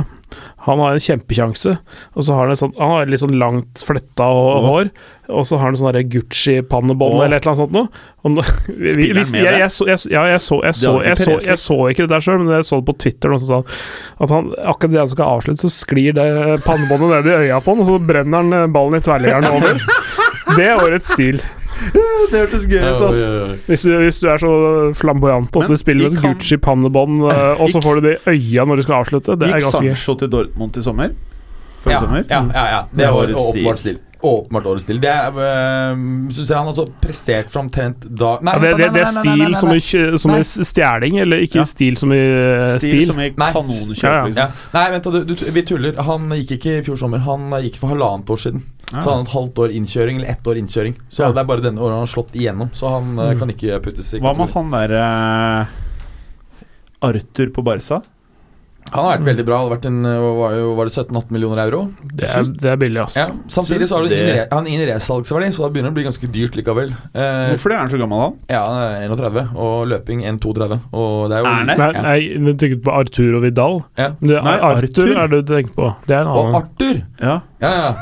Han 0.66 0.80
har 0.82 0.96
en 0.96 1.02
kjempekjanse, 1.04 1.76
og 2.18 2.24
så 2.26 2.34
har 2.34 2.48
han, 2.48 2.56
et 2.56 2.58
sånt, 2.58 2.74
han 2.80 2.90
har 2.90 3.06
litt 3.06 3.20
sånn 3.22 3.36
langt 3.38 3.78
fletta 3.86 4.24
hå- 4.26 4.64
hår. 4.64 4.88
Og 5.30 5.44
så 5.46 5.60
har 5.60 5.68
han 5.70 5.76
sånn 5.78 5.94
Gucci-pannebånd 6.10 7.20
eller 7.22 7.38
et 7.38 7.46
eller 7.46 7.52
annet 7.52 7.62
sånt 7.62 7.76
noe. 7.76 7.86
Jeg, 11.46 11.60
så, 11.62 11.76
ikke 11.92 12.08
det 12.08 12.14
der 12.16 12.24
sjøl, 12.26 12.40
men 12.42 12.56
jeg 12.56 12.66
så 12.66 12.80
det 12.80 12.88
på 12.88 12.96
Twitter. 13.04 13.30
Noen 13.30 13.44
som 13.44 13.52
sa 13.52 13.60
at 14.26 14.34
han, 14.34 14.48
akkurat 14.66 14.96
det 14.96 15.02
han 15.04 15.12
skal 15.14 15.30
avslutte, 15.36 15.62
så 15.62 15.70
sklir 15.70 16.16
det 16.18 16.26
pannebåndet 16.66 17.12
ned 17.20 17.30
i 17.30 17.36
øya 17.46 17.60
på 17.62 17.76
han, 17.76 17.84
og 17.86 17.92
så 17.92 18.00
brenner 18.10 18.42
han 18.42 18.74
ballen 18.74 18.98
i 18.98 19.02
tverrliggeren 19.06 19.46
over. 19.52 19.78
Det 20.56 20.66
er 20.72 20.82
årets 20.82 21.14
stil. 21.14 21.38
det 22.30 22.40
hørtes 22.40 22.66
gøy 22.70 22.80
ut, 22.82 23.04
ass. 23.10 23.60
Hvis 23.68 23.82
du, 23.86 23.92
hvis 24.02 24.20
du 24.22 24.26
er 24.32 24.40
så 24.42 24.52
flamboyant 24.96 25.50
at 25.52 25.62
Men 25.66 25.74
du 25.74 25.76
spiller 25.80 26.10
med 26.10 26.18
et 26.18 26.24
Gucci-pannebånd, 26.24 27.20
eh, 27.32 27.52
og 27.62 27.70
så 27.74 27.82
får 27.84 28.00
du 28.00 28.08
det 28.08 28.16
i 28.16 28.34
øya 28.36 28.64
når 28.66 28.80
du 28.82 28.86
skal 28.88 29.00
avslutte, 29.02 29.36
det 29.36 29.48
er 29.50 29.56
Gikk 29.58 29.68
ganske 29.68 29.84
gøy. 29.84 29.94
Sancho 29.94 30.18
til 30.22 30.32
Dortmund 30.32 30.76
i 30.76 30.82
sommer? 30.86 31.14
Forrige 31.84 31.94
ja, 31.96 32.02
sommer? 32.02 32.24
ja, 32.30 32.42
ja, 32.54 32.66
ja. 32.76 32.82
Det 32.96 33.14
var 33.14 33.38
åpenbart 33.46 33.78
stil. 33.84 33.98
Åpenbart 34.26 34.66
årets 34.66 34.82
stil. 34.86 34.96
Det 35.02 35.10
er 35.12 35.36
øh, 35.36 35.98
Syns 36.32 36.48
jeg 36.48 36.56
han 36.56 36.70
altså 36.70 36.86
prestert 37.02 37.50
fra 37.52 37.60
omtrent 37.60 38.06
da 38.08 38.30
Nei, 38.42 38.54
Ja, 38.56 38.62
det, 38.62 38.70
det, 38.80 38.86
det 38.96 39.02
er 39.04 39.10
nei, 39.12 39.12
nei, 39.12 39.12
nei, 39.12 39.20
stil 39.20 39.36
nei, 39.36 39.48
nei, 39.52 39.58
som 39.60 39.68
nei. 39.68 39.76
i, 39.76 40.20
som 40.24 40.32
i 40.34 40.66
stjeling, 40.70 41.18
eller 41.22 41.44
ikke 41.44 41.60
Ja. 41.60 41.66
stil 41.68 41.98
som 42.00 42.14
i 42.16 42.18
eh, 42.22 42.64
Stil, 42.78 42.96
stil? 42.96 43.04
som 43.12 43.20
i 43.20 43.28
kanonkjøp, 43.36 44.00
Ja, 44.02 44.14
ja. 44.16 44.24
liksom. 44.30 44.40
Ja. 44.40 44.48
Nei, 44.78 44.86
vent, 44.96 45.10
du, 45.12 45.20
du, 45.28 45.44
vi 45.58 45.66
tuller. 45.68 46.00
Han 46.08 46.32
gikk 46.40 46.56
ikke 46.56 46.78
i 46.78 46.82
fjor 46.88 46.98
sommer. 47.04 47.22
Han 47.28 47.52
gikk 47.62 47.76
for 47.82 47.92
halvannet 47.92 48.32
år 48.32 48.40
siden. 48.46 48.64
Ja. 48.92 49.00
Så 49.02 49.10
han 49.10 49.18
har 49.18 49.22
et 49.24 49.32
halvt 49.34 49.54
år 49.64 49.70
innkjøring, 49.74 50.16
eller 50.20 50.28
ett 50.30 50.46
år 50.46 50.56
innkjøring. 50.60 50.94
Så 51.10 51.24
Ja. 51.24 51.32
det 51.32 51.38
er 51.42 51.44
bare 51.44 51.60
denne 51.60 51.78
året 51.82 51.96
han 51.98 52.06
har 52.06 52.12
slått 52.12 52.32
igjennom. 52.38 52.70
Så 52.72 52.88
han 52.88 53.18
eh, 53.18 53.32
Mm. 53.34 53.38
kan 53.40 53.48
ikke 53.50 53.80
puttes 53.82 54.14
i 54.14 54.20
Hva 54.20 54.36
med 54.36 54.50
han 54.54 54.70
derre 54.70 55.66
Arthur 57.02 57.50
på 57.52 57.62
Barca? 57.62 58.02
Han 58.92 59.02
har 59.04 59.16
vært 59.18 59.24
veldig 59.26 59.44
bra. 59.44 59.56
Det 59.66 59.70
vært 59.72 59.86
en, 59.88 59.96
eh, 60.06 60.18
var, 60.38 60.52
jo, 60.54 60.74
var 60.78 60.84
det 60.86 60.92
17-18 60.94 61.30
millioner 61.34 61.58
euro? 61.66 61.80
Det 62.06 62.28
er, 62.30 62.44
det 62.44 62.68
er 62.70 62.76
billig, 62.78 63.00
ass. 63.02 63.16
Ja. 63.18 63.24
Samtidig 63.50 63.88
så 63.90 63.96
har 63.96 64.02
du 64.04 64.08
det- 64.10 64.18
ingen, 64.20 64.36
re- 64.36 64.48
han 64.52 64.66
ingen 64.68 64.86
resalgsverdi, 64.86 65.48
så 65.52 65.58
da 65.66 65.68
begynner 65.74 65.90
det 65.90 65.90
å 65.90 65.94
bli 65.98 66.04
ganske 66.04 66.30
dyrt 66.30 66.54
likevel. 66.54 66.92
Eh, 67.12 67.50
Hvorfor 67.50 67.68
det? 67.68 67.72
Er 67.74 67.78
han 67.82 67.88
så 67.90 67.98
gammel, 67.98 68.20
han? 68.22 68.34
ja, 68.48 68.62
han 68.64 69.02
er 69.02 69.08
31, 69.10 69.48
og 69.56 69.88
løping 69.88 70.22
1,32. 70.24 70.80
Og 70.94 71.28
det 71.30 71.36
er 71.36 71.42
jo 71.42 71.46
Er 71.50 71.66
det? 71.66 71.78
Nei, 71.78 71.92
Ja. 71.92 72.02
nei, 72.02 72.20
du 72.38 72.54
tenker 72.54 72.80
på 72.80 72.92
Arturo 72.94 73.40
Vidal. 73.40 73.84
Ja. 73.98 74.08
Det 74.20 74.42
Nei, 74.44 74.54
Arthur, 74.60 74.86
Arthur. 74.86 75.16
er 75.18 75.26
det 75.28 75.46
du 75.46 75.54
tenker 75.54 75.74
på. 75.74 75.96
Det 76.06 76.14
er 76.16 76.20
en 76.20 76.28
Og 76.28 76.44
annen. 76.46 76.54
Arthur! 76.62 77.02
Ja. 77.20 77.40
Ja, 77.60 77.70
ja. 77.74 77.94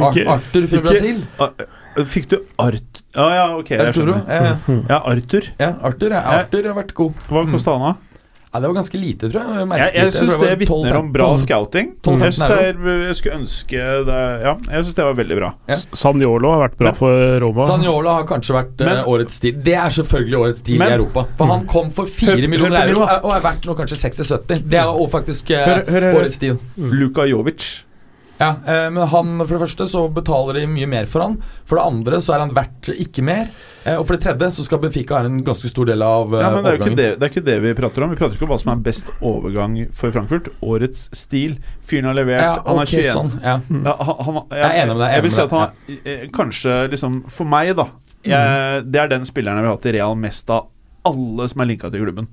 Ar 0.00 0.20
Arthur 0.38 0.66
fra 0.70 0.80
Brasil. 0.88 1.22
Ah, 1.38 1.50
Fikk 2.10 2.26
du 2.32 2.38
Art... 2.58 3.02
Ja, 3.14 3.28
ja, 3.34 3.44
ok. 3.58 3.70
Jeg 3.70 3.94
skjønner. 3.94 4.24
Ja, 4.26 4.40
ja. 4.48 4.80
Ja, 4.90 4.98
Arthur. 5.12 5.44
ja, 5.60 5.68
Arthur, 5.86 6.10
ja. 6.16 6.22
Arthur 6.40 6.66
har 6.70 6.74
vært 6.80 6.94
god. 6.98 7.20
Hva 7.30 7.44
kosta 7.52 7.76
han, 7.78 7.84
da? 7.92 8.14
Ja, 8.54 8.60
det 8.62 8.68
var 8.70 8.74
ganske 8.76 8.98
lite, 9.02 9.28
tror 9.32 9.40
jeg. 9.42 9.54
Jeg, 9.66 9.78
jeg, 9.82 9.94
jeg 9.98 10.12
syns 10.14 10.34
det 10.38 10.50
vitner 10.60 10.96
om 11.00 11.06
12-15. 11.08 11.12
bra 11.16 11.28
scouting. 11.42 11.88
12-15 12.06 12.20
Jeg, 12.24 12.34
synes 12.36 12.50
det 12.52 12.58
er, 12.66 12.84
jeg 13.08 13.16
skulle 13.18 13.38
ønske 13.40 13.86
det 14.10 14.18
Ja, 14.44 14.52
jeg 14.76 14.84
syns 14.86 14.94
det 14.98 15.06
var 15.08 15.16
veldig 15.18 15.38
bra. 15.40 15.48
Ja. 15.72 15.78
Sanjolo 16.02 16.52
har 16.54 16.60
vært 16.68 16.76
bra 16.78 16.92
Men- 16.92 16.98
for 17.00 17.24
Roma. 17.42 17.66
Sanjolo 17.66 18.12
har 18.14 18.28
kanskje 18.30 18.54
vært 18.54 18.84
eh, 18.84 18.90
Men- 18.92 19.08
årets 19.14 19.40
stil. 19.40 19.56
Det 19.66 19.74
er 19.74 19.96
selvfølgelig 19.98 20.38
årets 20.38 20.62
stil 20.62 20.78
Men- 20.78 20.92
i 20.92 20.94
Europa. 21.00 21.26
For 21.38 21.46
han 21.50 21.66
kom 21.66 21.90
for 21.90 22.06
4 22.06 22.30
Hør- 22.30 22.42
hør 22.44 22.48
millioner 22.54 22.86
euro 22.94 23.02
og 23.02 23.32
er 23.34 23.42
verdt 23.48 23.66
nå 23.66 23.74
kanskje 23.82 23.98
60-70. 24.04 24.62
Det 24.70 24.78
er 24.84 25.08
faktisk 25.16 25.50
eh, 25.50 25.66
Hør- 25.66 25.84
hør- 25.90 26.06
hør- 26.12 26.20
årets 26.22 26.34
stil. 26.38 26.58
Luka 26.78 27.26
Jovic. 27.26 27.66
Ja, 28.40 28.48
eh, 28.66 28.88
men 28.90 29.04
han, 29.12 29.28
for 29.46 29.54
det 29.54 29.60
første 29.62 29.86
så 29.86 30.00
betaler 30.10 30.56
de 30.58 30.64
mye 30.66 30.88
mer 30.90 31.06
for 31.06 31.22
han. 31.22 31.36
For 31.70 31.78
det 31.78 31.84
andre 31.86 32.18
så 32.24 32.34
er 32.34 32.42
han 32.42 32.54
verdt 32.56 32.88
ikke 32.90 33.22
mer. 33.22 33.46
Eh, 33.84 33.94
og 33.94 34.08
for 34.08 34.16
det 34.16 34.24
tredje 34.24 34.48
så 34.56 34.64
skal 34.66 34.80
Benfica 34.82 35.20
ha 35.20 35.28
en 35.28 35.36
ganske 35.46 35.70
stor 35.70 35.86
del 35.86 36.02
av 36.02 36.34
eh, 36.34 36.42
Ja, 36.42 36.48
men 36.50 36.64
det 36.66 36.72
er, 36.72 36.78
jo 36.78 36.82
ikke 36.88 36.98
det, 36.98 37.06
det 37.20 37.28
er 37.28 37.32
ikke 37.34 37.44
det 37.46 37.56
vi 37.62 37.74
prater 37.78 38.06
om. 38.06 38.10
Vi 38.10 38.18
prater 38.18 38.34
ikke 38.38 38.48
om 38.48 38.52
hva 38.54 38.58
som 38.64 38.72
er 38.74 38.82
best 38.88 39.12
overgang 39.22 39.76
for 39.94 40.10
Frankfurt. 40.16 40.50
Årets 40.66 41.06
stil. 41.14 41.56
Fyren 41.86 42.10
har 42.10 42.18
levert. 42.18 42.42
Ja, 42.42 42.56
han 42.66 42.82
er 42.82 42.90
21. 42.90 43.10
sånn, 43.14 43.32
ja. 43.44 43.56
Ja, 43.86 43.96
han, 44.02 44.20
han, 44.26 44.40
jeg, 44.50 44.58
Jeg 44.58 44.70
er 44.70 44.78
enig 44.82 44.96
med 44.96 45.04
deg, 45.06 45.14
Jeg 45.14 45.26
vil 45.28 45.34
si 45.38 45.42
at 45.46 45.54
han 45.54 45.64
har 45.64 45.98
eh, 46.16 46.26
kanskje 46.34 46.78
liksom 46.96 47.20
For 47.38 47.54
meg, 47.54 47.74
da. 47.78 47.88
Jeg, 48.24 48.84
det 48.90 49.00
er 49.04 49.10
den 49.14 49.26
spilleren 49.28 49.60
jeg 49.60 49.66
vil 49.68 49.74
ha 49.76 49.80
til 49.84 49.94
Real 50.00 50.14
mest 50.16 50.48
av 50.50 50.70
alle 51.04 51.44
som 51.52 51.60
er 51.60 51.68
linka 51.70 51.90
til 51.92 52.02
klubben. 52.06 52.30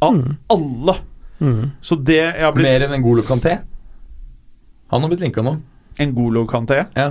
Av 0.00 0.14
Mm. 0.14 0.36
alle! 0.54 0.94
Mm. 1.42 1.64
Så 1.82 1.96
det 2.02 2.16
jeg 2.18 2.40
har 2.42 2.52
blitt 2.54 2.66
Mer 2.70 2.84
enn 2.86 2.94
en 2.96 3.02
god 3.04 3.20
Kanté. 3.26 3.56
Han 4.90 5.02
har 5.04 5.08
blitt 5.12 5.20
linka 5.24 5.42
nå. 5.44 5.56
En 6.00 6.14
Golo 6.14 6.46
Kanté? 6.46 6.84
Ja. 6.96 7.10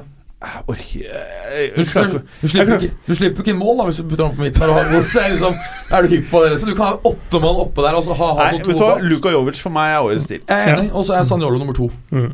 Orker 0.69 1.75
Du 1.75 1.83
slipper, 1.83 2.19
du, 2.41 2.47
slipper 2.47 2.75
ikke, 2.77 2.89
du 3.07 3.15
slipper 3.17 3.41
ikke 3.41 3.55
mål 3.57 3.79
da 3.79 3.85
hvis 3.87 3.97
du 3.97 4.03
putter 4.05 4.27
ham 4.27 4.35
på 4.37 4.43
midten. 4.45 4.61
har- 4.69 4.91
er, 4.93 5.31
liksom, 5.33 5.55
er 5.97 6.01
du 6.05 6.07
hypp 6.13 6.27
på 6.29 6.41
det? 6.45 6.59
Så 6.61 6.65
du 6.69 6.75
kan 6.77 6.91
ha 6.93 6.97
åtte 7.09 7.41
mann 7.41 7.57
oppe 7.63 7.81
der, 7.81 7.95
og 7.97 8.03
så 8.05 8.13
ha 8.19 8.27
han 8.37 8.53
Nei, 8.53 8.59
vet 8.61 8.77
du 8.77 8.83
hva? 8.83 8.99
Luka 9.01 9.31
Jovic 9.33 9.59
for 9.61 9.73
meg 9.73 9.95
er 9.95 10.05
årets 10.05 10.27
stil. 10.29 10.41
Jeg 10.47 10.67
er 10.69 10.75
enig. 10.75 10.91
Og 10.93 11.05
så 11.07 11.17
er 11.17 11.25
Sanjolo 11.25 11.57
nummer 11.57 11.73
to. 11.73 11.89
Mm. 12.13 12.29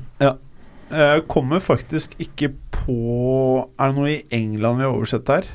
Jeg 0.93 1.23
kommer 1.31 1.59
faktisk 1.63 2.11
ikke 2.21 2.51
på 2.75 2.97
Er 3.79 3.87
det 3.89 3.95
noe 3.97 4.09
i 4.11 4.19
England 4.35 4.77
vi 4.77 4.83
har 4.83 4.91
oversett 4.93 5.27
her? 5.31 5.47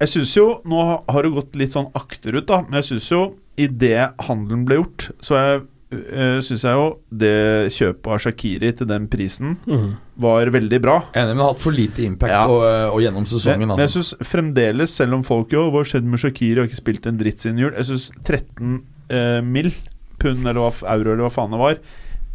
Jeg 0.00 0.08
syns 0.12 0.34
jo 0.36 0.44
Nå 0.68 0.82
har 1.08 1.22
det 1.26 1.32
gått 1.34 1.56
litt 1.58 1.72
sånn 1.74 1.88
akterut, 1.98 2.46
da, 2.46 2.60
men 2.62 2.78
jeg 2.82 2.90
syns 2.92 3.08
jo 3.10 3.22
idet 3.56 4.12
handelen 4.26 4.64
ble 4.66 4.76
gjort, 4.80 5.08
så 5.22 5.36
jeg, 5.38 5.60
uh, 5.94 6.38
syns 6.44 6.64
jeg 6.66 6.74
jo 6.78 6.86
det 7.10 7.32
kjøpet 7.74 8.10
av 8.14 8.18
Shakiri 8.24 8.70
til 8.76 8.86
den 8.90 9.06
prisen 9.12 9.56
Mm. 9.66 9.94
var 10.20 10.46
veldig 10.54 10.80
bra. 10.84 10.96
Enig, 11.14 11.34
men 11.36 11.42
har 11.44 11.52
hatt 11.54 11.62
for 11.64 11.72
lite 11.72 12.04
impact 12.04 12.32
Ja. 12.32 12.44
og, 12.46 12.62
og 12.94 13.00
gjennom 13.02 13.26
sesongen. 13.26 13.66
Men, 13.68 13.74
men 13.76 13.78
jeg 13.84 13.90
Altså. 13.92 14.02
syns 14.02 14.28
fremdeles, 14.30 14.90
selv 14.94 15.14
om 15.14 15.22
folk 15.26 15.50
jo 15.52 15.70
Hva 15.70 15.82
skjedde 15.84 16.06
med 16.10 16.18
Shakiri? 16.22 16.58
Har 16.60 16.68
ikke 16.70 16.82
spilt 16.82 17.06
en 17.06 17.18
dritt 17.18 17.40
siden 17.40 17.58
jul. 17.58 17.72
Jeg 17.76 17.84
syns 17.90 18.10
13 18.24 18.82
uh, 19.10 19.40
mill. 19.42 19.72
pund 20.18 20.46
eller 20.46 20.60
hva, 20.62 20.70
euro 20.94 21.12
eller 21.12 21.24
hva 21.26 21.32
faen 21.34 21.50
det 21.50 21.58
var, 21.60 21.74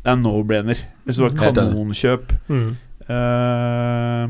det 0.03 0.11
er 0.11 0.17
no-brainer. 0.19 0.77
Jeg 1.07 1.15
det 1.15 1.23
var 1.23 1.53
kanonkjøp. 1.55 2.33
Mm. 2.49 2.69
Uh, 3.09 4.29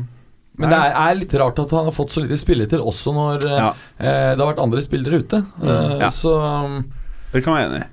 Men 0.60 0.70
det 0.72 0.78
er, 0.78 0.94
er 1.02 1.14
litt 1.18 1.34
rart 1.40 1.58
at 1.62 1.70
han 1.76 1.86
har 1.88 1.94
fått 1.96 2.12
så 2.14 2.22
lite 2.24 2.36
spilletid 2.40 2.80
også 2.82 3.12
når 3.16 3.46
eh, 3.48 3.54
ja, 3.62 3.68
eh, 3.96 4.32
det 4.34 4.40
har 4.42 4.50
vært 4.50 4.62
andre 4.64 4.82
spillere 4.84 5.20
ute. 5.22 5.40
Eh, 5.62 5.94
Ja. 6.04 6.10
Så 6.12 6.32
det 7.32 7.42
kan 7.44 7.54
jeg 7.56 7.68
være 7.68 7.68
enig 7.70 7.82
i. 7.84 7.88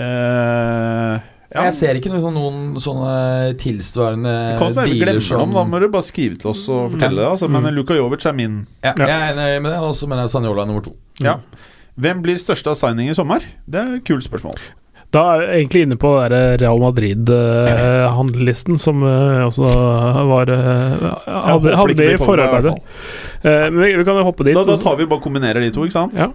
Eh, 0.00 1.14
ja. 1.52 1.62
jeg 1.66 1.74
ser 1.76 1.94
ikke 1.98 2.08
noe, 2.12 2.20
sånn- 2.22 2.36
noen 2.38 2.60
sånne 2.80 3.14
tilsvarende 3.60 4.32
dealer 4.58 4.86
vi 4.88 5.00
glemmer 5.02 5.24
som 5.26 5.38
dem, 5.44 5.52
da 5.58 5.62
må 5.68 5.76
du 5.82 5.88
bare 5.92 6.06
skrive 6.06 6.36
til 6.40 6.48
oss 6.54 6.62
og 6.72 6.80
fortelle 6.94 7.18
det. 7.20 7.28
Altså. 7.34 7.46
Men 7.50 7.62
Mm. 7.68 7.74
Luka 7.76 7.94
Jovic 7.98 8.24
er 8.26 8.32
min. 8.32 8.54
ja, 8.84 8.92
Ja. 8.96 9.06
Jeg 9.06 9.20
er 9.20 9.32
enig 9.36 9.62
med 9.62 9.70
det, 9.72 9.80
og 9.80 9.92
så 9.94 10.06
mener 10.08 10.22
jeg 10.24 10.30
Sanjola 10.30 10.62
er 10.62 10.66
nummer 10.66 10.82
to. 10.84 10.92
Ja. 11.20 11.34
Hvem 12.00 12.22
blir 12.22 12.36
største 12.40 12.68
av 12.70 12.76
signing 12.80 13.10
i 13.10 13.14
sommer? 13.14 13.40
Det 13.68 13.80
er 13.80 13.94
et 13.96 14.04
kult 14.04 14.22
spørsmål. 14.24 14.54
Da 15.12 15.20
er 15.34 15.40
jeg 15.42 15.50
egentlig 15.66 15.82
inne 15.88 15.96
på 15.98 16.10
der 16.30 16.56
Real 16.62 16.78
Madrid-handlelisten, 16.78 18.78
som 18.78 19.02
eh, 19.02 19.42
også 19.48 19.66
var 20.30 20.46
eh, 20.54 20.94
Hadde, 21.26 21.74
hadde 21.76 21.90
ikke 21.96 22.12
i 22.14 22.16
forarbeidet. 22.20 22.76
Eh, 23.42 23.66
men 23.74 23.80
vi, 23.82 23.90
vi 23.98 24.04
kan 24.06 24.14
jo 24.20 24.24
hoppe 24.28 24.44
dit. 24.46 24.54
Da, 24.54 24.62
da 24.64 24.76
tar 24.78 24.94
vi 25.00 25.06
bare 25.10 25.20
kombinerer 25.24 25.60
de 25.64 25.70
to, 25.74 25.82
ikke 25.82 25.92
sant? 25.98 26.14
Ja. 26.14 26.28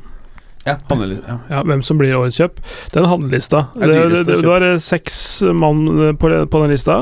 Ja. 0.66 0.76
Ja. 0.90 1.36
Ja, 1.50 1.60
hvem 1.64 1.84
som 1.86 2.00
blir 2.00 2.16
årets 2.18 2.40
kjøp. 2.42 2.58
Den 2.94 3.06
handlelista 3.06 3.68
Det, 3.76 3.86
det, 3.92 4.24
det, 4.26 4.38
det 4.42 4.48
var 4.50 4.66
seks 4.82 5.18
mann 5.54 5.84
eh, 6.08 6.14
på, 6.18 6.30
den- 6.32 6.48
på 6.50 6.62
den 6.64 6.74
lista. 6.74 6.96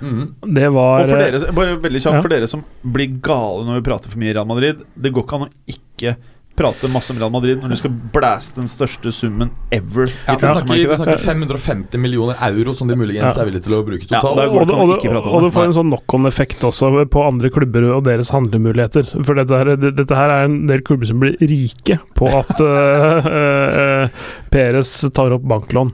Mm. 0.00 0.34
Det 0.54 0.68
var 0.76 1.02
Og 1.02 1.08
for 1.10 1.18
eh, 1.18 1.32
dere, 1.34 1.52
bare 1.56 1.74
veldig 1.82 2.02
kjapt, 2.04 2.14
Ja. 2.14 2.22
for 2.22 2.28
dere 2.36 2.46
som 2.50 2.62
blir 2.84 3.16
gale 3.20 3.64
når 3.66 3.80
vi 3.80 3.86
prater 3.90 4.10
for 4.14 4.18
mye 4.22 4.30
i 4.30 4.34
Real 4.36 4.46
Madrid 4.46 4.84
Det 4.94 5.10
går 5.14 5.24
ikke 5.26 5.40
an 5.40 5.46
å 5.48 5.50
ikke 5.74 6.14
prate 6.54 6.86
masse 6.92 7.10
om 7.10 7.18
Real 7.18 7.32
Madrid 7.34 7.58
når 7.62 7.72
du 7.74 7.76
skal 7.80 7.90
blæste 8.14 8.60
den 8.60 8.68
største 8.70 9.10
summen 9.14 9.50
ever. 9.74 10.06
Ja, 10.28 10.36
vi, 10.38 10.46
snakker, 10.46 10.74
vi 10.74 10.98
snakker 11.00 11.22
550 11.24 11.98
millioner 11.98 12.38
euro 12.46 12.74
som 12.78 12.88
de 12.88 12.94
muligens 12.98 13.34
Ja. 13.34 13.42
er 13.42 13.48
villige 13.50 13.64
til 13.66 13.74
å 13.74 13.82
bruke 13.86 14.06
Ja, 14.10 14.20
totalt. 14.20 14.36
det 14.38 14.46
og, 14.48 14.60
og, 14.60 14.66
det, 14.68 14.74
og, 14.74 15.26
og 15.26 15.40
det. 15.42 15.48
det 15.48 15.52
får 15.56 15.64
en 15.70 15.76
sånn 15.80 15.90
knock-on-effekt 15.90 16.62
også 16.68 16.92
på 17.10 17.24
andre 17.26 17.50
klubber 17.50 17.88
og 17.96 18.04
deres 18.06 18.30
handlemuligheter. 18.30 19.10
For 19.24 19.34
dette 19.34 19.58
her, 19.58 19.74
dette 19.82 20.14
her 20.14 20.30
er 20.30 20.44
en 20.46 20.66
del 20.70 20.82
klubber 20.86 21.10
som 21.10 21.18
blir 21.22 21.34
rike 21.42 21.98
på 22.14 22.30
at 22.30 22.54
uh, 22.62 24.08
Peres 24.54 24.92
tar 25.14 25.34
opp 25.34 25.44
banklån. 25.50 25.90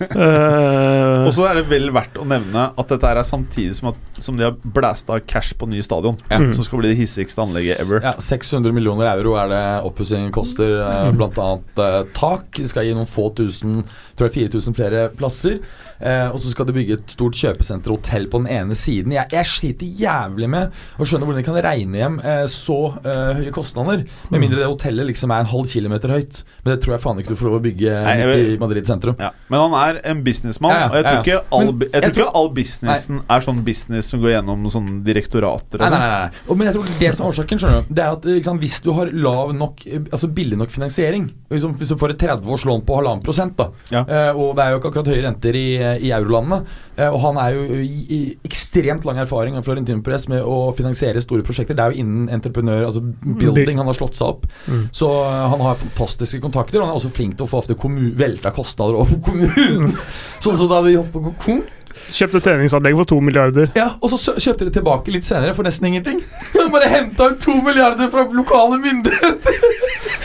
uh, 0.00 1.26
Og 1.28 1.32
så 1.36 1.44
er 1.46 1.60
det 1.60 1.66
vel 1.70 1.90
verdt 1.94 2.18
å 2.18 2.26
nevne 2.26 2.64
at 2.74 2.90
dette 2.90 3.10
er 3.10 3.20
samtidig 3.26 3.76
som, 3.78 3.92
at, 3.92 4.20
som 4.22 4.38
de 4.38 4.48
har 4.48 4.56
blæsta 4.58 5.20
cash 5.22 5.54
på 5.60 5.68
ny 5.70 5.82
stadion. 5.86 6.18
Ja. 6.30 6.40
Mm. 6.42 6.54
Som 6.58 6.66
skal 6.66 6.82
bli 6.82 6.92
det 6.92 6.98
hissigste 6.98 7.44
anlegget 7.44 7.84
ever. 7.84 8.02
Ja, 8.04 8.16
600 8.18 8.74
millioner 8.74 9.12
euro 9.12 9.36
er 9.38 9.52
det 9.52 9.62
oppussingen 9.86 10.32
koster. 10.34 10.80
Eh, 10.86 11.12
blant 11.14 11.38
annet 11.38 11.84
eh, 11.84 12.00
tak. 12.16 12.50
De 12.58 12.66
skal 12.70 12.88
gi 12.88 12.96
noen 12.98 13.10
få 13.10 13.30
tusen, 13.38 13.84
tror 14.18 14.30
jeg 14.30 14.50
4000 14.50 14.78
flere 14.80 15.06
plasser. 15.14 15.60
Eh, 16.00 16.28
og 16.32 16.38
så 16.40 16.50
skal 16.54 16.66
de 16.68 16.72
bygge 16.76 16.96
et 16.96 17.12
stort 17.12 17.36
kjøpesenter 17.36 17.92
og 17.92 17.98
hotell 18.00 18.26
på 18.32 18.40
den 18.42 18.48
ene 18.50 18.76
siden. 18.78 19.12
Jeg, 19.12 19.28
jeg 19.34 19.46
sliter 19.50 19.86
jævlig 20.00 20.48
med 20.48 20.72
å 21.00 21.04
skjønne 21.08 21.26
hvordan 21.28 21.42
de 21.42 21.46
kan 21.46 21.58
regne 21.66 22.00
hjem 22.00 22.18
eh, 22.24 22.44
så 22.48 22.78
eh, 23.04 23.32
høye 23.40 23.52
kostnader. 23.54 24.04
Med 24.32 24.40
mindre 24.44 24.62
det 24.62 24.68
hotellet 24.70 25.08
liksom 25.10 25.34
er 25.36 25.44
en 25.44 25.50
halv 25.52 25.68
kilometer 25.70 26.14
høyt. 26.14 26.42
Men 26.64 26.72
det 26.74 26.78
tror 26.84 26.96
jeg 26.96 27.02
faen 27.04 27.20
ikke 27.20 27.34
du 27.34 27.38
får 27.40 27.50
lov 27.50 27.58
å 27.60 27.62
bygge 27.68 27.96
Nei, 28.06 28.16
vil- 28.30 28.54
i 28.54 28.58
Madrid 28.62 28.88
sentrum. 28.88 29.16
Ja. 29.20 29.30
Men 29.52 29.64
han 29.66 29.76
er 29.82 30.00
en 30.14 30.22
businessmann, 30.24 30.72
Ja, 30.72 30.80
ja, 30.80 30.88
og 30.88 30.96
jeg 30.96 31.04
tror 31.04 31.20
ikke 31.20 31.38
all, 31.58 31.66
jeg 31.70 31.90
jeg 31.90 31.90
tror 31.90 32.10
ikke 32.10 32.18
tror- 32.22 32.36
all 32.40 32.50
businessen 32.56 33.20
er 33.36 33.40
sånn 33.46 33.60
business 33.66 34.10
som 34.14 34.20
går 34.24 34.34
gjennom 34.38 34.64
sånne 34.72 34.96
direktorater 35.06 35.80
og 35.80 35.84
nei, 35.84 35.90
sånn. 35.92 36.00
nei, 36.00 36.10
nei. 36.30 36.44
Og, 36.48 36.56
men 36.60 36.66
jeg 36.70 36.74
tror 36.76 36.90
det 37.00 37.12
som 37.16 37.26
er 37.26 37.30
årsaken, 37.34 37.60
skjønner 37.60 37.84
du 37.88 37.94
Det 37.94 38.04
er 38.04 38.16
at 38.16 38.28
sant, 38.46 38.60
hvis 38.62 38.78
du 38.84 38.90
har 38.96 39.10
lav 39.12 39.52
nok 39.56 39.82
Altså 40.12 40.28
billig 40.32 40.56
nok 40.60 40.70
finansiering 40.72 41.28
liksom, 41.50 41.74
Hvis 41.80 41.92
du 41.92 41.96
får 42.00 42.14
et 42.14 42.20
30 42.24 42.50
års 42.54 42.64
lån 42.68 42.84
på 42.86 42.96
halvannen 43.00 43.22
prosent, 43.24 43.56
da 43.58 43.68
eh, 44.00 44.30
og 44.36 44.54
det 44.56 44.64
er 44.64 44.70
jo 44.74 44.80
ikke 44.80 44.90
akkurat 44.92 45.10
høye 45.12 45.24
renter 45.26 45.56
i, 45.58 45.66
i 45.98 46.12
eurolandene, 46.14 46.60
eh, 46.96 47.08
og 47.08 47.18
han 47.24 47.40
er 47.42 47.56
jo 47.56 47.80
i, 47.80 48.20
ekstremt 48.46 49.06
lang 49.08 49.18
erfaring 49.22 49.58
av 49.58 49.66
Florentino 49.66 50.02
Press 50.06 50.28
med 50.30 50.44
å 50.44 50.70
finansiere 50.76 51.22
store 51.24 51.46
prosjekter. 51.46 51.76
Det 51.78 51.84
er 51.84 51.94
jo 51.94 52.04
innen 52.04 52.30
entreprenør, 52.32 52.86
altså 52.88 53.02
building, 53.02 53.80
han 53.80 53.90
har 53.90 53.98
slått 53.98 54.20
seg 54.20 54.34
opp. 54.34 54.46
Mm. 54.66 54.86
Så 54.94 55.10
eh, 55.24 55.42
han 55.54 55.66
har 55.66 55.80
fantastiske 55.82 56.42
kontakter, 56.44 56.80
og 56.80 56.86
han 56.86 56.94
er 56.94 57.00
også 57.02 57.12
flink 57.16 57.38
til 57.38 57.48
å 57.48 57.50
få 57.50 57.64
ofte 57.64 57.78
velta 58.20 58.54
kostnader 58.54 59.00
over 59.02 59.20
kommunen. 59.24 59.96
sånn 60.44 60.58
som 60.60 60.70
da 60.70 60.82
vi 60.86 60.96
holdt 60.98 61.14
på 61.14 61.34
konk. 61.40 61.76
Kjøpte 62.10 62.42
treningsanlegg 62.44 62.96
for 63.00 63.10
to 63.10 63.20
milliarder. 63.24 63.70
Ja, 63.78 63.92
og 64.00 64.12
så 64.14 64.34
kjøpte 64.36 64.68
de 64.68 64.74
tilbake 64.78 65.14
litt 65.14 65.28
senere 65.28 65.54
for 65.56 65.66
nesten 65.66 65.90
ingenting. 65.90 66.22
De 66.54 66.66
bare 66.72 66.90
henta 66.90 67.30
ut 67.32 67.40
to 67.42 67.56
milliarder 67.64 68.10
fra 68.12 68.26
lokale 68.34 68.78
myndigheter 68.82 69.58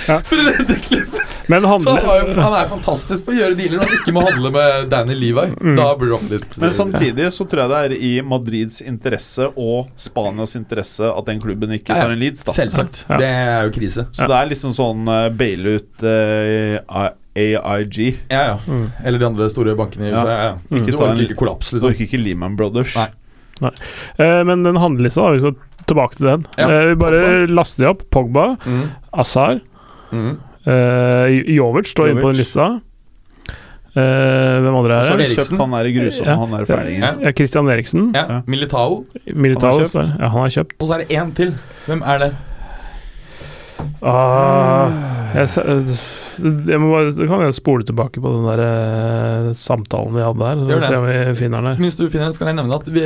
Ja. 0.05 0.20
for 0.28 0.38
å 0.38 0.51
redde 0.51 0.78
klubben. 0.86 1.32
Men 1.47 1.61
Så 1.61 1.93
han, 1.93 2.05
jo, 2.05 2.34
han 2.41 2.55
er 2.57 2.70
fantastisk 2.70 3.26
på 3.26 3.34
å 3.34 3.36
gjøre 3.38 3.57
dealer 3.57 3.78
når 3.78 3.89
han 3.89 3.99
ikke 3.99 4.13
må 4.16 4.24
handle 4.26 4.51
med 4.55 4.88
Danny 4.89 5.18
Levi. 5.18 5.45
Mm. 5.59 5.76
Da 5.78 5.88
blir 5.99 6.13
det 6.16 6.30
litt 6.32 6.57
Men 6.61 6.74
samtidig 6.74 7.28
så 7.34 7.45
tror 7.49 7.63
jeg 7.66 7.74
det 7.74 7.82
er 7.86 7.95
i 8.09 8.13
Madrids 8.26 8.82
interesse 8.86 9.51
og 9.53 9.91
Spanias 9.99 10.55
interesse 10.57 11.09
at 11.09 11.30
den 11.30 11.41
klubben 11.43 11.76
ikke 11.78 11.93
Ja, 11.93 11.99
ja. 12.01 12.07
tar 12.07 12.16
en 12.16 12.24
Leeds. 12.24 12.45
da 12.47 12.55
Selvsagt. 12.55 13.03
Ja. 13.09 13.20
Det 13.22 13.30
er 13.30 13.68
jo 13.68 13.76
krise. 13.78 14.07
Så 14.16 14.30
det 14.30 14.39
er 14.39 14.49
liksom 14.49 14.74
sånn 14.78 15.05
uh, 15.05 15.28
eh, 15.30 17.13
AIG. 17.36 17.97
Ja, 18.31 18.41
ja. 18.47 18.57
Mm. 18.67 18.86
Eller 19.03 19.19
de 19.19 19.25
andre 19.25 19.49
store 19.51 19.75
bankene 19.75 20.07
i 20.09 20.13
USA. 20.13 20.27
Ja, 20.29 20.43
ja. 20.43 20.53
Mm. 20.69 20.77
Ikke 20.81 20.97
ta 20.97 21.03
en- 21.05 21.11
orker 21.17 21.23
ikke 21.29 21.36
kollaps, 21.43 21.67
Så 21.69 21.75
liksom. 21.75 21.89
orker 21.91 22.05
ikke 22.07 22.23
Lehman 22.23 22.55
Brothers. 22.55 22.95
Nei. 23.61 23.71
Eh, 24.19 24.43
men 24.43 24.63
den 24.63 24.75
handlelista, 24.75 25.21
da, 25.23 25.31
vi 25.31 25.39
skal 25.39 25.55
tilbake 25.88 26.15
til 26.17 26.27
den. 26.27 26.45
Ja, 26.57 26.69
Eh, 26.69 26.86
vi 26.89 26.95
bare 26.95 27.21
Pogba. 27.21 27.53
laster 27.55 27.83
de 27.83 27.89
opp. 27.89 28.01
Pogba, 28.11 28.57
Mm. 28.65 28.89
Azar, 29.13 29.59
Mm. 30.11 30.38
eh, 30.65 31.55
Jovic 31.55 31.88
står 31.93 32.09
inne 32.11 32.21
på 32.21 32.31
den 32.33 32.39
lista. 32.43 32.81
Eh, 33.95 34.01
hvem 34.59 34.75
andre 34.75 34.91
er 35.05 35.17
det? 35.17 35.29
Eriksen. 35.38 35.57
han 35.57 35.73
er 35.73 35.86
grusom, 35.86 36.25
Ja. 36.25 36.36
han 36.36 36.53
er 36.53 36.65
ferdig. 36.65 36.99
Ja. 36.99 37.13
Ja, 37.21 37.31
Christian 37.31 37.65
Eriksen. 37.69 38.11
Ja. 38.13 38.41
Militao. 38.45 39.05
Militao. 39.33 39.71
Han 39.71 39.88
har. 39.93 40.17
Ja, 40.19 40.27
han 40.27 40.41
har 40.41 40.49
kjøpt. 40.49 40.71
Og 40.81 40.88
så 40.89 40.93
er 40.95 40.97
det 41.05 41.09
én 41.15 41.33
til. 41.33 41.55
Hvem 41.88 42.01
er 42.05 42.17
det? 42.19 42.33
Ah, 44.01 44.91
jeg, 45.36 45.49
se- 45.49 45.63
jeg 46.39 46.79
må 46.81 46.89
bare, 46.91 47.11
da 47.17 47.27
kan 47.29 47.43
jeg 47.45 47.55
spole 47.57 47.86
tilbake 47.88 48.21
på 48.23 48.31
den 48.33 48.45
der 48.49 48.61
eh, 48.65 49.49
samtalen 49.59 50.15
vi 50.15 50.23
hadde 50.25 50.49
her. 50.49 50.63
Gjør 50.71 50.86
se 50.86 50.99
om 50.99 51.07
vi 51.07 51.17
finner 51.39 51.61
den 51.63 51.69
her. 51.71 51.83
Mens 51.86 51.99
du 51.99 52.05
finner 52.09 52.29
det, 52.29 52.38
så 52.38 52.43
kan 52.43 52.51
jeg 52.51 52.59
nevne 52.61 52.79
at 52.79 52.89
vi, 52.95 53.05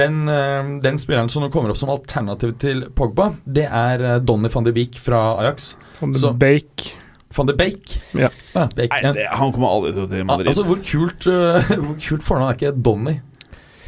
den, 0.00 0.18
eh, 0.32 0.72
den 0.84 1.00
spilleren 1.00 1.30
som 1.32 1.44
nå 1.44 1.50
kommer 1.54 1.72
opp 1.72 1.80
som 1.80 1.92
alternativ 1.92 2.56
til 2.62 2.84
Pogba, 2.96 3.30
det 3.44 3.68
er 3.68 4.06
eh, 4.14 4.18
Donny 4.24 4.50
van 4.52 4.66
de 4.68 4.74
Beek 4.76 4.98
fra 5.00 5.22
Ajax. 5.42 5.74
Van 6.00 6.12
de 6.16 6.22
Så- 6.22 6.34
Beek. 6.40 6.90
Van 7.36 7.46
de 7.46 7.54
Beek. 7.54 7.92
Ja. 8.18 8.28
Beek, 8.74 8.90
Nei, 8.90 9.02
ja. 9.04 9.12
det, 9.14 9.26
han 9.38 9.52
kommer 9.54 9.70
aldri 9.76 9.92
til 9.94 10.02
å 10.06 10.10
til 10.10 10.24
Madrid. 10.26 10.50
Altså, 10.50 10.64
hvor 10.66 10.80
kult, 10.82 11.26
uh, 11.30 11.68
hvor 11.84 11.98
kult 12.02 12.24
fornavn 12.26 12.50
er 12.50 12.58
ikke 12.58 12.72
Donny? 12.82 13.20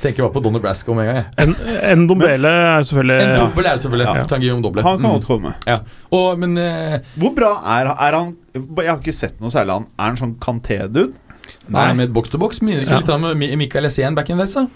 Tenker 0.03 0.24
bare 0.26 0.32
på 0.34 0.40
Donny 0.42 0.59
Brasco 0.59 0.94
med 0.98 1.07
en 1.09 1.14
gang. 1.14 1.24
jeg. 1.24 1.46
En, 1.46 1.53
en 1.92 2.07
Dombele 2.11 2.50
er 2.50 2.82
selvfølgelig 2.88 3.18
En 3.22 3.36
dobbel 3.38 3.66
er 3.70 3.76
det 3.76 3.82
selvfølgelig. 3.84 4.07
Ja. 4.18 4.24
Tanguillaume 4.32 4.62
doble. 4.64 4.82
han 4.82 4.98
kan 4.98 5.07
Mm. 5.11 5.12
godt 5.20 5.26
komme. 5.28 5.53
Ja. 5.66 5.76
Og, 6.11 6.38
men 6.42 6.57
eh, 6.59 6.98
Hvor 7.16 7.34
bra 7.36 7.53
er, 7.78 7.86
er 7.94 8.16
han 8.18 8.32
Jeg 8.57 8.88
har 8.90 8.98
ikke 8.98 9.14
sett 9.14 9.38
noe 9.40 9.50
særlig 9.55 9.70
av 9.76 9.78
han. 9.82 9.86
Er 9.98 10.11
han 10.11 10.16
sånn 10.18 10.34
Kanté-dude? 10.42 11.12
Nei, 11.72 11.92
med 11.94 12.11
box 12.12 12.30
to 12.30 12.38
box 12.42 12.59
minner 12.62 12.82
ikke 12.82 12.90
Ja. 12.90 12.98
litt 12.98 13.09
om 13.14 13.28
Mi- 13.38 13.55
Michael 13.57 13.86
Essien 13.86 14.14
back 14.18 14.30
in 14.30 14.38
days, 14.42 14.55
da? 14.59 14.66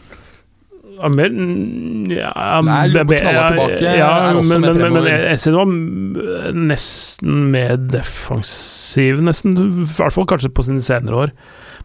Ja, 0.97 1.09
mer 1.13 1.29
mm, 1.29 2.07
ja, 2.09 2.31
Nei, 2.65 2.89
be- 2.89 2.95
Lobo 2.95 3.11
be- 3.11 3.19
knaller 3.21 3.51
tilbake, 3.53 3.83
ja, 3.99 4.07
er 4.31 4.39
også 4.39 4.49
men, 4.49 4.61
med 4.61 4.61
men, 4.61 4.63
men, 4.63 4.93
men 4.95 5.03
fremover. 5.05 5.57
Var 5.57 5.67
mm, 5.67 6.69
nesten 6.71 7.43
mer 7.53 7.77
defensiv, 7.77 9.21
nesten. 9.27 9.53
I 9.59 9.85
hvert 9.91 10.15
fall 10.15 10.25
kanskje 10.31 10.53
på 10.57 10.65
sine 10.65 10.81
senere 10.81 11.19
år. 11.27 11.35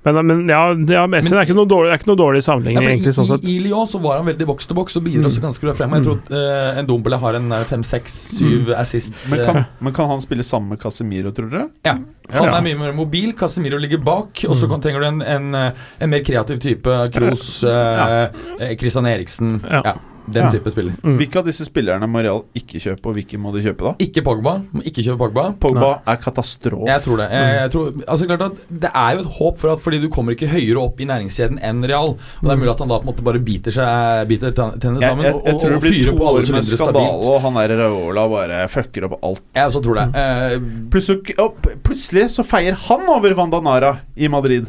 Men, 0.04 0.18
men 0.26 0.40
ja, 0.50 0.62
ja 0.74 1.04
Essen 1.20 1.38
er 1.38 1.46
ikke 1.46 1.54
noe 1.54 1.70
dårlig, 1.70 1.94
ikke 2.00 2.08
noe 2.10 2.18
dårlig 2.18 2.40
sammenligning, 2.42 2.82
ja, 2.88 2.90
egentlig, 2.96 3.14
sånn 3.14 3.28
sett. 3.30 3.44
I, 3.46 3.58
I 3.60 3.60
Lyon 3.68 3.86
så 3.86 4.00
var 4.02 4.18
han 4.18 4.26
veldig 4.26 4.48
boks 4.50 4.66
til 4.72 4.78
boks 4.80 4.96
og 4.98 5.04
bidro 5.06 5.22
Mm. 5.22 5.28
også 5.30 5.42
ganske 5.44 5.62
bra 5.68 5.74
frem. 5.78 5.94
Jeg 5.94 6.06
tror 6.08 6.18
at 6.24 6.32
eh, 6.40 6.80
en 6.82 6.88
Dombele 6.90 7.20
har 7.22 7.38
en 7.38 7.54
fem, 7.70 7.84
seks, 7.86 8.16
syv 8.40 8.72
assists. 8.74 9.30
Men 9.30 9.40
eh, 9.40 9.46
kan, 9.46 9.66
men 9.80 9.94
kan 9.94 10.10
han 10.10 10.22
spille 10.26 10.42
sammen 10.48 10.70
med 10.74 10.82
Casemiro, 10.82 11.30
tror 11.38 11.52
dere? 11.54 11.68
Ja. 11.86 11.94
Han 12.34 12.48
Ja. 12.50 12.58
er 12.58 12.62
mye 12.66 12.80
mer 12.80 12.94
mobil. 12.98 13.34
Casemiro 13.38 13.78
ligger 13.78 14.02
bak. 14.02 14.42
Og 14.50 14.56
så 14.58 14.66
Mm. 14.68 14.82
trenger 14.82 15.00
du 15.02 15.06
en, 15.06 15.22
en, 15.22 15.56
eh, 15.56 15.72
en 16.00 16.10
mer 16.10 16.24
kreativ 16.26 16.60
type. 16.60 16.90
Kroos, 17.14 17.64
eh, 17.64 18.30
eh, 18.60 18.76
Christian 18.78 19.06
Eriksen. 19.06 19.60
Ja. 19.70 19.94
Den 20.30 20.44
Ja. 20.46 20.52
type 20.52 20.70
spiller. 20.72 20.94
Mm. 21.04 21.18
Hvilke 21.18 21.36
av 21.40 21.46
disse 21.46 21.66
spillerne 21.66 22.06
må 22.08 22.22
Real 22.22 22.44
ikke 22.56 22.78
kjøpe, 22.80 23.06
og 23.10 23.16
hvilke 23.16 23.40
må 23.42 23.52
de 23.56 23.62
kjøpe, 23.66 23.82
da? 23.84 23.94
Ikke 24.00 24.22
Pogba. 24.24 24.62
Må 24.72 24.84
ikke 24.86 25.02
kjøpe 25.04 25.18
Pogba. 25.18 25.46
Pogba 25.60 26.02
er 26.06 26.16
katastrofe. 26.22 26.86
Jeg 26.88 27.02
tror 27.02 27.18
det. 27.18 27.28
Jeg, 27.32 27.56
jeg 27.62 27.72
tror, 27.72 27.92
altså 28.08 28.28
klart 28.28 28.42
at 28.42 28.52
Det 28.82 28.92
er 28.94 29.12
jo 29.16 29.20
et 29.20 29.32
håp, 29.40 29.58
for 29.58 29.72
at 29.74 29.80
fordi 29.82 30.00
du 30.02 30.10
kommer 30.10 30.32
ikke 30.36 30.48
høyere 30.52 30.78
opp 30.84 31.02
i 31.02 31.06
næringskjeden 31.10 31.58
enn 31.64 31.82
Real. 31.90 32.10
Og 32.14 32.44
Det 32.44 32.52
er 32.52 32.62
mulig 32.62 32.72
at 32.72 32.80
han 32.80 32.88
da 32.94 33.00
på 33.00 33.08
en 33.08 33.14
måte 33.16 33.24
bare 33.24 33.40
biter 33.40 33.72
seg 33.72 34.28
Biter 34.30 34.52
ten- 34.52 34.78
tennene 34.80 35.02
Jeg, 35.02 35.10
sammen 35.10 35.26
jeg, 35.26 35.34
og, 35.34 35.42
jeg 35.46 35.56
og, 35.56 35.62
tror 35.62 35.70
det 35.70 35.82
blir 35.82 36.06
to 36.06 36.18
år 36.18 36.52
med 36.52 36.64
skandale, 36.70 37.26
og 37.32 37.42
han 37.42 37.54
der 37.54 37.76
Raola 37.82 38.28
bare 38.30 38.68
fucker 38.70 39.04
opp 39.10 39.18
alt. 39.24 39.42
Jeg 39.56 39.66
også 39.72 39.82
tror 39.84 39.96
det. 39.96 40.06
Eh, 40.16 40.60
Plutselig, 40.92 41.36
p- 41.36 41.76
plutselig 41.84 42.30
så 42.30 42.44
feier 42.46 42.74
han 42.76 43.10
over 43.10 43.34
Vandanara 43.34 43.98
i 44.16 44.28
Madrid. 44.28 44.68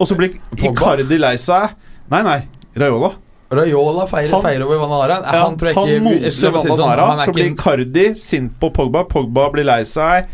Og 0.00 0.06
så 0.08 0.16
blir 0.16 0.34
Icardi 0.56 1.18
lei 1.18 1.36
seg. 1.36 1.70
Nei, 2.10 2.22
nei. 2.22 2.40
Raiola. 2.76 3.12
Raiola 3.50 4.06
feirer, 4.10 4.30
Han- 4.32 4.42
feirer 4.42 4.64
over 4.66 4.78
Vanara. 4.82 5.20
Ja, 5.22 5.44
han 5.44 5.56
tror 5.56 5.68
jeg 5.70 5.76
han 5.76 5.88
ikke 5.88 6.02
moser 6.02 6.50
Vanara, 6.50 7.06
sånn, 7.06 7.24
så 7.26 7.32
blir 7.36 7.56
Cardi 7.56 8.06
sint 8.18 8.52
på 8.60 8.72
Pogba. 8.74 9.04
Pogba 9.08 9.50
blir 9.52 9.64
lei 9.64 9.82
seg. 9.84 10.26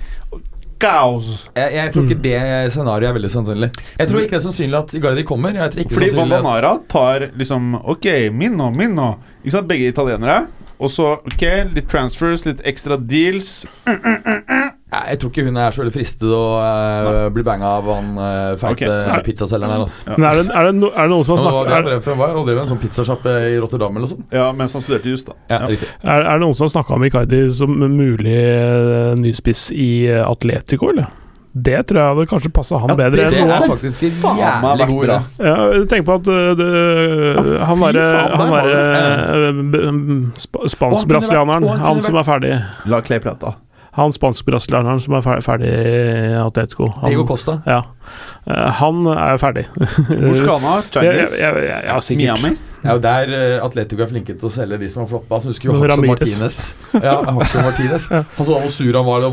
Kaos. 0.82 1.48
jeg, 1.54 1.74
jeg 1.76 1.92
tror 1.94 2.06
ikke 2.08 2.22
det 2.24 2.38
scenarioet 2.74 3.10
er 3.12 3.14
veldig 3.14 3.30
sannsynlig. 3.30 3.68
Jeg 4.00 4.08
tror 4.10 4.20
ikke 4.24 4.34
det 4.34 4.40
er 4.40 4.46
sannsynlig 4.48 4.78
at 4.80 4.94
Gardi 5.04 5.22
kommer. 5.28 5.54
Jeg 5.54 5.70
tror 5.70 5.84
ikke 5.84 5.94
Fordi 5.94 6.10
Vanara 6.18 6.72
tar 6.90 7.28
liksom 7.38 7.76
Ok, 7.84 8.08
Minno, 8.34 8.70
Minno. 8.74 9.12
Ikke 9.44 9.54
sant? 9.58 9.68
Begge 9.70 9.92
italienere. 9.92 10.46
Og 10.82 10.90
så 10.90 11.12
ok, 11.22 11.44
litt 11.76 11.86
transfers, 11.88 12.42
litt 12.48 12.62
ekstra 12.66 12.96
deals. 12.98 13.64
Nei, 13.86 14.70
Jeg 14.92 15.18
tror 15.22 15.30
ikke 15.32 15.44
hun 15.46 15.56
er 15.56 15.72
så 15.72 15.80
veldig 15.80 15.92
fristet 15.94 16.28
å 16.36 16.40
uh, 16.60 17.28
bli 17.32 17.44
banga 17.46 17.70
av 17.78 17.86
han 17.88 18.10
uh, 18.18 18.26
feite 18.60 18.84
okay. 18.90 19.22
pizzaselgeren 19.24 19.72
her. 19.72 19.84
Altså. 19.86 20.02
Men 20.18 20.26
er 20.28 20.36
det, 20.36 20.44
er, 20.52 20.68
det 20.68 20.74
no, 20.76 20.90
er 20.92 21.06
det 21.08 21.14
noen 21.14 21.24
som 21.24 21.32
har 21.32 21.40
snakka 21.40 21.62
snakket 21.62 22.36
han 22.36 22.46
drev, 22.50 22.60
en 22.62 22.68
sånn 22.74 22.82
pizzasjappe 22.82 23.36
i 23.48 23.56
Rotterdam 23.62 23.96
eller 23.96 24.04
noe 24.04 24.12
sånt. 24.12 24.26
Ja, 24.36 24.50
mens 24.56 24.76
han 24.76 24.84
studerte 24.84 25.08
just, 25.14 25.30
da. 25.32 25.38
Ja, 25.48 25.62
Ja. 25.72 25.88
Er, 26.02 26.26
er 26.28 26.36
det 26.36 26.44
noen 26.44 26.58
som 26.58 26.66
har 26.68 26.74
snakka 26.74 26.98
om 26.98 27.06
Icardi 27.08 27.40
som 27.56 27.72
mulig 27.96 28.36
uh, 28.36 29.16
nyspiss 29.16 29.70
i 29.72 29.90
uh, 30.12 30.26
Atletico, 30.28 30.92
eller? 30.92 31.08
Det 31.52 31.82
tror 31.88 31.98
jeg 32.00 32.08
hadde 32.12 32.28
kanskje 32.30 32.50
passa 32.56 32.78
han 32.80 32.88
Ja, 32.92 32.94
bedre 32.96 33.16
Det 33.16 33.24
enn 33.28 33.34
noe 33.42 33.50
er 33.50 33.58
annet. 33.58 33.72
faktisk 33.74 34.06
en 34.08 34.14
Faen 34.22 34.38
jævlig 34.40 34.86
god 34.88 35.02
bra. 35.02 35.16
idé. 35.18 35.48
Ja, 35.48 35.82
tenk 35.90 36.06
på 36.08 36.14
at 36.16 36.30
det, 36.30 36.68
Ja, 36.68 37.66
han 37.68 37.82
derre 37.82 38.06
Han 38.40 38.54
der 38.54 38.70
derre 38.70 39.50
b- 39.74 39.82
sp- 40.40 40.64
spansk-brasilianeren, 40.72 41.68
han 41.68 41.84
han 41.84 42.00
som 42.04 42.16
er 42.16 42.24
ferdig 42.24 42.54
La 42.88 43.02
Clay 43.04 43.20
Plata. 43.20 43.52
Han 43.92 44.12
spansk-brasilianeren 44.12 45.00
som 45.04 45.14
er 45.18 45.20
fer- 45.24 45.42
ferdig 45.44 45.68
i 45.68 46.32
Atletico. 46.40 46.86
Diego 47.04 47.22
Han, 47.22 47.26
Costa. 47.28 47.58
ja. 47.66 47.82
Eh, 48.48 48.70
han 48.80 49.06
er 49.12 49.36
ferdig. 49.36 49.66
Hvor 49.76 50.36
skal 50.38 50.54
han 50.58 50.68
ha? 50.70 50.76
Chinese? 50.92 51.36
ja, 51.42 51.50
ja, 51.60 51.80
ja. 51.90 51.98
Miami? 52.16 52.54
Det 52.82 52.90
er 52.90 52.96
jo 52.96 53.02
der 53.04 53.32
uh, 53.32 53.66
Atletico 53.66 54.02
er 54.02 54.10
flinke 54.10 54.34
til 54.34 54.48
å 54.48 54.52
selge 54.52 54.78
de 54.82 54.88
som 54.90 55.04
har 55.04 55.10
floppa. 55.12 55.38
Så 55.44 55.52
husker 55.52 55.70
jo 55.70 55.76
Haxo. 55.78 56.02
Martinez. 56.06 56.56
Ja, 56.98 57.16
Haxo 57.38 57.62
Martinez. 57.62 58.08
Han 58.38 58.48
så 58.48 58.58
hvor 58.62 58.72
sur 58.74 58.96
han 58.98 59.06
var 59.06 59.22
da 59.22 59.28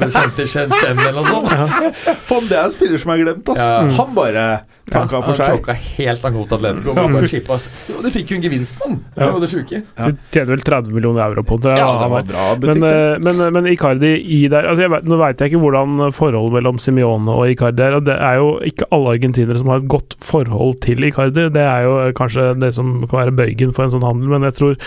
han 0.00 0.10
sendte 0.12 0.44
Chen 0.50 0.70
Chen 0.76 0.98
eller 1.00 1.20
noe 1.20 1.30
sånt. 1.30 1.96
Faen, 2.28 2.46
det 2.50 2.58
er 2.58 2.66
en 2.68 2.74
spiller 2.74 3.00
som 3.00 3.12
er 3.14 3.22
glemt, 3.24 3.48
ass. 3.54 3.60
Ja. 3.62 3.80
Han 4.00 4.12
bare 4.16 4.44
tanka 4.90 5.20
for 5.22 5.38
seg. 5.38 5.46
han 5.46 5.56
sjokka 5.56 5.74
choka 5.74 5.96
helt 6.00 6.24
han 6.26 6.34
mot 6.36 6.52
Atletico. 6.56 6.94
Ja, 6.96 7.06
Bare 7.14 7.30
chippa. 7.30 7.58
Jo, 7.90 8.00
det 8.04 8.12
fikk 8.14 8.32
jo 8.34 8.38
en 8.40 8.44
gevinst, 8.44 8.76
mann. 8.82 8.98
Det 9.14 9.22
var 9.24 9.36
jo 9.38 9.42
det 9.44 9.50
sjuke. 9.52 9.80
Ja. 9.96 10.10
Du 10.10 10.20
tjener 10.34 10.52
vel 10.54 10.64
30 10.66 10.96
millioner 10.96 11.24
euro 11.28 11.44
på 11.46 11.58
det. 11.64 11.76
Ja, 11.80 11.88
det 12.02 12.10
var 12.14 12.26
bra 12.30 12.46
butikk. 12.60 12.80
Men, 12.80 12.84
det. 12.84 12.92
eh, 12.92 13.24
men, 13.26 13.42
men 13.56 13.70
Icardi 13.72 14.12
i 14.36 14.40
der 14.50 14.68
altså 14.70 14.84
jeg 14.86 14.92
vet, 14.96 15.06
Nå 15.10 15.18
veit 15.20 15.40
jeg 15.40 15.52
ikke 15.52 15.62
hvordan 15.62 16.10
forholdet 16.16 16.56
mellom 16.58 16.80
Simione 16.82 17.32
og 17.38 17.52
Icardi 17.54 17.86
er. 17.86 17.98
og 18.00 18.06
Det 18.08 18.16
er 18.18 18.40
jo 18.42 18.50
ikke 18.70 18.88
alle 18.94 19.14
argentinere 19.16 19.62
som 19.62 19.72
har 19.72 19.82
et 19.82 19.88
godt 19.90 20.18
forhold 20.24 20.76
til 20.84 21.06
Icardi. 21.08 21.48
Det 21.54 21.64
er 21.64 21.86
jo 21.86 21.96
kanskje 22.18 22.50
det 22.60 22.72
som 22.76 22.89
kan 23.10 23.18
være 23.24 23.34
bøygen 23.38 23.74
for 23.76 23.84
en 23.86 23.92
sånn 23.94 24.06
handel, 24.06 24.28
men 24.32 24.46
jeg 24.48 24.56
tror 24.58 24.78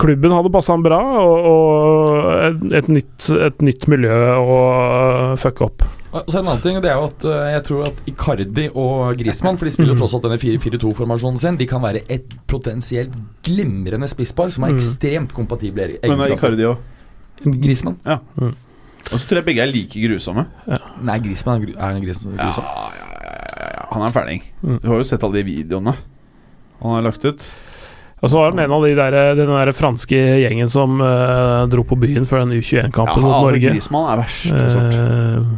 klubben 0.00 0.34
hadde 0.36 0.52
passa 0.54 0.72
han 0.76 0.84
bra, 0.86 1.00
og, 1.22 1.50
og 1.50 2.30
et, 2.48 2.64
et, 2.80 2.88
nytt, 2.92 3.28
et 3.48 3.62
nytt 3.66 3.86
miljø 3.92 4.16
å 4.40 4.58
fucke 5.40 5.68
opp. 5.68 5.84
Og 6.14 6.28
så 6.30 6.38
en 6.38 6.46
annen 6.46 6.60
ting, 6.62 6.76
det 6.78 6.90
er 6.92 6.98
jo 7.00 7.08
at 7.08 7.24
eh, 7.26 7.46
jeg 7.56 7.62
tror 7.66 7.86
at 7.88 7.96
Icardi 8.06 8.68
og 8.78 9.16
Griezmann, 9.18 9.56
for 9.58 9.66
de 9.66 9.72
spiller 9.74 9.96
jo 9.96 10.02
tross 10.04 10.12
alt 10.14 10.22
denne 10.28 10.38
4-4-2-formasjonen 10.38 11.40
sin, 11.42 11.56
de 11.58 11.66
kan 11.66 11.82
være 11.82 12.04
et 12.06 12.36
potensielt 12.50 13.16
glimrende 13.46 14.06
spisspar 14.10 14.52
som 14.54 14.62
er 14.68 14.74
Mm. 14.76 14.78
ekstremt 14.78 15.34
kompatible 15.34 15.88
egenskaper. 15.96 16.14
Men 16.14 16.28
er. 16.30 16.36
Icardi 16.38 16.68
òg. 16.70 16.78
Griezmann? 17.64 17.96
Og 19.10 19.18
så 19.18 19.26
tror 19.26 19.40
jeg 19.42 19.48
begge 19.50 19.60
er 19.66 19.72
like 19.74 20.00
grusomme. 20.06 20.46
Nei, 21.02 21.18
Griezmann 21.26 21.58
er, 21.60 21.66
gru- 21.66 21.76
er 21.82 21.90
en 21.90 21.98
Ja, 21.98 22.06
grusom. 22.06 22.38
ja, 22.38 22.46
ja, 22.54 23.10
ja, 23.58 23.66
ja. 23.74 23.82
Han 23.90 24.02
er 24.02 24.06
en 24.06 24.14
fæling. 24.14 24.42
Mm. 24.62 24.78
Du 24.80 24.88
har 24.92 24.96
jo 25.02 25.08
sett 25.10 25.26
alle 25.26 25.42
de 25.42 25.48
videoene 25.50 25.92
han 26.84 26.98
har 27.00 27.06
lagt 27.10 27.24
ut. 27.24 27.44
Og 28.24 28.30
så 28.32 28.38
var 28.40 28.54
han 28.54 28.60
en 28.62 28.72
av 28.72 28.84
de 28.86 28.94
der, 28.96 29.14
den 29.36 29.50
der 29.52 29.70
franske 29.76 30.16
gjengen 30.40 30.70
som 30.72 30.96
uh, 31.02 31.66
dro 31.68 31.82
på 31.84 31.98
byen 32.00 32.24
før 32.24 32.46
den 32.46 32.54
U21-kampen 32.56 33.20
mot 33.20 33.34
altså, 33.34 33.50
Norge. 33.50 33.72
Grismann 33.74 34.06
er 34.08 34.20
verste 34.22 34.68
sort. 34.72 34.96
Eh, 34.96 35.54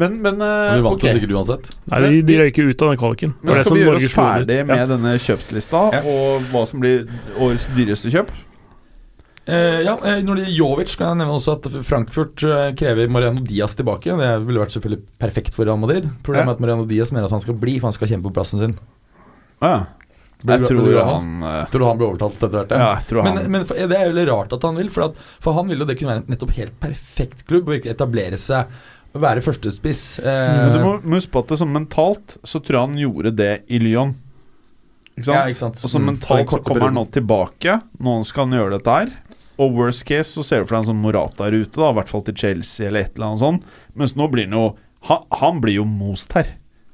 Men, 0.00 0.16
men 0.24 0.40
Og 0.42 0.72
de 0.74 0.84
vant 0.86 0.96
okay. 0.96 1.12
jo 1.12 1.18
sikkert 1.20 1.34
uansett. 1.36 1.68
nei, 1.92 1.98
de, 2.02 2.22
de 2.26 2.38
røyker 2.40 2.70
ut 2.70 2.80
av 2.82 2.88
den 2.90 2.98
kvaliken. 2.98 3.34
Men 3.44 3.54
skal 3.58 3.68
som 3.68 3.76
vi 3.76 3.82
gjøre 3.84 3.92
Norge 3.98 4.08
oss 4.08 4.16
ferdig 4.16 4.56
med 4.66 4.88
denne 4.90 5.12
kjøpslista, 5.22 5.82
Ja. 5.94 6.00
og 6.08 6.48
hva 6.50 6.62
som 6.66 6.80
blir 6.82 7.04
årets 7.36 7.68
dyreste 7.76 8.10
kjøp? 8.10 8.32
Uh, 9.44 9.84
ja, 9.84 9.92
Når 10.24 10.40
det 10.40 10.46
gjelder 10.46 10.56
Jovic, 10.56 10.94
kan 10.96 11.12
jeg 11.12 11.20
nevne 11.20 11.36
også 11.36 11.58
at 11.58 11.68
Frankfurt 11.84 12.46
krever 12.80 13.12
Mariano 13.12 13.44
Diaz 13.44 13.76
tilbake. 13.76 14.08
Det 14.18 14.30
ville 14.48 14.64
vært 14.64 14.72
selvfølgelig 14.74 15.04
perfekt 15.20 15.52
for 15.54 15.68
Real 15.68 15.78
Madrid. 15.78 16.08
Problemet 16.24 16.54
er 16.54 16.56
at 16.56 16.64
Mariano 16.64 16.88
Diaz 16.88 17.12
mener 17.12 17.28
at 17.28 17.36
han 17.36 17.44
skal 17.44 17.60
bli, 17.60 17.76
for 17.76 17.92
han 17.92 17.98
skal 18.00 18.08
kjempe 18.16 18.32
på 18.32 18.34
plassen 18.40 18.64
sin. 18.64 18.74
Ah, 19.62 19.84
Blir 20.44 20.60
jeg 20.60 20.68
tror 20.68 20.98
han, 21.00 21.28
han 21.40 21.44
eh, 21.48 21.68
Tror 21.72 21.80
du 21.80 21.86
han 21.88 22.00
blir 22.00 22.08
overtalt 22.10 22.34
etter 22.36 22.50
hvert? 22.58 22.72
Ja, 22.76 22.88
jeg 22.98 23.06
tror 23.08 23.22
Men, 23.24 23.38
han 23.40 23.50
men 23.54 23.62
for, 23.64 23.78
det 23.80 23.96
er 23.96 24.02
jo 24.04 24.10
veldig 24.12 24.24
rart 24.28 24.52
at 24.52 24.66
han 24.68 24.76
vil, 24.76 24.90
for, 24.92 25.06
at, 25.08 25.22
for 25.40 25.56
han 25.56 25.70
vil 25.72 25.80
jo 25.80 25.86
det 25.88 25.96
kunne 25.96 26.12
være 26.12 26.22
en 26.24 26.34
nettopp 26.34 26.52
helt 26.58 26.74
perfekt 26.82 27.46
klubb. 27.48 27.64
Og 27.70 27.78
virkelig 27.78 27.94
etablere 27.94 28.36
seg, 28.40 28.74
være 29.14 29.40
førstespiss. 29.46 30.02
Eh, 30.20 30.58
Men 30.60 30.74
du 30.76 30.84
må, 30.84 30.92
må 31.00 31.16
huske 31.20 31.32
på 31.32 31.44
at 31.44 31.54
det 31.54 31.60
sånn 31.62 31.72
mentalt 31.72 32.36
så 32.44 32.60
tror 32.60 32.76
jeg 32.80 32.88
han 32.90 33.00
gjorde 33.06 33.32
det 33.40 33.52
i 33.72 33.80
Lyon. 33.80 34.12
Ikke 35.14 35.28
sant? 35.28 35.36
Ja, 35.36 35.42
ikke 35.48 35.60
sant. 35.62 35.80
Og 35.86 35.90
så 35.94 36.00
Mm, 36.02 36.08
mentalt 36.12 36.50
så 36.50 36.58
kommer 36.66 36.88
han 36.90 36.96
nå 36.98 37.04
tilbake. 37.14 37.78
Nå 38.02 38.18
skal 38.26 38.48
han 38.48 38.58
gjøre 38.58 38.76
dette 38.78 38.96
her. 38.98 39.12
Og 39.62 39.76
worst 39.78 40.02
case 40.08 40.34
så 40.34 40.42
ser 40.42 40.60
du 40.60 40.66
for 40.66 40.74
deg 40.74 40.82
en 40.82 40.88
sånn 40.90 41.02
Morata-rute, 41.04 41.78
da 41.78 41.92
i 41.92 41.96
hvert 42.00 42.08
fall 42.10 42.24
til 42.26 42.34
Chelsea 42.34 42.88
eller 42.88 43.04
et 43.06 43.12
eller 43.14 43.28
annet 43.30 43.44
sånt. 43.44 43.68
Mens 43.94 44.16
nå 44.18 44.26
blir 44.32 44.48
han 44.50 44.56
jo 44.58 44.64
Han, 45.06 45.20
han 45.38 45.60
blir 45.60 45.76
jo 45.78 45.84
most 45.84 46.32
her. 46.34 46.46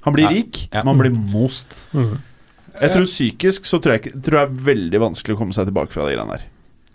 Han 0.05 0.13
blir 0.17 0.25
Ja, 0.27 0.31
rik, 0.35 0.69
ja. 0.73 0.83
men 0.83 0.89
han 0.95 0.99
blir 0.99 1.13
most. 1.33 1.87
Mhm. 1.95 2.19
Jeg 2.81 2.93
tror 2.95 3.05
psykisk 3.09 3.67
så 3.69 3.81
tror 3.83 3.97
jeg, 3.99 4.13
tror 4.25 4.39
jeg 4.41 4.49
er 4.49 4.61
veldig 4.71 5.01
vanskelig 5.03 5.37
å 5.37 5.41
komme 5.43 5.57
seg 5.57 5.69
tilbake 5.69 5.93
fra 5.93 6.07
de 6.09 6.15
greiene 6.17 6.37
der. 6.39 6.47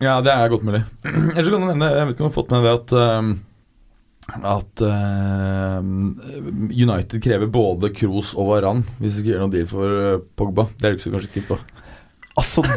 Ja, 0.04 0.16
det 0.26 0.32
er 0.34 0.50
godt 0.52 0.66
mulig. 0.68 0.82
Ellers 1.38 1.52
kan 1.54 1.62
du 1.62 1.68
nevne 1.70 1.88
Jeg 1.94 2.08
vet 2.10 2.16
ikke 2.18 2.24
om 2.26 2.26
du 2.26 2.32
har 2.32 2.36
fått 2.36 2.50
med 2.52 2.66
det 2.68 2.74
at 2.76 2.96
ehm, 3.00 3.30
At 4.50 4.82
uh, 4.84 5.80
United 6.74 7.22
krever 7.24 7.48
både 7.54 7.92
Kroos 7.96 8.34
og 8.36 8.50
Varan 8.50 8.82
hvis 8.98 9.14
de 9.16 9.22
skal 9.22 9.32
gjøre 9.36 9.46
noe 9.46 9.54
deal 9.54 9.70
for 9.70 9.96
eh, 10.02 10.18
Pogba. 10.36 10.66
Det 10.82 10.90
er 10.90 10.98
du 10.98 11.06
kanskje 11.14 11.30
ikke 11.32 11.46
på. 11.54 11.60
Altså, 12.36 12.66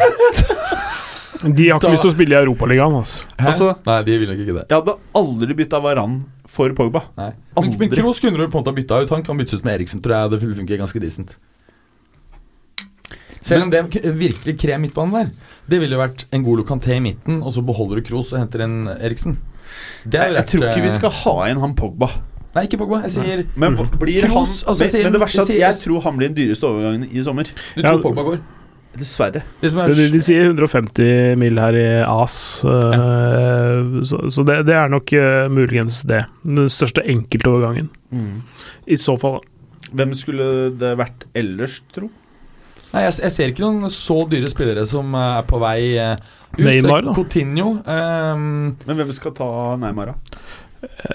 De 1.43 1.69
har 1.71 1.79
ikke 1.79 1.87
Da- 1.87 1.93
lyst 1.95 2.03
til 2.03 2.11
å 2.11 2.15
spille 2.17 2.35
i 2.35 2.39
Europaligaen. 2.43 2.95
Altså. 2.99 3.27
Altså- 3.39 3.73
Nei, 3.87 3.99
de 4.07 4.17
vil 4.19 4.29
nok 4.31 4.41
ikke 4.43 4.55
det. 4.59 4.65
jeg 4.69 4.79
hadde 4.81 4.95
aldri 5.15 5.55
bytta 5.55 5.81
Varan 5.83 6.17
for 6.47 6.71
Pogba. 6.75 7.03
Nei. 7.17 7.33
Men, 7.59 7.77
men 7.79 7.91
Kroos 7.93 8.21
kunne 8.21 8.39
du 8.39 8.47
på 8.49 8.59
en 8.59 8.65
måte 8.65 8.75
bytta 8.75 9.03
ut. 9.05 9.11
Han 9.15 9.23
kan 9.27 9.39
byttes 9.39 9.59
ut 9.61 9.65
med 9.67 9.79
Eriksen, 9.79 10.03
tror 10.03 10.17
jeg. 10.17 10.31
Det 10.35 10.41
funker 10.57 10.81
ganske 10.83 11.01
decent. 11.03 11.37
Selv 13.49 13.67
om 13.67 13.71
det 13.73 13.83
virkelig 14.21 14.55
krem 14.61 14.85
midtbanen 14.87 15.15
der, 15.19 15.31
det 15.69 15.81
ville 15.83 15.99
vært 16.01 16.25
en 16.33 16.45
god 16.47 16.63
Lokanté 16.63 16.97
i 16.97 17.03
midten, 17.05 17.43
og 17.43 17.53
så 17.57 17.65
beholder 17.65 18.01
du 18.01 18.07
Kroos 18.09 18.33
og 18.33 18.41
henter 18.43 18.65
en 18.65 18.79
Eriksen. 18.99 19.39
Det 20.05 20.17
Jeg, 20.21 20.31
er 20.33 20.37
jeg 20.41 20.47
tror 20.53 20.67
ikke 20.71 20.85
vi 20.87 20.93
eh, 20.93 20.99
skal 20.99 21.11
ha 21.23 21.35
inn 21.53 21.61
han 21.61 21.75
Pogba. 21.77 22.09
Nei, 22.55 22.63
ikke 22.65 22.79
Pogba. 22.81 23.03
Jeg 23.05 23.13
sier 23.19 23.43
Men 23.61 23.77
hva- 23.77 23.89
blir 24.01 24.23
han 24.25 24.31
Kroos, 24.33 24.63
altså, 24.65 24.85
jeg 24.87 24.95
sier- 24.95 25.05
men 25.05 25.13
det 25.13 25.21
verste 25.21 25.43
er 25.45 25.51
at 25.51 25.59
jeg 25.61 25.81
tror 25.85 26.01
han 26.07 26.17
blir 26.17 26.31
den 26.33 26.39
dyreste 26.39 26.65
overgangen 26.71 27.09
i 27.13 27.23
sommer. 27.23 27.45
du 27.77 27.83
Ja. 27.83 27.93
tror 27.93 28.03
Pogba 28.09 28.23
går. 28.31 28.39
Dessverre. 28.99 29.43
Det 29.61 29.71
som 29.71 29.81
er 29.85 29.93
De, 29.95 30.07
de 30.11 30.19
sier 30.25 30.49
150 30.49 31.37
mil 31.39 31.59
her 31.61 31.77
i 31.77 31.85
AS, 32.09 32.65
eh, 32.65 34.03
så, 34.03 34.17
så 34.33 34.45
det, 34.49 34.57
det 34.67 34.75
er 34.75 34.89
nok 34.91 35.13
uh, 35.13 35.47
muligens 35.53 36.01
det. 36.09 36.25
Den 36.43 36.69
største 36.73 37.05
enkeltovergangen. 37.07 37.91
I 38.89 38.97
så 38.97 39.15
fall. 39.21 39.41
Hvem 39.95 40.15
skulle 40.19 40.71
det 40.81 40.95
vært 40.99 41.29
ellers, 41.39 41.79
tro? 41.95 42.09
Nei, 42.93 43.03
jeg, 43.05 43.19
jeg 43.27 43.33
ser 43.35 43.51
ikke 43.53 43.65
noen 43.67 43.91
så 43.93 44.23
dyre 44.31 44.49
spillere 44.49 44.87
som 44.89 45.13
eh, 45.15 45.35
er 45.41 45.49
på 45.49 45.59
vei 45.61 45.81
eh, 46.01 46.15
ut. 46.55 46.63
Neymar, 46.65 47.03
da. 47.05 47.13
Coutinho 47.17 47.75
Um, 47.85 48.77
Men 48.89 48.97
hvem 49.03 49.13
skal 49.13 49.35
ta 49.37 49.49
Neymar, 49.81 50.15
da? 50.15 50.39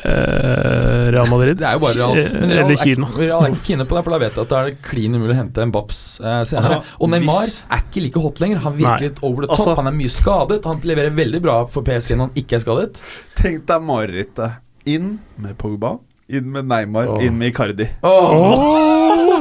Eh, 0.03 1.11
Real 1.11 1.28
Madrid. 1.32 1.57
Det 1.57 1.65
er 1.67 1.78
jo 1.78 1.82
bare 1.84 1.95
Real. 1.97 2.17
Eh, 2.19 2.32
Men 2.34 2.51
Real 2.51 2.65
Eller 2.65 2.76
er, 2.76 2.84
Kina. 2.84 3.07
Er, 3.07 3.17
Real 3.24 3.45
er 3.47 3.53
ikke 3.55 3.65
kine 3.71 3.86
på 3.88 3.97
det, 3.97 4.03
for 4.05 4.15
da 4.15 4.19
vet 4.21 4.38
jeg 4.38 4.43
at 4.45 4.51
det 4.53 4.59
er 4.59 4.78
klin 4.89 5.15
umulig 5.17 5.34
å 5.36 5.39
hente 5.39 5.65
Mbaps 5.71 5.99
eh, 6.21 6.39
senere. 6.49 6.80
Altså, 6.80 6.97
og 6.99 7.11
Neymar 7.13 7.41
hvis- 7.47 7.57
er 7.69 7.84
ikke 7.88 8.03
like 8.05 8.24
hot 8.28 8.41
lenger. 8.43 8.61
Han 8.67 8.78
virker 8.80 8.99
Nei. 8.99 9.07
litt 9.09 9.21
over 9.24 9.41
the 9.45 9.49
top. 9.51 9.57
Altså- 9.59 9.76
han 9.82 9.88
er 9.91 9.97
mye 9.97 10.13
skadet. 10.13 10.61
Han 10.69 10.82
leverer 10.91 11.15
veldig 11.17 11.41
bra 11.41 11.57
for 11.74 11.82
PSG 11.88 12.17
når 12.19 12.30
han 12.30 12.41
ikke 12.43 12.59
er 12.59 12.65
skadet. 12.65 13.03
Tenk 13.39 13.65
deg 13.71 13.88
marerittet. 13.89 14.59
Inn 14.86 15.13
med 15.39 15.55
Pogba, 15.57 15.93
inn 16.28 16.49
med 16.51 16.67
Neymar, 16.67 17.07
oh. 17.07 17.21
inn 17.24 17.38
med 17.39 17.53
Icardi. 17.53 17.88
Åh, 18.03 19.32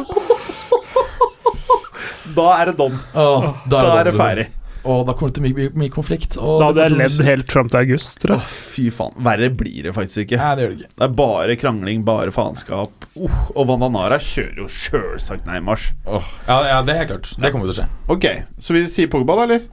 Da 2.37 2.49
er 2.61 2.71
det 2.73 2.77
don. 2.81 2.99
Oh, 3.15 3.53
Da 3.69 3.85
er 4.01 4.05
det 4.11 4.15
ferdig. 4.19 4.49
Og 4.83 5.05
da 5.07 5.13
kommer 5.15 5.31
det 5.31 5.37
til 5.39 5.45
mye, 5.45 5.55
mye, 5.55 5.71
mye 5.79 5.93
konflikt. 5.95 6.35
Og 6.43 6.57
Da 6.59 6.71
hadde 6.73 6.87
jeg 6.89 6.97
ledd 6.99 7.21
helt 7.29 7.53
fram 7.55 7.69
til 7.71 7.79
august, 7.85 8.17
tror 8.19 8.33
jeg. 8.35 8.47
Fy 8.73 8.87
faen. 8.91 9.13
Verre 9.23 9.51
blir 9.55 9.85
det 9.87 9.93
faktisk 9.95 10.25
ikke. 10.25 10.41
Nei, 10.41 10.55
det 10.59 10.65
gjør 10.65 10.73
det 10.73 10.79
ikke. 10.81 10.91
Det 10.99 11.07
er 11.07 11.13
bare 11.21 11.57
krangling, 11.61 12.01
bare 12.09 12.33
faenskap. 12.35 13.07
Uh, 13.15 13.37
og 13.55 13.69
Vandanara 13.71 14.19
kjører 14.19 14.59
jo 14.65 14.67
sjølsagt 14.67 15.47
Neymars. 15.47 15.93
Oh. 16.07 16.27
ja, 16.49 16.59
ja, 16.73 16.81
det 16.83 16.97
er 16.97 17.05
helt 17.05 17.15
klart. 17.15 17.31
Det 17.39 17.53
kommer 17.55 17.71
til 17.71 17.77
å 17.77 17.79
skje. 17.79 17.87
Ok, 18.17 18.27
så 18.59 18.75
vi 18.75 18.83
sier 18.91 19.13
Pogba, 19.13 19.39
da, 19.39 19.47
eller? 19.47 19.71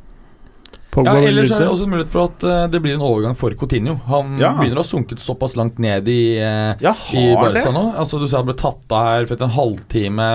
Pogba 0.93 1.11
Ja, 1.19 1.27
ellers 1.29 1.51
er 1.53 1.61
det 1.61 1.67
også 1.69 1.85
en 1.85 1.91
mulighet 1.93 2.09
for 2.13 2.29
at 2.29 2.43
eh, 2.49 2.63
det 2.73 2.79
blir 2.81 2.95
en 2.97 3.03
overgang 3.05 3.35
for 3.37 3.53
Coutinho. 3.57 3.95
Han 4.09 4.37
Ja. 4.41 4.55
begynner 4.57 4.81
å 4.81 4.85
ha 4.85 4.89
sunket 4.89 5.21
såpass 5.21 5.53
langt 5.57 5.77
ned 5.81 6.07
i, 6.09 6.37
eh, 6.37 6.75
Ja, 6.81 6.93
i. 7.13 7.25
Barca 7.37 7.69
nå. 7.73 7.83
Altså, 7.97 8.19
du 8.21 8.27
ser 8.27 8.37
han 8.41 8.47
ble 8.49 8.55
tatt 8.57 8.89
av 8.93 9.05
her 9.05 9.25
for 9.29 9.41
en 9.45 9.53
halvtime. 9.53 10.29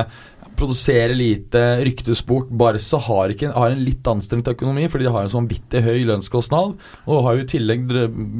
Produserer 0.56 1.14
lite, 1.18 1.60
ryktesport. 1.84 2.48
Barca 2.54 2.98
har, 3.08 3.32
ikke, 3.34 3.50
har 3.54 3.70
en 3.74 3.82
litt 3.84 4.06
anstrengt 4.06 4.46
økonomi, 4.52 4.86
fordi 4.88 5.04
de 5.08 5.12
har 5.14 5.24
en 5.26 5.32
sånn 5.32 5.44
vanvittig 5.48 5.82
høy 5.82 6.04
lønnskostnad. 6.06 6.76
Og 7.10 7.24
har 7.26 7.36
jo 7.40 7.42
i 7.44 7.50
tillegg 7.50 7.88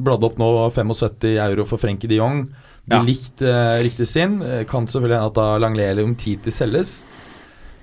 bladd 0.07 0.25
opp 0.29 0.39
nå 0.39 0.49
75 0.71 1.35
euro 1.49 1.65
for 1.67 1.83
Frenkie 1.83 2.09
de 2.09 2.21
Jong. 2.21 2.45
Blir 2.85 2.99
Ja. 2.99 3.03
likt 3.03 3.41
eh, 3.43 3.83
riktig 3.83 4.07
sin. 4.07 4.43
Eh, 4.43 4.65
Kan 4.69 4.87
selvfølgelig 4.87 5.17
hende 5.17 5.27
at 5.33 5.35
da 5.35 5.59
Langlais 5.59 5.91
eller 5.91 6.05
Umtiti 6.05 6.51
selges. 6.53 7.05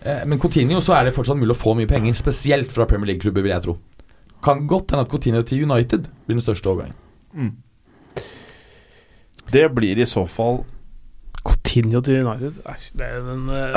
Eh, 0.06 0.24
men 0.26 0.40
Coutinho 0.40 0.80
så 0.82 0.94
er 1.00 1.06
det 1.06 1.16
fortsatt 1.16 1.38
mulig 1.38 1.56
å 1.56 1.62
få 1.62 1.76
mye 1.76 1.88
penger, 1.90 2.14
spesielt 2.14 2.72
fra 2.72 2.86
Premier 2.86 3.08
League-klubber, 3.14 3.42
vil 3.42 3.52
jeg 3.52 3.64
tro. 3.64 3.78
Kan 4.44 4.68
godt 4.68 4.92
hende 4.92 5.02
at 5.06 5.10
Coutinho 5.12 5.42
til 5.44 5.64
United 5.68 6.08
blir 6.28 6.38
den 6.38 6.42
største 6.46 6.70
overgangen. 6.72 7.58
Det 9.52 9.68
blir 9.76 10.00
i 10.00 10.06
så 10.08 10.24
fall 10.30 10.64
Coutinho 11.72 12.02
til 12.06 12.22
United 12.26 12.62
Æsj, 12.68 12.92
det 13.00 13.08
er 13.08 13.20
den 13.26 13.50
eh, 13.50 13.76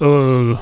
øh, 0.00 0.52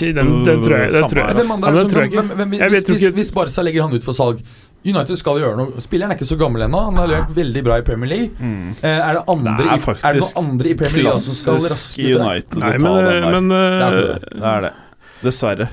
den, 0.00 0.44
den 0.44 0.62
tror 0.64 0.76
jeg, 0.76 0.92
den 0.92 1.08
tror 1.08 1.20
jeg. 1.22 1.34
Hvem 1.36 1.50
andre 1.50 1.68
Ja, 1.68 1.72
men 1.72 1.76
det 1.76 1.82
den 1.82 1.90
tror 1.92 2.00
jeg 2.02 2.10
ikke. 2.12 2.22
hvem- 2.22 2.36
hvem- 2.36 2.48
hvis, 2.48 2.72
vet 2.72 2.88
hvis, 2.88 3.06
hvis 3.20 3.32
Barca 3.32 3.62
legger 3.62 3.82
han 3.86 3.94
ut 3.94 4.04
for 4.04 4.12
salg 4.16 4.40
United 4.86 5.16
skal 5.18 5.40
gjøre 5.42 5.56
noe 5.58 5.82
Spilleren 5.82 6.12
er 6.12 6.16
ikke 6.16 6.28
så 6.28 6.36
gammel 6.38 6.62
ennå. 6.62 6.78
Han 6.86 6.96
har 7.00 7.08
levert 7.10 7.32
veldig 7.34 7.62
bra 7.66 7.78
i 7.78 7.82
Premier 7.82 8.08
League. 8.08 8.30
mm. 8.38 8.68
Eh, 8.82 9.08
er, 9.08 9.18
det 9.18 9.24
andre 9.28 9.56
Det 9.58 9.66
er 9.74 9.82
faktisk 9.82 10.04
er 10.06 10.12
det 10.18 10.22
noen 10.22 10.44
andre 10.44 10.68
i 10.70 10.74
Premier 10.78 11.02
League 11.02 11.20
som 11.20 11.34
skal 11.34 11.58
raske 11.72 12.04
ut? 12.04 12.20
United 12.20 12.58
Nei, 12.62 12.78
men, 12.78 12.94
den 13.08 13.32
men 13.32 13.48
Det 13.50 13.82
er 13.88 13.98
det. 13.98 14.30
det 14.38 14.52
er 14.52 14.60
det. 14.68 14.72
Dessverre. 15.22 15.68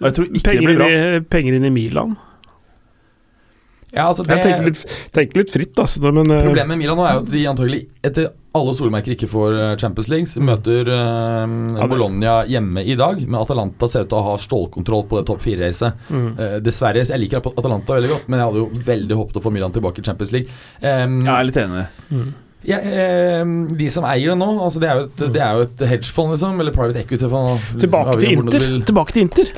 Og 0.00 0.06
jeg 0.08 0.14
tror 0.14 0.26
ikke 0.28 0.52
det 0.52 0.64
blir 0.68 0.76
bra. 0.78 0.88
i, 0.92 1.20
penger 1.32 1.56
inn 1.56 1.64
i 1.64 1.70
Milan. 1.70 2.16
Ja, 3.94 4.08
altså 4.10 4.24
det, 4.26 4.36
Jeg 4.36 4.42
tenker 4.42 4.64
litt, 4.68 4.80
tenker 5.14 5.38
litt 5.38 5.52
fritt, 5.54 5.78
altså, 5.78 6.00
men 6.02 6.26
Problemet 6.26 6.68
med 6.68 6.80
Milan 6.82 6.98
nå 6.98 7.04
er 7.06 7.12
jo 7.14 7.20
at 7.22 7.30
de 7.30 7.44
antagelig 7.46 7.82
etter 8.02 8.32
alle 8.54 8.74
solmerker 8.78 9.14
ikke 9.16 9.26
får 9.30 9.56
eh, 9.58 9.72
Champions 9.82 10.08
League. 10.12 10.30
Vi 10.34 10.44
møter 10.46 10.90
eh, 10.94 11.88
Bologna 11.90 12.36
hjemme 12.46 12.84
i 12.86 12.94
dag, 12.98 13.18
men 13.26 13.40
Atalanta 13.40 13.88
ser 13.90 14.06
ut 14.06 14.12
til 14.12 14.20
å 14.20 14.24
ha 14.28 14.36
stålkontroll 14.38 15.04
på 15.10 15.18
det 15.20 15.26
topp 15.30 15.42
fire-racet. 15.42 16.06
mm. 16.08 16.30
Eh, 16.38 16.56
dessverre, 16.64 17.02
Jeg 17.04 17.20
liker 17.24 17.42
Atalanta 17.50 17.96
veldig 17.98 18.12
godt, 18.14 18.28
men 18.30 18.40
jeg 18.40 18.48
hadde 18.50 18.62
jo 18.62 18.84
veldig 18.86 19.18
håpet 19.20 19.40
å 19.40 19.44
få 19.44 19.52
Milan 19.54 19.74
tilbake 19.74 20.00
i 20.02 20.06
Champions 20.06 20.32
League. 20.32 20.48
Eh, 20.80 21.04
Jeg 21.04 21.34
er 21.34 21.44
litt 21.50 21.60
enig. 21.64 21.84
Mm. 22.10 22.32
Ja, 22.64 22.78
eh, 22.80 23.44
de 23.76 23.88
som 23.92 24.06
eier 24.08 24.30
det 24.32 24.38
nå, 24.40 24.46
altså 24.64 24.80
det 24.80 24.88
er 24.88 25.00
jo 25.02 25.08
et, 25.10 25.24
det 25.34 25.42
er 25.44 25.58
jo 25.58 25.66
et 25.66 25.82
hedgefond, 25.90 26.32
liksom, 26.32 26.60
eller 26.62 26.72
private 26.72 27.02
equity-fond. 27.02 27.66
Tilbake 27.82 28.14
til 28.22 28.38
Inter! 28.38 28.68
Tilbake 28.88 29.12
til 29.18 29.26
Inter! 29.26 29.50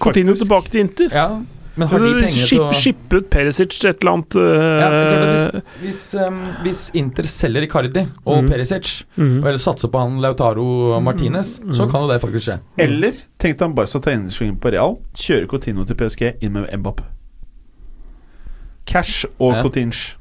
Faktisk. 0.00 0.44
tilbake 0.44 0.70
til 0.72 0.80
Inter. 0.86 1.10
Ja, 1.12 1.28
men 1.80 1.88
har 1.90 2.02
de 2.02 2.10
Altså, 2.10 2.26
penger 2.26 2.50
til 2.50 2.62
å 2.64 2.70
Skippe 2.76 3.20
ut 3.20 3.28
Perisic 3.32 3.76
et 3.80 4.02
eller 4.04 4.12
annet 4.12 4.36
ja, 4.36 4.88
jeg 4.90 5.08
tror 5.10 5.22
det, 5.24 5.30
øh, 5.30 5.36
hvis, 5.40 5.78
hvis, 5.84 6.02
um, 6.20 6.40
hvis 6.64 6.82
Inter 7.00 7.28
selger 7.30 7.66
Icardi 7.66 8.04
og 8.24 8.40
Mm. 8.40 8.48
Perisic, 8.48 8.90
mm. 9.16 9.38
og 9.40 9.48
eller 9.50 9.60
satser 9.60 9.90
på 9.92 10.00
han 10.00 10.20
Lautaro 10.22 11.00
Martinez, 11.04 11.56
så 11.76 11.86
kan 11.90 12.04
jo 12.04 12.08
det 12.12 12.20
faktisk 12.22 12.46
skje. 12.46 12.58
Eller 12.80 13.18
Tenkte 13.40 13.66
han 13.66 13.74
bare 13.74 13.88
Barca 13.90 14.00
ta 14.04 14.12
innersvingen 14.14 14.58
på 14.60 14.70
Real, 14.72 14.98
kjører 15.16 15.46
Cotino 15.50 15.84
til 15.88 15.96
PSG 15.96 16.22
inn 16.44 16.52
med 16.52 16.68
Mbapp. 16.78 17.00
Cash 18.86 19.26
og 19.38 19.54
Ja. 19.54 19.62
Coutinho. 19.62 20.16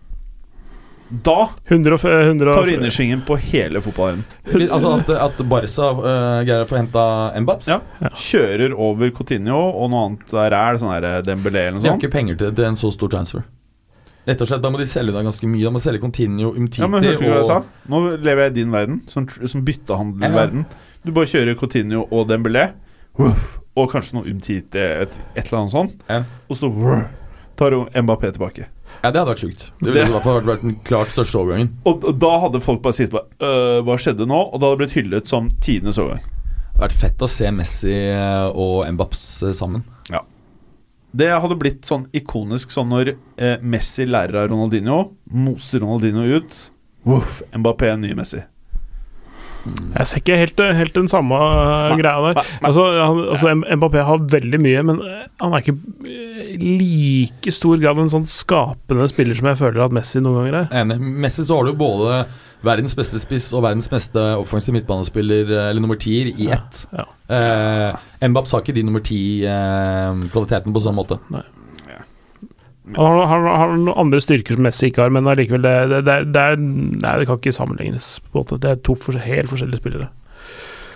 Da 1.10 1.49
100 1.66 1.97
100 1.97 2.53
tar 2.53 2.66
du 2.66 2.74
innersvingen 2.76 3.22
på 3.26 3.36
hele 3.41 3.82
fotballen. 3.82 4.24
Altså 4.70 4.91
at, 4.99 5.10
at 5.10 5.39
Barca 5.49 5.88
uh, 5.97 6.41
greier 6.45 6.66
å 6.66 6.68
få 6.70 6.78
henta 6.78 7.05
Mbaps. 7.41 7.70
Ja. 7.72 7.80
Kjører 8.14 8.76
over 8.78 9.10
Coutinho 9.16 9.57
og 9.72 9.89
noe 9.89 10.03
annet 10.05 10.36
det 10.36 10.82
sånn 10.84 10.93
her 10.93 11.24
Dembélé 11.26 11.70
eller 11.72 11.82
De 11.82 11.89
har 11.89 11.97
ikke 11.97 12.14
penger 12.14 12.38
til, 12.38 12.53
til 12.53 12.70
en 12.70 12.78
så 12.78 12.91
stor 12.93 13.10
transfer. 13.16 13.47
Rett 14.30 14.41
og 14.43 14.49
slett, 14.51 14.62
Da 14.62 14.70
må 14.70 14.78
de 14.78 14.86
selge 14.89 15.14
unna 15.16 15.26
ganske 15.26 15.49
mye. 15.49 15.66
Da 15.66 15.72
må 15.74 15.82
de 15.82 15.88
selge 15.88 16.03
Continuo, 16.03 16.51
Umtiti 16.53 16.84
Ja, 16.84 16.89
men 16.91 17.05
hørte 17.05 17.24
du 17.24 17.32
hva 17.32 17.39
jeg 17.39 17.49
sa? 17.49 17.60
Nå 17.89 18.01
lever 18.20 18.45
jeg 18.45 18.53
i 18.53 18.57
din 18.60 18.74
verden, 18.76 18.99
som, 19.10 19.26
som 19.26 19.64
byttehandelverden. 19.66 20.68
Du 21.05 21.14
bare 21.16 21.30
kjører 21.32 21.57
Coutinho 21.57 22.03
og 22.12 22.28
Dembélé, 22.30 22.68
og 23.20 23.88
kanskje 23.89 24.20
noe 24.20 24.30
Umtiti, 24.30 24.78
et, 24.78 25.16
et 25.34 25.47
eller 25.47 25.64
annet 25.64 25.74
sånt, 25.74 26.03
Ja. 26.10 26.22
og 26.45 26.60
så 26.60 26.70
tar 27.60 27.74
du 27.74 27.88
Mbappé 27.95 28.30
tilbake. 28.36 28.68
Ja, 29.00 29.12
det 29.12 29.22
hadde 29.22 29.32
vært 29.32 29.43
sjukt. 29.43 29.62
Det 29.80 29.93
ville 29.93 30.08
i 30.10 30.14
hvert 30.14 30.26
fall 30.26 30.41
vært, 30.43 30.64
den 30.66 30.76
klart 30.88 31.14
største 31.14 31.39
overgangen. 31.39 31.72
Og, 31.88 32.04
da 32.20 32.32
hadde 32.43 32.62
folk 32.64 32.82
bare 32.84 32.97
sittet 32.97 33.16
på 33.16 33.47
øh, 33.47 33.80
Hva 33.88 33.95
skjedde 34.02 34.28
nå? 34.28 34.39
Og 34.50 34.60
da 34.60 34.72
hadde 34.72 34.82
blitt 34.82 34.97
hyllet 34.97 35.32
som 35.32 35.47
tidenes 35.64 36.00
overgang. 36.02 36.26
Det 36.26 36.74
hadde 36.76 36.84
vært 36.84 37.00
fett 37.00 37.24
å 37.24 37.32
se 37.32 37.54
Messi 37.56 37.95
eh, 37.95 38.45
og 38.50 38.84
Mbaps 38.95 39.24
sammen. 39.56 39.86
Ja. 40.12 40.24
Det 41.12 41.32
hadde 41.32 41.58
blitt 41.60 41.88
sånn 41.88 42.06
ikonisk 42.16 42.76
sånn 42.76 42.91
når 42.91 43.14
eh, 43.16 43.58
Messi 43.64 44.06
lærer 44.08 44.43
av 44.43 44.52
Ronaldinho, 44.52 45.00
moser 45.32 45.84
Ronaldinho 45.84 46.28
ut. 46.38 46.60
Uff, 47.10 47.39
Mbappé 47.56 47.93
er 47.93 48.00
ny 48.00 48.14
Messi. 48.20 48.43
Jeg 49.68 50.07
ser 50.07 50.22
ikke 50.22 50.38
helt, 50.39 50.62
helt 50.80 50.95
den 50.95 51.10
samme 51.12 51.38
nei, 51.38 51.97
greia 51.99 52.20
der. 52.24 52.38
Nei, 52.39 52.43
nei. 52.43 52.66
Altså, 52.70 52.86
han, 52.95 53.22
altså, 53.36 53.53
Mbappé 53.80 54.03
har 54.07 54.28
veldig 54.32 54.60
mye, 54.64 54.84
men 54.88 55.01
øh, 55.03 55.24
han 55.41 55.55
er 55.55 55.64
ikke 55.64 55.76
øh, 56.05 56.53
like 56.64 57.53
stor 57.53 57.82
grad 57.82 57.99
en 58.03 58.12
sånn 58.14 58.28
skapende 58.30 59.10
spiller 59.12 59.38
som 59.38 59.49
jeg 59.51 59.60
føler 59.60 59.86
at 59.86 59.95
Messi 59.95 60.22
noen 60.24 60.41
ganger 60.41 60.62
er. 60.62 60.70
Enig. 60.84 60.99
Messi 61.26 61.45
så 61.47 61.60
har 61.60 61.70
du 61.70 61.80
både 61.80 62.24
verdens 62.66 62.95
beste 62.97 63.22
spiss 63.22 63.51
og 63.55 63.64
verdens 63.64 63.88
beste 63.91 64.24
offensive 64.39 64.76
midtbanespiller, 64.76 65.47
eh, 65.47 65.70
eller 65.70 65.84
nummer 65.84 65.99
tier, 65.99 66.32
i 66.34 66.49
ett. 66.55 66.84
Ja. 66.95 67.07
Eh, 67.30 68.28
Mbaps 68.30 68.55
har 68.55 68.64
ikke 68.64 68.76
de 68.76 68.84
nummer 68.88 69.03
ti-kvaliteten 69.05 70.76
på 70.76 70.84
sånn 70.84 70.97
måte. 70.97 71.20
Har, 71.32 71.47
han 72.96 73.28
har- 73.30 73.58
har 73.58 73.78
noen 73.78 73.98
andre 73.98 74.20
styrker 74.22 74.54
som 74.56 74.64
Messi 74.64 74.88
ikke 74.90 75.02
har, 75.04 75.10
men 75.10 75.24
allikevel 75.26 75.62
det, 75.62 75.76
det, 75.90 76.06
det, 76.06 76.26
det, 76.34 77.28
kan 77.28 77.38
ikke 77.38 77.54
sammenlignes. 77.54 78.20
på 78.32 78.40
en 78.40 78.44
måte 78.46 78.60
Det 78.60 78.70
er 78.72 78.76
to 78.84 78.96
helt 79.20 79.50
forskjellige 79.50 79.82
spillere. 79.82 80.10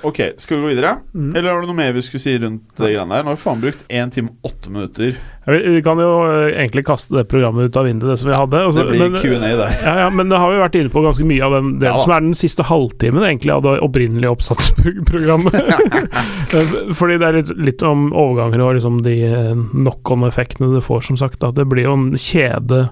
Ok, 0.03 0.19
skal 0.37 0.57
vi 0.57 0.63
gå 0.65 0.69
videre? 0.73 0.97
Mm. 1.15 1.29
Eller 1.35 1.53
har 1.53 1.61
det 1.63 1.69
noe 1.69 1.77
mer 1.77 1.93
vi 1.95 2.01
skulle 2.03 2.19
si 2.23 2.33
rundt 2.41 2.73
det 2.75 2.89
greiene 2.91 3.15
der? 3.15 3.23
Nå 3.23 3.31
har 3.31 3.37
vi 3.37 3.43
faen 3.43 3.61
brukt 3.63 3.85
1 3.87 4.11
time 4.15 4.33
og 4.43 4.49
8 4.51 4.71
minutter. 4.73 5.13
Ja, 5.45 5.51
vi, 5.53 5.59
vi 5.77 5.81
kan 5.83 5.99
jo 5.99 6.09
øh, 6.27 6.49
egentlig 6.51 6.83
kaste 6.87 7.15
det 7.17 7.23
programmet 7.31 7.67
ut 7.71 7.77
av 7.79 7.87
vinduet, 7.87 8.11
det 8.13 8.19
som 8.19 8.29
vi 8.31 8.35
hadde. 8.35 8.61
Også, 8.67 8.83
Det 8.87 8.97
blir 8.99 9.17
Q&A 9.21 9.39
der. 9.59 9.73
Ja, 9.83 9.93
ja, 10.03 10.09
men 10.11 10.29
det 10.31 10.39
har 10.39 10.51
vi 10.53 10.59
vært 10.61 10.77
inne 10.79 10.91
på 10.93 11.03
ganske 11.03 11.27
mye 11.27 11.43
av 11.47 11.55
den, 11.57 11.71
det 11.81 11.89
Ja 11.91 11.97
som 12.03 12.13
er 12.15 12.23
den 12.27 12.35
siste 12.37 12.63
halvtimen 12.67 13.23
egentlig 13.23 13.55
av 13.55 13.63
det 13.65 13.77
opprinnelige 13.83 14.31
oppsatsprogrammet. 14.35 15.57
Fordi 16.99 17.17
det 17.19 17.27
er 17.29 17.39
litt, 17.39 17.51
litt 17.71 17.83
om 17.87 18.09
overganger 18.11 18.63
og 18.67 18.75
liksom 18.79 19.01
de 19.07 19.17
eh, 19.31 19.51
knock-on-effektene 19.71 20.73
det 20.75 20.83
får, 20.85 21.03
som 21.11 21.19
sagt. 21.19 21.39
Da. 21.43 21.51
Det 21.55 21.67
blir 21.71 21.87
jo 21.87 21.95
en 21.99 22.09
kjede 22.19 22.85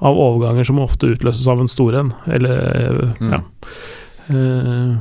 av 0.00 0.16
overganger 0.28 0.64
som 0.68 0.80
ofte 0.84 1.12
utløses 1.12 1.44
av 1.48 1.60
en 1.64 1.68
stor 1.72 2.00
en. 2.02 2.14
Eller 2.26 2.56
eh, 2.72 3.02
Mm. 3.20 3.32
ja. 3.36 3.42
Eh, 4.32 4.94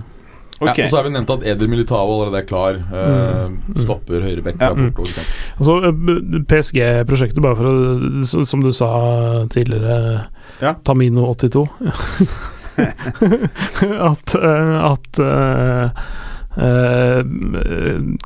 Ok, 0.61 0.77
Ja, 0.77 0.83
og 0.85 0.89
så 0.91 0.97
har 0.99 1.03
vi 1.03 1.09
nevnt 1.15 1.29
at 1.33 1.43
Eder 1.49 1.67
Militao 1.67 2.05
allerede 2.07 2.37
er 2.43 2.45
klar. 2.47 2.75
Eh, 2.77 3.49
Mm. 3.49 3.81
Stopper 3.83 4.21
høyrebekk 4.21 4.61
Ja. 4.61 4.69
fra 4.73 4.91
Porto. 4.95 5.09
ikke 5.11 5.25
altså, 5.59 5.73
eh, 5.87 6.43
PSG-prosjektet, 6.47 7.41
bare 7.41 7.55
for 7.55 7.65
å 7.65 8.45
Som 8.45 8.61
du 8.61 8.71
sa 8.71 9.45
tidligere, 9.49 10.27
Ja. 10.61 10.73
Tamino 10.85 11.25
82. 11.33 11.67
at, 14.11 14.35
eh, 14.35 14.91
at 14.91 15.19
eh, 16.61 17.21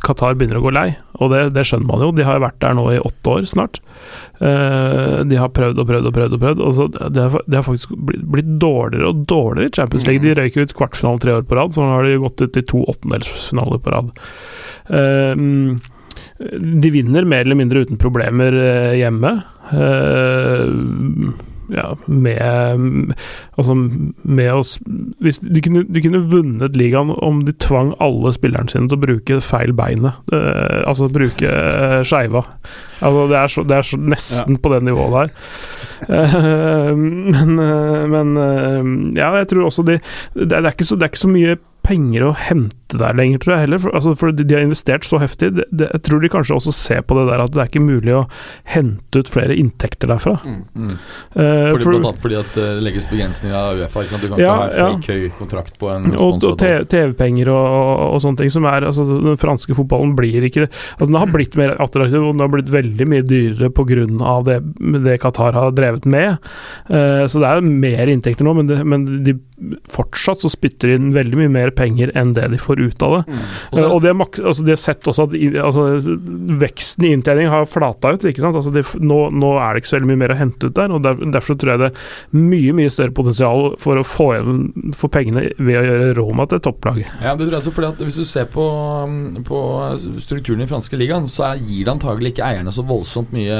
Qatar 0.03 0.37
begynner 0.37 0.59
å 0.59 0.65
gå 0.65 0.73
lei, 0.75 0.89
og 1.17 1.31
det, 1.33 1.41
det 1.55 1.65
skjønner 1.67 1.89
man 1.89 2.03
jo. 2.05 2.11
De 2.15 2.25
har 2.27 2.43
vært 2.43 2.59
der 2.63 2.77
nå 2.77 2.85
i 2.93 3.01
åtte 3.01 3.33
år 3.33 3.47
snart. 3.49 3.81
Eh, 4.39 5.17
de 5.27 5.39
har 5.39 5.53
prøvd 5.55 5.81
og 5.81 5.89
prøvd 5.89 6.09
og 6.09 6.15
prøvd, 6.17 6.37
og 6.37 6.41
prøvd 6.43 6.63
Og 6.63 6.75
så 6.77 6.87
det, 6.93 7.23
har, 7.23 7.43
det 7.47 7.57
har 7.57 7.65
faktisk 7.65 7.95
blitt, 7.97 8.23
blitt 8.37 8.53
dårligere 8.61 9.11
og 9.11 9.25
dårligere 9.29 9.71
i 9.71 9.75
Champions 9.79 10.07
League. 10.09 10.23
De 10.25 10.35
røyk 10.37 10.59
ut 10.61 10.77
kvartfinalen 10.77 11.23
tre 11.23 11.37
år 11.39 11.47
på 11.47 11.59
rad, 11.59 11.75
så 11.75 11.83
nå 11.83 11.95
har 11.95 12.07
de 12.07 12.23
gått 12.23 12.43
ut 12.43 12.59
i 12.61 12.65
to 12.73 12.83
åttendelsfinaler 12.93 13.83
på 13.83 13.95
rad. 13.95 14.11
Eh, 14.87 15.45
de 16.37 16.89
vinner 16.93 17.25
mer 17.25 17.45
eller 17.45 17.57
mindre 17.57 17.85
uten 17.85 17.97
problemer 18.01 18.53
eh, 18.61 18.95
hjemme. 19.01 19.33
Eh, 19.73 20.65
ja, 21.73 21.89
med 22.07 23.13
Altså, 23.57 23.73
med 23.75 24.49
å 24.53 24.61
hvis 25.23 25.39
de, 25.43 25.61
kunne, 25.65 25.83
de 25.89 26.01
kunne 26.03 26.21
vunnet 26.29 26.75
ligaen 26.77 27.09
om 27.25 27.41
de 27.47 27.53
tvang 27.63 27.93
alle 28.03 28.31
spillerne 28.35 28.69
sine 28.71 28.87
til 28.89 28.97
å 28.99 29.03
bruke 29.03 29.39
feil 29.43 29.73
beinet. 29.77 30.17
Uh, 30.31 30.83
altså 30.87 31.09
bruke 31.11 31.49
uh, 31.49 31.99
skeiva. 32.07 32.43
Altså, 33.01 33.25
det 33.31 33.37
er, 33.39 33.51
så, 33.53 33.63
det 33.67 33.77
er 33.79 33.87
så 33.89 33.99
nesten 34.01 34.59
på 34.61 34.71
det 34.73 34.83
nivået 34.87 35.17
der. 35.17 35.33
Uh, 36.07 36.93
men 36.95 37.57
uh, 37.59 38.05
men 38.07 38.37
eh, 38.37 38.91
ja, 39.19 39.31
jeg 39.41 39.47
tror 39.51 39.67
også 39.67 39.83
de 39.87 39.97
det, 39.97 40.51
er- 40.51 40.61
det, 40.61 40.65
er 40.65 40.73
ikke 40.75 40.85
så, 40.87 40.95
det 40.95 41.07
er 41.07 41.11
ikke 41.11 41.25
så 41.25 41.31
mye 41.31 41.57
penger 41.87 42.25
å 42.27 42.33
hente 42.35 42.86
der 42.95 43.15
lenger, 43.17 43.41
tror 43.43 43.53
jeg 43.55 43.65
heller. 43.65 43.81
For, 43.83 43.95
altså, 43.97 44.13
for 44.19 44.31
de, 44.35 44.45
de 44.47 44.55
har 44.55 44.63
investert 44.65 45.05
så 45.07 45.19
heftig. 45.21 45.51
Det, 45.57 45.65
det, 45.71 45.89
jeg 45.91 46.03
tror 46.07 46.21
de 46.23 46.29
kanskje 46.31 46.55
også 46.55 46.73
ser 46.75 47.01
på 47.07 47.17
det 47.19 47.25
der 47.31 47.43
at 47.43 47.53
det 47.55 47.61
er 47.63 47.71
ikke 47.71 47.83
mulig 47.83 48.13
å 48.15 48.23
hente 48.73 49.21
ut 49.23 49.31
flere 49.31 49.55
inntekter 49.57 50.11
derfra. 50.11 50.37
Mm. 50.45 50.93
Eh, 51.35 51.71
Fordi, 51.73 51.83
for- 51.83 51.91
blant 51.97 52.07
annet 52.11 52.21
fordi 52.23 52.39
at 52.39 52.55
det 52.57 52.67
legges 52.85 53.09
begrensninger 53.11 53.57
av 53.57 53.81
Uefa. 53.81 54.05
Ikke 54.05 54.15
sant? 54.15 54.23
Du 54.23 54.31
kan 54.31 54.41
Ja, 54.41 54.53
ikke 54.67 54.77
ha 54.79 54.87
en 54.93 55.01
fake 55.01 55.17
høy 55.17 55.27
kontrakt 55.39 55.77
på 55.81 55.91
en 55.91 56.09
og, 56.15 56.43
og. 56.47 56.63
TV-penger 56.63 57.51
og, 57.51 57.65
og, 57.67 58.03
og 58.15 58.21
sånne 58.23 58.41
ting 58.43 58.53
som 58.53 58.65
er 58.69 58.87
altså 58.87 59.05
Den 59.07 59.39
franske 59.39 59.75
fotballen 59.77 60.15
blir 60.17 60.45
ikke 60.47 60.67
altså 60.67 61.07
Den 61.07 61.19
har 61.19 61.31
blitt 61.33 61.57
mer 61.59 61.75
attraktiv, 61.81 62.21
og 62.23 62.35
den 62.35 62.43
har 62.45 62.51
blitt 62.53 62.71
veldig 62.73 63.07
mye 63.09 63.25
dyrere 63.27 63.71
pga. 63.73 64.05
det, 64.47 64.57
det 65.05 65.17
Qatar 65.21 65.53
har 65.57 65.71
drevet 65.75 66.05
med. 66.09 66.37
Uh, 66.89 67.25
så 67.29 67.41
det 67.41 67.49
er 67.49 67.61
mer 67.67 68.11
inntekter 68.11 68.47
nå, 68.47 68.53
men, 68.57 68.69
det, 68.69 68.79
men 68.87 69.05
de 69.25 69.35
fortsatt 69.91 70.43
så 70.43 70.49
spytter 70.51 70.91
de 70.91 70.97
inn 70.99 71.13
veldig 71.15 71.39
mye 71.39 71.51
mer 71.53 71.71
penger 71.75 72.11
enn 72.17 72.33
det 72.37 72.45
de 72.53 72.59
får 72.61 72.76
ut 72.79 73.07
av 73.07 73.17
det. 73.17 73.23
Og 73.71 73.77
Eh, 73.77 73.85
uh, 73.85 73.93
og 73.95 74.01
de 74.03 74.11
har, 74.11 74.29
altså 74.49 74.65
de 74.65 74.73
har 74.73 74.79
sett 74.79 75.07
også 75.09 75.27
at 75.27 75.35
altså, 75.63 75.85
veksten 76.61 77.07
i 77.07 77.13
inntjening 77.15 77.49
har 77.51 77.67
flata 77.69 78.13
ut. 78.15 78.25
ikke 78.25 78.43
sant? 78.43 78.57
Altså 78.57 78.73
de, 78.73 78.83
nå, 79.03 79.19
nå 79.33 79.53
er 79.61 79.73
det 79.73 79.83
ikke 79.83 79.91
så 79.91 79.97
veldig 79.97 80.11
mye 80.11 80.21
mer 80.23 80.33
å 80.35 80.39
hente 80.39 80.69
ut 80.69 80.77
der. 80.77 80.93
og 80.93 81.03
der, 81.05 81.21
Derfor 81.37 81.59
tror 81.59 81.73
jeg 81.73 81.83
det 81.83 81.91
er 81.91 82.43
mye 82.47 82.75
mye 82.77 82.93
større 82.93 83.15
potensial 83.17 83.71
for 83.81 83.99
å 83.99 84.05
få 84.07 84.29
igjen 84.35 84.93
for 84.97 85.13
pengene 85.13 85.47
ved 85.57 85.79
å 85.79 85.85
gjøre 85.87 86.11
Roma 86.17 86.47
til 86.49 86.61
topplag. 86.63 87.03
Ja, 87.21 87.35
det 87.35 87.47
tror 87.47 87.57
jeg 87.57 87.61
også, 87.63 87.75
fordi 87.75 87.93
at 87.93 88.05
Hvis 88.07 88.19
du 88.21 88.27
ser 88.27 88.45
på, 88.51 88.65
um, 89.07 89.41
på 89.47 89.61
strukturen 90.23 90.63
i 90.63 90.69
franske 90.69 90.99
ligaen, 90.99 91.27
så 91.31 91.51
er, 91.51 91.63
gir 91.67 91.87
det 91.87 91.95
antagelig 91.95 92.35
ikke 92.35 92.47
eierne 92.47 92.73
så 92.73 92.85
voldsomt 92.87 93.33
mye 93.35 93.57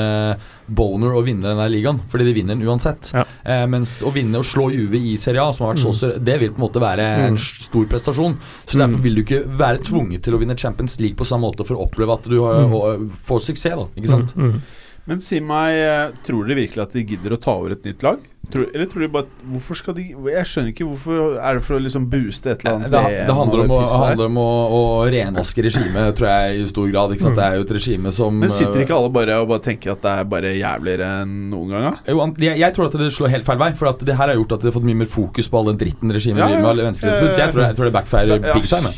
boner 0.68 1.14
å 1.16 1.24
vinne 1.24 1.42
denne 1.48 1.68
ligaen, 1.72 2.00
fordi 2.12 2.26
de 2.28 2.34
vinner 2.34 2.56
den 2.56 2.68
uansett. 2.68 3.12
Ja. 3.14 3.24
Eh, 3.46 3.66
mens 3.68 4.02
å 4.04 4.12
vinne 4.14 4.36
og 4.42 4.44
slå 4.46 4.70
Juve 4.74 4.96
i 5.00 5.16
Serie 5.18 5.42
A, 5.42 5.52
som 5.54 5.66
har 5.68 5.74
vært 5.76 5.84
så 5.86 5.94
større, 5.96 6.20
det 6.24 6.40
vil 6.40 6.52
på 6.52 6.60
en 6.62 6.66
måte 6.68 6.82
være 6.84 7.00
en 7.28 7.34
Mm. 7.34 7.38
stor 7.40 7.86
prestasjon. 7.86 8.36
Så 8.66 8.76
Mm. 8.78 8.82
Derfor 8.88 9.02
vil 9.02 9.16
du 9.16 9.24
ikke 9.24 9.58
være 9.58 9.78
tvunget 9.84 10.22
til 10.24 10.34
å 10.34 10.40
vinne 10.40 10.58
Champions 10.58 11.00
League 11.00 11.16
på 11.16 11.26
samme 11.26 11.42
måte 11.50 11.66
for 11.66 11.76
å 11.76 11.88
oppleve 11.90 12.14
at 12.14 12.24
du 12.24 12.42
har, 12.44 12.68
Mm. 12.68 12.74
og, 12.74 13.12
får 13.26 13.40
suksess. 13.42 13.76
da, 13.76 13.88
ikke 14.02 14.08
sant? 14.10 14.36
Mm, 14.36 14.52
mm. 14.54 14.62
Men 15.08 15.22
si 15.22 15.40
meg, 15.40 15.74
eh, 15.74 16.12
tror 16.26 16.46
dere 16.46 16.58
virkelig 16.68 16.82
at 16.82 16.92
de 16.92 17.04
gidder 17.04 17.32
å 17.38 17.40
ta 17.42 17.52
over 17.52 17.72
et 17.72 17.84
nytt 17.84 18.04
lag? 18.04 18.20
Tror, 18.48 18.64
eller 18.74 18.86
tror 18.88 19.02
de 19.04 19.08
bare 19.12 19.26
Hvorfor 19.52 19.76
skal 19.76 19.96
de 19.98 20.04
Jeg 20.32 20.48
skjønner 20.48 20.70
ikke 20.72 20.86
hvorfor 20.88 21.34
Er 21.36 21.58
det 21.58 21.64
for 21.66 21.76
å 21.76 21.80
liksom 21.84 22.06
booste 22.08 22.54
et 22.54 22.62
eller 22.64 22.86
Det, 22.88 22.96
annet 22.96 23.26
det 23.28 23.34
handler 23.36 23.64
om, 23.66 23.74
å, 23.76 23.80
handler 23.92 24.30
om 24.30 24.38
å, 24.40 24.46
å 24.72 24.80
renvaske 25.12 25.66
regimet, 25.66 26.14
tror 26.16 26.30
jeg, 26.32 26.62
i 26.62 26.70
stor 26.72 26.88
grad. 26.94 27.12
Ikke 27.18 27.26
sant? 27.26 27.36
Mm. 27.36 27.42
Det 27.42 27.44
er 27.50 27.58
jo 27.60 27.66
et 27.66 27.74
regime 27.76 28.14
som 28.16 28.38
Men 28.40 28.54
sitter 28.56 28.80
eh, 28.80 28.86
ikke 28.86 28.96
alle 28.96 29.12
bare 29.18 29.36
og 29.42 29.50
bare 29.52 29.64
tenker 29.66 29.92
at 29.98 30.00
det 30.06 30.14
er 30.22 30.30
bare 30.32 30.54
jævligere 30.56 31.10
enn 31.26 31.34
noen 31.52 31.74
gang? 31.76 31.90
da? 31.90 31.92
Jo, 32.08 32.24
jeg, 32.48 32.56
jeg 32.64 32.78
tror 32.78 32.88
at 32.88 32.96
det 33.04 33.10
slår 33.18 33.34
helt 33.36 33.50
feil 33.50 33.60
vei. 33.66 33.70
For 33.82 33.92
at 33.92 34.06
det 34.08 34.16
her 34.22 34.32
har 34.32 34.40
gjort 34.40 34.56
at 34.56 34.64
de 34.64 34.72
har 34.72 34.78
fått 34.80 34.88
mye 34.94 35.02
mer 35.04 35.12
fokus 35.18 35.52
på 35.52 35.60
all 35.60 35.70
den 35.74 35.82
dritten 35.84 36.16
regimet 36.16 36.40
Ja, 36.46 36.48
driver 36.54 36.64
ja. 36.64 36.74
med. 36.80 36.84
venstrerettsbrudd, 36.88 37.36
Så 37.36 37.44
jeg 37.44 37.52
tror, 37.58 37.66
jeg 37.68 37.80
tror 37.82 37.90
det 37.92 37.96
backfirer 38.00 38.34
Ja, 38.48 38.56
big 38.56 38.72
time. 38.72 38.96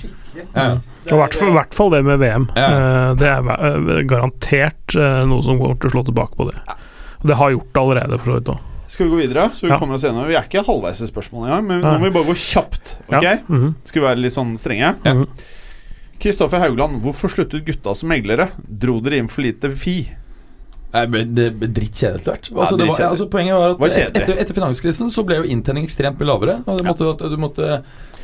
Ja. 0.54 0.70
Og 1.10 1.18
i 1.18 1.22
hvert 1.24 1.40
fall- 1.42 1.50
i 1.50 1.58
hvert 1.58 1.74
fall 1.82 1.90
det 1.98 2.04
med 2.06 2.22
VM. 2.22 2.46
Ja. 2.54 2.70
Eh, 2.70 3.12
Det 3.26 3.34
er 3.34 3.50
eh, 3.58 4.04
garantert 4.14 4.94
eh, 4.96 5.22
noe 5.26 5.42
som 5.42 5.58
kommer 5.58 5.82
til 5.82 5.90
å 5.90 5.98
slå 5.98 6.06
tilbake 6.14 6.38
på 6.38 6.52
det. 6.54 6.60
Og 7.24 7.32
det 7.34 7.42
har 7.42 7.58
gjort 7.58 7.74
det 7.74 7.82
allerede, 7.88 8.20
for 8.22 8.30
så 8.36 8.38
vidt 8.44 8.54
òg. 8.54 8.66
Skal 8.90 9.06
vi 9.06 9.12
gå 9.14 9.20
videre? 9.22 9.50
Så 9.54 9.68
vi 9.68 9.70
Ja. 9.70 9.78
kommer 9.80 9.96
oss 9.96 10.04
gjennom 10.04 10.26
Vi 10.28 10.34
er 10.36 10.44
ikke 10.48 10.64
halvveis 10.66 11.00
i 11.02 11.08
spørsmålet 11.08 11.48
engang, 11.52 11.68
men 11.68 11.82
Nei. 11.82 11.92
nå 11.94 12.00
må 12.00 12.10
vi 12.10 12.16
bare 12.18 12.26
gå 12.32 12.36
kjapt. 12.36 12.96
Ok? 13.08 13.22
Ja. 13.24 13.36
Mhm. 13.48 13.76
Skal 13.86 14.02
vi 14.02 14.08
være 14.08 14.22
litt 14.24 14.34
sånn 14.34 14.58
strenge? 14.58 14.96
Ja. 15.06 15.14
Mhm. 15.14 15.28
Kristoffer 16.20 16.60
Haugland, 16.60 17.02
hvorfor 17.04 17.30
sluttet 17.32 17.64
gutta 17.66 17.94
som 17.96 18.10
meglere? 18.10 18.50
Dro 18.68 19.00
dere 19.00 19.18
inn 19.22 19.28
for 19.30 19.42
lite 19.46 19.72
fi? 19.72 20.10
Nei, 20.92 21.06
ble- 21.06 21.34
Det 21.36 21.54
ble 21.60 21.68
drittkjedelig 21.70 22.20
etter 22.20 22.32
hvert. 22.34 22.50
Ja, 22.50 22.58
Altså, 22.66 22.78
det 22.78 22.88
var, 22.88 23.10
altså, 23.12 23.30
poenget 23.30 23.54
var 23.54 23.70
at 23.72 23.80
Var 23.80 23.88
etter, 24.10 24.34
etter 24.42 24.54
finanskrisen 24.58 25.12
så 25.14 25.24
ble 25.24 25.36
jo 25.38 25.44
inntjening 25.44 25.84
ekstremt 25.86 26.18
mye 26.18 26.26
lavere. 26.28 26.64
Og 26.68 26.78
det 26.80 26.86
måtte, 26.88 27.30
du 27.30 27.38
måtte 27.38 27.84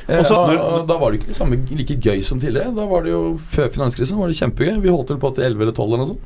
eh, 0.10 0.18
Også 0.20 0.36
og, 0.36 0.50
når- 0.50 0.60
og 0.82 0.88
Da 0.88 0.98
var 0.98 1.12
det 1.12 1.20
ikke 1.22 1.28
det 1.28 1.36
samme 1.36 1.78
like 1.78 1.96
gøy 2.02 2.24
som 2.24 2.40
tidligere. 2.40 2.74
Da 2.76 2.86
var 2.86 3.04
det 3.04 3.12
jo 3.12 3.38
Før 3.38 3.70
finanskrisen 3.70 4.18
var 4.18 4.28
det 4.28 4.36
kjempegøy. 4.36 4.82
Vi 4.82 4.90
holdt 4.90 5.10
vel 5.10 5.18
på 5.18 5.36
til 5.36 5.44
11 5.46 5.62
eller 5.62 5.72
12 5.74 5.88
eller 5.94 5.98
noe 5.98 6.08
sånt. 6.08 6.20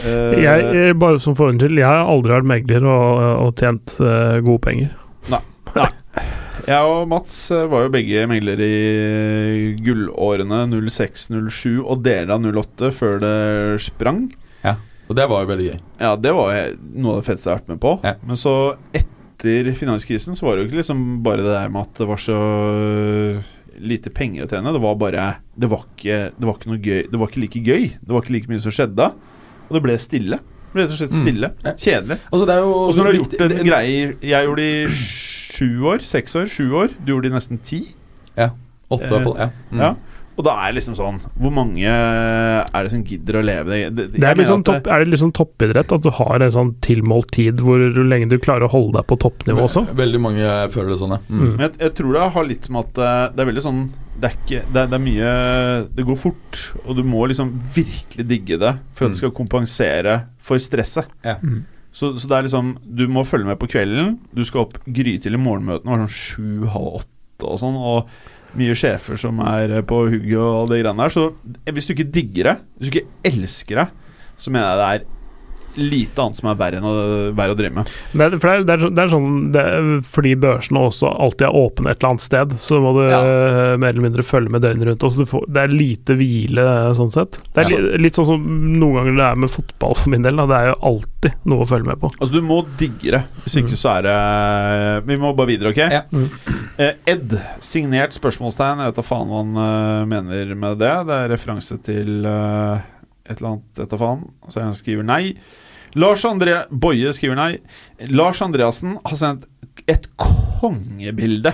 Eh, 0.00 0.38
Jeg, 0.42 0.68
eh, 0.72 0.92
bare 0.98 1.20
som 1.22 1.36
forhånd 1.38 1.60
til, 1.62 1.76
jeg 1.78 1.86
har 1.86 2.08
aldri 2.08 2.32
vært 2.34 2.48
megler 2.48 2.86
og, 2.88 3.22
og 3.46 3.52
tjent 3.60 3.96
uh, 4.00 4.40
gode 4.44 4.62
penger. 4.64 4.94
Nei 5.30 5.42
Jeg 6.62 6.86
og 6.86 7.08
Mats 7.10 7.34
eh, 7.50 7.64
var 7.70 7.86
jo 7.86 7.92
begge 7.94 8.26
meglere 8.30 8.66
i 8.66 9.70
gullårene 9.82 10.60
06-07 10.70 11.80
og 11.82 12.04
deler 12.04 12.30
av 12.36 12.44
08 12.44 12.90
før 12.94 13.16
det 13.22 13.32
sprang. 13.82 14.28
Ja, 14.62 14.76
Og 15.08 15.16
det 15.18 15.26
var 15.30 15.42
jo 15.42 15.50
veldig 15.50 15.66
gøy. 15.72 15.80
Ja, 15.98 16.12
det 16.14 16.34
var 16.36 16.52
noe 16.94 17.16
av 17.16 17.22
det 17.22 17.26
feteste 17.26 17.48
jeg 17.50 17.56
har 17.56 17.62
vært 17.64 17.72
med 17.72 17.82
på. 17.82 17.96
Ja. 18.06 18.14
Men 18.28 18.38
så 18.38 18.54
etter 18.94 19.72
finanskrisen 19.74 20.38
så 20.38 20.46
var 20.46 20.54
det 20.54 20.62
jo 20.64 20.70
ikke 20.70 20.82
liksom 20.84 21.02
bare 21.26 21.42
det 21.42 21.50
der 21.56 21.72
med 21.74 21.88
at 21.88 21.98
det 21.98 22.06
var 22.12 22.22
så 22.22 22.38
øh, 22.38 23.50
lite 23.82 24.12
penger 24.14 24.46
å 24.46 24.50
tjene. 24.52 24.76
Det 24.76 24.84
var 24.84 25.00
bare 25.00 25.26
Det 25.58 25.72
var 25.72 25.82
ikke, 25.88 26.20
det 26.36 26.46
var 26.46 26.60
ikke 26.60 26.70
noe 26.70 26.82
gøy 26.84 27.02
Det 27.10 27.18
var 27.18 27.32
ikke 27.32 27.42
like 27.42 27.64
gøy. 27.66 27.88
Det 27.98 28.14
var 28.14 28.22
ikke 28.22 28.36
like 28.38 28.52
mye 28.52 28.62
som 28.62 28.76
skjedde. 28.76 29.10
Og 29.72 29.78
det 29.78 29.82
ble 29.86 29.96
stille. 30.02 30.36
Det 30.36 30.76
ble 30.76 30.84
rett 30.84 30.92
og 30.92 30.98
slett 31.00 31.12
Mm. 31.16 31.22
stille. 31.24 31.48
Mm. 31.64 31.72
Kjedelig. 31.80 32.18
Altså, 32.28 32.44
det 32.48 32.54
er 32.54 32.60
jo 32.60 32.72
Og 32.72 32.92
så 32.92 32.96
når 32.98 33.04
du 33.04 33.08
har 33.08 33.18
gjort 33.22 33.40
en 33.40 33.66
greie 33.66 34.16
Jeg 34.22 34.44
gjorde 34.46 34.62
det 34.62 34.70
i 34.84 34.88
sju 34.92 35.70
år. 35.88 35.98
Seks 36.04 36.36
år. 36.36 36.46
Sju 36.52 36.66
år. 36.76 36.88
Du 37.00 37.12
gjorde 37.12 37.22
det 37.28 37.32
i 37.32 37.36
nesten 37.36 37.58
ti. 37.64 37.80
Ja. 38.36 38.50
Åtte, 38.90 39.04
i 39.06 39.08
hvert 39.08 39.24
fall. 39.24 39.36
Ja. 39.38 39.48
Mm. 39.72 39.80
Ja. 39.80 39.94
Og 40.42 40.46
da 40.48 40.56
er 40.58 40.72
det 40.72 40.80
liksom 40.80 40.96
sånn 40.98 41.18
Hvor 41.38 41.52
mange 41.54 41.86
er 41.86 42.82
det 42.82 42.90
som 42.90 43.02
gidder 43.06 43.38
å 43.38 43.42
leve 43.46 43.70
det? 43.70 43.80
det, 43.94 44.06
Det 44.16 44.26
er, 44.26 44.40
at 44.42 44.64
topp, 44.66 44.88
er 44.90 45.04
det 45.06 45.20
sånn 45.20 45.34
toppidrett 45.36 45.94
at 45.94 46.02
du 46.02 46.10
har 46.18 46.42
en 46.42 46.54
sånn 46.54 46.72
tilmålt 46.82 47.30
tid 47.36 47.62
hvor 47.62 47.78
lenge 48.02 48.26
du 48.32 48.38
klarer 48.42 48.66
å 48.66 48.72
holde 48.72 48.98
deg 48.98 49.06
på 49.12 49.18
toppnivå 49.22 49.66
også? 49.68 49.84
Veldig 49.98 50.20
mange 50.24 50.48
føler 50.74 50.94
det 50.94 50.98
sånn, 51.02 51.14
ja. 51.14 51.20
Mm. 51.28 51.42
Mm. 51.42 51.50
Men 51.52 51.64
jeg, 51.68 51.74
jeg 51.84 51.94
tror 52.00 52.16
det 52.16 52.26
har 52.36 52.48
litt 52.48 52.68
med 52.74 52.88
at 52.88 53.02
eh, 53.06 53.24
det 53.36 53.44
er 53.44 53.50
veldig 53.52 53.64
sånn 53.68 53.82
Det 54.22 54.28
er 54.30 54.36
ikke 54.40 54.62
Det 54.72 54.82
er, 54.82 54.90
det 54.90 54.98
er 54.98 55.04
mye 55.06 55.30
Det 56.00 56.06
går 56.10 56.18
fort, 56.24 56.62
og 56.86 56.98
du 56.98 57.04
må 57.06 57.22
liksom 57.30 57.54
virkelig 57.76 58.26
digge 58.34 58.58
det 58.62 58.74
for 58.92 59.06
at 59.06 59.12
det 59.12 59.12
Mm. 59.12 59.20
skal 59.22 59.36
kompensere 59.36 60.16
for 60.42 60.58
stresset. 60.62 61.06
Ja. 61.24 61.36
Mm. 61.44 61.62
Så, 61.92 62.14
så 62.18 62.28
det 62.28 62.36
er 62.38 62.46
liksom 62.48 62.74
Du 62.88 63.06
må 63.12 63.22
følge 63.28 63.46
med 63.50 63.58
på 63.60 63.68
kvelden. 63.68 64.14
Du 64.34 64.42
skal 64.48 64.64
opp 64.66 64.78
grytidlig. 64.86 65.38
Morgenmøtene 65.38 65.92
var 65.92 66.06
sånn 66.06 66.14
sju-halv 66.16 67.02
åtte 67.02 67.50
og 67.52 67.58
sånn. 67.60 67.76
Og 67.76 68.08
mye 68.58 68.76
sjefer 68.76 69.18
som 69.20 69.40
er 69.44 69.80
på 69.88 70.02
hugget 70.12 70.38
og 70.42 70.70
det 70.70 70.82
greiene 70.82 71.04
der. 71.04 71.14
Så 71.14 71.72
hvis 71.72 71.88
du 71.88 71.94
ikke 71.94 72.10
digger 72.14 72.50
det, 72.50 72.56
hvis 72.76 72.90
du 72.90 72.98
ikke 72.98 73.32
elsker 73.32 73.82
det, 73.82 73.88
så 74.36 74.52
mener 74.52 74.68
jeg 74.68 74.78
det 74.78 74.88
er 74.88 75.21
lite 75.76 76.22
annet 76.22 76.38
som 76.38 76.48
er 76.50 76.58
verre 76.60 76.78
enn 76.80 76.86
å, 76.86 76.94
verre 77.36 77.54
å 77.54 77.58
drive 77.58 77.74
med. 77.78 77.90
Det 78.12 78.24
er, 78.26 78.36
for 78.36 78.48
det 78.48 78.54
er, 78.54 78.64
det 78.68 78.74
er, 78.74 78.92
det 78.96 79.02
er 79.04 79.12
sånn 79.12 79.38
det 79.54 79.62
er, 79.62 79.88
Fordi 80.06 80.32
børsene 80.42 80.82
også 80.88 81.12
alltid 81.24 81.46
er 81.48 81.58
åpne 81.62 81.92
et 81.92 81.98
eller 82.00 82.10
annet 82.12 82.24
sted, 82.24 82.54
så 82.62 82.80
må 82.84 82.92
du 82.96 83.02
Ja. 83.06 83.20
eh, 83.22 83.76
mer 83.80 83.92
eller 83.94 84.06
mindre 84.06 84.26
følge 84.26 84.52
med 84.52 84.62
døgnet 84.64 84.88
rundt. 84.90 85.06
Også, 85.08 85.24
du 85.24 85.30
får, 85.30 85.46
det 85.48 85.62
er 85.62 85.74
lite 85.74 86.16
hvile 86.18 86.66
sånn 86.98 87.12
sett. 87.14 87.40
Det 87.54 87.64
er 87.64 87.72
ja. 87.72 87.80
litt 88.00 88.18
sånn 88.18 88.28
som 88.28 88.46
noen 88.80 89.00
ganger 89.00 89.18
det 89.20 89.26
er 89.30 89.40
med 89.46 89.52
fotball 89.52 89.96
for 89.98 90.12
min 90.14 90.26
del. 90.26 90.36
Da. 90.42 90.48
Det 90.50 90.58
er 90.58 90.70
jo 90.72 90.78
alltid 90.92 91.48
noe 91.52 91.64
å 91.66 91.70
følge 91.72 91.90
med 91.92 92.02
på. 92.02 92.12
Altså 92.18 92.32
Du 92.34 92.46
må 92.46 92.60
digge 92.80 93.16
det. 93.16 93.22
Hvis 93.44 93.58
ikke 93.62 93.78
så 93.78 93.96
er 93.98 94.08
det 94.08 94.16
Vi 95.08 95.18
må 95.20 95.32
bare 95.36 95.52
videre, 95.52 95.72
OK? 95.72 95.82
Ja. 95.82 96.02
Mm. 96.12 96.28
Eh, 96.82 96.94
Ed, 97.12 97.36
signert 97.64 98.16
spørsmålstegn. 98.16 98.82
Jeg 98.82 98.92
vet 98.92 99.00
da 99.00 99.06
faen 99.06 99.30
hva 99.30 99.42
han 99.42 99.62
eh, 99.66 100.04
mener 100.12 100.54
med 100.54 100.80
det. 100.82 100.94
Det 101.08 101.18
er 101.18 101.32
referanse 101.32 101.78
til 101.84 102.26
et 102.26 103.38
eller 103.38 103.52
annet, 103.54 103.82
et 103.82 103.90
da 103.90 103.98
faen. 104.00 104.24
Så 104.48 104.60
som 104.60 104.74
skriver 104.76 105.06
nei. 105.06 105.36
Lars 105.98 106.24
André 106.28 106.62
Boje 106.70 107.12
skriver 107.16 107.36
nei. 107.38 107.50
Lars 108.08 108.40
Andreassen 108.44 108.96
har 109.04 109.18
sendt 109.18 109.44
et 109.90 110.08
kongebilde. 110.20 111.52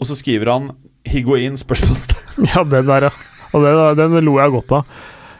Og 0.00 0.08
så 0.10 0.16
skriver 0.18 0.52
han 0.52 0.70
Higuain? 1.08 1.56
spørsmålstegn. 1.60 2.20
Ja, 2.54 2.64
den 2.66 2.86
der, 2.88 3.08
ja. 3.08 3.12
Og 3.54 3.62
den, 3.62 3.98
den 4.00 4.24
lo 4.26 4.38
jeg 4.40 4.50
godt 4.50 4.72
av. 4.74 4.94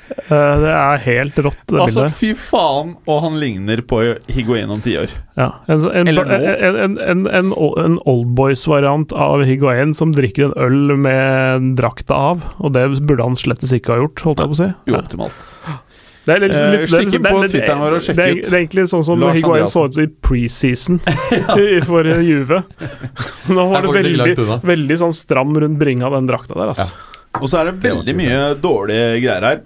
Eh, 0.04 0.56
det 0.60 0.70
er 0.70 1.00
helt 1.06 1.38
rått, 1.42 1.62
det 1.72 1.78
Altså, 1.80 2.04
bildet. 2.04 2.18
fy 2.20 2.28
faen, 2.36 2.90
og 3.08 3.22
han 3.24 3.38
ligner 3.40 3.80
på 3.88 3.98
Higuain 4.30 4.70
om 4.70 4.82
tiår. 4.84 5.10
Ja. 5.40 5.48
En, 5.66 5.80
en, 5.88 6.10
Eller 6.12 6.28
en, 6.36 6.76
en, 6.84 6.98
en, 7.00 7.24
en, 7.40 7.56
en 7.86 7.96
oldboys-variant 8.10 9.14
av 9.16 9.42
Higuain 9.48 9.94
som 9.96 10.12
drikker 10.14 10.50
en 10.50 10.54
øl 10.66 10.94
med 11.00 11.72
drakta 11.80 12.20
av. 12.34 12.44
Og 12.60 12.76
det 12.76 12.84
burde 13.08 13.26
han 13.26 13.38
slettes 13.40 13.72
ikke 13.74 13.96
ha 13.96 14.02
gjort, 14.04 14.22
holdt 14.28 14.44
jeg 14.44 14.52
på 14.52 14.58
å 14.58 14.62
si. 14.62 14.70
Uoptimalt. 14.94 15.50
Det 15.64 15.80
Eh, 16.24 18.14
det 18.16 18.24
er- 18.24 18.56
egentlig 18.56 18.86
sånn 18.88 19.04
som 19.04 19.20
Lars 19.20 19.36
Higuain 19.36 19.66
så 19.68 19.84
ut 19.90 19.98
i 19.98 20.06
preseason 20.06 20.98
for 21.88 22.04
Juve. 22.04 22.62
Nå 23.52 23.66
var 23.70 23.82
Det 23.82 23.92
veldig, 23.98 24.36
veldig 24.64 24.98
sånn 24.98 25.12
stram 25.12 25.52
rundt 25.54 25.78
bringa, 25.78 26.08
den 26.10 26.26
drakta 26.30 26.54
der, 26.54 26.72
altså. 26.72 26.94
Og 27.42 27.48
så 27.50 27.60
er 27.60 27.70
det 27.72 27.80
veldig 27.82 28.14
mye 28.16 28.40
dårlige 28.62 29.20
greier 29.20 29.42
her. 29.50 29.60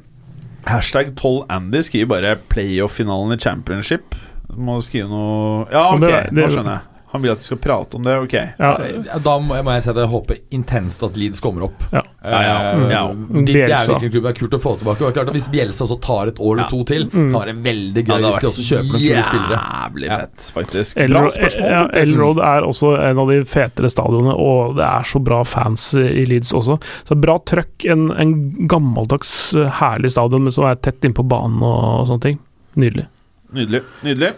Hashtag 0.68 1.14
12Andy 1.14 1.82
skriver 1.86 2.08
bare 2.08 2.36
'playoff-finalen 2.48 3.32
i 3.32 3.40
championship'. 3.40 4.18
Må 4.56 4.80
skrive 4.82 5.08
noe 5.08 5.66
Ja, 5.70 5.92
ok, 5.94 6.32
nå 6.32 6.48
skjønner 6.50 6.80
jeg. 6.80 6.82
Han 7.10 7.22
vil 7.24 7.30
at 7.32 7.40
vi 7.40 7.46
skal 7.48 7.56
prate 7.64 7.96
om 7.96 8.04
det. 8.04 8.14
Ok. 8.20 8.34
Ja, 8.34 8.70
Ja, 9.08 9.18
Da 9.24 9.38
må 9.40 9.56
jeg, 9.56 9.64
må 9.64 9.72
jeg 9.72 9.82
si 9.86 9.90
at 9.90 9.96
jeg 9.96 10.10
håper 10.12 10.38
intenst 10.52 11.02
at 11.06 11.16
Leeds 11.16 11.40
kommer 11.40 11.64
opp. 11.70 11.84
Ja. 11.92 12.02
Ja, 12.22 12.40
ja, 12.44 12.56
mm. 12.76 12.90
ja. 12.92 13.02
Det, 13.08 13.44
det 13.54 13.62
er 13.64 13.86
virkelig 13.88 14.08
en 14.08 14.12
klubb 14.12 14.26
det 14.26 14.32
er 14.32 14.38
kult 14.40 14.56
å 14.58 14.60
få 14.60 14.72
tilbake. 14.80 15.06
Og 15.06 15.14
klart 15.16 15.30
at 15.32 15.36
Hvis 15.38 15.48
Bielsa 15.52 15.86
også 15.86 15.96
tar 16.04 16.32
et 16.32 16.38
år 16.42 16.52
eller 16.58 16.66
Ja. 16.66 16.68
to 16.68 16.82
til, 16.84 17.06
Mm. 17.08 17.30
kan 17.32 17.40
være 17.40 17.54
veldig 17.64 18.02
gøy 18.04 18.12
Ja, 18.12 18.18
det 18.18 18.28
hvis 18.28 18.40
de 18.42 18.48
også 18.50 18.66
kjøper 18.68 18.92
noen 18.92 19.04
kule 19.08 19.24
spillere. 19.30 19.58
Jævlig 19.78 20.08
fett, 20.12 20.52
faktisk. 20.58 20.96
Elrod 20.98 22.36
ja, 22.42 22.56
er 22.58 22.66
også 22.68 22.92
en 23.10 23.18
av 23.24 23.28
de 23.32 23.38
fetere 23.48 23.90
stadionene, 23.90 24.34
og 24.36 24.76
det 24.76 24.84
er 24.84 25.02
så 25.08 25.22
bra 25.24 25.42
fans 25.44 25.94
i 25.94 26.24
Leeds 26.28 26.52
også. 26.52 26.78
Så 27.08 27.16
bra 27.18 27.38
trøkk. 27.38 27.86
En, 27.88 28.10
en 28.12 28.34
gammeldags, 28.68 29.54
eh, 29.54 29.70
herlig 29.80 30.10
stadion 30.12 30.44
men 30.44 30.52
som 30.52 30.64
er 30.68 30.76
tett 30.76 31.00
innpå 31.08 31.24
banen 31.26 31.62
og, 31.62 32.06
sånne 32.10 32.20
ting. 32.20 32.38
Nydelig. 32.76 33.06
Nydelig. 33.54 33.82
nydelig 34.04 34.34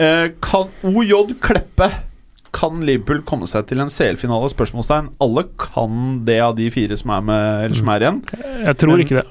eh, 0.00 0.28
Kan 0.44 0.68
OJ 0.84 1.34
Kleppe 1.42 1.90
Kan 2.56 2.80
Liverpool 2.86 3.22
komme 3.28 3.48
seg 3.50 3.66
til 3.68 3.82
en 3.84 3.90
CL-finale? 3.92 4.48
Spørsmålstegn. 4.52 5.10
Alle 5.20 5.42
kan 5.60 6.22
det 6.24 6.38
av 6.40 6.54
de 6.56 6.70
fire 6.72 6.96
som 6.96 7.10
er, 7.12 7.24
med, 7.28 7.64
eller 7.66 7.76
som 7.76 7.90
er 7.92 8.04
igjen. 8.06 8.20
Jeg 8.64 8.76
tror 8.80 8.94
Men- 8.96 9.04
ikke 9.04 9.18
det. 9.22 9.26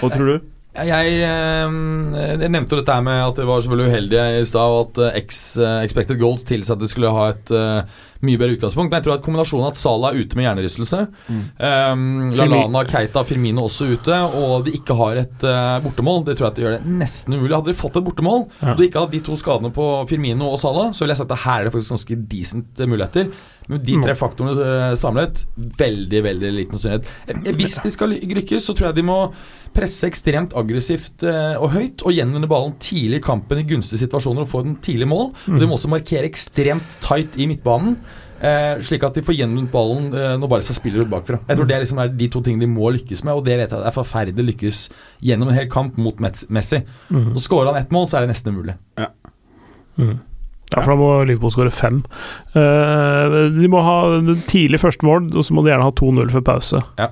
Hva 0.00 0.10
tror 0.12 0.26
du? 0.28 0.46
Jeg, 0.80 1.14
eh, 1.26 1.72
jeg 2.40 2.50
nevnte 2.52 2.76
jo 2.76 2.78
dette 2.82 2.94
her 2.94 3.02
med 3.02 3.24
at 3.24 3.40
det 3.40 3.46
var 3.48 3.60
selvfølgelig 3.64 3.90
uheldig 3.90 4.20
i 4.40 4.44
stad, 4.46 4.76
og 4.76 4.92
at 4.92 5.00
eh, 5.14 5.18
X 5.24 5.40
expected 5.82 6.20
goals 6.20 6.44
tilsa 6.46 6.76
at 6.76 6.84
de 6.84 6.88
skulle 6.92 7.10
ha 7.10 7.24
et 7.32 7.50
mye 8.22 8.36
bedre 8.40 8.56
utgangspunkt. 8.58 8.90
Men 8.90 8.98
jeg 9.00 9.06
tror 9.06 9.14
at 9.18 9.22
kombinasjonen 9.24 9.68
at 9.70 9.78
Salah 9.80 10.10
er 10.12 10.20
ute 10.24 10.36
med 10.36 10.44
hjernerystelse, 10.48 11.00
Mm. 11.30 11.42
um, 11.58 12.32
Lallana, 12.36 12.82
Keita, 12.88 13.22
Firmino 13.24 13.62
også 13.68 13.88
ute, 13.94 14.16
og 14.36 14.64
de 14.66 14.74
ikke 14.76 14.96
har 14.98 15.20
et 15.22 15.44
uh, 15.46 15.78
bortemål, 15.84 16.24
det 16.26 16.36
tror 16.36 16.48
jeg 16.48 16.52
at 16.52 16.58
det 16.58 16.64
gjør 16.66 16.76
det 16.78 16.96
nesten 17.00 17.34
umulig. 17.38 17.54
Hadde 17.56 17.72
de 17.72 17.78
fått 17.80 17.96
et 17.96 18.04
bortemål, 18.04 18.44
Ja. 18.60 18.72
og 18.74 18.78
de 18.82 18.88
ikke 18.90 19.00
hadde 19.04 19.16
de 19.16 19.20
to 19.30 19.36
skadene 19.40 19.72
på 19.72 19.86
Firmino 20.10 20.50
og 20.52 20.58
Salah, 20.60 20.90
så 20.92 21.04
ville 21.04 21.14
jeg 21.16 21.22
sagt 21.22 21.32
at 21.32 21.44
her 21.46 21.60
er 21.60 21.64
det 21.70 21.72
faktisk 21.76 21.96
ganske 21.96 22.20
decent 22.28 22.80
eh, 22.80 22.86
muligheter. 22.90 23.32
Men 23.70 23.78
de 23.86 23.96
tre 24.02 24.14
faktorene 24.18 24.64
eh, 24.66 24.94
samlet, 24.98 25.44
veldig, 25.78 26.22
veldig 26.26 26.48
liten 26.56 26.76
sannsynlighet. 26.80 27.54
Hvis 27.56 27.76
de 27.84 27.90
skal 27.94 28.10
lykkes, 28.18 28.64
så 28.66 28.74
tror 28.74 28.88
jeg 28.90 28.96
de 28.98 29.04
må 29.06 29.18
presse 29.70 30.08
ekstremt 30.08 30.50
aggressivt 30.58 31.22
og 31.22 31.68
høyt 31.70 32.02
og 32.02 32.10
gjenvinne 32.16 32.48
ballen 32.50 32.72
tidlig 32.82 33.20
i 33.20 33.22
kampen 33.22 33.60
i 33.60 33.66
gunstige 33.70 34.00
situasjoner 34.02 34.42
og 34.42 34.50
få 34.50 34.64
den 34.66 34.74
tidlig 34.82 35.06
mål. 35.06 35.28
Og 35.46 35.60
de 35.62 35.68
må 35.70 35.76
også 35.78 35.92
markere 35.92 36.26
ekstremt 36.26 36.96
tight 37.04 37.38
i 37.38 37.46
midtbanen. 37.46 37.94
Eh, 38.40 38.78
slik 38.86 39.04
at 39.04 39.18
de 39.18 39.24
får 39.24 39.36
gjenvunnet 39.36 39.68
ballen 39.72 40.08
eh, 40.16 40.32
når 40.40 40.48
Barca 40.48 40.76
spiller 40.76 41.04
ut 41.04 41.12
bakfra. 41.12 41.42
Jeg 41.44 41.58
tror 41.58 41.68
det 41.68 41.80
liksom 41.82 42.00
er 42.00 42.14
de 42.16 42.28
to 42.32 42.40
tingene 42.44 42.64
de 42.64 42.72
må 42.72 42.88
lykkes 42.96 43.20
med, 43.26 43.36
og 43.36 43.44
det 43.44 43.58
vet 43.60 43.74
jeg 43.74 43.84
er 43.90 43.96
forferdelig 43.96 44.46
lykkes 44.54 44.80
gjennom 45.28 45.52
en 45.52 45.58
hel 45.58 45.68
kamp 45.72 46.00
mot 46.00 46.22
Messi. 46.24 46.80
Mm. 47.12 47.34
Og 47.34 47.40
Skårer 47.44 47.72
han 47.72 47.82
ett 47.82 47.92
mål, 47.92 48.08
så 48.08 48.18
er 48.18 48.24
det 48.24 48.32
nesten 48.32 48.56
umulig. 48.56 48.78
Mm. 50.00 50.16
Ja, 50.70 50.78
for 50.78 50.92
da 50.92 50.96
må 51.00 51.10
Liverpool 51.26 51.52
skåre 51.52 51.72
fem. 51.74 52.00
Eh, 52.56 53.38
de 53.56 53.70
må 53.70 53.82
ha 53.84 53.96
tidlig 54.48 54.80
første 54.80 55.06
mål, 55.06 55.28
og 55.34 55.44
så 55.44 55.56
må 55.56 55.64
de 55.66 55.74
gjerne 55.74 55.88
ha 55.88 55.96
2-0 56.00 56.32
før 56.36 56.46
pause. 56.46 56.82
Ja. 57.00 57.10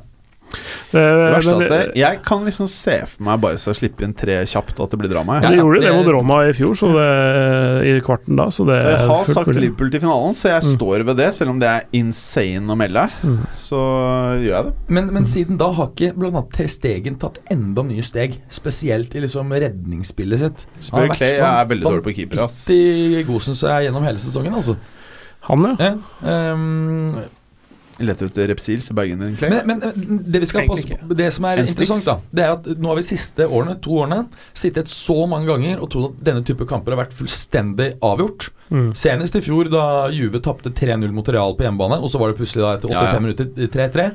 Eh, 0.89 0.95
men 0.99 1.35
at 1.37 1.45
det, 1.45 1.69
det- 1.69 1.97
jeg 2.01 2.23
kan 2.25 2.45
liksom 2.47 2.67
se 2.67 2.95
for 3.05 3.23
meg 3.27 3.41
Barca 3.43 3.75
slippe 3.77 4.03
inn 4.07 4.15
tre 4.17 4.39
kjapt, 4.49 4.79
og 4.81 4.87
at 4.87 4.91
det 4.95 4.99
blir 5.03 5.11
drama. 5.13 5.35
Ja, 5.43 5.51
Jeg, 5.51 5.59
de 5.59 5.63
gjorde 5.63 5.81
det 5.83 5.89
det- 5.91 5.97
mot 5.99 6.07
Roma 6.15 6.39
i 6.49 6.53
fjor, 6.57 6.73
så 6.81 6.89
det, 6.97 7.89
i 7.91 8.01
kvarten 8.01 8.37
da, 8.37 8.47
så 8.49 8.65
det 8.67 8.79
jeg 8.87 9.07
har 9.09 9.25
sagt. 9.29 9.53
Liverpool 9.59 9.91
til 9.91 10.01
finalen, 10.01 10.33
så 10.35 10.49
jeg 10.49 10.63
Mm. 10.65 10.77
står 10.79 11.05
ved 11.05 11.17
det. 11.17 11.35
Selv 11.35 11.51
om 11.51 11.59
det 11.59 11.69
er 11.69 11.83
insane 11.93 12.67
å 12.73 12.77
melde, 12.77 13.05
Mm. 13.23 13.39
så 13.59 13.77
gjør 14.41 14.55
jeg 14.57 14.65
det. 14.65 14.75
Men, 14.89 15.13
men 15.13 15.25
siden 15.25 15.59
da 15.59 15.71
har 15.73 15.89
ikke 15.89 16.15
bl.a. 16.17 16.43
Stegen 16.69 17.19
tatt 17.19 17.39
enda 17.51 17.83
nye 17.83 18.03
steg, 18.03 18.41
spesielt 18.51 19.15
i 19.15 19.21
liksom 19.21 19.51
redningsspillet 19.53 20.39
sitt. 20.39 20.67
Spør 20.81 21.13
Clay, 21.15 21.37
jeg 21.37 21.41
er 21.41 21.67
veldig 21.67 21.85
dårlig 21.85 22.03
på 22.05 22.15
keeper. 22.17 22.45
Ass. 22.45 22.65
Gosen, 23.29 23.55
så 23.55 23.69
er 23.69 23.81
jeg, 23.83 23.93
gjennom 23.93 24.05
hele 24.05 24.19
sesongen, 24.19 24.55
altså. 24.55 24.77
Han, 25.49 25.63
ja. 25.65 25.77
Ja, 25.79 25.95
ehm, 26.29 27.25
Lette 27.99 28.29
ut 28.29 28.37
repsils 28.51 28.91
i 28.93 28.95
bagen 28.95 29.19
din, 29.23 29.37
Clay. 29.39 29.51
Men, 29.51 29.67
men 29.67 29.83
eh, 29.89 29.97
det 30.23 30.43
vi 30.45 30.47
skal 30.47 30.63
Egentlig 30.63 30.99
passe 31.01 31.17
Det 31.19 31.29
som 31.35 31.49
er 31.51 31.63
En 31.63 31.67
interessant, 31.67 32.05
da 32.07 32.15
Det 32.31 32.45
er 32.45 32.53
at 32.55 32.69
nå 32.79 32.93
har 32.93 33.01
vi 33.01 33.07
siste 33.09 33.47
årene, 33.47 33.75
to 33.83 33.97
årene, 34.03 34.21
sittet 34.55 34.93
så 34.93 35.17
mange 35.31 35.51
ganger 35.51 35.83
og 35.83 35.91
trodd 35.93 36.13
at 36.13 36.21
denne 36.31 36.45
type 36.47 36.67
kamper 36.71 36.95
har 36.95 37.03
vært 37.05 37.17
fullstendig 37.19 37.91
avgjort. 38.05 38.51
Mm. 38.71 38.93
Senest 38.99 39.39
i 39.39 39.43
fjor, 39.43 39.71
da 39.73 39.85
Juve 40.15 40.43
tapte 40.45 40.71
3-0 40.71 41.11
mot 41.17 41.29
Real 41.33 41.57
på 41.59 41.67
hjemmebane, 41.67 41.99
og 41.99 42.13
så 42.13 42.21
var 42.23 42.31
det 42.31 42.39
plutselig 42.39 42.65
da 42.65 42.77
etter 42.77 42.93
85 42.93 42.99
Ja, 42.99 43.11
ja. 43.11 43.25
minutter 43.25 43.75
3-3. 43.75 44.09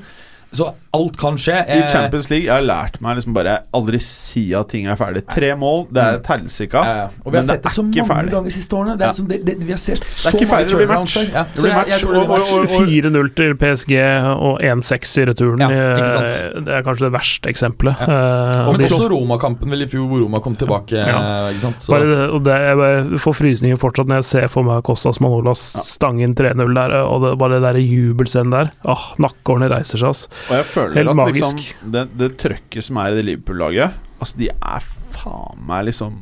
Så 0.53 0.69
alt 0.93 1.17
kan 1.17 1.37
skje. 1.41 1.55
I 1.67 1.79
Eh, 1.83 1.87
Champions 1.89 2.29
League 2.29 2.45
jeg 2.45 2.53
har 2.53 2.61
lært 2.61 2.99
meg 3.01 3.17
liksom 3.17 3.33
bare 3.33 3.59
aldri 3.73 3.99
si 4.01 4.53
at 4.53 4.69
ting 4.69 4.85
er 4.87 4.95
ferdig. 4.99 5.23
Tre 5.27 5.55
mål, 5.57 5.87
det 5.91 6.01
er 6.03 6.19
et 6.19 6.27
helsike. 6.27 6.73
ja, 6.73 6.95
ja. 6.95 7.07
Og 7.25 7.31
vi 7.31 7.37
har 7.37 7.41
Men 7.41 7.47
det 7.47 7.49
sett 7.53 7.63
det 7.63 7.71
er 7.71 7.75
så 7.75 7.83
ikke 7.83 8.03
mange 8.03 8.13
ferdig. 8.13 8.31
ganger 8.35 8.51
siste 8.57 8.73
årene. 8.77 8.97
Det 8.97 9.05
er 9.07 9.11
liksom, 9.13 9.27
det, 9.27 9.39
det, 9.45 9.55
vi 9.65 9.71
har 9.73 9.81
sett 9.81 10.03
så 10.13 10.29
ikke 10.33 10.47
ferdig, 10.51 10.69
det 10.69 10.77
blir 10.77 10.91
match. 10.93 11.15
Ja. 11.33 11.43
Det 11.55 11.73
match, 11.73 12.03
det 12.03 12.27
match. 12.29 12.77
4-0 12.83 13.33
til 13.39 13.55
PSG 13.57 13.93
og 14.37 14.61
1-6 14.61 15.17
i 15.17 15.25
returen. 15.31 15.63
Det 15.63 16.73
er 16.77 16.83
kanskje 16.85 17.07
det 17.07 17.13
verste 17.15 17.49
eksempelet. 17.49 17.95
Ja. 18.03 18.67
og 18.67 18.77
Men 18.77 18.85
også 18.87 19.09
Roma-kampen 19.11 19.69
vel 19.73 19.81
i 19.85 19.87
fjor, 19.89 20.07
hvor 20.11 20.21
Roma 20.23 20.39
kom 20.43 20.55
tilbake. 20.59 20.93
Ja. 20.99 21.49
Ikke 21.49 21.59
sant? 21.65 21.81
Så, 21.81 21.91
bare, 21.93 22.05
det- 22.05 22.29
og 22.33 22.43
det, 22.43 22.53
jeg 22.67 22.77
bare 22.77 23.19
får 23.23 23.33
frysninger 23.39 23.77
fortsatt 23.81 24.07
når 24.07 24.15
jeg 24.21 24.25
ser 24.29 24.47
for 24.47 24.63
meg 24.63 24.83
Kostas 24.83 25.19
Manolas 25.23 25.59
stange 25.87 26.21
inn 26.23 26.35
3-0 26.35 26.73
der, 26.75 26.95
og 27.03 27.21
det, 27.25 27.33
bare 27.39 27.57
det 27.59 27.61
der 27.65 27.79
jubelscenen 27.81 28.51
der. 28.51 28.71
Åh, 28.85 29.13
Nakkehårene 29.17 29.69
reiser 29.71 29.97
seg, 29.97 30.07
altså. 30.13 30.27
Og 30.49 30.55
jeg 30.57 30.65
føler 30.65 30.82
Helt 30.91 31.13
at 31.13 31.31
liksom 31.31 31.61
det, 31.93 32.03
det 32.19 32.29
trøkket 32.41 32.83
som 32.85 32.99
er 33.01 33.13
i 33.13 33.17
det 33.19 33.25
Liverpool-laget 33.29 33.95
Altså, 34.19 34.37
de 34.39 34.49
er 34.51 34.85
faen 35.13 35.63
meg 35.67 35.87
liksom 35.89 36.21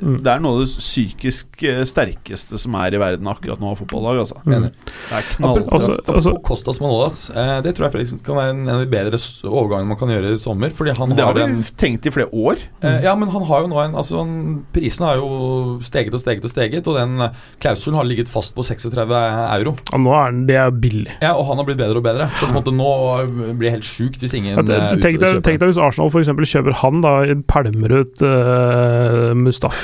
Mm. 0.00 0.18
Det 0.22 0.30
er 0.32 0.42
noe 0.44 0.56
av 0.56 0.60
det 0.62 0.68
psykisk 0.70 1.62
eh, 1.66 1.82
sterkeste 1.88 2.58
som 2.60 2.74
er 2.78 2.94
i 2.94 3.00
verden 3.02 3.26
akkurat 3.30 3.60
nå 3.62 3.72
av 3.72 3.78
fotballag. 3.80 4.20
Altså. 4.22 4.38
Mm. 4.44 4.68
Det 4.68 5.18
er 5.18 5.26
knalltøft. 5.34 5.72
Altså- 5.72 6.14
altså- 6.14 6.34
Kostas 6.48 6.80
Manolas, 6.80 7.30
eh, 7.30 7.60
det 7.64 7.74
tror 7.76 7.88
jeg 7.88 7.94
faktisk 7.96 8.24
kan 8.24 8.36
være 8.38 8.50
en, 8.54 8.62
en 8.68 8.74
av 8.76 8.84
de 8.84 8.90
bedre 8.92 9.18
overgangene 9.48 9.88
man 9.88 9.98
kan 10.00 10.08
gjøre 10.14 10.32
i 10.32 10.38
sommer. 10.40 10.70
Fordi 10.70 10.94
han 10.96 11.10
Det 11.10 11.18
har 11.24 11.32
har 11.32 11.34
vi 11.34 11.42
en 11.46 11.62
tenkt 11.76 12.06
i 12.06 12.10
flere 12.14 12.30
år. 12.32 12.56
eh, 12.82 13.02
Ja, 13.02 13.14
men 13.14 13.28
han 13.28 13.42
har 13.42 13.62
jo 13.62 13.68
nå 13.68 13.78
en 13.84 13.94
Altså, 13.98 14.18
han, 14.18 14.64
prisen 14.72 15.06
har 15.06 15.16
jo 15.16 15.80
steget 15.82 16.14
og 16.14 16.20
steget 16.20 16.44
og 16.44 16.50
steget, 16.50 16.86
og 16.86 16.94
den 16.96 17.20
eh, 17.20 17.30
klausulen 17.60 17.96
har 17.96 18.04
ligget 18.04 18.28
fast 18.28 18.54
på 18.54 18.62
36 18.62 19.10
euro. 19.58 19.76
Og 19.92 20.00
nå 20.00 20.12
er 20.14 20.30
den, 20.30 20.46
det 20.46 20.56
er 20.56 20.70
billig. 20.70 21.10
Ja, 21.20 21.32
og 21.34 21.46
han 21.46 21.56
har 21.58 21.64
blitt 21.64 21.78
bedre 21.78 21.96
og 21.98 22.04
bedre. 22.04 22.28
Så 22.38 22.46
på 22.46 22.54
en 22.54 22.62
måte 22.62 22.74
nå 22.74 23.56
blir 23.58 23.70
det 23.70 23.74
helt 23.78 23.88
sjukt 23.88 24.20
hvis 24.22 24.34
ingen 24.34 24.54
Ja, 24.54 24.62
tenk, 24.94 25.18
deg, 25.20 25.42
tenk 25.42 25.58
deg 25.60 25.68
hvis 25.72 25.80
Arsenal 25.82 26.10
for 26.10 26.20
eksempel 26.22 26.46
kjøper 26.46 26.72
han, 26.82 27.00
da 27.02 27.14
pælmer 27.48 27.92
ut 28.02 28.22
uh, 28.22 29.34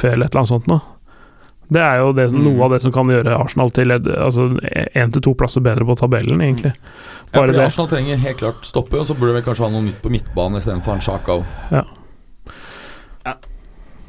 Mustafi 0.04 0.12
eller 0.14 0.26
et 0.26 0.34
eller 0.34 0.40
annet 0.40 0.48
sånt 0.52 0.66
noe. 0.68 0.80
Det 1.72 1.80
er 1.80 1.96
jo 1.98 2.12
det, 2.12 2.28
som- 2.30 2.38
Mm. 2.38 2.44
noe 2.44 2.64
av 2.64 2.70
det 2.72 2.82
som 2.82 2.92
kan 2.92 3.06
gjøre 3.06 3.40
Arsenal 3.40 3.70
til 3.70 3.88
altså, 3.90 4.60
til 5.12 5.22
to 5.22 5.34
plasser 5.34 5.60
bedre 5.62 5.84
på 5.84 5.96
tabellen, 5.96 6.38
egentlig. 6.40 6.74
Ja, 6.76 7.40
Bare 7.40 7.46
fordi 7.48 7.56
det. 7.56 7.66
Arsenal 7.66 7.88
trenger 7.88 8.16
helt 8.18 8.36
klart 8.38 8.64
stoppe, 8.64 8.98
og 9.00 9.06
så 9.06 9.14
burde 9.18 9.34
vi 9.34 9.42
kanskje 9.42 9.64
ha 9.64 9.70
noe 9.70 9.82
nytt 9.82 10.02
på 10.02 10.10
midtbanen 10.10 10.60
istedenfor 10.60 10.92
han 10.92 11.00
Sjakav. 11.00 11.44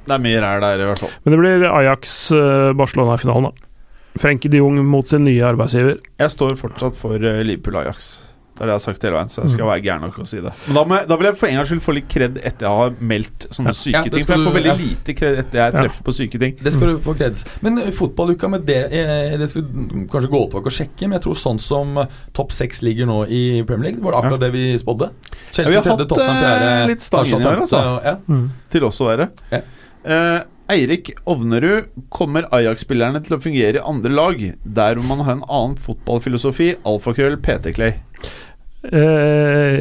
Det 0.06 0.14
er 0.14 0.20
mye 0.22 0.40
rær 0.44 0.60
der, 0.62 0.82
i 0.84 0.86
hvert 0.86 1.00
fall. 1.00 1.10
Men 1.24 1.32
det 1.34 1.40
blir 1.40 1.64
Ajax-Barcelona 1.72 3.16
i 3.16 3.18
finalen, 3.24 3.44
da. 3.44 3.52
Frenkie 4.22 4.52
de 4.52 4.58
Jong 4.62 4.78
mot 4.86 5.08
sin 5.08 5.24
nye 5.26 5.42
arbeidsgiver. 5.42 5.98
Jeg 6.20 6.30
står 6.32 6.54
fortsatt 6.60 6.96
for 6.96 7.16
eh, 7.16 7.42
Liverpool-Ajax. 7.44 8.20
Det 8.56 8.62
er 8.64 8.68
det 8.70 8.72
jeg 8.72 8.80
har 8.80 8.84
sagt 8.86 9.02
hele 9.04 9.16
veien, 9.18 9.28
så 9.30 9.42
jeg 9.44 9.50
skal 9.52 9.66
Mm. 9.66 9.72
være 9.74 9.84
gæren 9.84 10.02
nok 10.06 10.16
å 10.20 10.26
si 10.28 10.38
det. 10.40 10.52
Men 10.68 10.76
da, 10.76 10.84
må 10.86 10.96
jeg, 10.98 11.08
da 11.10 11.16
vil 11.20 11.26
jeg 11.28 11.36
for 11.36 11.48
en 11.48 11.56
gangs 11.60 11.70
skyld 11.70 11.82
få 11.84 11.94
litt 11.96 12.08
kred 12.08 12.38
etter 12.40 12.64
jeg 12.66 12.78
har 12.80 12.92
meldt 13.02 13.48
sånne 13.52 13.68
Ja. 13.68 13.76
syke 13.76 13.92
Ja, 13.92 14.04
det 14.04 14.12
ting. 14.12 14.12
For 14.16 14.24
skal 14.24 14.38
jeg 14.38 14.46
får 14.46 14.54
du- 14.54 14.58
veldig 14.60 14.72
ja. 14.72 14.76
lite 14.86 15.14
kred 15.20 15.38
etter 15.42 15.58
jeg 15.60 15.74
Ja. 15.74 15.80
treffer 15.82 16.04
på 16.08 16.14
syke 16.16 16.40
ting. 16.40 16.56
Det 16.64 16.74
skal 16.74 16.88
du 16.88 16.98
få 17.00 17.16
kreds. 17.20 17.46
Men 17.62 17.78
eh, 17.80 17.92
fotballuka 17.92 18.50
med 18.50 18.66
det 18.66 18.80
eh, 18.94 19.38
Det 19.38 19.50
skal 19.50 19.62
vi 19.64 20.08
kanskje 20.08 20.32
gå 20.32 20.42
tilbake 20.50 20.66
og 20.66 20.72
sjekke, 20.72 21.02
men 21.02 21.12
jeg 21.20 21.22
tror 21.28 21.36
sånn 21.36 21.60
som 21.60 21.98
eh, 21.98 22.06
topp 22.34 22.52
seks 22.52 22.82
ligger 22.82 23.06
nå 23.08 23.28
i 23.28 23.62
Premier 23.68 23.92
League, 23.92 24.00
var 24.02 24.12
det 24.14 24.24
akkurat 24.24 24.40
det 24.40 24.52
vi 24.54 24.78
spådde. 24.80 25.10
Ja, 25.58 25.64
vi 25.68 25.76
har 25.76 25.84
hatt, 25.84 26.12
eh, 26.18 26.88
litt 26.88 27.02
stang 27.02 27.26
inni 27.26 27.42
her, 27.44 27.58
altså. 27.60 28.04
Ja. 28.04 28.16
Mm. 28.30 28.50
Til 28.72 28.84
oss 28.86 29.00
å 29.02 29.06
være. 29.12 29.30
Ja. 29.52 29.62
Eh, 30.06 30.44
Eirik 30.68 31.12
Ovnerud, 31.28 31.86
kommer 32.10 32.48
Ajax-spillerne 32.52 33.24
til 33.24 33.38
å 33.38 33.40
fungere 33.42 33.76
i 33.76 33.84
andre 33.86 34.10
lag, 34.10 34.40
der 34.66 34.96
hvor 34.96 35.08
man 35.08 35.20
har 35.26 35.32
en 35.34 35.44
annen 35.48 35.76
fotballfilosofi? 35.78 36.76
Alfakrøll 36.84 37.38
PT-Clay. 37.38 37.94
Eh, 38.86 39.80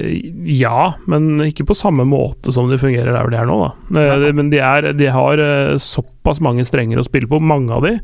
ja, 0.48 0.94
men 1.10 1.42
ikke 1.44 1.66
på 1.68 1.76
samme 1.76 2.06
måte 2.08 2.54
som 2.54 2.70
de 2.70 2.78
fungerer 2.80 3.12
der 3.12 3.20
hvor 3.20 3.34
de 3.34 3.40
er 3.40 3.50
nå. 3.50 3.58
De- 3.92 4.32
men 4.36 4.48
de, 4.52 4.60
er, 4.64 4.92
de 4.96 5.10
har 5.12 5.42
uh, 5.42 5.74
såpass 5.76 6.40
mange 6.44 6.64
strenger 6.64 7.02
å 7.02 7.04
spille 7.04 7.28
på, 7.28 7.42
mange 7.42 7.74
av 7.74 7.84
de, 7.84 7.98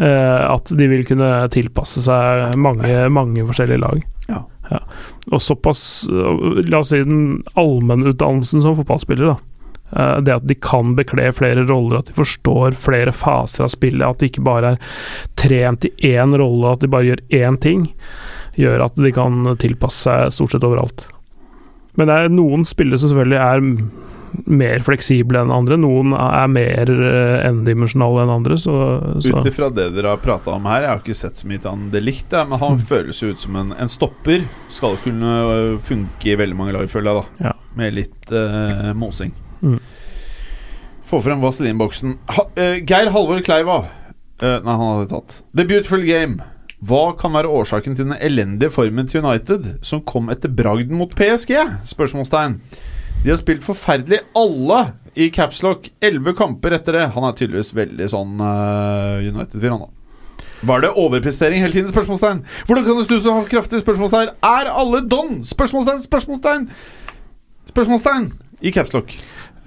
at 0.00 0.70
de 0.72 0.86
vil 0.88 1.04
kunne 1.04 1.28
tilpasse 1.52 2.00
seg 2.06 2.54
mange, 2.56 2.88
mange 3.12 3.44
forskjellige 3.44 3.82
lag. 3.82 4.00
Ja. 4.30 4.40
Og 5.28 5.42
såpass 5.42 6.06
La 6.08 6.80
oss 6.80 6.92
si 6.94 7.02
den 7.04 7.42
allmennutdannelsen 7.58 8.62
som 8.64 8.78
fotballspiller, 8.78 9.34
da. 9.34 10.16
Det 10.22 10.36
at 10.38 10.46
de 10.46 10.54
kan 10.54 10.94
bekle 10.96 11.28
flere 11.36 11.66
roller, 11.68 11.98
at 11.98 12.08
de 12.08 12.16
forstår 12.16 12.78
flere 12.78 13.12
faser 13.12 13.66
av 13.66 13.72
spillet, 13.74 14.06
at 14.06 14.22
de 14.22 14.30
ikke 14.30 14.44
bare 14.46 14.76
er 14.76 15.00
trent 15.40 15.84
i 15.88 16.14
én 16.14 16.32
rolle, 16.38 16.76
at 16.76 16.84
de 16.84 16.92
bare 16.92 17.10
gjør 17.10 17.24
én 17.42 17.58
ting, 17.60 17.88
gjør 18.58 18.86
at 18.86 18.96
de 18.98 19.12
kan 19.14 19.56
tilpasse 19.60 20.02
seg 20.06 20.32
stort 20.34 20.56
sett 20.56 20.64
overalt. 20.66 21.06
Men 21.98 22.06
det 22.10 22.16
er 22.24 22.32
noen 22.32 22.62
spillere 22.64 22.98
som 23.02 23.10
selvfølgelig 23.10 23.40
er 23.42 23.64
mer 24.46 24.78
fleksible 24.86 25.40
enn 25.42 25.50
andre. 25.50 25.74
Noen 25.80 26.12
er 26.14 26.46
mer 26.52 26.90
eh, 26.94 27.48
endimensjonale 27.48 28.22
enn 28.22 28.30
andre, 28.30 28.58
så, 28.62 28.74
så. 29.18 29.40
Ut 29.42 29.48
ifra 29.50 29.66
det 29.74 29.88
dere 29.96 30.12
har 30.12 30.20
prata 30.22 30.54
om 30.54 30.68
her, 30.70 30.84
jeg 30.86 30.90
har 30.92 31.00
ikke 31.02 31.16
sett 31.18 31.40
så 31.42 31.48
mye 31.50 31.58
til 31.58 31.72
han 31.72 31.88
det 31.90 32.02
likt, 32.04 32.30
men 32.46 32.60
han 32.62 32.78
Mm. 32.78 32.84
føles 32.86 33.18
jo 33.22 33.32
ut 33.34 33.42
som 33.42 33.56
en, 33.58 33.72
en 33.74 33.90
stopper. 33.90 34.44
Skal 34.70 34.94
kunne 35.02 35.32
øh, 35.50 35.78
funke 35.82 36.30
i 36.30 36.36
veldig 36.38 36.56
mange 36.56 36.76
lag, 36.78 36.86
føler 36.92 37.10
jeg, 37.10 37.24
da. 37.24 37.48
Ja. 37.50 37.56
Med 37.80 37.94
litt 37.98 38.30
uh, 38.34 38.92
mosing. 38.98 39.34
Mm. 39.62 39.80
Få 41.10 41.18
frem 41.26 41.42
vaselinboksen. 41.42 42.14
Ha, 42.36 42.46
uh, 42.54 42.78
Geir 42.86 43.10
Halvor 43.14 43.42
Kleiva. 43.46 43.80
Uh, 44.40 44.56
nei, 44.62 44.72
han 44.78 44.86
hadde 44.94 45.10
tatt. 45.10 45.40
The 45.58 45.66
Beautiful 45.66 46.06
Game. 46.06 46.38
Hva 46.80 47.10
kan 47.20 47.34
være 47.36 47.50
årsaken 47.52 47.96
til 47.96 48.06
den 48.08 48.16
elendige 48.16 48.72
formen 48.72 49.08
til 49.08 49.20
United, 49.20 49.66
som 49.84 50.00
kom 50.00 50.30
etter 50.32 50.48
bragden 50.48 50.96
mot 50.96 51.12
PSG? 51.12 51.52
Spørsmålstegn. 51.90 52.56
De 53.20 53.28
har 53.28 53.36
spilt 53.36 53.64
forferdelig 53.66 54.22
alle 54.36 54.78
i 55.12 55.28
Capslock. 55.28 55.90
Elleve 56.00 56.32
kamper 56.38 56.78
etter 56.78 56.96
det. 56.96 57.08
Han 57.12 57.26
er 57.28 57.36
tydeligvis 57.36 57.74
veldig 57.76 58.08
sånn 58.08 58.40
uh, 58.40 59.20
United-fyr, 59.20 59.74
han 59.74 59.84
da. 59.84 59.90
Var 60.70 60.84
det 60.84 60.92
overprestering 60.96 61.60
hele 61.60 61.72
tiden? 61.72 61.92
Spørsmålstegn. 61.92 62.40
Hvordan 62.68 62.86
kan 62.86 62.96
du 62.96 63.04
snu 63.04 63.18
så 63.20 63.36
kraftig? 63.48 63.82
Spørsmålstegn. 63.84 64.32
Er 64.44 64.72
alle 64.72 65.02
don? 65.08 65.42
Spørsmålstegn, 65.44 66.00
spørsmålstegn. 66.08 66.66
Spørsmålstegn 67.68 68.32
i 68.60 68.72
Capslock. 68.72 69.12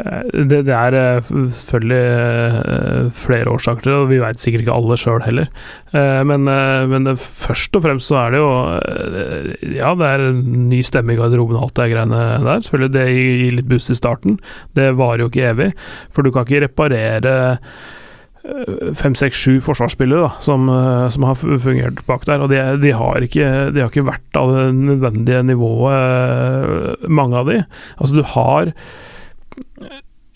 Eh, 0.02 0.46
Det, 0.50 0.64
det 0.66 0.74
er 0.74 0.96
eh, 0.98 1.32
selvfølgelig 1.54 2.02
eh, 2.02 3.10
flere 3.14 3.52
årsaker 3.52 3.84
til 3.84 3.92
det, 3.92 4.00
og 4.00 4.10
vi 4.10 4.22
veit 4.24 4.42
sikkert 4.42 4.66
ikke 4.66 4.78
alle 4.78 4.98
sjøl 4.98 5.26
heller. 5.26 5.50
Men, 5.94 6.48
men 6.90 7.06
det, 7.06 7.20
først 7.22 7.76
og 7.78 7.84
fremst 7.84 8.10
så 8.10 8.16
er 8.18 8.32
det 8.34 8.40
jo 8.42 8.48
Ja, 9.76 9.92
det 9.94 10.08
er 10.08 10.24
en 10.26 10.40
ny 10.72 10.80
stemme 10.82 11.14
i 11.14 11.20
garderoben 11.20 11.60
og 11.60 11.68
alt 11.68 11.76
det 11.78 11.92
greiene 11.92 12.22
der. 12.42 12.64
Selvfølgelig 12.66 12.94
det 12.96 13.04
gir 13.12 13.54
litt 13.60 13.70
boost 13.70 13.94
i 13.94 13.98
starten. 14.00 14.40
Det 14.74 14.88
varer 14.98 15.22
jo 15.22 15.30
ikke 15.30 15.52
evig, 15.52 15.70
for 16.10 16.26
du 16.26 16.32
kan 16.34 16.48
ikke 16.48 16.64
reparere 16.66 17.36
fem, 18.98 19.14
seks, 19.14 19.38
sju 19.38 19.62
forsvarsspillere 19.64 20.26
da, 20.26 20.34
som, 20.42 20.66
som 21.14 21.30
har 21.30 21.38
fungert 21.38 22.02
bak 22.10 22.26
der. 22.26 22.42
Og 22.42 22.50
de, 22.50 22.64
de, 22.82 22.98
har 22.98 23.30
ikke, 23.30 23.54
de 23.70 23.86
har 23.86 23.94
ikke 23.94 24.10
vært 24.10 24.42
av 24.42 24.50
det 24.58 24.68
nødvendige 24.82 25.46
nivået, 25.54 27.06
mange 27.06 27.38
av 27.38 27.54
de. 27.54 27.62
Altså, 28.00 28.18
du 28.18 28.26
har 28.34 28.74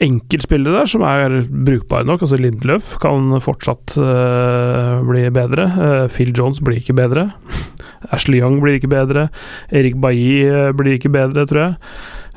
enkeltspillere 0.03 0.84
der 0.84 0.89
som 0.89 1.03
er 1.07 1.39
brukbare 1.49 2.05
nok. 2.07 2.22
Altså 2.22 2.38
Lindløf 2.41 2.95
kan 3.01 3.34
fortsatt 3.43 3.97
uh, 3.97 5.01
bli 5.07 5.26
bedre. 5.34 5.69
Uh, 5.73 6.05
Phil 6.14 6.34
Jones 6.38 6.61
blir 6.61 6.81
ikke 6.81 6.97
bedre. 6.97 7.31
Ashley 8.14 8.41
Young 8.43 8.59
blir 8.61 8.77
ikke 8.77 8.91
bedre. 8.91 9.27
Erik 9.73 9.97
Bailly 10.01 10.45
øh, 10.45 10.73
blir 10.77 10.99
ikke 10.99 11.09
bedre, 11.09 11.47
tror 11.49 11.64
jeg. 11.64 11.77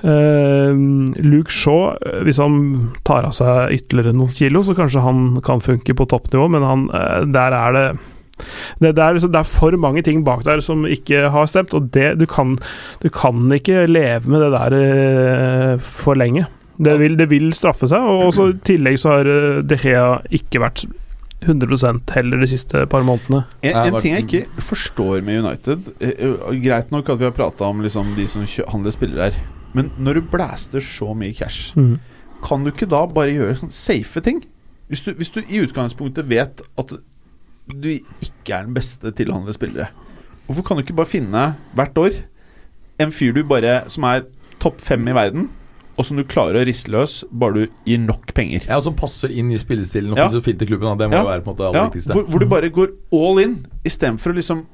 Uh, 0.00 1.12
Luke 1.20 1.52
Shaw, 1.52 1.98
hvis 2.24 2.40
han 2.40 2.54
tar 3.04 3.28
av 3.28 3.34
seg 3.36 3.74
ytterligere 3.76 4.16
noen 4.16 4.32
kilo, 4.32 4.62
så 4.64 4.74
kanskje 4.78 5.04
han 5.04 5.36
kan 5.44 5.60
funke 5.60 5.94
på 5.94 6.06
toppnivå, 6.08 6.48
men 6.56 6.64
han, 6.64 6.86
der 7.28 7.58
er 7.58 7.76
det 7.76 7.84
det, 8.80 8.94
det, 8.96 9.02
er, 9.04 9.12
liksom- 9.12 9.34
det 9.34 9.42
er 9.42 9.50
for 9.50 9.76
mange 9.76 10.00
ting 10.06 10.22
bak 10.24 10.46
der 10.46 10.62
som 10.64 10.86
ikke 10.88 11.26
har 11.28 11.50
stemt, 11.52 11.74
og 11.76 11.90
det, 11.92 12.14
du, 12.22 12.24
kan, 12.24 12.54
du 13.04 13.10
kan 13.12 13.52
ikke 13.52 13.84
leve 13.84 14.32
med 14.32 14.46
det 14.46 14.54
der 14.56 15.76
for 15.84 16.16
lenge. 16.16 16.46
Det 16.80 16.96
vil, 17.00 17.16
det 17.18 17.28
vil 17.28 17.50
straffe 17.56 17.88
seg, 17.90 18.00
og 18.00 18.30
også 18.30 18.48
i 18.54 18.58
tillegg 18.64 18.98
så 19.02 19.18
har 19.18 19.28
øh, 19.28 19.60
De 19.68 19.76
Gea 19.80 20.20
ikke 20.40 20.62
vært 20.62 20.86
100% 21.40 22.12
heller 22.16 22.40
de 22.40 22.48
siste 22.48 22.84
par 22.92 23.04
månedene. 23.04 23.42
En, 23.64 23.76
en 23.88 23.98
ting 24.00 24.16
jeg 24.16 24.26
ikke 24.26 24.62
forstår 24.64 25.22
med 25.24 25.40
United 25.40 25.90
eh, 26.00 26.12
eh, 26.12 26.48
Greit 26.60 26.92
nok 26.92 27.08
at 27.12 27.20
vi 27.20 27.28
har 27.28 27.36
prata 27.36 27.68
om 27.68 27.80
liksom, 27.84 28.14
de 28.16 28.26
som 28.28 28.44
handler 28.72 28.96
spillere 28.96 29.30
her, 29.30 29.38
men 29.76 29.92
når 30.00 30.18
du 30.18 30.30
blæster 30.32 30.82
så 30.84 31.12
mye 31.14 31.36
cash, 31.36 31.70
kan 32.44 32.64
du 32.64 32.72
ikke 32.72 32.88
da 32.90 33.04
bare 33.06 33.36
gjøre 33.36 33.60
sånn 33.60 33.72
safe 33.74 34.24
ting? 34.24 34.42
Hvis 34.90 35.04
du, 35.06 35.12
hvis 35.14 35.30
du 35.30 35.40
i 35.44 35.60
utgangspunktet 35.62 36.26
vet 36.26 36.64
at 36.80 36.96
du 37.70 37.90
ikke 37.92 38.56
er 38.56 38.66
den 38.66 38.74
beste 38.74 39.12
til 39.14 39.30
å 39.30 39.36
handle 39.38 39.54
spillere, 39.54 39.92
hvorfor 40.48 40.66
kan 40.66 40.80
du 40.80 40.82
ikke 40.82 40.98
bare 40.98 41.12
finne 41.12 41.44
hvert 41.78 42.00
år 42.00 42.22
en 43.00 43.14
fyr 43.14 43.36
du 43.36 43.44
bare 43.46 43.84
som 43.92 44.04
er 44.08 44.26
topp 44.60 44.80
fem 44.82 45.06
i 45.08 45.14
verden, 45.16 45.46
og 46.00 46.06
som 46.08 46.16
du 46.18 46.24
klarer 46.24 46.62
å 46.62 46.66
riste 46.66 46.90
løs 46.94 47.20
bare 47.30 47.52
du 47.66 47.74
gir 47.86 48.00
nok 48.00 48.32
penger? 48.36 48.64
Ja, 48.66 48.78
og 48.80 48.86
Som 48.88 48.96
passer 48.98 49.30
inn 49.30 49.52
i 49.52 49.58
spillestilen 49.60 50.12
og 50.14 50.18
Ja. 50.18 50.28
fint 50.40 50.62
i 50.64 50.66
klubben. 50.66 50.96
Det 50.98 51.10
må 51.12 51.20
Ja. 51.20 51.24
være 51.28 51.44
på 51.44 51.50
en 51.52 51.54
måte 51.54 51.60
det 51.60 51.66
aller 51.68 51.80
Ja, 51.84 51.88
viktigste. 51.90 52.12
hvor, 52.16 52.24
hvor 52.26 52.38
du 52.40 52.46
bare 52.46 52.70
går 52.70 52.88
all 53.12 53.38
in 53.38 53.66
istedenfor 53.84 54.32
å 54.32 54.36
liksom 54.40 54.64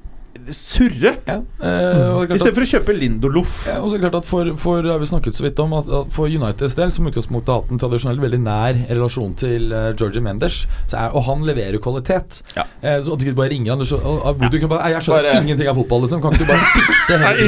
surre. 0.53 1.13
Ja, 1.27 1.37
eh, 1.37 2.09
og 2.13 2.27
klart 2.27 2.31
at- 2.31 2.37
Istedenfor 2.37 2.65
å 2.65 2.69
kjøpe 2.71 2.95
Lindolof. 2.97 3.53
Ja, 3.67 3.79
og 3.81 3.89
så 3.89 3.95
er 3.95 3.99
det 3.99 4.05
klart 4.07 4.19
at 4.23 4.25
for, 4.29 4.51
for 4.57 4.83
har 4.83 4.99
vi 4.99 5.09
snakket 5.09 5.35
så 5.37 5.43
vidt 5.45 5.59
om 5.59 5.73
at, 5.77 5.87
at 5.89 6.11
For 6.15 6.27
Uniteds 6.27 6.75
del, 6.75 6.91
som 6.91 7.07
utgangspunktet 7.09 7.51
har 7.53 7.61
hatt 7.61 7.71
en 7.71 7.81
tradisjonell 7.81 8.19
veldig 8.21 8.39
nær 8.43 8.79
relasjon 8.89 9.35
til 9.39 9.71
uh, 9.73 9.91
Georgie 9.97 10.21
Mendes, 10.23 10.65
så 10.87 10.97
er, 10.97 11.15
og 11.17 11.25
han 11.27 11.45
leverer 11.47 11.79
kvalitet. 11.83 12.41
Ja. 12.55 12.65
Eh, 12.81 12.99
så 13.03 13.13
at 13.13 13.19
du 13.19 13.25
ikke 13.27 13.39
bare 13.41 13.51
ringer 13.53 13.75
han 13.75 13.81
og, 13.81 13.91
og, 13.97 14.25
og, 14.25 14.45
du 14.51 14.59
kan 14.59 14.69
bare, 14.69 14.91
Jeg 14.95 15.05
skjønner 15.07 15.29
Bare- 15.31 15.43
ingenting 15.43 15.67
av 15.71 15.75
fotball, 15.75 16.01
liksom. 16.05 16.21
Kan 16.21 16.33
ikke 16.33 16.45
du 16.45 16.51
bare 16.53 16.71
fikse 16.77 17.19
hele 17.21 17.47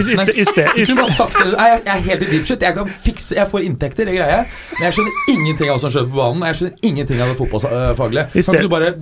jeg, 1.59 1.81
jeg 1.85 1.95
er 1.95 2.05
helt 2.09 2.23
i 2.23 2.29
deep 2.31 2.45
shit. 2.45 2.61
Jeg 2.61 2.75
kan 2.75 2.91
fikse 3.05 3.35
Jeg 3.37 3.49
får 3.51 3.65
inntekter, 3.67 4.09
det 4.09 4.15
greier 4.17 4.39
jeg. 4.39 4.45
Men 4.77 4.87
jeg 4.89 4.97
skjønner 4.97 5.33
ingenting 5.35 5.69
av 5.69 5.75
hva 5.75 5.81
som 5.85 5.93
skjer 5.93 6.07
på 6.09 6.19
banen. 6.21 6.45
Jeg 6.49 6.59
skjønner 6.59 6.87
ingenting 6.91 7.23
av 7.23 7.33
det 7.33 7.39
fotballfaglige. 7.39 8.29
Kan 8.35 8.55
ikke 8.59 8.67
du 8.67 8.71
bare 8.75 8.93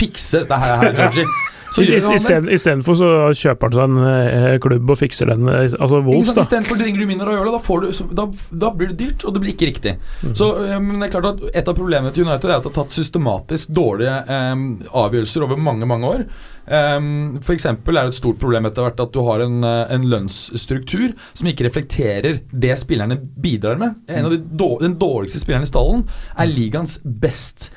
fikse 0.00 0.42
dette 0.44 0.62
her, 0.64 0.80
her 0.84 0.98
Georgie? 1.02 1.28
Så 1.74 1.84
Istedenfor 1.86 2.98
så 2.98 3.10
kjøper 3.36 3.68
han 3.68 3.76
seg 3.76 3.84
en 3.90 4.08
eh, 4.10 4.56
klubb 4.62 4.92
og 4.94 5.00
fikser 5.00 5.30
den, 5.32 5.48
eh, 5.50 5.74
altså 5.74 6.00
Wolfs, 6.06 6.32
da. 6.36 6.46
Istedenfor 6.46 6.80
ringer 6.80 7.02
du 7.02 7.10
min 7.10 7.22
og 7.24 7.32
gjør 7.34 7.48
det, 7.48 7.54
da, 7.56 7.62
får 7.66 7.84
du, 7.84 8.02
da, 8.20 8.26
da 8.64 8.72
blir 8.76 8.92
det 8.92 8.98
dyrt, 9.02 9.26
og 9.26 9.36
det 9.36 9.44
blir 9.44 9.54
ikke 9.54 9.70
riktig. 9.72 9.96
Så 10.36 10.50
eh, 10.64 10.76
men 10.80 11.00
det 11.00 11.10
er 11.10 11.16
klart 11.18 11.30
at 11.32 11.44
Et 11.56 11.68
av 11.68 11.76
problemene 11.76 12.12
til 12.14 12.26
United 12.26 12.50
er 12.50 12.58
at 12.58 12.66
det 12.66 12.72
har 12.72 12.84
tatt 12.84 12.94
systematisk 12.94 13.72
dårlige 13.74 14.18
um, 14.28 14.66
avgjørelser 15.04 15.46
over 15.46 15.58
mange 15.60 15.88
mange 15.88 16.10
år. 16.10 16.26
Um, 16.66 17.38
for 17.46 17.54
er 17.54 17.76
det 17.78 18.08
et 18.08 18.16
stort 18.16 18.40
problem 18.42 18.66
etter 18.66 18.82
hvert 18.82 18.98
at 18.98 19.12
du 19.14 19.20
har 19.22 19.44
en, 19.44 19.60
eh, 19.62 19.94
en 19.94 20.06
lønnsstruktur 20.10 21.12
som 21.30 21.46
ikke 21.46 21.68
reflekterer 21.68 22.40
det 22.50 22.74
spillerne 22.80 23.20
bidrar 23.42 23.78
med. 23.78 23.94
En 24.08 24.26
av 24.26 24.34
de 24.34 24.42
Den 24.86 24.98
dårligste 24.98 25.40
spilleren 25.40 25.62
i 25.62 25.70
stallen 25.70 26.08
er 26.36 26.46
ligaens 26.46 26.98
best, 27.04 27.70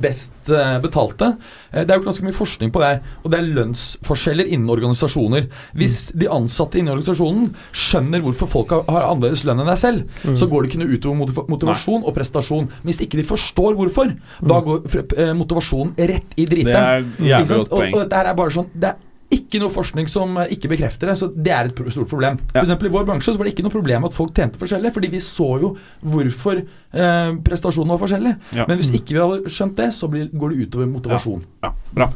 best 0.00 0.50
eh, 0.50 0.78
betalte. 0.82 1.34
Eh, 1.70 1.84
det 1.84 1.92
er 1.94 2.00
jo 2.00 2.06
ganske 2.06 2.24
mye 2.26 2.36
forskning 2.36 2.72
på 2.74 2.82
det 2.82 2.92
og 3.22 3.30
det 3.32 3.38
er 3.38 3.50
lønnsforskjeller 3.58 4.48
innen 4.48 4.72
organisasjoner. 4.72 5.48
Hvis 5.78 6.10
de 6.16 6.28
ansatte 6.32 6.80
innen 6.80 6.94
organisasjonen 6.94 7.52
skjønner 7.72 8.24
hvorfor 8.24 8.50
folk 8.50 8.74
har, 8.74 9.08
annerledes 9.08 9.44
lønn 9.46 9.62
enn 9.62 9.70
deg 9.70 9.80
selv, 9.80 10.20
så 10.36 10.48
går 10.50 10.64
det 10.64 10.72
ikke 10.72 10.82
noe 10.82 10.98
utover 10.98 11.20
motiv 11.20 11.40
motivasjon 11.54 12.04
og 12.04 12.14
prestasjon. 12.16 12.68
Hvis 12.84 13.00
ikke 13.04 13.20
de 13.20 13.26
forstår 13.28 13.78
hvorfor, 13.78 14.12
da 14.44 14.60
går 14.64 14.84
eh, 15.18 15.34
motivasjonen 15.36 15.94
rett 15.98 16.36
i 16.36 16.46
Det 16.48 16.62
er 16.68 17.04
jævlig 17.18 17.48
godt 17.48 17.72
og, 17.72 17.78
poeng. 17.78 17.94
og 17.94 18.04
dette 18.04 18.20
her 18.20 18.30
er 18.30 18.38
bare 18.38 18.54
sånn 18.54 18.70
Det 18.74 18.92
er 18.92 19.02
ikke 19.36 19.60
noe 19.62 19.72
forskning 19.72 20.08
som 20.10 20.36
eh, 20.42 20.52
ikke 20.56 20.70
bekrefter 20.72 21.10
det, 21.10 21.16
så 21.20 21.30
det 21.32 21.54
er 21.54 21.70
et 21.70 21.80
stort 21.94 22.10
problem. 22.10 22.38
Ja. 22.52 22.60
For 22.60 22.66
eksempel 22.66 22.90
I 22.90 22.94
vår 22.94 23.08
bransje 23.08 23.32
så 23.32 23.40
var 23.40 23.48
det 23.48 23.54
ikke 23.54 23.66
noe 23.66 23.74
problem 23.74 24.06
at 24.08 24.16
folk 24.16 24.34
tjente 24.36 24.60
forskjellig, 24.60 24.92
fordi 24.94 25.10
vi 25.14 25.22
så 25.24 25.48
jo 25.62 25.72
hvorfor 26.02 26.60
eh, 26.60 27.32
prestasjonen 27.46 27.94
var 27.94 28.02
forskjellig. 28.04 28.36
Ja. 28.56 28.68
Men 28.70 28.80
hvis 28.80 28.92
ikke 28.94 29.16
vi 29.16 29.22
hadde 29.22 29.56
skjønt 29.56 29.80
det, 29.80 29.90
så 29.96 30.10
blir, 30.12 30.30
går 30.32 30.54
det 30.54 30.68
utover 30.68 30.92
motivasjon. 30.92 31.42
Ja, 31.64 31.74
bra. 31.94 32.12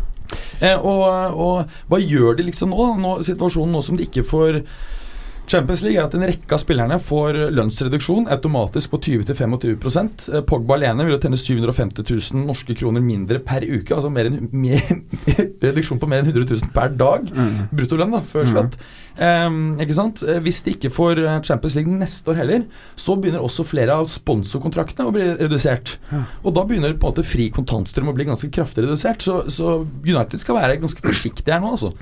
Eh, 0.61 0.77
og, 0.77 1.05
og 1.39 1.91
hva 1.91 2.01
gjør 2.03 2.39
de 2.39 2.49
liksom 2.49 2.75
nå? 2.75 2.89
nå 3.01 3.19
situasjonen 3.27 3.77
nå 3.77 3.83
som 3.85 3.99
de 3.99 4.09
ikke 4.09 4.27
får 4.27 4.63
Champions 5.49 5.81
League 5.85 5.97
er 5.97 6.05
at 6.05 6.15
en 6.17 6.27
rekke 6.29 6.53
av 6.53 6.61
spillerne 6.61 6.99
får 7.01 7.39
lønnsreduksjon 7.57 8.27
automatisk 8.35 8.93
på 8.93 9.01
20-25 9.07 9.57
Eh, 10.29 10.43
Pogba 10.47 10.77
alene 10.77 11.07
vil 11.09 11.19
tjene 11.21 11.39
750 11.41 12.05
000 12.35 12.47
norske 12.49 12.75
kroner 12.77 13.03
mindre 13.05 13.41
per 13.45 13.65
uke. 13.65 13.95
Altså 13.97 14.11
mer 14.13 14.29
enn, 14.29 14.49
mer, 14.53 14.83
reduksjon 15.65 16.01
på 16.03 16.09
mer 16.11 16.23
enn 16.23 16.31
100 16.31 16.45
000 16.53 16.73
per 16.75 16.93
dag. 17.01 17.31
Bruttolønn, 17.73 18.13
da, 18.19 18.21
før 18.29 18.49
skatt. 18.51 18.77
Ikke 19.83 19.97
sant? 19.97 20.23
Eh, 20.27 20.39
Hvis 20.45 20.61
de 20.67 20.77
ikke 20.77 20.93
får 20.95 21.23
eh, 21.25 21.41
Champions 21.49 21.79
League 21.79 21.97
neste 22.05 22.33
år 22.35 22.41
heller, 22.43 22.67
så 22.99 23.17
begynner 23.19 23.45
også 23.45 23.67
flere 23.67 23.97
av 24.03 24.11
sponsorkontraktene 24.13 25.09
å 25.09 25.15
bli 25.17 25.27
redusert. 25.41 25.97
Og 26.45 26.55
da 26.57 26.67
begynner 26.69 26.95
på 26.95 27.09
en 27.09 27.15
måte 27.17 27.27
fri 27.27 27.49
kontantstrøm 27.55 28.13
å 28.13 28.17
bli 28.17 28.29
ganske 28.29 28.53
kraftig 28.55 28.85
redusert. 28.87 29.25
Så, 29.25 29.41
så 29.53 29.79
United 30.05 30.39
skal 30.45 30.61
være 30.61 30.79
ganske 30.85 31.03
forsiktige 31.05 31.57
her 31.57 31.65
nå, 31.65 31.73
altså. 31.79 31.95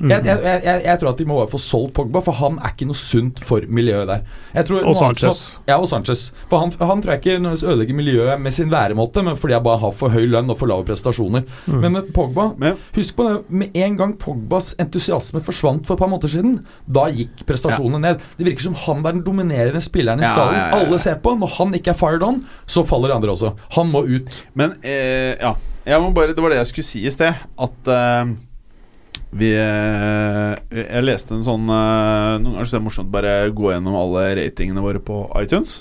Jeg, 0.00 0.24
jeg, 0.24 0.38
jeg, 0.42 0.60
jeg, 0.64 0.82
jeg 0.86 0.98
tror 1.00 1.10
at 1.10 1.18
de 1.20 1.24
må 1.28 1.36
få 1.50 1.58
solgt 1.60 1.92
Pogba, 1.98 2.20
for 2.24 2.32
han 2.38 2.54
er 2.64 2.70
ikke 2.72 2.86
noe 2.88 2.96
sunt 2.96 3.40
for 3.44 3.60
miljøet 3.68 4.06
der. 4.08 4.22
Jeg 4.54 4.64
tror 4.70 4.86
Og 4.88 4.94
Sanchez. 4.96 5.40
Må. 5.58 5.64
Ja, 5.68 5.76
og 5.82 5.88
Sanchez. 5.90 6.22
For 6.48 6.62
han, 6.62 6.70
han 6.80 7.02
tror 7.02 7.12
jeg 7.12 7.20
ikke 7.20 7.34
nødvendigvis 7.36 7.64
ødelegger 7.68 7.98
miljøet 7.98 8.40
med 8.40 8.54
sin 8.56 8.70
væremåte, 8.72 9.22
men 9.26 9.36
fordi 9.36 9.52
jeg 9.58 9.62
bare 9.66 9.78
har 9.82 9.92
for 9.92 10.08
høy 10.14 10.24
lønn 10.32 10.48
og 10.48 10.56
for 10.58 10.70
lave 10.72 10.86
prestasjoner. 10.88 11.44
Mm. 11.66 11.80
Men 11.82 11.92
med 11.98 12.08
Pogba 12.16 12.46
Men- 12.56 12.78
Husk 12.96 13.16
på 13.18 13.26
det, 13.28 13.34
med 13.50 13.76
en 13.76 13.96
gang 14.00 14.16
Pogbas 14.18 14.72
entusiasme 14.80 15.42
forsvant 15.44 15.84
for 15.86 15.94
et 15.98 16.00
par 16.06 16.08
måneder 16.14 16.32
siden, 16.32 16.56
da 16.88 17.04
gikk 17.12 17.44
prestasjonene 17.50 18.00
ned. 18.00 18.24
Det 18.38 18.46
virker 18.48 18.70
som 18.70 18.74
han 18.86 19.04
er 19.04 19.12
den 19.18 19.24
dominerende 19.26 19.80
spilleren 19.84 20.20
i 20.20 20.24
Ja, 20.24 20.32
stallen. 20.32 20.54
ja, 20.54 20.64
ja, 20.64 20.76
ja. 20.78 20.84
Alle 20.86 20.98
ser 20.98 21.20
på. 21.20 21.36
Når 21.38 21.56
han 21.58 21.74
ikke 21.76 21.92
er 21.92 22.00
fired 22.00 22.22
on, 22.24 22.40
så 22.66 22.86
faller 22.88 23.12
de 23.12 23.18
andre 23.20 23.36
også. 23.36 23.52
Han 23.76 23.92
må 23.92 24.06
ut. 24.08 24.32
Men 24.54 24.78
eh, 24.82 25.36
ja 25.40 25.54
jeg 25.86 26.00
må 26.02 26.10
bare, 26.14 26.34
Det 26.36 26.42
var 26.42 26.50
det 26.52 26.58
jeg 26.60 26.66
skulle 26.72 26.84
si 26.88 27.00
i 27.06 27.10
sted. 27.10 27.34
At 27.58 27.88
eh, 27.88 28.32
vi 29.30 29.52
eh, 29.54 30.54
Jeg 30.74 31.04
leste 31.04 31.36
en 31.36 31.46
sånn 31.46 31.68
eh, 31.70 32.40
Noen 32.42 32.56
ganger 32.56 32.66
er 32.66 32.74
det 32.74 32.82
morsomt 32.82 33.12
bare 33.14 33.34
gå 33.54 33.70
gjennom 33.70 33.98
alle 33.98 34.24
ratingene 34.40 34.82
våre 34.84 35.02
på 35.02 35.22
iTunes. 35.38 35.80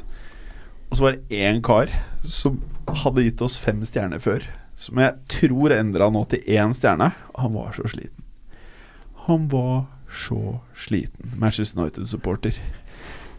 Og 0.90 0.98
så 0.98 1.06
var 1.06 1.18
det 1.18 1.42
én 1.42 1.62
kar 1.66 1.92
som 2.26 2.60
hadde 3.04 3.26
gitt 3.26 3.44
oss 3.46 3.60
fem 3.62 3.82
stjerner 3.86 4.22
før. 4.22 4.46
Som 4.80 5.02
jeg 5.02 5.18
tror 5.30 5.76
endra 5.76 6.10
nå 6.14 6.24
til 6.32 6.46
én 6.50 6.74
stjerne. 6.78 7.12
Han 7.38 7.56
var 7.58 7.74
så 7.78 7.90
sliten. 7.90 8.26
Han 9.28 9.50
var 9.52 9.86
så 10.10 10.60
sliten. 10.74 11.36
Manchester 11.38 11.82
United-supporter. 11.82 12.58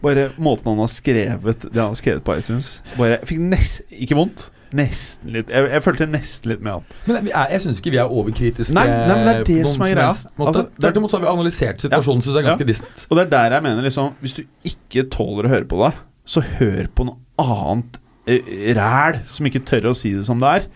Bare 0.01 0.29
måten 0.37 0.71
han 0.71 0.79
har 0.79 0.91
skrevet 0.91 1.67
det 1.67 1.77
han 1.77 1.91
har 1.91 1.99
skrevet 1.99 2.23
på 2.25 2.33
iTunes 2.39 2.79
Bare 2.97 3.19
fikk 3.29 3.43
nest, 3.51 3.83
ikke 3.93 4.17
vondt. 4.17 4.47
Nesten 4.77 5.33
litt 5.35 5.49
Jeg, 5.51 5.65
jeg 5.67 5.83
følte 5.83 6.07
nesten 6.07 6.51
litt 6.53 6.61
med 6.63 6.77
han. 6.77 6.85
Men 7.07 7.27
er, 7.31 7.49
jeg 7.55 7.63
syns 7.65 7.81
ikke 7.81 7.91
vi 7.95 7.99
er 7.99 8.13
overkritiske. 8.13 8.75
Nei, 8.77 8.85
nei, 8.87 9.15
men 9.17 9.25
det 9.27 9.33
er 9.33 9.47
det 9.49 9.73
som 9.73 9.83
er 9.85 9.93
greia. 9.95 10.11
Altså, 10.45 10.63
Tvert 10.77 10.99
imot 11.01 11.11
så 11.11 11.19
har 11.19 11.25
vi 11.25 11.31
analysert 11.31 11.83
situasjonen, 11.83 12.23
synes 12.23 12.37
jeg 12.37 12.43
er 12.43 12.49
ganske 12.49 12.69
distant. 12.69 13.03
Og 13.09 13.19
det 13.19 13.25
er 13.25 13.33
der 13.33 13.57
jeg 13.57 13.65
mener 13.67 13.87
liksom 13.87 14.13
Hvis 14.23 14.37
du 14.37 14.43
ikke 14.71 15.07
tåler 15.11 15.49
å 15.49 15.53
høre 15.55 15.67
på 15.71 15.81
det, 15.83 15.91
så 16.31 16.43
hør 16.45 16.87
på 16.95 17.07
noe 17.09 17.19
annet 17.41 17.99
eh, 18.29 18.51
ræl 18.77 19.19
som 19.27 19.49
ikke 19.49 19.63
tør 19.67 19.91
å 19.91 19.97
si 19.97 20.13
det 20.15 20.23
som 20.27 20.39
det 20.41 20.53
er. 20.61 20.67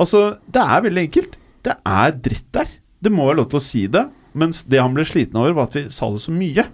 Altså, 0.00 0.24
det 0.52 0.62
er 0.62 0.84
veldig 0.86 1.06
enkelt. 1.08 1.38
Det 1.66 1.74
er 1.86 2.14
dritt 2.24 2.48
der. 2.54 2.70
Det 3.02 3.10
må 3.12 3.26
være 3.26 3.40
lov 3.42 3.50
til 3.50 3.58
å 3.58 3.64
si 3.64 3.86
det. 3.90 4.06
Mens 4.38 4.62
det 4.70 4.80
han 4.80 4.94
ble 4.96 5.04
sliten 5.08 5.40
over, 5.40 5.56
var 5.56 5.68
at 5.68 5.76
vi 5.76 5.84
sa 5.92 6.08
det 6.14 6.22
så 6.24 6.32
mye. 6.34 6.64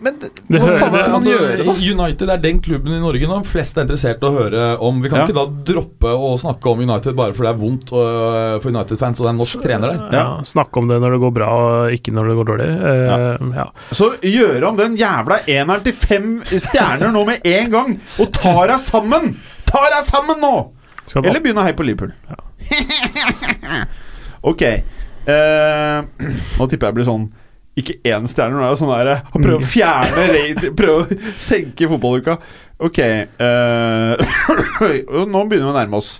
Men 0.00 0.16
det, 0.20 0.30
Det 0.48 0.60
hva 0.62 0.74
faen 0.80 0.94
skal 0.96 1.10
man 1.12 1.18
Altså, 1.20 1.32
gjøre, 1.34 1.64
da? 1.66 1.74
United 1.92 2.30
er 2.32 2.40
den 2.40 2.60
klubben 2.64 2.94
i 2.96 3.00
Norge 3.02 3.28
nå 3.28 3.38
flest 3.44 3.76
er 3.76 3.84
interessert 3.84 4.22
i 4.24 4.28
å 4.28 4.32
høre 4.32 4.62
om. 4.80 5.02
Vi 5.04 5.10
kan 5.12 5.20
Ja. 5.20 5.26
ikke 5.28 5.36
da 5.36 5.44
droppe 5.72 6.12
å 6.16 6.30
snakke 6.40 6.72
om 6.72 6.80
United 6.80 7.16
bare 7.18 7.34
fordi 7.36 7.48
det 7.48 7.52
er 7.52 7.60
vondt 7.60 7.92
øh, 7.92 8.56
for 8.62 8.70
United-fans 8.72 9.20
og 9.20 9.26
det 9.26 9.28
er 9.28 9.34
en 9.34 9.40
norsk 9.42 9.62
trener 9.64 9.92
der. 9.92 10.16
Ja, 10.16 10.24
Snakke 10.48 10.80
om 10.80 10.88
det 10.88 11.00
når 11.04 11.16
det 11.16 11.20
går 11.26 11.34
bra, 11.36 11.48
og 11.60 11.94
ikke 11.98 12.14
når 12.16 12.30
det 12.32 12.36
går 12.40 12.48
dårlig. 12.50 12.68
Uh, 12.80 13.54
ja. 13.60 13.66
Så 13.92 14.10
gjøre 14.24 14.68
om 14.72 14.80
den 14.80 14.96
jævla 15.00 15.40
eneren 15.46 15.84
til 15.84 15.92
fem 16.00 16.30
stjerner 16.50 17.12
nå 17.12 17.24
med 17.28 17.46
en 17.46 17.70
gang, 17.76 17.96
og 18.18 18.32
ta 18.36 18.56
deg 18.72 18.80
sammen! 18.80 19.34
Ta 19.68 19.84
deg 19.92 20.08
sammen 20.08 20.40
nå! 20.42 20.54
Skal 21.10 21.26
Eller 21.26 21.42
begynne 21.42 21.60
å 21.60 21.66
heie 21.66 21.76
på 21.76 21.84
Liverpool. 21.86 22.12
ok. 24.50 24.62
Uh, 25.28 26.00
nå 26.58 26.66
tipper 26.70 26.88
jeg 26.90 26.96
blir 27.00 27.08
sånn 27.08 27.28
ikke 27.82 27.98
én 28.06 28.28
stjerne. 28.30 28.56
Nå 28.56 28.64
er 28.64 28.74
det 28.74 28.80
sånn 28.80 28.92
der 28.92 29.24
Han 29.32 29.44
prøver 29.44 29.60
å 29.60 29.70
fjerne 29.70 30.26
rate 30.30 30.72
Prøve 30.78 31.04
å 31.04 31.32
senke 31.40 31.88
fotballuka. 31.90 32.36
Ok. 32.80 33.00
uh, 33.44 35.24
nå 35.26 35.46
begynner 35.48 35.68
vi 35.68 35.72
å 35.72 35.76
nærme 35.76 36.00
oss. 36.00 36.18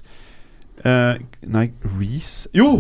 Uh, 0.81 1.21
nei, 1.45 1.69
Reece 1.99 2.49
Jo! 2.57 2.71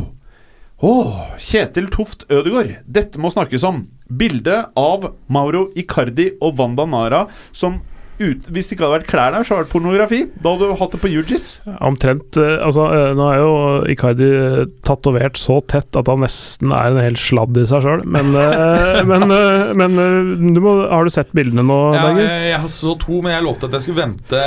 Åh, 0.80 1.36
Kjetil 1.36 1.90
Toft 1.92 2.24
Ødegaard. 2.32 2.78
Dette 2.88 3.20
må 3.20 3.28
snakkes 3.32 3.66
om. 3.68 3.82
Bilde 4.08 4.62
av 4.80 5.10
Mauro 5.28 5.66
Icardi 5.76 6.30
og 6.40 6.56
Wanda 6.56 6.86
Nara 6.88 7.26
som 7.52 7.82
ut, 8.20 8.48
Hvis 8.52 8.68
det 8.68 8.76
ikke 8.76 8.84
hadde 8.86 8.96
vært 8.98 9.08
klær 9.10 9.32
der, 9.34 9.44
så 9.46 9.54
hadde 9.54 9.64
det 9.64 9.66
vært 9.66 9.74
pornografi. 9.74 10.18
Da 10.44 10.52
hadde 10.52 10.68
du 10.68 10.74
hatt 10.80 10.94
det 10.94 11.00
på 11.02 11.10
UGIS. 11.10 11.46
Omtrent 11.88 12.38
eh, 12.40 12.56
Altså, 12.66 12.86
eh, 12.94 13.12
nå 13.16 13.28
er 13.32 13.38
jo 13.40 13.52
Icardi 13.94 14.28
eh, 14.28 14.60
tatovert 14.86 15.40
så 15.40 15.60
tett 15.70 15.96
at 15.96 16.10
han 16.10 16.20
nesten 16.24 16.74
er 16.76 16.92
en 16.92 17.00
hel 17.00 17.16
sladd 17.20 17.56
i 17.60 17.64
seg 17.70 17.84
sjøl, 17.86 18.04
men, 18.04 18.32
men, 19.10 19.26
men 19.80 20.52
du 20.54 20.60
må, 20.64 20.74
Har 20.90 21.08
du 21.08 21.12
sett 21.14 21.32
bildene 21.36 21.64
nå, 21.66 21.78
Ja, 21.96 22.04
Berger? 22.10 22.26
jeg, 22.26 22.50
jeg 22.50 22.60
har 22.66 22.74
så 22.76 22.94
to, 23.00 23.22
men 23.24 23.34
jeg 23.34 23.46
lovte 23.46 23.70
at 23.70 23.78
jeg 23.78 23.86
skulle 23.86 24.04
vente, 24.04 24.44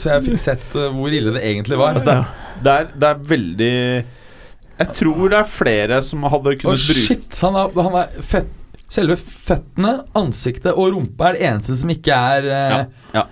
så 0.00 0.14
jeg 0.16 0.26
fikk 0.30 0.42
sett 0.42 0.80
hvor 0.96 1.12
ille 1.12 1.34
det 1.36 1.44
egentlig 1.44 1.78
var. 1.80 1.98
Altså, 1.98 2.08
det, 2.08 2.16
er, 2.16 2.58
det, 2.62 2.72
er, 2.72 2.90
det 2.96 3.10
er 3.12 3.22
veldig 3.34 3.74
Jeg 4.82 4.96
tror 5.02 5.22
det 5.32 5.38
er 5.42 5.52
flere 5.60 6.00
som 6.06 6.24
hadde 6.32 6.56
kunnet 6.62 6.88
bruke 6.88 7.06
shit! 7.06 7.28
Han 7.44 7.60
er, 7.60 7.78
han 7.88 8.00
er 8.02 8.18
fett, 8.32 8.58
Selve 8.92 9.16
føttene, 9.16 10.02
ansiktet 10.18 10.74
og 10.74 10.92
rumpa 10.92 11.30
er 11.30 11.38
det 11.38 11.46
eneste 11.48 11.78
som 11.78 11.92
ikke 11.94 12.16
er 12.36 12.48
eh, 12.50 12.74
Ja, 12.74 12.82
ja. 13.16 13.24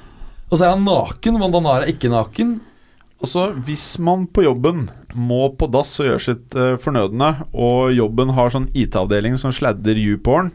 Og 0.50 0.58
så 0.58 0.66
er 0.66 0.72
han 0.72 0.82
naken. 0.82 1.36
Vandanara 1.38 1.84
er 1.84 1.92
ikke 1.92 2.10
naken. 2.10 2.56
Altså, 3.20 3.50
hvis 3.66 3.92
man 4.02 4.24
på 4.32 4.42
jobben 4.46 4.88
må 5.14 5.44
på 5.58 5.68
dass 5.70 5.92
og 6.00 6.08
gjøre 6.08 6.22
sitt 6.24 6.56
eh, 6.56 6.72
fornødne, 6.80 7.28
og 7.52 7.92
jobben 7.94 8.32
har 8.34 8.50
sånn 8.50 8.70
IT-avdeling 8.72 9.36
som 9.38 9.52
sladder 9.54 10.00
YouPorn, 10.00 10.50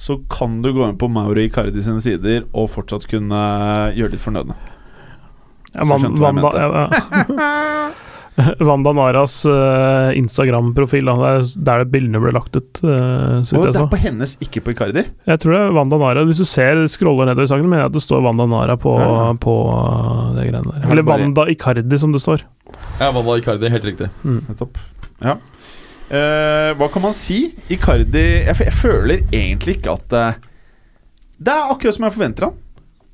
så 0.00 0.20
kan 0.32 0.60
du 0.64 0.70
gå 0.76 0.84
inn 0.86 1.00
på 1.00 1.08
Mauri 1.12 1.48
Icardi 1.48 1.82
sine 1.84 2.00
sider 2.04 2.46
og 2.52 2.70
fortsatt 2.72 3.08
kunne 3.10 3.40
gjøre 3.96 4.14
ditt 4.14 4.22
fornødne. 4.22 4.56
Ja, 5.74 5.84
Van, 5.86 5.98
skjønte 6.02 6.20
hva 6.20 6.30
jeg 6.30 6.38
mente 6.38 6.62
ja, 6.62 6.84
ja. 6.84 7.90
Wanda 8.68 8.92
Naras 8.96 9.34
uh, 9.48 10.10
Instagram-profil, 10.16 11.04
da, 11.10 11.14
det 11.18 11.30
er 11.30 11.64
der 11.66 11.82
det 11.84 11.90
bildene 11.92 12.20
ble 12.22 12.30
lagt 12.32 12.54
ut. 12.56 12.80
Uh, 12.80 13.42
så 13.44 13.56
Og 13.58 13.64
vidt 13.64 13.66
jeg 13.68 13.74
det 13.76 13.82
er 13.82 13.90
på 13.92 14.00
hennes, 14.00 14.36
ikke 14.46 14.62
på 14.64 14.72
Icardi. 14.74 15.02
Jeg 15.28 15.42
tror 15.42 15.52
det 15.56 15.60
er 15.66 15.74
Wanda 15.76 15.98
Nara. 16.00 16.24
Hvis 16.28 16.40
du 16.40 16.46
ser 16.48 16.80
scroller 16.88 17.28
nedover 17.28 17.48
i 17.48 17.52
sangen, 17.52 17.68
mener 17.68 17.84
jeg 17.84 17.90
at 17.92 17.98
det 17.98 18.04
står 18.06 18.22
Wanda 18.24 18.46
Nara 18.48 18.76
på, 18.80 18.94
Ja. 19.02 19.32
på 19.42 19.56
uh, 19.68 20.30
det 20.38 20.46
greiene 20.48 20.64
der. 20.70 20.88
Eller 20.90 21.04
Wanda 21.10 21.44
Icardi, 21.52 21.98
som 22.00 22.12
det 22.16 22.22
står. 22.24 22.46
Ja, 23.00 23.10
Wanda 23.12 23.36
Icardi, 23.42 23.68
helt 23.74 23.84
riktig. 23.90 24.08
Nettopp. 24.24 24.78
Ja. 25.20 25.36
Uh, 26.10 26.70
hva 26.78 26.88
kan 26.90 27.04
man 27.04 27.12
si? 27.14 27.52
Icardi 27.70 28.22
Jeg, 28.42 28.54
f- 28.56 28.64
jeg 28.66 28.74
føler 28.74 29.20
egentlig 29.30 29.76
ikke 29.76 29.92
at 29.94 30.14
uh, 30.16 30.32
Det 31.38 31.52
er 31.54 31.68
akkurat 31.70 31.94
som 31.94 32.06
jeg 32.08 32.14
forventer 32.16 32.48
han. 32.48 32.56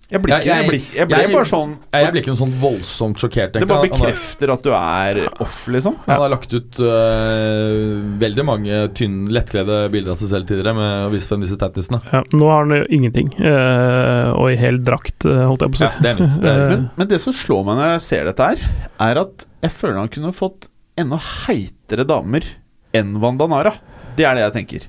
Jeg 0.09 0.23
blir 0.23 0.37
ikke 0.37 0.47
Jeg, 0.47 0.57
jeg- 0.63 0.69
blir, 0.71 0.83
jeg 0.95 1.09
blir, 1.11 1.19
jeg- 1.19 1.33
bare 1.35 1.49
sånn 1.51 1.71
Jeg, 1.93 2.03
jeg 2.05 2.13
blir 2.13 2.23
ikke 2.23 2.31
noe 2.31 2.39
sånn 2.39 2.53
voldsomt 2.63 3.17
sjokkert. 3.19 3.53
Det 3.57 3.67
bare 3.67 3.89
bekrefter 3.89 4.53
at 4.55 4.63
du 4.63 4.71
er 4.71 5.19
off, 5.43 5.57
liksom. 5.67 5.97
Han 6.07 6.21
har 6.23 6.31
lagt 6.31 6.53
ut 6.55 6.79
øh, 6.79 8.19
veldig 8.23 8.45
mange 8.47 8.79
tynn, 8.95 9.17
lettkledde 9.35 9.79
bilder 9.91 10.15
av 10.15 10.21
seg 10.21 10.31
selv 10.31 10.47
tidligere 10.47 10.75
med 10.79 11.09
å 11.09 11.11
vise 11.15 11.31
frem 11.31 11.43
disse 11.43 11.59
tattisene. 11.59 12.01
Ja, 12.13 12.23
nå 12.39 12.51
har 12.53 12.63
han 12.65 12.77
jo 12.77 12.87
ingenting, 12.99 13.33
eh, 13.41 14.31
og 14.37 14.53
i 14.53 14.59
hel 14.61 14.79
drakt, 14.87 15.27
eh, 15.27 15.43
holdt 15.49 15.65
jeg 15.67 15.75
på 15.75 15.81
å 15.81 15.83
si. 15.83 15.89
Ja, 15.89 15.93
det 16.05 16.13
er 16.13 16.21
nytt. 16.23 16.39
Men, 16.47 16.87
men 17.03 17.09
det 17.11 17.21
som 17.25 17.35
slår 17.35 17.65
meg 17.67 17.81
når 17.81 17.93
jeg 17.97 18.05
ser 18.07 18.31
dette 18.31 18.51
her, 18.53 18.63
er 19.09 19.23
at 19.25 19.47
jeg 19.67 19.75
føler 19.75 19.99
han 20.05 20.13
kunne 20.15 20.33
fått 20.37 20.69
enda 20.97 21.19
heitere 21.19 22.07
damer 22.07 22.47
enn 22.95 23.17
Vandanara. 23.21 23.75
Det 24.17 24.25
er 24.25 24.39
det 24.39 24.47
jeg 24.47 24.55
tenker. 24.61 24.87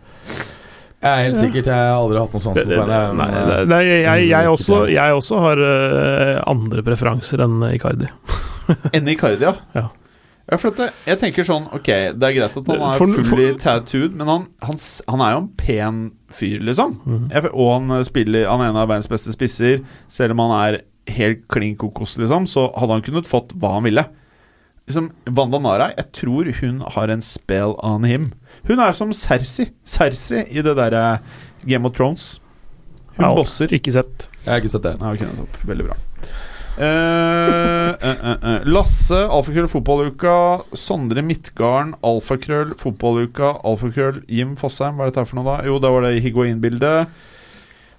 Jeg 1.02 1.12
er 1.14 1.24
helt 1.28 1.38
sikkert, 1.38 1.68
jeg 1.70 1.76
har 1.78 1.94
aldri 2.00 2.20
hatt 2.24 2.34
noe 2.34 2.42
for 2.42 2.58
henne. 2.58 3.00
nei, 3.20 3.28
det, 3.34 3.58
det, 3.70 3.80
jeg, 3.86 4.02
jeg, 4.08 4.28
jeg, 4.32 4.50
også, 4.50 4.80
jeg 4.90 5.14
også 5.22 5.40
har 5.44 5.62
eh, 5.68 6.42
andre 6.50 6.84
preferanser 6.88 7.44
enn 7.46 7.62
Icardi. 7.70 8.10
Enn 8.98 9.08
Icardi, 9.14 9.46
ja. 9.46 9.54
Ja. 9.78 9.88
Ja, 10.48 10.56
for 10.56 10.72
det, 10.72 10.86
jeg 11.04 11.20
tenker 11.20 11.44
sånn 11.44 11.66
Ok, 11.76 11.90
det 12.16 12.24
er 12.24 12.32
greit 12.38 12.54
at 12.56 12.68
han 12.72 12.78
er 12.80 12.94
For- 12.96 13.12
for- 13.18 13.26
fully 13.34 13.50
tattooed, 13.60 14.14
men 14.16 14.30
han, 14.32 14.46
han, 14.64 14.78
han 15.12 15.24
er 15.26 15.34
jo 15.34 15.40
en 15.42 15.50
pen 15.60 15.98
fyr, 16.32 16.62
liksom. 16.64 16.94
Mm. 17.04 17.26
Jeg, 17.34 17.50
og 17.52 17.72
han 17.74 18.04
spiller 18.08 18.48
Han 18.48 18.64
er 18.64 18.72
en 18.72 18.80
av 18.80 18.88
verdens 18.88 19.10
beste 19.12 19.34
spisser. 19.36 19.82
Selv 20.08 20.32
om 20.38 20.46
han 20.46 20.54
er 20.62 20.78
helt 21.18 21.44
klin 21.52 21.76
kokos, 21.80 22.16
liksom, 22.20 22.48
så 22.48 22.70
hadde 22.80 22.96
han 22.96 23.04
kunnet 23.04 23.28
fått 23.28 23.52
hva 23.60 23.74
han 23.76 23.84
ville. 23.90 24.06
Liksom, 24.88 25.10
Wanda 25.36 25.60
Nara, 25.60 25.90
jeg 26.00 26.08
tror 26.16 26.48
hun 26.62 26.80
har 26.96 27.12
en 27.12 27.24
spell 27.28 27.76
on 27.84 28.08
him. 28.08 28.30
Hun 28.68 28.82
er 28.84 28.98
som 28.98 29.14
Cersei. 29.14 29.70
Cersei 29.88 30.46
i 30.50 30.64
det 30.66 30.76
derre 30.80 31.20
Game 31.68 31.88
of 31.88 31.96
Thrones. 31.98 32.38
Hun 33.18 33.26
Ja, 33.26 33.34
bosser. 33.36 33.72
Ikke 33.74 33.94
sett. 33.94 34.30
Jeg 34.44 34.52
har 34.52 34.62
ikke 34.62 34.74
sett 34.74 34.86
det. 34.86 34.98
Nei, 35.02 35.14
okay. 35.16 35.64
Veldig 35.68 35.90
bra. 35.90 35.98
Uh, 36.78 36.84
uh, 37.98 38.20
uh, 38.22 38.36
eh. 38.52 38.66
Lasse, 38.70 39.18
Alfakrøll 39.18 39.70
Fotballuka. 39.72 40.36
Sondre 40.78 41.24
Midtgarden, 41.26 41.96
Alfakrøll 42.06 42.76
Fotballuka. 42.78 43.56
Alfakrøll 43.66 44.22
Jim 44.30 44.54
Fosheim, 44.60 44.98
hva 44.98 45.08
er 45.08 45.12
dette 45.12 45.24
her 45.24 45.30
for 45.30 45.42
noe, 45.42 45.48
da? 45.50 45.66
Jo, 45.66 45.80
det 45.82 45.94
var 45.96 46.06
det 46.06 46.22
Higuain-bildet. 46.22 47.18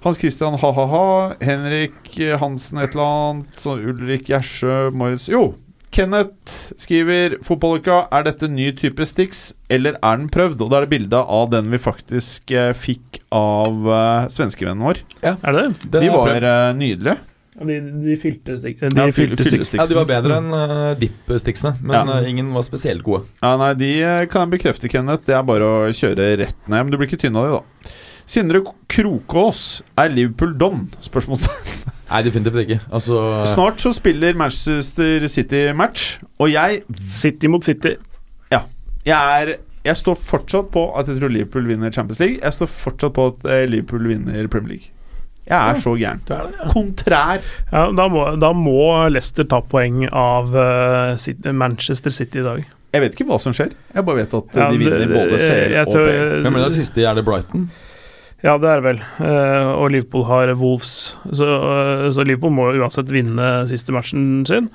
Hans 0.04 0.20
Christian 0.20 0.54
ha-ha-ha. 0.62 1.06
Henrik 1.42 2.12
Hansen 2.38 2.78
et 2.78 2.94
eller 2.94 3.08
annet. 3.08 3.58
Så 3.58 3.74
Ulrik 3.82 4.30
Gjersø, 4.30 4.92
Moritz 4.94 5.26
Jo! 5.32 5.56
Kenneth 5.94 6.74
skriver 6.78 7.38
Fotballuka, 7.46 8.02
er 8.12 8.26
dette 8.26 8.48
ny 8.52 8.68
type 8.76 9.06
Stix, 9.08 9.52
eller 9.72 9.96
er 10.04 10.20
den 10.20 10.28
prøvd? 10.32 10.60
Og 10.62 10.70
da 10.72 10.80
er 10.82 10.86
det 10.86 10.92
bilde 10.92 11.20
av 11.22 11.48
den 11.54 11.70
vi 11.72 11.80
faktisk 11.80 12.52
eh, 12.52 12.74
fikk 12.76 13.22
av 13.34 13.88
eh, 13.88 14.28
svenskevennen 14.34 14.84
vår. 14.84 15.00
Er 15.24 15.38
det 15.42 15.62
det? 15.64 15.90
Den 15.96 16.06
De 16.06 16.12
var 16.12 16.36
eh, 16.52 16.68
nydelige. 16.76 17.16
De, 17.58 17.76
de 18.04 18.14
fylte 18.20 18.54
stikk... 18.60 18.84
De 18.84 18.92
Ja, 18.94 19.08
fylte. 19.10 19.42
Ja, 19.74 19.86
De 19.90 19.96
var 19.98 20.06
bedre 20.06 20.36
enn 20.38 20.52
uh, 20.54 20.92
dip-sticksene, 21.00 21.72
men 21.82 21.96
Ja. 21.96 22.18
eh, 22.20 22.28
ingen 22.30 22.52
var 22.54 22.62
spesielt 22.62 23.02
gode. 23.02 23.24
Ja, 23.42 23.56
nei, 23.58 23.72
de 23.80 23.88
eh, 23.98 24.26
kan 24.30 24.44
jeg 24.44 24.52
bekrefte, 24.60 24.90
Kenneth. 24.92 25.24
Det 25.26 25.34
er 25.34 25.42
bare 25.48 25.66
å 25.66 25.88
kjøre 25.90 26.28
rett 26.44 26.60
ned. 26.70 26.78
Men 26.84 26.92
du 26.94 26.98
blir 27.00 27.10
ikke 27.10 27.18
tynn 27.24 27.34
av 27.40 27.48
de, 27.48 27.58
da. 27.58 27.96
Sindre 28.28 28.60
Krokås, 28.92 29.80
er 29.98 30.12
Liverpool 30.14 30.54
don? 30.60 30.86
Spørsmålstegn. 31.02 31.94
Nei, 32.08 32.22
definitivt 32.24 32.62
ikke. 32.64 32.80
Altså 32.92 33.44
Snart 33.52 33.80
så 33.84 33.92
spiller 33.92 34.36
Manchester 34.38 35.26
City 35.28 35.66
match, 35.76 36.18
og 36.38 36.52
jeg 36.52 36.82
City 37.12 37.46
mot 37.52 37.64
City. 37.64 37.96
Ja. 38.52 38.62
Jeg 39.04 39.42
er 39.42 39.54
Jeg 39.84 39.96
står 39.96 40.14
fortsatt 40.20 40.70
på 40.74 40.82
at 40.98 41.08
jeg 41.08 41.20
tror 41.20 41.30
Liverpool 41.32 41.68
vinner 41.68 41.90
Champions 41.94 42.18
League. 42.20 42.38
Jeg 42.42 42.52
står 42.52 42.66
fortsatt 42.66 43.12
på 43.16 43.26
at 43.30 43.44
eh, 43.52 43.66
Liverpool 43.70 44.08
vinner 44.08 44.48
Premier 44.48 44.68
League. 44.76 44.90
Jeg 45.48 45.70
er 45.70 45.78
så 45.80 45.94
gæren. 45.96 46.18
Du 46.28 46.32
er 46.34 46.42
det, 46.48 46.56
ja. 46.58 46.66
Kontrær. 46.74 47.38
Ja, 47.72 47.84
da, 47.96 48.08
må, 48.12 48.24
da 48.36 48.50
må 48.52 48.74
Leicester 49.08 49.46
ta 49.48 49.62
poeng 49.64 50.02
av 50.10 50.50
uh, 50.52 51.14
City, 51.16 51.54
Manchester 51.56 52.12
City 52.12 52.42
i 52.42 52.44
dag. 52.44 52.66
Jeg 52.92 53.04
vet 53.04 53.16
ikke 53.16 53.26
hva 53.30 53.38
som 53.40 53.54
skjer. 53.56 53.72
Jeg 53.94 54.04
bare 54.04 54.20
vet 54.22 54.34
at 54.36 54.56
eh, 54.56 54.60
Ja, 54.60 54.68
de 54.72 54.78
vinner 54.82 54.98
det- 54.98 55.08
både 55.14 55.38
CL 55.40 55.78
og 55.86 55.94
B. 55.94 56.12
Hvem 56.44 56.58
er 56.58 56.64
det 56.66 56.72
siste? 56.76 57.04
Er 57.04 57.16
det 57.16 57.24
Brighton? 57.24 57.70
Ja, 58.38 58.52
det 58.54 58.68
er 58.70 58.78
det 58.78 58.86
vel. 58.86 59.00
Eh, 59.26 59.68
og 59.74 59.90
Liverpool 59.90 60.22
har 60.28 60.52
Wolves. 60.60 61.16
Så, 61.26 61.46
eh, 61.48 62.04
så 62.14 62.22
Liverpool 62.22 62.54
må 62.54 62.68
uansett 62.70 63.10
vinne 63.10 63.66
siste 63.66 63.94
matchen 63.94 64.46
sin. 64.46 64.68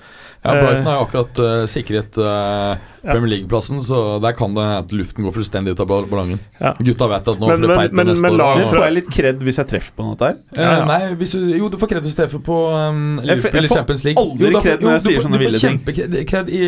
Ja, 0.44 0.53
Eh, 0.53 0.64
Brighton 0.64 0.88
har 0.90 0.95
jo 0.98 1.03
akkurat 1.06 1.40
uh, 1.40 1.65
sikret 1.72 2.18
eh, 2.20 2.74
Premier 3.03 3.30
League-plassen, 3.32 3.78
så 3.84 4.20
der 4.24 4.34
kan 4.36 4.52
det 4.56 4.64
at 4.78 4.91
luften 4.95 5.24
går 5.24 5.32
fullstendig 5.36 5.72
ut 5.72 5.80
av 5.84 5.88
ball- 5.88 6.06
ballongen. 6.07 6.40
Ja. 6.60 6.74
Gutta 6.84 7.07
vet 7.11 7.30
at 7.32 7.40
nå 7.40 7.48
Men- 7.48 7.61
får 7.61 7.64
det 7.64 7.76
feil 7.78 7.90
feite 7.94 8.06
neste 8.10 8.26
men 8.28 8.41
år. 8.44 8.57
Men 8.60 8.68
får 8.68 8.84
jeg 8.84 8.94
litt 8.98 9.10
kred 9.15 9.40
hvis 9.48 9.60
jeg 9.61 9.68
treffer 9.72 9.95
på 9.95 10.03
noe 10.07 10.18
der? 10.20 10.36
Ja, 10.56 10.68
ja. 10.80 10.86
Nei, 10.90 10.99
hvis 11.20 11.32
du, 11.36 11.40
jo, 11.56 11.70
du 11.72 11.78
får 11.80 11.91
kred 11.94 12.03
hvis 12.03 12.15
du 12.15 12.20
treffer 12.22 12.44
på 12.44 12.57
um, 12.76 12.99
eller 13.24 13.40
Champions 13.72 14.03
Liverpool 14.03 14.03
jeg 14.03 14.03
får 14.03 14.03
League. 14.03 14.52
aldri 14.52 14.64
kred 14.68 14.84
når 14.84 14.95
jeg 14.98 15.06
sier 15.07 15.26
sånne 15.28 15.41
ville 15.45 15.64
ting. 15.64 15.80
Du 15.80 15.91
får 15.91 15.98
kjempekred 16.02 16.53
i, 16.60 16.64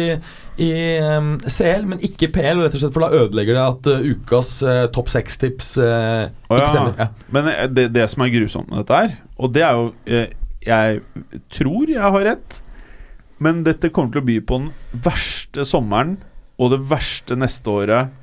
i 0.69 0.71
um, 1.11 1.31
CL, 1.59 1.85
men 1.91 1.99
ikke 2.09 2.31
PL, 2.35 2.63
rett 2.63 2.75
og 2.79 2.83
slett, 2.83 2.95
for 2.95 3.03
da 3.07 3.23
ødelegger 3.25 3.59
det 3.59 3.65
at 3.75 3.91
uh, 3.91 4.09
ukas 4.15 4.53
uh, 4.63 4.85
topp 4.95 5.11
seks-tips 5.11 5.75
uh, 5.83 6.27
ikke 6.47 6.71
stemmer. 6.71 6.95
Ja. 6.99 7.09
Men 7.35 7.51
det, 7.75 7.89
det 7.95 8.07
som 8.11 8.23
er 8.23 8.31
grusomt 8.39 8.71
med 8.71 8.83
dette 8.85 9.01
her, 9.03 9.17
og 9.35 9.51
det 9.55 9.67
er 9.67 9.79
jo 9.83 9.89
Jeg 10.65 11.01
tror 11.53 11.91
jeg 11.91 12.01
har 12.01 12.23
rett, 12.31 12.61
men 13.39 13.63
dette 13.63 13.89
kommer 13.91 14.11
til 14.15 14.21
å 14.21 14.25
by 14.25 14.39
på 14.47 14.59
den 14.61 14.71
verste 15.05 15.65
sommeren 15.67 16.17
og 16.57 16.71
det 16.71 16.79
verste 16.87 17.35
neste 17.35 17.67
året 17.67 18.13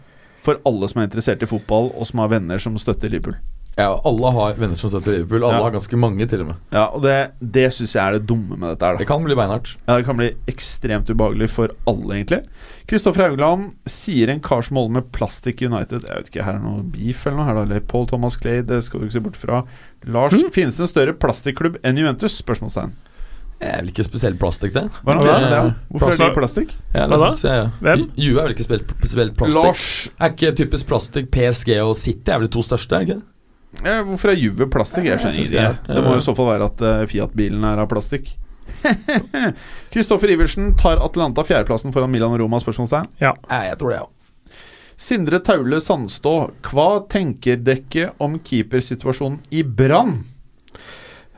for 0.42 0.58
alle 0.66 0.88
som 0.88 1.00
er 1.02 1.06
interessert 1.10 1.42
i 1.44 1.46
fotball, 1.46 1.92
og 1.94 2.06
som 2.08 2.18
har 2.24 2.28
venner 2.32 2.58
som 2.58 2.74
støtter 2.80 3.10
Liverpool. 3.12 3.36
ja, 3.78 4.00
alle 4.04 4.30
har 4.34 4.54
venner 4.58 4.76
som 4.76 4.90
støtter 4.90 5.12
Liverpool. 5.18 5.44
Alle 5.44 5.58
Ja. 5.58 5.62
har 5.62 5.70
ganske 5.70 5.96
mange, 5.96 6.26
til 6.28 6.40
og 6.42 6.46
med. 6.48 6.56
Ja, 6.72 6.86
og 6.92 7.02
Det, 7.02 7.30
det 7.40 7.70
syns 7.72 7.92
jeg 7.94 8.02
er 8.04 8.18
det 8.18 8.26
dumme 8.26 8.58
med 8.58 8.68
dette. 8.72 8.82
her 8.84 8.92
da 8.92 8.98
Det 8.98 9.06
kan 9.06 9.22
bli 9.24 9.34
beinhardt. 9.34 9.76
Ja, 9.86 9.96
Det 9.98 10.04
kan 10.06 10.16
bli 10.16 10.34
ekstremt 10.48 11.06
ubehagelig 11.08 11.48
for 11.50 11.68
alle, 11.86 12.14
egentlig. 12.24 12.42
Kristoffer 12.88 13.28
Haugland 13.28 13.72
sier 13.86 14.28
en 14.28 14.40
kar 14.40 14.60
som 14.62 14.76
holder 14.76 14.92
med 14.98 15.12
Plastic 15.12 15.62
United 15.62 16.02
Jeg 16.02 16.16
vet 16.16 16.28
ikke, 16.30 16.44
her 16.44 16.54
er 16.54 16.58
noe 16.58 16.82
beef 16.82 17.26
eller 17.26 17.36
noe? 17.36 17.46
Her 17.46 17.54
da, 17.54 17.62
eller 17.62 17.80
Paul 17.80 18.06
Thomas 18.06 18.36
Clay, 18.36 18.62
det 18.62 18.82
skal 18.84 19.00
du 19.00 19.06
ikke 19.06 19.12
se 19.12 19.20
bort 19.20 19.36
fra. 19.36 19.64
Lars, 20.06 20.32
finnes 20.52 20.76
det 20.76 20.80
en 20.80 20.86
større 20.92 21.12
plastikklubb 21.14 21.78
enn 21.84 21.96
Juventus? 21.96 22.42
Spørsmålstegn. 22.42 22.92
Det 23.62 23.68
er 23.70 23.76
vel 23.78 23.90
ikke 23.92 24.04
spesielt 24.04 24.38
plastikk, 24.42 24.72
det? 24.74 24.82
Hva 25.06 25.14
er 25.14 25.20
det? 25.22 25.32
Det? 25.46 25.58
er? 25.62 25.68
Hvorfor 25.92 26.10
er 26.12 26.16
det 26.18 26.30
plastikk? 26.34 26.72
Ja, 26.96 27.04
Hva 27.06 27.18
da? 27.22 27.28
synes 27.30 27.44
jeg, 27.46 27.58
ja. 27.60 27.68
Hvem? 27.86 28.00
Ju- 28.02 28.24
Juve 28.26 28.40
er 28.42 28.48
vel 28.48 28.54
ikke 28.56 28.64
spesielt, 28.66 28.94
spesielt 28.98 29.36
plastikk? 29.38 29.62
Lars, 29.64 29.84
Er 30.18 30.32
ikke 30.34 30.50
typisk 30.58 30.86
plastikk 30.90 31.30
PSG 31.30 31.76
og 31.84 31.94
City 31.96 32.30
er 32.34 32.40
vel 32.42 32.48
de 32.48 32.52
to 32.56 32.62
største? 32.66 32.92
er 32.98 33.04
det 33.04 33.08
ikke 33.08 33.20
det? 33.20 33.86
ja, 33.86 34.02
hvorfor 34.04 34.28
er 34.34 34.36
Juve 34.42 34.66
plastikk? 34.68 35.04
Jeg 35.08 35.18
skjønner 35.22 35.38
synes 35.38 35.52
ikke. 35.54 35.68
det 35.86 35.94
Det 35.96 36.04
må 36.04 36.16
i 36.18 36.24
så 36.26 36.34
fall 36.36 36.50
være 36.50 36.66
at 36.72 36.82
eh, 36.90 37.06
Fiat-bilen 37.08 37.64
er 37.70 37.78
av 37.84 37.88
plastikk. 37.88 38.32
Kristoffer 39.92 40.30
Iversen 40.34 40.74
tar 40.78 40.98
Atlanta 41.04 41.44
fjerdeplassen 41.46 41.92
foran 41.94 42.10
Milan 42.12 42.34
og 42.34 42.40
Roma? 42.42 42.58
Spørsmålstegn. 42.62 43.06
Nei, 43.22 43.62
jeg 43.70 43.78
tror 43.80 43.94
det, 43.94 44.00
ja. 44.02 44.08
Sindre 45.02 45.40
Taule 45.42 45.80
Sandstå, 45.82 46.34
hva 46.70 46.88
tenker 47.10 47.56
dere 47.64 48.10
om 48.22 48.36
keepersituasjonen 48.38 49.40
i 49.50 49.62
Brann? 49.66 50.20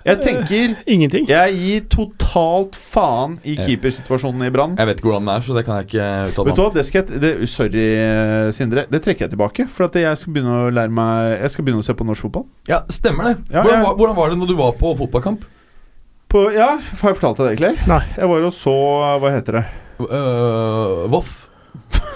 Jeg 0.04 0.20
tenker 0.20 0.74
Ingenting. 0.94 1.24
Jeg 1.30 1.54
gir 1.56 1.84
totalt 1.92 2.76
faen 2.76 3.38
i 3.48 3.54
keepersituasjonen 3.56 4.44
i 4.44 4.50
Brann. 4.52 4.74
Jeg 4.76 4.90
vet 4.90 5.00
ikke 5.00 5.08
hvordan 5.08 5.24
den 5.28 5.32
er, 5.34 5.44
så 5.46 5.56
det 5.56 5.64
kan 5.64 5.80
jeg 5.80 5.88
ikke 5.88 6.08
uttale 6.30 6.50
meg 6.50 6.60
om. 6.66 6.74
det 6.74 6.84
skal 6.88 7.00
jeg, 7.00 7.20
det, 7.22 7.30
Sorry, 7.48 7.84
eh, 8.04 8.48
Sindre. 8.56 8.84
Det 8.90 9.00
trekker 9.06 9.26
jeg 9.26 9.32
tilbake. 9.36 9.66
For 9.72 9.88
at 9.88 9.96
jeg 10.02 10.20
skal 10.20 10.36
begynne 10.36 10.58
å 10.66 10.72
lære 10.74 10.92
meg 10.92 11.38
Jeg 11.40 11.54
skal 11.54 11.66
begynne 11.68 11.84
å 11.84 11.86
se 11.88 11.96
på 11.96 12.06
norsk 12.08 12.26
fotball. 12.28 12.44
Ja, 12.68 12.82
stemmer 12.92 13.30
det. 13.30 13.36
Ja, 13.48 13.62
hvordan, 13.62 13.78
jeg- 13.78 13.86
var, 13.88 13.96
hvordan 14.02 14.18
var 14.20 14.34
det 14.34 14.38
når 14.42 14.52
du 14.52 14.56
var 14.60 14.76
på 14.80 14.92
fotballkamp? 15.00 15.48
På, 16.34 16.44
ja, 16.50 16.68
har 16.82 17.12
jeg 17.12 17.16
fortalt 17.20 17.38
deg 17.38 17.46
det, 17.46 17.54
egentlig? 17.54 17.88
Nei. 17.88 18.02
Jeg 18.18 18.28
var 18.28 18.46
og 18.48 18.54
så 18.58 18.76
Hva 19.22 19.30
heter 19.30 19.60
det? 19.60 19.64
Uh, 20.02 21.04
Voff? 21.12 21.32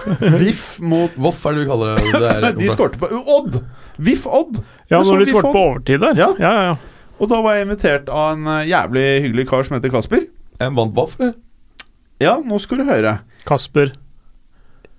VIF 0.43 0.63
mot 0.83 1.15
Voff 1.21 1.45
er 1.47 1.55
det 1.57 1.65
du 1.65 1.71
kaller 1.71 1.95
det. 1.95 2.13
det 2.23 2.31
er, 2.35 2.53
De 2.59 2.69
skårte 2.73 3.01
på 3.01 3.09
Odd! 3.23 3.61
VIF 3.97 4.27
Odd! 4.27 4.61
Ja, 4.91 5.01
når 5.05 5.23
de 5.25 5.29
skårte 5.31 5.53
på 5.55 5.65
overtid 5.71 6.03
der. 6.03 6.19
Ja. 6.19 6.31
ja, 6.43 6.53
ja. 6.71 6.77
Og 7.19 7.31
da 7.31 7.41
var 7.43 7.57
jeg 7.57 7.67
invitert 7.67 8.11
av 8.15 8.37
en 8.37 8.51
eh, 8.55 8.69
jævlig 8.71 9.07
hyggelig 9.27 9.47
kar 9.51 9.67
som 9.67 9.77
heter 9.77 9.93
Kasper. 9.93 10.27
En 10.63 10.75
vant 10.79 10.99
eller? 11.19 11.37
Ja, 12.23 12.39
nå 12.43 12.59
skal 12.63 12.83
du 12.83 12.89
høre. 12.89 13.19
Kasper. 13.47 13.95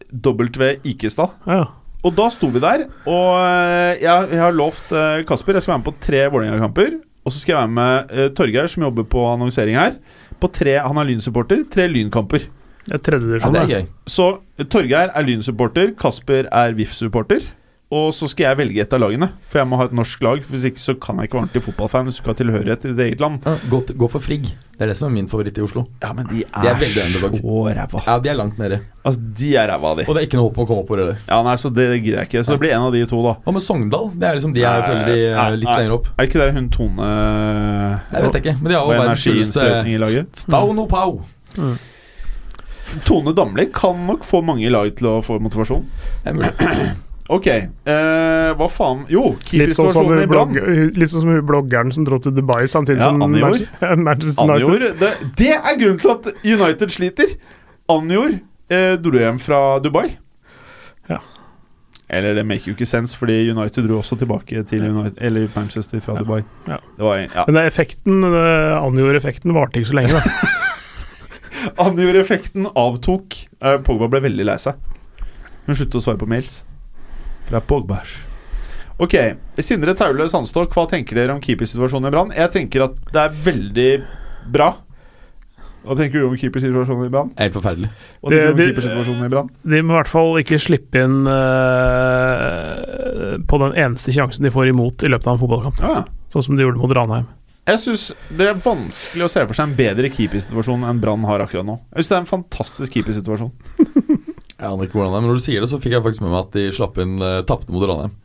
W. 0.09 0.71
Ikestad. 0.87 1.35
Ja. 1.47 1.65
Og 1.99 2.15
da 2.15 2.29
sto 2.31 2.47
vi 2.47 2.61
der, 2.63 2.85
og 3.11 3.33
eh, 3.35 3.99
jeg, 3.99 4.29
jeg 4.31 4.39
har 4.39 4.55
lovt 4.55 4.93
eh, 4.95 5.25
Kasper 5.27 5.57
Jeg 5.57 5.65
skal 5.65 5.73
være 5.73 5.81
med 5.81 5.89
på 5.89 5.95
tre 6.05 6.21
Vålerenga-kamper. 6.31 6.95
Og 7.27 7.33
så 7.35 7.41
skal 7.41 7.53
jeg 7.53 7.59
være 7.59 7.75
med 7.75 8.13
uh, 8.15 8.27
Torgeir, 8.33 8.69
som 8.71 8.85
jobber 8.87 9.05
på 9.11 9.21
annonsering 9.27 9.75
her. 9.77 9.97
På 10.39 10.47
tre, 10.47 10.77
Han 10.79 10.97
er 10.97 11.09
Lyn-supporter. 11.09 11.65
Tre 11.69 11.85
Lynkamper. 11.91 12.47
Det 12.89 13.11
er. 13.11 13.19
Ja, 13.43 13.51
det 13.53 13.59
er 13.59 13.69
gøy. 13.69 13.87
Så 14.07 14.29
Torgeir 14.71 15.11
er 15.13 15.25
Lyn-supporter, 15.27 15.91
Kasper 15.99 16.47
er 16.47 16.73
VIF-supporter. 16.73 17.43
Og 17.89 18.11
så 18.13 18.27
skal 18.29 18.51
jeg 18.51 18.57
velge 18.59 18.81
et 18.83 18.91
av 18.93 18.99
lagene, 19.01 19.31
for 19.49 19.57
jeg 19.57 19.65
må 19.65 19.77
ha 19.79 19.85
et 19.89 19.93
norsk 19.97 20.21
lag. 20.21 20.43
For 20.45 20.53
Hvis 20.53 20.65
ikke 20.69 20.77
så 20.83 20.93
kan 21.01 21.17
jeg 21.17 21.25
ikke 21.25 21.39
være 21.39 21.45
ordentlig 21.47 21.61
fotballfan 21.65 22.05
hvis 22.05 22.19
du 22.19 22.21
ikke 22.21 22.29
har 22.29 22.37
tilhørighet 22.37 22.81
til 22.83 22.91
ditt 22.93 23.01
eget 23.07 23.23
land. 23.23 23.39
Ja, 23.49 23.55
gå, 23.71 23.79
til- 23.87 23.95
gå 23.97 24.09
for 24.13 24.21
Frigg. 24.21 24.43
Det 24.77 24.85
er 24.85 24.91
det 24.91 24.97
som 24.99 25.07
er 25.09 25.13
min 25.15 25.27
favoritt 25.27 25.57
i 25.57 25.63
Oslo. 25.65 25.87
Ja, 26.03 26.11
men 26.13 26.27
de 26.29 26.43
er, 26.45 26.61
De 26.61 26.67
er 26.69 26.77
veldig 26.83 27.01
underdog. 27.07 27.39
så 27.41 27.73
ræva. 27.79 28.03
Ja, 28.05 28.19
De 28.19 28.29
er 28.29 28.37
langt 28.37 28.59
nede. 28.61 28.79
Altså, 29.03 29.19
de 29.41 29.49
er 29.57 29.67
ræva, 29.73 29.95
de. 29.97 30.05
Og 30.05 30.13
det 30.13 30.21
er 30.21 30.27
ikke 30.29 30.37
noe 30.37 30.45
håp 30.51 30.57
om 30.59 30.63
å 30.63 30.67
komme 30.69 30.83
opp 30.85 30.87
på 30.93 30.99
det. 31.01 31.17
Ja, 31.27 31.41
nei, 31.41 31.55
så 31.55 31.73
det 31.73 31.87
gidder 32.03 32.19
jeg 32.21 32.29
ikke. 32.29 32.43
Så 32.45 32.51
det 32.53 32.59
blir 32.61 32.75
en 32.77 32.85
av 32.85 32.93
de 32.93 33.01
to, 33.09 33.23
da. 33.25 33.33
Hva 33.41 33.53
med 33.57 33.65
Sogndal? 33.65 34.11
Det 34.13 34.29
er 34.29 34.35
liksom 34.37 34.53
De 34.53 34.61
jeg 34.61 34.85
føler 34.85 35.05
de 35.09 35.17
Nei, 35.33 35.49
eh, 35.49 35.55
litt 35.57 35.69
nei. 35.73 35.77
lenger 35.81 35.97
opp. 35.97 36.07
Er 36.19 36.29
ikke 36.29 36.39
det 36.45 36.53
hun 36.53 36.69
Tone 36.69 37.09
Jeg 38.13 38.21
vet 38.29 38.35
ikke, 38.43 38.53
men 38.61 38.69
de 38.69 38.77
har 38.77 38.85
jo 38.85 38.91
er 38.91 39.01
verdens 39.01 39.25
kuleste? 39.25 40.29
Stauno 40.45 40.85
Pau. 40.85 41.21
Tone 43.05 43.33
Damli 43.33 43.65
kan 43.73 44.05
nok 44.07 44.21
få 44.25 44.41
mange 44.45 44.69
lag 44.69 44.93
til 44.95 45.07
å 45.07 45.19
få 45.25 45.39
motivasjon. 45.41 45.85
Det 46.23 46.29
er 46.29 46.33
mulig. 46.37 46.95
Ok, 47.29 47.45
eh, 47.45 48.49
hva 48.57 48.67
faen 48.73 49.03
Jo, 49.13 49.35
Litt 49.53 49.75
sånn, 49.77 49.91
som 49.93 50.07
hun 50.09 50.23
blogg, 50.31 50.55
litt 50.97 51.11
sånn 51.11 51.21
som 51.21 51.29
hun 51.29 51.43
bloggeren 51.45 51.91
som 51.93 52.05
dro 52.07 52.17
til 52.23 52.33
Dubai 52.33 52.63
samtidig 52.71 53.03
Ja, 53.03 53.11
som 53.11 53.21
Anjor. 53.21 53.43
Manchester, 53.45 53.99
Manchester 54.01 54.47
United. 54.49 54.65
Anjor 54.65 54.85
det, 55.03 55.11
det 55.37 55.51
er 55.59 55.75
grunnen 55.77 55.99
til 56.01 56.13
at 56.15 56.31
United 56.41 56.95
sliter. 56.95 57.35
Anjor 57.93 58.33
eh, 58.73 58.95
dro 58.97 59.21
hjem 59.21 59.37
fra 59.43 59.59
Dubai. 59.83 60.07
Ja. 61.11 61.19
Eller 62.09 62.33
det 62.39 62.47
make 62.49 62.65
jo 62.65 62.73
ikke 62.73 62.87
sense, 62.89 63.13
fordi 63.17 63.35
United 63.51 63.85
dro 63.85 63.99
også 64.01 64.17
tilbake 64.17 64.63
til 64.71 64.87
United, 64.89 65.19
eller 65.21 65.45
Manchester 65.53 66.01
fra 66.01 66.15
Ja. 66.17 66.23
Dubai. 66.25 66.39
Ja. 66.65 66.79
Det 66.97 67.05
var 67.05 67.19
en, 67.21 67.29
ja. 67.35 67.43
Men 67.45 67.59
effekten, 67.67 68.23
eh, 68.25 68.73
Anjor-effekten 68.79 69.53
varte 69.53 69.77
ikke 69.77 69.91
så 69.91 69.99
lenge, 69.99 70.17
da. 70.17 70.49
Anjor-effekten 71.85 72.65
avtok. 72.73 73.37
Eh, 73.61 73.77
Pogba 73.85 74.09
ble 74.09 74.23
veldig 74.25 74.49
lei 74.49 74.57
seg. 74.65 74.81
Hun 75.67 75.77
sluttet 75.77 75.99
å 75.99 76.03
svare 76.07 76.17
på 76.17 76.25
mails. 76.29 76.63
Fra 77.49 77.61
Pogbæsj. 77.65 78.17
Ok, 78.99 79.15
Sindre 79.63 79.95
Taule 79.95 80.27
Sandstå, 80.29 80.65
hva 80.73 80.83
tenker 80.91 81.15
dere 81.15 81.31
om 81.31 81.39
keepersituasjonen 81.41 82.09
i 82.09 82.13
Brann? 82.13 82.33
Jeg 82.35 82.51
tenker 82.51 82.83
at 82.89 82.97
det 83.13 83.21
er 83.21 83.37
veldig 83.45 83.91
bra. 84.51 84.73
Hva 85.85 85.95
tenker 85.95 86.19
du 86.19 86.25
om 86.27 86.35
keepersituasjonen 86.37 87.07
i 87.07 87.11
Brann? 87.13 87.31
Helt 87.39 87.55
forferdelig. 87.55 87.89
Hva 88.19 88.27
tenker 88.33 88.51
du 88.51 88.51
om 88.51 88.59
keepersituasjonen 88.59 89.25
i 89.25 89.31
Brann? 89.31 89.49
De 89.63 89.79
må 89.79 89.95
i 89.95 89.97
hvert 90.01 90.11
fall 90.11 90.35
ikke 90.41 90.59
slippe 90.59 90.99
inn 91.07 91.23
uh, 91.31 91.33
på 93.47 93.61
den 93.63 93.73
eneste 93.85 94.13
sjansen 94.13 94.43
de 94.45 94.51
får 94.53 94.73
imot 94.73 95.07
i 95.07 95.11
løpet 95.13 95.31
av 95.31 95.37
en 95.37 95.41
fotballkamp. 95.45 95.79
Ja. 95.79 96.03
Sånn 96.35 96.45
som 96.49 96.59
de 96.59 96.67
gjorde 96.67 96.83
mot 96.83 96.93
Ranheim. 96.99 97.27
Jeg 97.69 97.79
syns 97.83 98.09
det 98.35 98.47
er 98.49 98.59
vanskelig 98.65 99.23
å 99.27 99.31
se 99.31 99.41
for 99.45 99.55
seg 99.55 99.69
en 99.69 99.77
bedre 99.77 100.09
keepersituasjon 100.11 100.83
enn 100.89 100.99
Brann 100.99 101.23
har 101.29 101.39
akkurat 101.45 101.67
nå. 101.67 101.79
Jeg 101.93 102.01
synes 102.01 102.11
det 102.11 102.17
er 102.17 102.23
en 102.25 102.33
fantastisk 102.35 102.97
keepersituasjon. 102.97 103.53
Jeg 104.59 104.67
aner 104.67 104.87
ikke 104.89 104.99
hvordan 104.99 105.13
det 105.13 105.17
er, 105.17 105.23
men 105.23 105.31
når 105.31 105.39
du 105.39 105.43
sier 105.45 105.63
det, 105.63 105.69
så 105.71 105.79
fikk 105.79 105.93
jeg 105.95 106.03
faktisk 106.03 106.23
med 106.25 106.33
meg 106.33 106.41
at 106.41 106.55
de 106.57 106.63
slapp 106.75 106.97
inn 106.99 107.13
uh, 107.23 107.39
tapte 107.47 107.71
mot 107.71 107.85
Ranheim. 107.87 108.15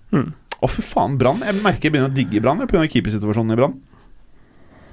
Å, 0.59 0.71
fy 0.71 0.83
faen, 0.83 1.19
Brann. 1.21 1.43
Jeg 1.47 1.61
merker 1.63 1.87
jeg 1.87 1.95
begynner 1.95 2.11
å 2.11 2.15
digge 2.17 2.43
Brann 2.43 2.63
pga. 2.67 2.83
keepersituasjonen 2.91 3.55
i 3.55 3.59
Brann. 3.61 3.77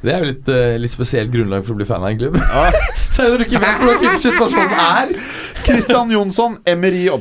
Det 0.01 0.13
er 0.13 0.21
jo 0.21 0.29
litt, 0.31 0.51
uh, 0.53 0.75
litt 0.81 0.93
spesielt 0.93 1.33
grunnlag 1.33 1.65
for 1.65 1.73
å 1.73 1.79
bli 1.81 1.87
fan 1.89 2.05
av 2.05 2.11
en 2.13 2.19
klubb. 2.21 2.37
Så 3.13 3.25
er 3.25 3.33
det 3.33 3.41
du 3.41 3.45
ikke 3.47 3.61
vet 3.61 3.81
hvordan 3.81 4.21
situasjonen 4.21 4.77
er. 4.85 5.15
Christian 5.65 6.13
Jonsson, 6.13 6.59
Emery 6.69 7.07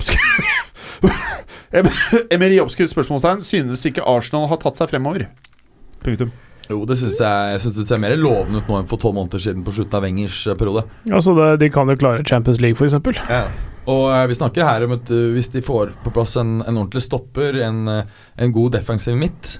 Em- 1.81 1.89
Emery 2.35 2.59
oppskrift 2.61 2.91
spørsmålstegn 2.93 3.45
Synes 3.47 3.85
ikke 3.87 4.03
Arsenal 4.11 4.49
har 4.51 4.59
tatt 4.61 4.81
seg 4.81 4.91
fremover? 4.91 5.29
Punktum. 6.03 6.33
Jo, 6.71 6.85
det 6.87 6.97
syns 7.01 7.19
jeg, 7.23 7.51
jeg 7.55 7.63
synes 7.65 7.79
det 7.81 7.87
ser 7.89 8.01
mer 8.03 8.15
lovende 8.19 8.61
ut 8.61 8.69
nå 8.71 8.79
enn 8.79 8.89
for 8.91 9.01
tolv 9.03 9.17
måneder 9.17 9.43
siden 9.43 9.65
på 9.67 9.75
slutten 9.75 9.97
av 9.99 10.05
Wengers 10.07 10.39
eh, 10.47 10.57
periode. 10.59 10.85
Altså, 11.11 11.35
det, 11.39 11.49
de 11.65 11.71
kan 11.75 11.91
jo 11.91 11.97
klare 11.99 12.27
Champions 12.27 12.61
League, 12.63 12.79
f.eks. 12.79 12.95
Og 13.89 14.11
eh, 14.13 14.27
vi 14.29 14.37
snakker 14.37 14.67
her 14.67 14.85
om 14.87 14.93
at 14.99 15.11
eh, 15.11 15.31
hvis 15.35 15.49
de 15.55 15.63
får 15.65 15.95
på 16.05 16.13
plass 16.15 16.37
en, 16.41 16.59
en 16.61 16.77
ordentlig 16.83 17.03
stopper, 17.07 17.61
en, 17.65 17.87
eh, 17.89 18.05
en 18.37 18.53
god 18.53 18.75
defensiv 18.77 19.17
midt, 19.17 19.59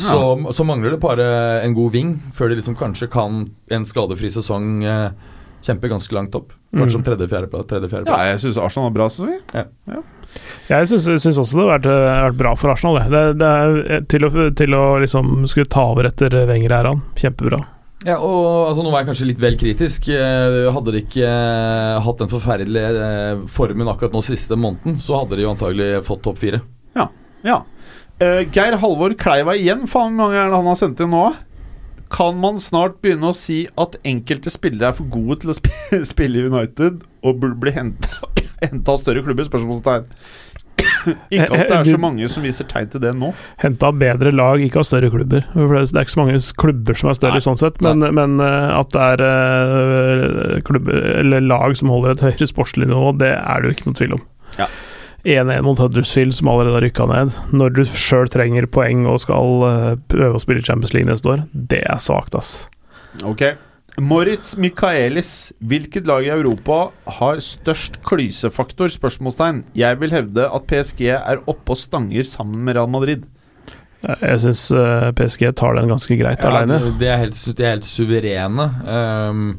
så, 0.00 0.20
så 0.54 0.64
mangler 0.64 0.94
det 0.94 1.00
bare 1.02 1.24
en 1.66 1.74
god 1.76 1.92
ving 1.92 2.14
før 2.32 2.48
de 2.48 2.60
liksom 2.60 2.76
kanskje 2.78 3.08
kan 3.10 3.42
en 3.74 3.84
skadefri 3.84 4.30
sesong 4.32 4.78
kjempe 5.66 5.90
ganske 5.90 6.14
langt 6.14 6.36
opp. 6.38 6.54
Kanskje 6.72 6.94
som 6.94 7.02
Mm. 7.02 7.08
tredje-fjerdeplass. 7.08 7.66
Tredje, 7.68 8.04
Ja, 8.06 8.20
jeg 8.30 8.38
syns 8.40 8.56
Arsenal 8.56 8.86
var 8.88 8.94
bra 8.94 9.08
sesong. 9.10 9.34
Jeg 10.70 10.88
syns, 10.88 11.08
syns 11.20 11.40
også 11.42 11.58
det 11.58 11.66
har 11.66 11.72
vært, 11.74 11.90
vært 11.90 12.38
bra 12.38 12.54
for 12.56 12.70
Arsenal. 12.72 13.00
Det, 13.10 13.24
det, 13.42 13.50
er 13.50 14.06
til 14.08 14.24
å, 14.24 14.30
til 14.56 14.78
å 14.78 14.84
liksom 15.02 15.44
skulle 15.50 15.68
ta 15.68 15.84
over 15.90 16.08
etter 16.08 16.32
Wenger 16.48 16.70
her, 16.78 16.88
han. 16.94 17.02
Kjempebra. 17.18 17.60
Ja, 18.06 18.16
og 18.16 18.70
altså, 18.70 18.80
Nå 18.84 18.92
var 18.94 19.02
jeg 19.02 19.10
kanskje 19.10 19.26
litt 19.28 19.42
vel 19.42 19.58
kritisk. 19.60 20.06
Eh, 20.14 20.70
Hadde 20.72 20.94
de 20.94 21.02
ikke 21.04 21.26
eh, 21.26 21.98
hatt 22.00 22.22
den 22.22 22.30
forferdelige 22.32 23.04
eh, 23.08 23.42
formen 23.52 23.90
akkurat 23.92 24.14
nå 24.16 24.22
siste 24.24 24.56
måneden, 24.56 24.96
så 25.02 25.18
hadde 25.20 25.36
de 25.36 25.44
jo 25.44 25.52
antagelig 25.52 25.90
fått 26.08 26.22
topp 26.24 26.40
fire. 26.40 26.62
Ja. 27.44 27.62
Eh, 28.20 28.42
Geir 28.52 28.74
Halvor 28.82 29.14
Kleiva 29.16 29.54
igjen. 29.56 29.86
Faen, 29.88 30.12
mange 30.16 30.36
ganger 30.36 30.58
han 30.58 30.66
har 30.68 30.76
sendt 30.76 31.00
inn 31.00 31.12
nå? 31.12 31.22
Kan 32.12 32.40
man 32.42 32.58
snart 32.60 32.98
begynne 33.00 33.30
å 33.30 33.36
si 33.36 33.62
at 33.80 33.94
enkelte 34.04 34.50
spillere 34.52 34.90
er 34.90 34.96
for 34.98 35.08
gode 35.12 35.38
til 35.44 35.52
å 35.54 35.56
spille 36.12 36.40
i 36.42 36.48
United 36.50 37.00
og 37.24 37.38
burde 37.40 37.56
bli 37.62 37.72
henta 37.76 38.18
av 38.92 39.00
større 39.00 39.22
klubber? 39.24 39.48
Spørsmålstegn. 39.48 40.08
Ikke 41.34 41.48
at 41.48 41.70
det 41.70 41.76
er 41.78 41.90
så 41.94 42.00
mange 42.00 42.28
som 42.32 42.44
viser 42.44 42.68
tegn 42.70 42.90
til 42.92 43.02
det 43.02 43.12
nå. 43.18 43.32
Henta 43.62 43.90
bedre 43.96 44.32
lag, 44.34 44.62
ikke 44.64 44.82
av 44.82 44.86
større 44.88 45.10
klubber. 45.12 45.46
For 45.54 45.76
det 45.76 45.82
er 45.94 46.06
ikke 46.06 46.14
så 46.14 46.22
mange 46.22 46.42
klubber 46.62 46.98
som 47.00 47.10
er 47.10 47.18
større 47.18 47.40
Nei. 47.40 47.44
sånn 47.46 47.60
sett, 47.60 47.80
men, 47.84 48.04
men 48.16 48.36
eh, 48.44 48.68
at 48.76 48.92
det 48.94 49.08
er 49.14 49.24
eh, 49.26 50.60
klubber, 50.66 51.00
eller 51.22 51.46
lag 51.46 51.76
som 51.78 51.92
holder 51.92 52.14
et 52.14 52.24
høyere 52.28 52.50
sportslig 52.50 52.90
nivå, 52.90 53.14
det 53.20 53.32
er 53.36 53.60
det 53.60 53.70
jo 53.70 53.78
ikke 53.78 53.88
noe 53.90 54.00
tvil 54.00 54.18
om. 54.18 54.26
Ja. 54.58 54.68
1-1 55.20 55.66
mot 55.66 55.80
Huddersfield, 55.82 56.32
som 56.32 56.48
allerede 56.48 56.78
har 56.78 56.86
rykka 56.86 57.08
ned. 57.10 57.34
Når 57.52 57.74
du 57.76 57.82
sjøl 57.88 58.30
trenger 58.32 58.68
poeng 58.72 59.04
og 59.10 59.20
skal 59.24 59.66
eh, 59.68 59.90
prøve 60.12 60.38
å 60.38 60.44
spille 60.44 60.64
Champions 60.64 60.94
League 60.96 61.10
neste 61.10 61.34
år, 61.34 61.44
det 61.52 61.82
er 61.84 62.00
svakt, 62.00 62.36
ass. 62.38 62.54
Ok 63.26 63.50
Moritz 63.98 64.54
Michaelis, 64.56 65.52
hvilket 65.58 66.06
lag 66.06 66.24
i 66.24 66.30
Europa 66.32 66.90
har 67.18 67.40
størst 67.42 67.98
klysefaktor? 68.06 68.88
Spørsmålstegn. 68.92 69.64
Jeg 69.76 69.98
vil 70.00 70.14
hevde 70.14 70.46
at 70.46 70.66
PSG 70.70 71.08
er 71.18 71.42
oppe 71.50 71.74
og 71.74 71.80
stanger 71.80 72.22
sammen 72.28 72.62
med 72.64 72.76
Real 72.78 72.88
Madrid. 72.88 73.26
Jeg 74.06 74.40
syns 74.40 74.62
PSG 75.18 75.50
tar 75.58 75.74
den 75.76 75.90
ganske 75.90 76.16
greit 76.16 76.40
Ja, 76.40 76.48
aleine. 76.48 76.78
de, 76.98 77.10
er 77.10 77.18
er 77.66 77.74
helt 77.74 77.84
suverene. 77.84 78.70
Um, 78.88 79.58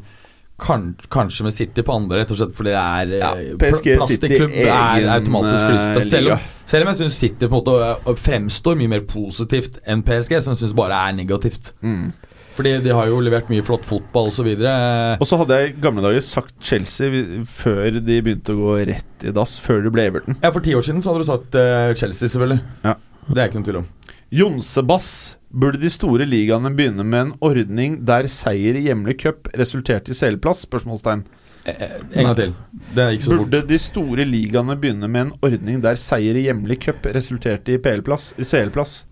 kan, 0.62 0.96
kanskje 1.10 1.44
med 1.46 1.52
City 1.54 1.82
på 1.82 1.94
andre, 1.94 2.20
rett 2.22 2.30
og 2.30 2.38
slett 2.38 2.52
fordi 2.54 2.70
det 2.70 2.80
er 2.80 3.12
Ja, 3.18 3.30
eh, 3.34 3.54
PSG 3.58 3.96
Plastikklubb 3.98 4.50
City 4.50 4.64
er 4.66 4.74
egen, 4.74 5.08
automatisk 5.10 5.64
eh. 5.64 6.02
Selv, 6.06 6.32
om- 6.32 6.38
selv 6.66 6.82
om 6.86 6.88
jeg 6.92 6.96
syns 7.00 7.18
City 7.18 7.46
på 7.46 7.50
en 7.50 7.64
måte 7.64 7.74
eh, 8.10 8.14
fremstår 8.14 8.76
mye 8.78 8.88
mer 8.88 9.00
positivt 9.00 9.78
enn 9.86 10.02
PSG, 10.06 10.40
som 10.42 10.52
jeg 10.54 10.62
syns 10.62 10.74
bare 10.78 10.98
er 11.08 11.12
negativt. 11.18 11.72
Mm. 11.82 12.12
Fordi 12.56 12.74
de 12.84 12.92
har 12.92 13.08
jo 13.08 13.20
levert 13.24 13.48
mye 13.52 13.64
flott 13.64 13.86
fotball 13.88 14.28
osv. 14.28 14.50
Og 14.52 15.24
så 15.28 15.38
hadde 15.40 15.58
jeg 15.58 15.70
i 15.70 15.76
gamle 15.80 16.04
dager 16.04 16.24
sagt 16.26 16.54
Chelsea 16.60 17.24
før 17.48 17.96
de 17.96 18.18
begynte 18.24 18.52
å 18.52 18.58
gå 18.60 18.74
rett 18.92 19.26
i 19.26 19.32
dass, 19.34 19.56
før 19.62 19.80
det 19.86 19.92
ble 19.94 20.08
Everton. 20.10 20.36
Ja, 20.42 20.52
for 20.52 20.64
ti 20.64 20.74
år 20.76 20.84
siden 20.84 21.00
så 21.00 21.12
hadde 21.12 21.24
du 21.24 21.30
sagt 21.30 21.56
uh, 21.56 21.92
Chelsea, 21.96 22.28
selvfølgelig. 22.28 22.60
Ja. 22.84 22.96
Det 23.28 23.38
er 23.38 23.48
ikke 23.48 23.60
noen 23.60 23.68
tvil 23.68 23.80
om. 23.82 23.86
Jonsebass. 24.32 25.12
Burde 25.52 25.76
de 25.82 25.90
store 25.92 26.24
ligaene 26.24 26.70
begynne 26.72 27.04
med 27.04 27.26
en 27.26 27.32
ordning 27.44 27.98
der 28.08 28.24
seier 28.32 28.78
i 28.78 28.86
hjemlig 28.86 29.18
cup 29.20 29.50
resulterte 29.60 30.14
i 30.14 30.16
CL-plass? 30.16 30.62
Spørsmålstegn. 30.64 31.26
Eh, 31.64 31.76
eh, 31.76 31.98
en 32.16 32.30
gang 32.30 32.38
til. 32.38 32.54
Det 32.96 33.08
gikk 33.12 33.26
så 33.26 33.34
Burde 33.34 33.60
fort. 33.60 33.68
de 33.68 33.78
store 33.78 34.24
ligaene 34.26 34.76
begynne 34.80 35.08
med 35.12 35.26
en 35.26 35.34
ordning 35.44 35.82
der 35.84 36.00
seier 36.00 36.38
i 36.40 36.46
hjemlig 36.46 36.80
cup 36.86 37.06
resulterte 37.14 37.76
i 37.76 37.80
PL-plass? 37.84 38.32
I 38.40 38.48
CL-plass? 38.48 39.02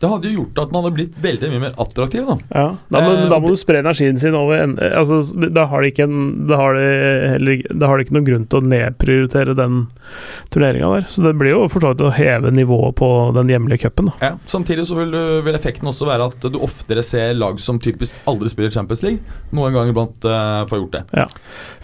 Det 0.00 0.08
hadde 0.12 0.28
jo 0.28 0.42
gjort 0.42 0.58
at 0.60 0.68
den 0.72 0.76
hadde 0.76 0.90
blitt 0.96 1.14
veldig 1.24 1.48
mye 1.54 1.60
mer 1.62 1.76
attraktiv, 1.80 2.26
da. 2.28 2.34
Ja, 2.52 2.64
da, 2.92 3.00
men, 3.00 3.22
Eh, 3.24 3.28
da 3.32 3.38
må 3.40 3.48
du 3.48 3.56
spre 3.56 3.78
energien 3.80 4.18
sin 4.20 4.34
over 4.36 4.58
en, 4.60 4.74
altså, 4.76 5.22
Da 5.54 5.64
har 5.70 5.80
de 5.80 5.88
ikke 5.90 6.04
en, 6.04 6.46
Da 6.50 6.56
har 6.60 6.74
de 6.76 6.82
heller 7.32 7.62
Da 7.72 7.86
har 7.88 7.96
de 7.96 8.04
ikke 8.04 8.16
noen 8.18 8.26
grunn 8.28 8.44
til 8.52 8.60
å 8.60 8.66
nedprioritere 8.68 9.54
den 9.56 9.86
turneringa 10.52 10.90
der. 10.94 11.06
Så 11.10 11.22
det 11.24 11.32
blir 11.40 11.50
jo 11.54 11.62
for 11.72 11.80
så 11.82 11.90
vidt 11.94 12.04
å 12.04 12.12
heve 12.14 12.50
nivået 12.54 12.94
på 13.00 13.08
den 13.34 13.48
hjemlige 13.50 13.86
cupen. 13.86 14.10
Ja. 14.22 14.34
Samtidig 14.46 14.84
så 14.86 14.98
vil, 15.00 15.10
vil 15.46 15.56
effekten 15.58 15.88
også 15.90 16.06
være 16.08 16.28
at 16.30 16.46
du 16.52 16.58
oftere 16.62 17.02
ser 17.02 17.32
lag 17.34 17.58
som 17.62 17.80
typisk 17.82 18.14
aldri 18.28 18.50
spiller 18.52 18.70
Champions 18.74 19.02
League, 19.02 19.18
noen 19.56 19.74
gang 19.74 19.90
iblant 19.90 20.24
uh, 20.28 20.62
får 20.70 20.82
gjort 20.82 20.98
det. 20.98 21.26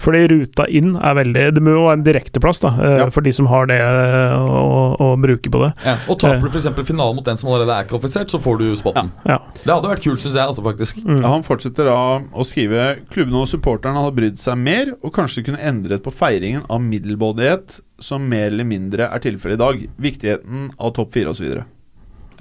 Fordi 0.02 0.22
ruta 0.30 0.66
inn 0.68 0.94
er 1.00 1.16
veldig 1.18 1.46
Det 1.56 1.62
må 1.64 1.74
jo 1.74 1.86
være 1.88 1.98
en 2.00 2.04
direkteplass 2.06 2.60
da 2.62 2.70
eh, 2.76 2.98
Ja. 3.02 3.08
for 3.10 3.24
de 3.24 3.32
som 3.34 3.48
har 3.50 3.66
det 3.70 3.80
eh, 3.80 4.36
å, 4.38 4.94
å 5.00 5.08
bruke 5.20 5.50
på 5.52 5.64
det. 5.64 5.72
Ja. 5.86 5.96
Og 6.12 6.20
taper 6.22 6.46
du 6.46 6.52
f.eks. 6.52 6.68
finalen 6.86 7.16
mot 7.18 7.26
den 7.26 7.38
som 7.40 7.50
allerede 7.50 7.74
er 7.80 7.88
kvalifisert, 8.02 8.30
så 8.34 8.40
får 8.42 8.58
du 8.60 8.64
spotten. 8.76 9.10
Ja. 9.28 9.38
Det 9.62 9.70
hadde 9.72 9.88
vært 9.92 10.02
kult, 10.04 10.20
syns 10.22 10.34
jeg, 10.36 10.44
altså, 10.44 10.62
faktisk. 10.66 10.98
Mm. 11.06 11.20
Ja, 11.22 11.30
han 11.32 11.44
fortsetter 11.46 11.88
da 11.88 11.96
å 12.34 12.44
skrive 12.46 12.88
Klubbene 13.12 13.42
og 13.44 13.48
supporterne 13.50 14.02
har 14.02 14.12
brydd 14.16 14.38
seg 14.42 14.58
mer, 14.58 14.92
og 15.02 15.14
kanskje 15.16 15.44
kunne 15.46 15.62
endret 15.62 16.02
på 16.04 16.12
feiringen 16.12 16.66
av 16.68 16.82
middelmådighet, 16.84 17.78
som 18.02 18.24
mer 18.28 18.48
eller 18.50 18.66
mindre 18.66 19.06
er 19.08 19.22
tilfellet 19.22 19.56
i 19.56 19.62
dag. 19.62 19.86
Viktigheten 20.02 20.72
av 20.82 20.92
topp 20.98 21.12
fire 21.14 21.30
osv. 21.32 21.46
Det 21.52 21.62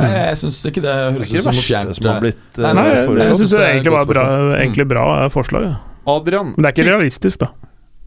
Jeg, 0.02 0.14
jeg 0.32 0.38
syns 0.42 0.62
ikke 0.66 0.82
det 0.82 0.92
er 0.98 1.12
høres 1.14 1.30
ut 1.30 1.36
det 1.36 1.42
som 1.46 1.54
noe 1.54 1.66
fjernt. 1.68 1.96
som 1.98 2.08
har 2.10 2.22
blitt 2.24 2.58
Nei, 2.58 2.70
eh, 2.70 2.74
Nei, 2.78 2.86
jeg, 2.90 3.02
jeg 3.06 3.28
jeg 3.28 3.36
syns 3.42 3.52
det 3.52 3.60
det 3.60 3.66
er 3.68 3.74
egentlig 3.76 3.92
var 3.94 4.06
bra, 4.10 4.24
forslag. 4.26 4.56
egentlig 4.64 4.86
bra 4.90 5.04
eh, 5.20 5.30
forslag. 5.30 5.68
Ja. 5.68 5.76
Adrian, 6.16 6.54
Men 6.56 6.64
det 6.66 6.70
er 6.72 6.76
ikke 6.78 6.88
realistisk, 6.90 7.44
da. 7.44 7.52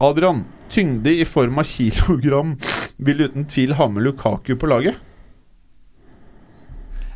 Adrian, 0.03 0.41
tyngde 0.73 1.13
i 1.15 1.23
form 1.23 1.61
av 1.61 1.63
kilogram 1.69 2.55
vil 2.97 3.21
uten 3.29 3.45
tvil 3.47 3.73
ha 3.79 3.87
med 3.87 4.03
Lukaku 4.03 4.55
på 4.59 4.67
laget. 4.67 4.97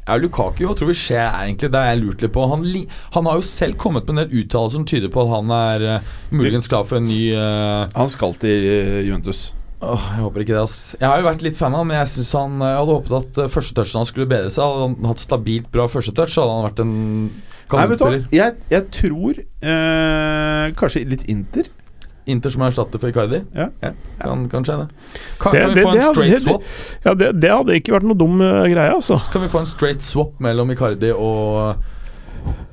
Ja, 0.10 0.18
Lukaku 0.18 0.64
hva 0.65 0.73
tror 0.73 0.90
vi 0.90 0.98
skjer 0.98 1.22
er 1.22 1.45
egentlig 1.45 1.69
det 1.69 1.77
er 1.77 1.91
jeg 1.91 2.02
lurt 2.02 2.23
litt 2.23 2.34
på. 2.34 2.48
Han, 2.49 2.65
han 3.14 3.30
har 3.30 3.38
jo 3.38 3.45
selv 3.45 3.77
kommet 3.81 4.07
med 4.07 4.15
en 4.15 4.22
del 4.23 4.41
uttalelser 4.41 4.80
som 4.80 4.88
tyder 4.90 5.11
på 5.14 5.22
at 5.22 5.31
han 5.36 5.53
er 5.53 5.86
uh, 5.86 6.11
muligens 6.34 6.69
klar 6.72 6.88
for 6.88 6.98
en 6.98 7.06
ny 7.06 7.22
uh, 7.38 7.86
Han 7.94 8.10
skal 8.10 8.34
til 8.41 8.65
eh, 8.73 8.99
Juventus. 9.06 9.52
Åh, 9.80 10.07
Jeg 10.15 10.23
håper 10.26 10.44
ikke 10.44 10.56
det, 10.57 10.64
ass. 10.65 10.80
Jeg 10.98 11.07
har 11.07 11.22
jo 11.22 11.27
vært 11.30 11.45
litt 11.45 11.60
fan 11.60 11.76
av 11.77 11.84
han, 11.84 11.91
men 11.91 12.02
jeg 12.02 12.11
synes 12.15 12.34
han 12.36 12.57
Jeg 12.65 12.80
hadde 12.81 12.95
håpet 12.98 13.18
at 13.19 13.41
uh, 13.44 13.52
første 13.53 13.77
touchen 13.77 14.02
hans 14.02 14.14
skulle 14.14 14.30
bedre 14.31 14.49
seg. 14.49 14.65
Hadde 14.65 14.88
han 14.88 15.11
hatt 15.11 15.23
stabilt 15.23 15.69
bra 15.76 15.86
første 15.91 16.15
touch, 16.18 16.36
hadde 16.41 16.57
han 16.57 16.68
vært 16.68 16.84
en 16.84 16.95
kanonspiller. 17.69 18.26
Jeg, 18.34 18.57
jeg 18.73 18.88
tror 18.95 19.44
kanskje 20.80 21.06
litt 21.06 21.27
Inter. 21.30 21.69
Inter 22.30 22.54
som 22.54 22.64
erstatter 22.68 23.02
for 23.02 23.12
Icardi. 23.12 23.42
Ja. 23.56 23.68
kan, 24.22 24.48
kan 24.52 24.66
skje 24.68 24.78
det. 24.84 24.88
Kan, 25.40 25.52
Det- 25.56 25.62
kan 25.62 25.76
vi 25.76 25.84
få 25.86 25.94
det 25.94 26.04
en 26.04 26.14
straight 26.14 26.34
det- 26.36 26.42
swap? 26.46 26.64
Ja, 27.06 27.14
det, 27.14 27.32
det 27.42 27.52
hadde 27.54 27.78
ikke 27.82 27.96
vært 27.98 28.08
noe 28.10 28.18
dum 28.20 28.42
eh, 28.42 28.68
greie, 28.74 28.92
altså. 28.96 29.18
Kan 29.34 29.42
vi 29.46 29.52
få 29.52 29.60
en 29.64 29.70
straight 29.70 30.02
swap 30.06 30.40
mellom 30.40 30.72
Icardi 30.76 31.12
og 31.16 31.76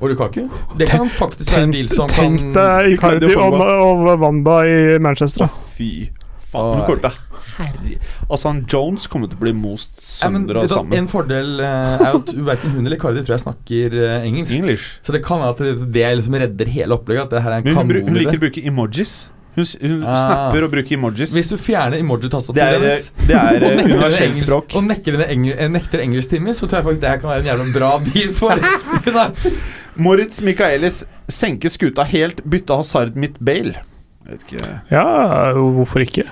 og 0.00 0.08
Lukaku? 0.08 0.44
Det 0.78 0.86
kan 0.88 1.08
faktisk 1.10 1.50
være 1.56 1.66
en 1.66 1.72
deal 1.74 1.88
som 1.90 2.08
Tenk 2.08 2.40
kan 2.40 2.52
deg 2.54 2.92
Icardi 2.94 3.32
og 3.34 3.56
og, 3.60 4.20
Wanda 4.22 4.60
i 4.68 4.98
Manchester. 5.02 5.46
da. 5.46 5.48
Fy 5.76 6.08
faen. 6.52 6.80
Oi. 6.80 6.86
Kort. 6.86 7.08
Herre 7.56 7.96
Altså, 8.30 8.50
han 8.50 8.64
Jones 8.68 9.06
kommer 9.10 9.30
til 9.30 9.38
å 9.38 9.40
bli 9.40 9.52
most 9.56 9.90
sønder 10.04 10.58
og 10.60 10.66
vet 10.66 10.70
sammen. 10.74 10.96
En 10.98 11.08
fordel 11.08 11.60
eh, 11.64 12.02
er 12.04 12.18
at 12.18 12.32
verken 12.46 12.74
hun 12.76 12.84
eller 12.84 12.96
Icardi 12.98 13.22
tror 13.24 13.36
jeg 13.36 13.44
snakker 13.46 13.96
eh, 13.96 14.26
engelsk. 14.28 14.52
English. 14.58 14.90
Så 15.06 15.14
det 15.16 15.22
kan 15.24 15.40
være 15.40 15.54
at 15.56 15.62
det, 15.64 15.92
det 15.94 16.04
liksom 16.20 16.36
redder 16.42 16.72
hele 16.76 16.98
opplegget. 16.98 17.24
At 17.26 17.30
det 17.36 17.42
her 17.46 17.56
er 17.56 17.64
en 17.64 17.76
hun, 17.76 18.02
hun 18.10 18.18
liker 18.20 18.38
å 18.38 18.44
bruke 18.46 18.64
emojis. 18.70 19.16
Hun, 19.56 19.64
hun 19.80 20.02
Ah. 20.04 20.16
snapper 20.26 20.64
og 20.66 20.70
bruker 20.74 20.92
emojis. 20.98 21.32
Hvis 21.32 21.48
du 21.48 21.56
fjerner 21.56 21.96
det 21.96 22.00
emoji-tastaturet 22.04 22.76
hennes 22.76 23.06
det 23.26 23.36
er 23.36 23.40
eh, 23.40 23.60
nekter 23.60 23.68
henne 23.70 23.84
universelt 23.88 24.26
engelsk- 24.26 24.46
språk. 24.50 24.74
Og 24.76 24.84
nekter 24.84 25.16
henne 25.16 25.28
eng 25.32 25.46
eh, 25.54 25.68
nekter 25.72 26.02
engelsktimer, 26.04 26.52
så 26.58 26.68
tror 26.68 26.78
jeg 26.82 26.88
faktisk 26.90 27.00
det 27.06 27.10
her 27.14 27.20
kan 27.24 27.30
være 27.30 27.40
en 27.40 27.50
jævla 27.50 27.68
bra 27.78 27.90
bil 28.04 28.32
for 28.36 28.50
henne. 28.60 29.54
Moritz 29.96 30.42
Michaelis 30.44 31.04
senker 31.32 31.72
skuta 31.72 32.04
helt, 32.04 32.42
bytte 32.44 32.76
hasard 32.76 33.16
midt 33.16 33.38
Bale. 33.40 33.78
Jeg 34.26 34.36
vet 34.36 34.42
ikke 34.50 34.74
Ja, 34.92 35.06
hvorfor 35.54 36.04
ikke? 36.04 36.26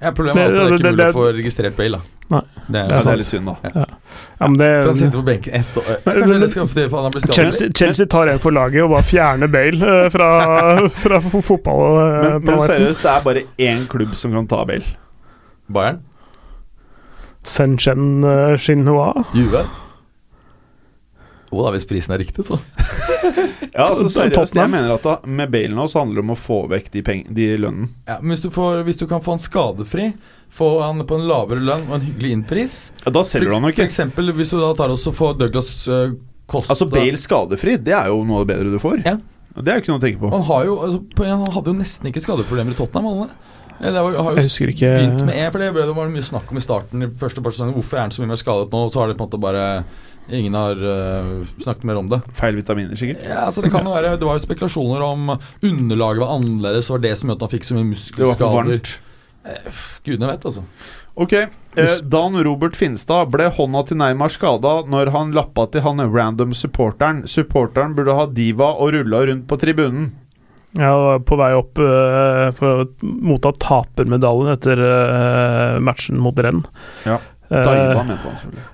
Ja, 0.00 0.10
problemet 0.14 0.36
er 0.38 0.44
at 0.46 0.52
det 0.54 0.60
er 0.60 0.68
Det- 0.70 0.78
ikke 0.78 0.90
mulig 0.92 1.06
å 1.08 1.14
få 1.16 1.24
registrert 1.34 1.76
Bale. 1.76 1.98
da 1.98 2.36
Nei. 2.36 2.40
Det 2.70 2.76
er, 2.76 2.84
er 2.84 3.02
det 3.02 3.06
er 3.12 3.16
litt 3.16 3.26
synd, 3.26 3.46
da. 3.46 3.54
Ja, 4.40 4.46
men 4.46 4.58
det 4.58 4.82
Så 4.82 4.86
han 4.88 4.96
sitter 4.96 5.18
på 5.18 5.24
benken 5.24 5.54
ett 5.54 5.76
år. 5.80 5.88
Men- 6.04 6.14
Kanskje 6.22 6.40
det 6.40 6.50
skal 6.50 6.66
fordi 6.68 6.90
han 6.90 7.02
har 7.04 7.10
blitt? 7.10 7.34
Chelsea, 7.34 7.68
Chelsea 7.74 8.06
tar 8.06 8.26
en 8.28 8.38
for 8.38 8.52
laget 8.52 8.82
og 8.84 8.90
bare 8.90 9.02
fjerner 9.02 9.50
Bale 9.50 9.82
eh, 10.04 10.08
fra, 10.10 10.28
fra 11.02 11.18
fo- 11.20 11.42
fotball. 11.42 11.82
eh, 11.98 12.22
Men, 12.38 12.44
men 12.44 12.58
seriøst, 12.60 13.02
det 13.02 13.10
er 13.16 13.24
bare 13.24 13.42
én 13.58 13.86
klubb 13.88 14.14
som 14.14 14.32
kan 14.32 14.46
ta 14.46 14.64
Bale. 14.64 14.84
Bayern? 15.68 16.00
Senchen 17.42 18.24
uh, 18.24 18.56
Shinhua. 18.56 19.24
Juve? 19.34 19.64
Jo 21.48 21.62
da, 21.64 21.70
hvis 21.72 21.86
prisen 21.88 22.12
er 22.14 22.20
riktig, 22.24 22.44
så. 22.44 22.58
Ja, 23.78 23.84
altså 23.90 24.08
seriøst, 24.14 24.56
jeg 24.56 24.70
mener 24.72 24.94
at 24.96 25.04
da, 25.04 25.16
med 25.28 25.50
Bale 25.52 25.74
nå 25.76 25.84
så 25.90 26.00
handler 26.02 26.20
det 26.20 26.24
om 26.26 26.32
å 26.34 26.38
få 26.38 26.58
vekk 26.70 26.88
de, 26.94 27.02
peng 27.06 27.24
de 27.34 27.46
lønnen. 27.60 27.90
Ja, 28.08 28.16
men 28.20 28.32
hvis 28.34 28.42
du, 28.42 28.48
får, 28.54 28.82
hvis 28.88 28.98
du 29.00 29.04
kan 29.10 29.22
få 29.24 29.36
han 29.36 29.42
skadefri, 29.42 30.08
få 30.54 30.70
han 30.82 31.02
på 31.06 31.18
en 31.18 31.26
lavere 31.28 31.60
lønn 31.62 31.84
og 31.90 31.98
en 31.98 32.06
hyggelig 32.06 32.30
innpris 32.38 32.76
Ja, 33.04 33.12
da 33.12 33.20
selger 33.28 33.50
du 33.52 33.56
han 33.58 33.66
jo 33.68 33.72
For 33.76 33.84
eksempel 33.84 34.32
hvis 34.38 34.48
du 34.54 34.56
da 34.56 34.70
tar 34.78 34.94
også 34.94 35.12
får 35.12 35.34
Douglas 35.42 35.68
uh, 35.92 36.14
Costa 36.48 36.72
Altså 36.72 36.88
Bale 36.88 37.20
skadefri, 37.20 37.76
det 37.84 37.92
er 37.92 38.08
jo 38.08 38.22
noe 38.24 38.40
av 38.40 38.46
det 38.48 38.54
bedre 38.56 38.72
du 38.72 38.80
får. 38.80 39.02
Ja. 39.04 39.18
Det 39.58 39.68
er 39.72 39.78
jo 39.78 39.84
ikke 39.84 39.92
noe 39.92 40.00
å 40.00 40.04
tenke 40.06 40.22
på. 40.22 40.32
Han, 40.32 40.44
har 40.48 40.66
jo, 40.70 40.74
altså, 40.86 41.02
på, 41.18 41.26
han 41.28 41.44
hadde 41.52 41.72
jo 41.74 41.76
nesten 41.78 42.08
ikke 42.10 42.22
skadeproblemer 42.24 42.72
i 42.74 42.78
Tottenham. 42.78 43.10
Alle. 43.26 43.54
Eller, 43.78 43.94
det 43.98 44.02
var- 44.06 44.16
har 44.24 44.32
jo 44.32 44.40
Jeg 44.40 44.48
husker 44.48 44.72
ikke- 44.72 44.92
begynt 44.96 45.24
med 45.28 45.36
E, 45.36 45.50
for 45.52 45.58
det, 45.62 45.68
det 45.74 45.96
var 46.00 46.08
mye 46.16 46.26
snakk 46.26 46.50
om 46.50 46.58
i 46.58 46.64
starten. 46.64 47.02
I 47.04 47.10
første 47.20 47.42
par 47.44 47.54
sesonger 47.54 47.76
Hvorfor 47.76 47.98
er 47.98 48.06
han 48.06 48.14
så 48.16 48.22
mye 48.24 48.32
mer 48.32 48.40
skadet 48.40 48.72
nå? 48.72 48.84
Og 48.86 48.92
Så 48.94 49.02
har 49.02 49.08
det 49.12 49.18
på 49.18 49.26
en 49.26 49.30
måte 49.30 49.40
bare 49.44 49.66
Ingen 50.28 50.54
har 50.54 50.76
uh, 50.76 51.46
snakket 51.62 51.86
mer 51.88 52.00
om 52.00 52.08
det. 52.10 52.20
Feil 52.36 52.58
vitaminer, 52.58 52.96
sikkert. 53.00 53.24
Ja, 53.24 53.46
altså 53.46 53.64
det 53.64 53.72
kan 53.72 53.86
jo 53.88 53.94
være 53.96 54.16
Det 54.20 54.28
var 54.28 54.36
jo 54.36 54.44
spekulasjoner 54.44 55.04
om 55.06 55.34
underlaget 55.64 56.24
var 56.24 56.34
annerledes. 56.36 56.90
Var 56.92 57.04
det 57.04 57.14
som 57.16 57.32
gjorde 57.32 57.40
at 57.40 57.46
han 57.48 57.54
fikk 57.56 57.68
så 57.68 57.78
mye 57.78 57.90
muskelskader. 57.94 58.56
varmt. 58.58 58.96
Gudene 60.04 60.28
vet, 60.28 60.44
altså. 60.44 60.64
Ok, 61.18 61.32
eh, 61.32 61.94
Dan 62.02 62.36
Robert 62.44 62.76
Finstad 62.76 63.30
ble 63.32 63.48
hånda 63.50 63.80
til 63.88 63.98
Neymar 63.98 64.30
skada 64.30 64.82
når 64.86 65.10
han 65.14 65.32
lappa 65.34 65.64
til 65.72 65.82
han 65.86 66.02
random 66.04 66.52
supporteren. 66.54 67.24
Supporteren 67.26 67.96
burde 67.96 68.14
ha 68.14 68.28
diva 68.30 68.74
og 68.76 68.92
rulla 68.94 69.24
rundt 69.26 69.48
på 69.50 69.58
tribunen. 69.58 70.12
Ja, 70.76 70.92
var 70.92 71.24
på 71.26 71.38
vei 71.40 71.48
opp 71.56 71.80
eh, 71.80 72.44
for 72.54 72.84
å 72.84 73.10
motta 73.24 73.54
tapermedaljen 73.56 74.52
etter 74.52 74.84
eh, 74.84 75.80
matchen 75.82 76.20
mot 76.22 76.38
Renn. 76.38 76.60
Ja, 77.08 77.16
Eh, 77.16 77.37
Daiva, 77.48 78.02
mente 78.04 78.28
han 78.28 78.36
selvfølgelig. 78.36 78.64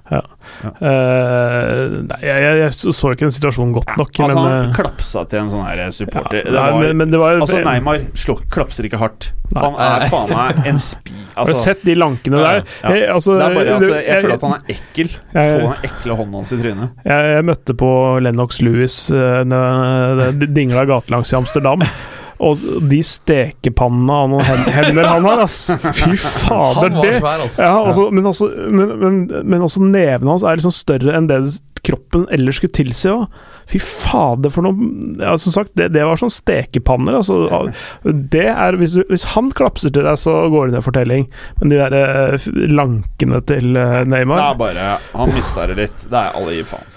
uh, 0.82 1.94
nei, 2.09 2.18
jeg, 2.24 2.38
jeg, 2.44 2.59
jeg 2.64 2.72
så 2.74 3.12
ikke 3.14 3.26
den 3.28 3.34
situasjonen 3.36 3.74
godt 3.76 3.92
nok, 4.01 4.10
Altså, 4.24 4.34
men 4.34 4.40
han 4.42 4.68
eh, 4.68 4.72
klapsa 4.76 5.22
til 5.30 5.42
en 5.44 5.51
sånn 5.52 5.64
her 5.66 5.82
supporter. 5.94 6.40
ja, 6.40 6.44
Det 6.48 6.55
nei, 6.56 6.64
var, 6.74 6.80
men, 6.82 6.96
men 7.02 7.12
det 7.14 7.20
var 7.22 7.38
altså, 7.38 7.60
Neymar 7.64 8.02
slår, 8.18 8.42
klapser 8.55 8.88
ikke 8.88 8.98
hardt. 9.02 9.28
Nei. 9.55 9.62
Han 9.62 9.76
er 9.84 10.06
faen 10.10 10.32
meg 10.34 10.66
en 10.72 10.80
spi... 10.82 11.14
Har 11.34 11.48
du 11.48 11.51
Altså, 11.51 11.64
sett 11.66 11.80
de 11.82 11.94
lankene 11.98 12.38
der? 12.38 12.60
ja. 12.62 12.90
Jeg, 12.94 13.06
altså, 13.10 13.32
det 13.34 13.42
er 13.42 13.55
bare 13.56 13.72
at 13.74 13.82
eh, 13.88 14.05
jeg 14.06 14.22
føler 14.22 14.34
at 14.36 14.44
han 14.46 14.52
er 14.55 14.74
ekkel. 14.76 15.09
Jeg- 15.34 15.55
Få 15.55 15.70
den 15.72 15.88
ekle 15.90 16.16
hånden 16.20 16.36
hans 16.38 16.52
i 16.55 16.59
trynet. 16.60 17.01
Jeg, 17.10 17.32
jeg 17.34 17.46
møtte 17.51 17.74
på 17.80 17.88
Lennox 18.22 18.60
Lewis 18.62 18.98
uh, 19.10 20.30
dingla 20.55 20.84
gatelangs 20.86 21.32
i 21.34 21.38
Amsterdam. 21.40 21.82
Og 22.43 22.62
de 22.90 23.01
stekepannene 23.06 24.16
av 24.24 24.32
noen 24.32 24.65
hender 24.74 25.06
han 25.06 25.28
har, 25.28 25.44
ass! 25.44 25.69
Fy 26.01 26.16
fader, 26.19 26.97
det 26.98 27.15
ja, 27.20 27.77
også, 27.78 28.09
men, 28.11 28.27
også, 28.27 28.51
men, 28.70 28.97
men, 28.98 29.20
men 29.44 29.65
også 29.65 29.85
nevene 29.85 30.32
hans 30.32 30.47
er 30.47 30.59
liksom 30.59 30.74
større 30.74 31.15
enn 31.15 31.31
det 31.31 31.44
kroppen 31.85 32.24
ellers 32.32 32.59
skulle 32.59 32.74
tilsi 32.74 33.11
òg. 33.12 33.27
Fy 33.69 33.78
fader, 33.81 34.52
for 34.52 34.65
noe 34.66 34.89
ja, 35.20 35.35
Som 35.40 35.55
sagt, 35.55 35.73
det, 35.78 35.90
det 35.94 36.05
var 36.05 36.20
sånn 36.20 36.32
stekepanner. 36.32 37.19
Altså, 37.20 37.69
det 38.05 38.47
er, 38.51 38.78
hvis, 38.81 38.97
du, 38.97 39.05
hvis 39.11 39.27
han 39.35 39.51
klapser 39.56 39.93
til 39.93 40.09
deg, 40.09 40.19
så 40.20 40.36
går 40.52 40.69
det 40.70 40.78
ned 40.78 40.86
fortelling. 40.86 41.28
Men 41.61 41.73
de 41.73 41.81
der 41.81 41.98
eh, 42.01 42.48
lankene 42.73 43.40
til 43.48 43.73
Neymar 43.74 44.40
Det 44.40 44.48
er 44.48 44.61
bare 44.61 44.90
Han 45.12 45.32
mista 45.35 45.69
det 45.70 45.78
litt. 45.81 46.09
Det 46.09 46.20
er 46.20 46.36
alle 46.40 46.59
gir 46.59 46.69
faen. 46.73 46.90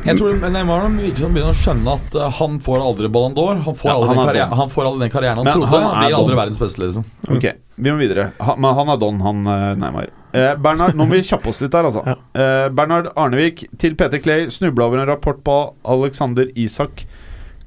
Jeg 0.00 0.16
tror 0.16 0.36
Neymar 0.48 0.86
virker 0.94 1.26
som 1.26 1.34
begynner 1.34 1.52
å 1.52 1.58
skjønne 1.60 1.96
at 1.98 2.14
uh, 2.16 2.28
han 2.38 2.56
får 2.64 2.84
aldri 2.84 3.10
Ballon 3.12 3.34
d'Or. 3.36 3.58
Han, 3.66 3.76
får 3.76 3.90
Ja, 3.90 3.98
han 4.08 4.54
han 4.62 4.72
får 4.72 4.88
aldri 4.88 5.04
den 5.04 5.12
karrieren 5.12 5.40
han 5.40 5.48
Men 5.48 5.58
trodde. 5.58 5.68
han 5.74 5.84
Han, 5.84 5.98
blir 6.06 6.16
aldri 6.16 6.38
verdens 6.38 6.62
beste, 6.62 6.80
liksom. 6.82 7.04
Ok, 7.28 7.46
vi 7.76 7.92
må 7.92 7.98
videre. 8.00 8.30
Han, 8.40 8.60
men 8.64 8.78
han 8.78 8.94
er 8.94 9.02
don, 9.02 9.20
han 9.26 9.44
eh, 9.44 9.66
Neymar. 9.80 10.08
Eh, 10.32 10.54
Bernard, 10.62 10.96
nå 10.96 11.04
må 11.04 11.18
vi 11.18 11.24
kjappe 11.26 11.50
oss 11.52 11.60
litt 11.60 11.74
der, 11.74 11.88
altså. 11.90 12.04
Ja. 12.06 12.16
Eh, 12.32 12.66
Bernhard 12.72 13.10
Arnevik 13.18 13.66
til 13.82 13.96
Peter 13.98 14.22
Clay 14.22 14.48
snubla 14.54 14.88
over 14.88 15.02
en 15.02 15.10
rapport 15.10 15.42
på 15.44 15.58
Alexander 15.84 16.48
Isak. 16.54 17.04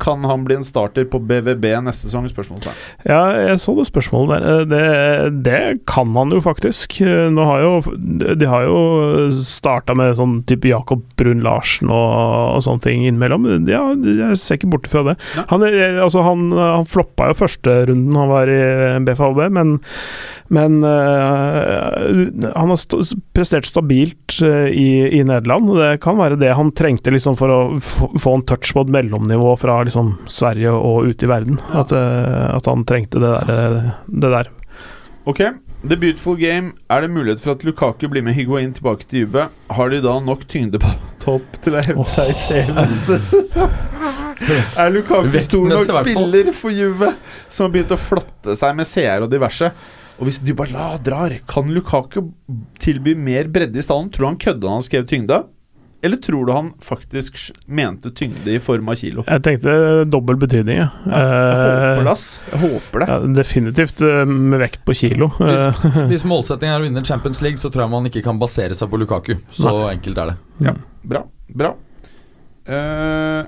Kan 0.02 0.24
han 0.26 0.44
bli 0.48 0.56
en 0.58 0.66
starter 0.66 1.06
på 1.06 1.20
BVB 1.22 1.66
neste 1.86 2.08
sesong? 2.10 2.26
Spørsmålstegn. 2.32 2.78
Ja, 3.08 3.20
jeg 3.50 3.60
så 3.64 3.76
det 3.78 3.86
spørsmålet 3.90 4.42
der. 4.42 4.48
Eh, 4.50 4.66
Det, 4.74 5.44
det 5.46 5.62
kan 5.90 6.14
han 6.18 6.32
jo 6.34 6.42
faktisk. 6.44 6.98
Eh, 7.06 7.30
Nå 7.34 7.46
har 7.46 7.62
jo 7.62 7.74
De 8.36 8.48
har 8.50 8.66
jo 8.66 9.30
starta 9.38 9.96
med 9.96 10.18
sånn 10.18 10.40
type 10.50 10.68
Jakob 10.72 11.04
Brun-Larsen 11.20 11.92
og, 11.94 12.58
og 12.58 12.64
sånne 12.66 12.84
ting 12.88 13.06
innimellom. 13.06 13.48
Ja, 13.70 13.84
jeg 13.96 14.38
ser 14.42 14.58
ikke 14.60 14.72
bort 14.76 14.90
fra 14.92 15.04
det. 15.12 15.18
Han, 15.52 15.64
eh, 15.70 16.00
altså, 16.04 16.24
han, 16.26 16.50
han 16.58 16.88
floppa 16.90 17.30
jo 17.32 17.40
første 17.46 17.84
runden 17.92 18.18
han 18.18 18.32
var 18.34 18.50
i 18.52 18.62
BFAB, 19.08 19.46
men 19.54 19.78
men 20.54 20.84
eh, 20.86 22.52
han 22.54 22.70
har 22.70 22.78
st 22.78 23.16
prestert 23.34 23.66
stabilt 23.66 24.36
i, 24.44 24.90
i 25.18 25.22
Nederland. 25.26 25.72
Det 25.80 26.02
kan 26.04 26.20
være 26.20 26.38
det 26.42 26.52
han 26.58 26.72
trengte 26.76 27.14
liksom 27.14 27.38
for 27.40 27.50
å 27.54 27.60
få, 27.82 28.10
få 28.22 28.36
en 28.38 28.46
touch 28.50 28.74
på 28.76 28.84
et 28.86 28.92
mellomnivå 28.94 29.54
fra 29.62 29.80
liksom 29.88 30.16
Sverige 30.32 30.74
og 30.74 31.10
ute 31.10 31.28
i 31.28 31.30
verden. 31.32 31.60
At, 31.74 31.94
eh, 31.96 32.50
at 32.56 32.68
han 32.70 32.86
trengte 32.88 33.22
det 33.24 33.32
der. 33.48 33.94
Det 34.08 34.34
der. 34.34 34.52
Ok, 35.26 35.40
The 35.88 35.96
Beautiful 35.96 36.36
Game. 36.36 36.74
Er 36.92 37.02
det 37.02 37.10
mulighet 37.12 37.42
for 37.42 37.56
at 37.56 37.64
Lukaku 37.64 38.08
blir 38.12 38.24
med 38.24 38.36
Higuain 38.36 38.74
tilbake 38.76 39.08
til 39.08 39.24
Juve? 39.24 39.48
Har 39.72 39.90
de 39.90 40.02
da 40.04 40.18
nok 40.20 40.44
tyngde 40.52 40.80
på 40.84 40.92
topp 41.24 41.60
til 41.64 41.78
å 41.80 41.84
hevde 41.84 42.06
seg 42.08 42.32
i 42.34 42.88
sesong? 43.00 43.74
Er 44.82 44.92
Lukaku 44.92 45.38
stor 45.46 45.70
nok 45.72 45.92
spiller 45.92 46.50
for 46.58 46.76
Juve, 46.76 47.14
som 47.48 47.68
har 47.70 47.76
begynt 47.76 47.94
å 47.96 48.00
flotte 48.00 48.56
seg 48.60 48.76
med 48.76 48.90
CR 48.90 49.24
og 49.24 49.30
diverse? 49.32 49.70
Og 50.20 50.28
hvis 50.28 50.42
Dybala 50.44 50.94
drar, 51.04 51.38
kan 51.50 51.72
Lukaku 51.72 52.20
tilby 52.84 53.16
mer 53.16 53.48
bredde 53.52 53.80
i 53.80 53.86
stallen? 53.86 54.12
Tror 54.12 54.28
du 54.28 54.30
han 54.34 54.42
kødda 54.44 54.66
da 54.68 54.76
han 54.76 54.86
skrev 54.86 55.08
tyngde? 55.10 55.40
Eller 56.04 56.20
tror 56.20 56.46
du 56.46 56.52
han 56.52 56.74
faktisk 56.84 57.38
mente 57.72 58.12
tyngde 58.12 58.52
i 58.52 58.60
form 58.60 58.90
av 58.92 58.98
kilo? 59.00 59.24
Jeg 59.24 59.44
tenkte 59.46 59.74
dobbel 60.12 60.36
betydning, 60.42 60.82
ja. 60.82 60.90
Jeg 61.08 61.14
håper 61.14 62.02
Eh, 62.02 62.04
det, 62.04 62.12
ass. 62.12 62.26
Jeg 62.52 62.60
håper 62.66 63.00
det. 63.06 63.08
ja, 63.08 63.18
definitivt 63.40 64.02
eh, 64.04 64.26
med 64.28 64.60
vekt 64.60 64.84
på 64.84 64.96
kilo. 65.00 65.30
Hvis, 65.40 65.64
Eh, 65.72 65.98
hvis 66.12 66.26
målsettingen 66.28 66.76
er 66.76 66.84
å 66.84 66.88
vinne 66.90 67.06
Champions 67.08 67.40
League, 67.46 67.58
så 67.62 67.72
tror 67.72 67.86
jeg 67.86 67.94
man 67.96 68.12
ikke 68.12 68.24
kan 68.26 68.42
basere 68.42 68.76
seg 68.76 68.92
på 68.92 69.00
Lukaku. 69.00 69.38
Så 69.56 69.72
enkelt 69.94 70.20
er 70.26 70.34
det. 70.34 70.38
Ja, 70.68 70.76
Bra. 71.08 71.24
Bra. 71.54 71.74
Uh, 72.68 73.44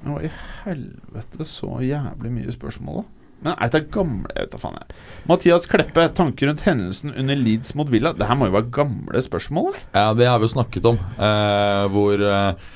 men 0.00 0.12
hva 0.14 0.22
i 0.24 0.30
helvete 0.64 1.44
så 1.48 1.78
jævlig 1.84 2.30
mye 2.32 2.52
spørsmål, 2.54 3.02
da? 3.02 3.15
Men 3.44 3.52
er 3.52 3.68
dette 3.68 3.92
gamle 3.92 4.30
Jeg 4.32 4.46
vet 4.46 4.54
da 4.54 4.60
faen, 4.60 4.78
jeg. 4.80 4.96
Mathias 5.28 5.66
Kleppe, 5.70 6.06
tanker 6.16 6.48
rundt 6.50 6.64
hendelsen 6.66 7.12
under 7.12 7.36
Leeds 7.38 7.74
mot 7.78 7.90
Villa? 7.92 8.14
Det 8.16 8.28
her 8.28 8.38
må 8.38 8.48
jo 8.48 8.56
være 8.56 8.70
gamle 8.74 9.22
spørsmål, 9.22 9.68
eller? 9.72 9.84
Ja, 9.92 10.14
det 10.16 10.28
har 10.30 10.40
vi 10.40 10.48
jo 10.48 10.54
snakket 10.54 10.88
om. 10.88 11.00
Eh, 11.18 11.82
hvor 11.92 12.24
eh, 12.30 12.68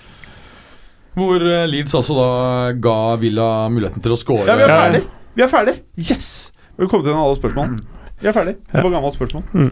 Hvor 1.16 1.46
eh, 1.46 1.66
Leeds 1.70 1.96
altså 1.96 2.16
da 2.18 2.28
ga 2.76 2.98
Villa 3.22 3.48
muligheten 3.72 4.04
til 4.04 4.14
å 4.14 4.20
score. 4.20 4.46
Ja, 4.48 4.58
vi 4.60 4.66
er 4.68 4.74
ferdig! 4.76 5.02
Vi 5.36 5.46
er 5.46 5.52
ferdig! 5.52 5.76
Yes! 6.00 6.50
Velkommen 6.80 7.06
til 7.06 7.16
alle 7.16 7.38
spørsmål. 7.38 7.74
Vi 8.20 8.28
er 8.28 8.36
ferdig. 8.36 8.56
Det 8.68 8.84
var 8.84 8.92
gammelt 8.92 9.16
spørsmål. 9.16 9.46
Mm. 9.54 9.70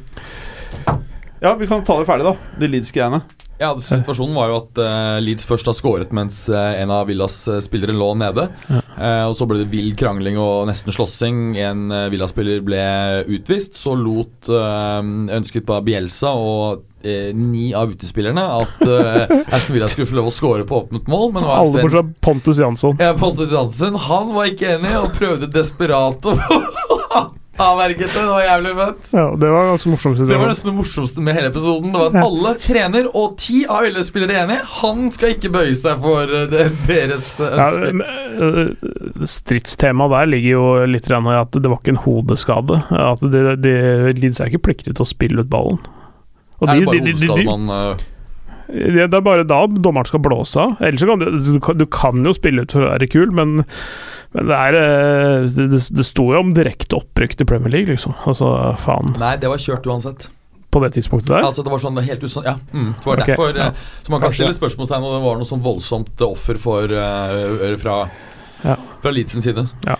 Ja, 1.42 1.52
vi 1.54 1.68
kan 1.70 1.84
ta 1.86 1.98
det 2.00 2.08
ferdig, 2.08 2.26
da. 2.26 2.34
De 2.58 2.70
Leeds-greiene. 2.70 3.20
Ja, 3.58 3.72
Situasjonen 3.82 4.36
var 4.38 4.52
jo 4.52 4.58
at 4.60 4.78
uh, 4.78 5.18
Leeds 5.22 5.46
først 5.48 5.66
har 5.66 5.74
skåret 5.74 6.12
mens 6.14 6.44
uh, 6.52 6.78
en 6.78 6.92
av 6.94 7.08
Villas 7.10 7.40
eh, 7.50 7.58
spillere 7.64 7.94
lå 7.96 8.12
nede. 8.18 8.46
Og 8.98 9.34
Så 9.38 9.46
ble 9.50 9.60
det 9.60 9.70
vill 9.72 9.92
krangling 9.98 10.38
og 10.38 10.68
nesten 10.70 10.94
slåssing. 10.94 11.56
En 11.58 11.88
uh, 11.90 12.06
Villa-spiller 12.12 12.62
ble 12.66 12.82
utvist. 13.34 13.78
Så 13.78 13.96
lot 13.98 14.48
ønsket 14.48 15.66
på 15.66 15.80
Bielsa 15.86 16.32
og 16.38 16.84
ni 17.34 17.68
av 17.78 17.92
utespillerne 17.94 18.42
at 18.58 18.80
uh, 18.82 19.36
Aston 19.54 19.76
Villa 19.76 19.86
skulle 19.90 20.08
få 20.10 20.16
lov 20.18 20.30
å 20.30 20.34
skåre 20.34 20.66
på 20.66 20.80
åpnet 20.80 21.06
mål. 21.10 21.30
Men 21.36 21.46
Alle 21.46 21.82
bortsett 21.82 21.94
fra 21.94 22.02
Pontus 22.26 22.58
Jansson. 22.58 22.98
ja, 22.98 23.12
Pontus 23.18 23.54
Jansson 23.54 23.98
han 24.08 24.34
var 24.34 24.50
ikke 24.50 24.74
enig 24.76 24.96
og 24.98 25.14
prøvde 25.18 25.50
desperat 25.54 26.26
å 26.26 26.34
avverge 27.62 27.98
det. 27.98 28.08
Det 28.14 28.24
var 28.28 28.42
jævlig 28.44 28.72
fett. 28.78 29.08
Ja, 29.12 29.24
det 29.42 29.50
var 29.54 29.68
ganske 29.72 29.92
morsomt. 29.92 30.20
Det 30.28 30.38
var 30.38 30.50
nesten 30.52 30.70
det 30.70 30.76
morsomste 30.78 31.24
med 31.24 31.34
hele 31.38 31.50
episoden. 31.52 31.92
Det 31.92 32.00
var 32.02 32.10
at 32.12 32.26
alle 32.28 32.52
trener 32.62 33.08
og 33.12 33.36
ti 33.42 33.64
av 33.66 33.88
alle 33.88 34.04
spillere 34.06 34.36
er 34.36 34.44
enige. 34.46 34.66
Han 34.82 35.08
skal 35.14 35.34
ikke 35.36 35.50
bøye 35.54 35.74
seg 35.78 36.02
for 36.04 36.34
eh, 36.40 36.46
det, 36.52 36.66
deres 36.88 37.30
ønske 37.44 37.92
Ja, 37.92 37.94
øh, 38.38 39.26
Stridstemaet 39.28 40.14
der 40.14 40.30
ligger 40.34 40.54
jo 40.54 40.66
litt 40.90 41.08
i 41.10 41.16
at 41.38 41.56
det 41.58 41.70
var 41.72 41.80
ikke 41.82 41.96
en 41.96 42.02
hodeskade. 42.04 42.82
At 42.90 43.24
de, 43.24 43.42
de, 43.58 43.74
Leeds 44.18 44.40
er 44.40 44.52
ikke 44.52 44.64
pliktig 44.70 44.94
til 44.94 45.04
å 45.04 45.08
spille 45.08 45.42
ut 45.44 45.50
ballen. 45.52 45.80
Og 46.60 46.68
er 46.68 46.74
de- 46.74 46.80
det 46.80 46.86
bare 46.86 46.98
de- 46.98 47.12
de- 47.12 47.12
de- 47.12 47.26
hodeskade 47.28 47.58
man 47.58 47.74
eh, 47.74 48.06
Ja, 48.68 49.06
det 49.08 49.14
er 49.16 49.22
bare 49.24 49.44
da 49.48 49.62
dommeren 49.66 50.04
skal 50.06 50.20
blåse 50.20 50.60
av. 50.60 50.76
Ellers 50.84 51.00
så 51.00 51.06
kan 51.08 51.18
du, 51.22 51.30
du, 51.40 51.72
du 51.72 51.86
kan 51.86 52.20
jo 52.22 52.34
spille 52.36 52.62
ut 52.66 52.72
for 52.74 52.84
å 52.84 52.90
være 52.92 53.08
kul, 53.08 53.30
men, 53.32 53.64
men 54.36 54.48
det 54.50 54.56
er 54.56 54.76
eh, 54.76 55.44
Det, 55.56 55.68
det, 55.96 56.04
sto 56.06 56.26
jo 56.34 56.42
om 56.42 56.50
direkte 56.54 56.98
opprykk 56.98 57.38
til 57.38 57.48
Premier 57.48 57.72
League, 57.72 57.92
liksom. 57.94 58.16
Altså, 58.28 58.50
faen. 58.82 59.14
Nei, 59.20 59.36
det 59.40 59.48
var 59.48 59.62
kjørt 59.62 59.88
uansett. 59.88 60.28
På 60.68 60.82
det 60.84 60.90
tidspunktet 60.98 61.30
der. 61.32 61.46
Altså 61.48 61.64
Det 61.64 61.72
var 61.72 61.80
sånn 61.80 61.96
helt 62.04 62.24
usann... 62.26 62.44
Ja, 62.44 62.58
mm, 62.60 62.90
det 62.98 63.08
var 63.08 63.22
okay, 63.22 63.32
derfor 63.32 63.56
ja. 63.56 63.70
eh, 63.70 63.86
Så 64.04 64.12
man 64.12 64.20
kan 64.20 64.28
Kanskje. 64.28 64.42
stille 64.42 64.58
spørsmålstegn 64.58 65.06
om 65.06 65.14
det 65.16 65.22
var 65.24 65.40
noe 65.40 65.48
sånn 65.48 65.64
voldsomt 65.64 66.24
offer 66.28 66.60
for 66.60 66.92
uh, 66.92 67.72
fra 67.80 67.96
Ja. 68.66 68.76
Fra 69.00 69.14
Leeds 69.14 69.38
side. 69.38 69.64
side. 69.64 69.96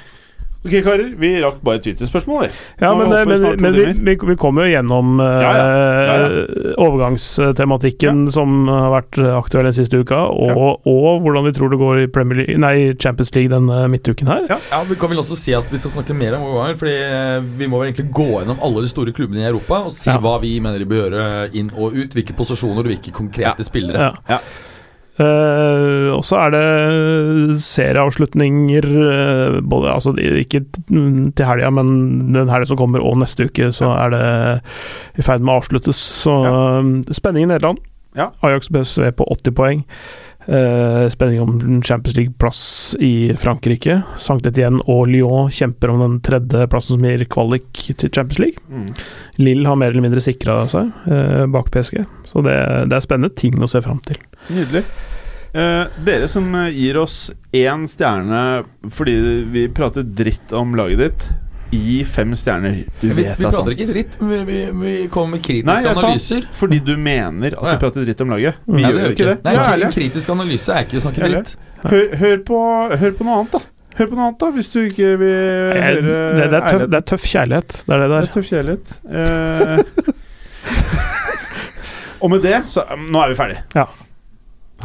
Ok, 0.66 0.72
karer. 0.82 1.12
Vi 1.16 1.28
rakk 1.40 1.60
bare 1.62 1.78
Twitter-spørsmål. 1.78 2.48
Ja, 2.82 2.90
men, 2.98 3.12
vi 3.14 3.36
men, 3.38 3.60
men 3.62 3.76
vi, 3.76 3.84
vi, 3.94 4.14
vi 4.26 4.34
kommer 4.36 4.66
jo 4.66 4.72
gjennom 4.72 5.20
uh, 5.22 5.26
Ja, 5.26 5.52
ja. 5.54 5.68
Ja, 6.08 6.72
overgangstematikken 6.82 8.24
som 8.34 8.66
har 8.66 8.90
vært 8.96 9.20
aktuell 9.38 9.68
den 9.68 9.76
siste 9.76 10.00
uka, 10.02 10.18
og, 10.34 10.82
og 10.88 11.22
hvordan 11.22 11.46
vi 11.46 11.52
tror 11.56 11.70
det 11.72 11.78
går 11.80 12.02
i 12.02 12.08
League, 12.08 12.58
nei, 12.58 12.74
Champions 12.98 13.30
League 13.36 13.52
denne 13.52 13.84
midtuken 13.92 14.30
her. 14.30 14.48
Ja, 14.50 14.82
Vi 14.88 14.98
kan 14.98 15.12
vel 15.12 15.22
også 15.22 15.38
si 15.38 15.54
at 15.56 15.70
vi 15.70 15.78
skal 15.78 15.94
snakke 15.94 16.16
mer 16.16 16.36
om 16.38 16.48
overganger. 16.50 16.80
Fordi 16.82 16.96
eh, 17.06 17.48
vi 17.60 17.68
må 17.70 17.80
vel 17.80 17.92
egentlig 17.92 18.10
gå 18.14 18.28
gjennom 18.34 18.58
alle 18.64 18.82
de 18.84 18.90
store 18.92 19.14
klubbene 19.16 19.44
i 19.44 19.48
Europa 19.48 19.84
og 19.86 19.94
si 19.94 20.10
Ja. 20.10 20.18
hva 20.22 20.38
vi 20.42 20.56
mener 20.64 20.82
de 20.82 20.88
bør 20.90 21.04
gjøre 21.06 21.24
inn 21.58 21.70
og 21.76 21.94
ut. 21.96 22.18
Hvilke 22.18 22.34
posisjoner 22.36 22.82
og 22.82 22.90
hvilke 22.90 23.14
konkrete 23.14 23.66
spillere. 23.66 24.10
Ja. 24.28 24.40
Eh, 25.18 26.08
og 26.14 26.22
så 26.26 26.36
er 26.44 26.52
det 26.54 27.58
serieavslutninger 27.64 28.86
uh, 28.86 29.56
både, 29.66 29.90
altså, 29.90 30.12
Ikke 30.14 30.62
til 30.70 31.42
helga, 31.48 31.72
men 31.74 31.90
den 32.36 32.52
helga 32.52 32.70
som 32.70 32.78
kommer, 32.78 33.02
og 33.02 33.18
neste 33.18 33.48
uke, 33.48 33.72
så 33.74 33.90
er 33.96 34.14
det 34.14 34.24
i 35.18 35.26
ferd 35.26 35.42
med 35.42 35.56
å 35.56 35.58
avsluttes. 35.58 35.98
Så 36.22 36.38
eh, 36.46 36.92
spenning 37.18 37.48
i 37.48 37.52
Nederland. 37.52 37.82
Ja. 38.18 38.30
Ajax 38.46 38.70
BSV 38.72 39.12
på 39.18 39.26
80 39.34 39.54
poeng. 39.58 39.84
Eh, 40.48 41.08
spenning 41.08 41.40
om 41.40 41.82
Champions 41.82 42.16
League-plass 42.16 42.96
i 43.00 43.36
Frankrike. 43.36 44.02
Sankt 44.16 44.46
Etienne 44.48 44.80
og 44.88 45.10
Lyon 45.12 45.50
kjemper 45.52 45.92
om 45.92 46.00
den 46.00 46.14
tredje 46.24 46.64
plassen 46.72 46.96
som 46.96 47.04
gir 47.04 47.24
kvalik 47.28 47.82
til 48.00 48.08
Champions 48.08 48.38
League. 48.40 48.62
Mm. 48.72 48.86
Lill 49.44 49.68
har 49.68 49.76
mer 49.76 49.92
eller 49.92 50.06
mindre 50.06 50.24
sikra 50.24 50.62
seg 50.70 50.88
uh, 51.04 51.44
bak 51.52 51.68
PSG, 51.74 52.00
så 52.30 52.44
det, 52.46 52.56
det 52.88 52.96
er 52.96 53.04
spennende 53.04 53.36
ting 53.36 53.60
å 53.60 53.68
se 53.68 53.82
fram 53.84 54.00
til. 54.08 54.16
Nydelig. 54.48 54.86
Uh, 55.52 55.84
dere 56.06 56.30
som 56.32 56.48
gir 56.72 56.96
oss 57.00 57.20
én 57.56 57.84
stjerne 57.88 58.62
fordi 58.92 59.18
vi 59.52 59.68
prater 59.72 60.04
dritt 60.04 60.56
om 60.56 60.72
laget 60.80 61.04
ditt, 61.04 61.28
gi 61.70 62.04
fem 62.08 62.32
stjerner. 62.36 62.84
Du 63.00 63.08
Vi, 63.08 63.14
vi 63.14 63.22
vet 63.22 63.38
det 63.38 63.46
er 63.46 63.52
prater 63.52 63.74
ikke 63.74 63.86
dritt, 63.92 64.16
vi, 64.20 64.38
vi, 64.48 64.58
vi 64.80 64.92
kommer 65.12 65.36
med 65.36 65.42
kritiske 65.44 65.68
Nei, 65.68 65.92
analyser. 65.92 66.44
Sant, 66.46 66.54
fordi 66.56 66.78
du 66.84 66.94
mener 66.96 67.56
at 67.58 67.66
vi 67.72 67.74
prater 67.82 68.06
dritt 68.08 68.22
om 68.24 68.30
laget. 68.32 68.60
Vi 68.66 68.82
Nei, 68.82 68.92
gjør 68.92 69.00
jo 69.04 69.10
ikke 69.16 69.26
det. 69.28 69.34
Nei, 69.44 69.54
Vi 69.56 69.64
ærlige. 69.64 69.90
kritisk 69.98 70.32
analyse 70.34 70.76
er 70.76 70.86
ikke 70.86 71.00
å 71.00 71.04
snakke 71.04 71.28
dritt. 71.32 71.52
Hør, 71.84 72.06
hør, 72.22 72.38
på, 72.48 72.60
hør 73.02 73.12
på 73.18 73.26
noe 73.28 73.40
annet, 73.42 73.58
da. 73.58 73.60
Hør 73.98 74.06
på 74.12 74.18
noe 74.18 74.28
annet, 74.28 74.38
da, 74.40 74.50
hvis 74.54 74.72
du 74.72 74.78
ikke 74.84 75.12
vil 75.20 75.34
Det, 75.34 75.82
høre 75.82 76.02
det, 76.02 76.14
det, 76.38 76.46
er 76.48 76.66
tøff, 76.68 76.84
det 76.88 76.98
er 77.00 77.06
tøff 77.12 77.28
kjærlighet, 77.32 77.78
det 77.84 77.94
er 77.96 78.02
det 78.04 78.08
Det 78.10 78.18
er 78.18 78.32
tøff 78.36 78.50
kjærlighet. 78.52 78.86
Eh, 79.10 79.78
og 82.22 82.30
med 82.32 82.46
det, 82.46 82.56
så 82.70 82.86
um, 82.94 83.08
Nå 83.12 83.22
er 83.24 83.34
vi 83.34 83.38
ferdige. 83.42 83.66
Ja. 83.74 83.86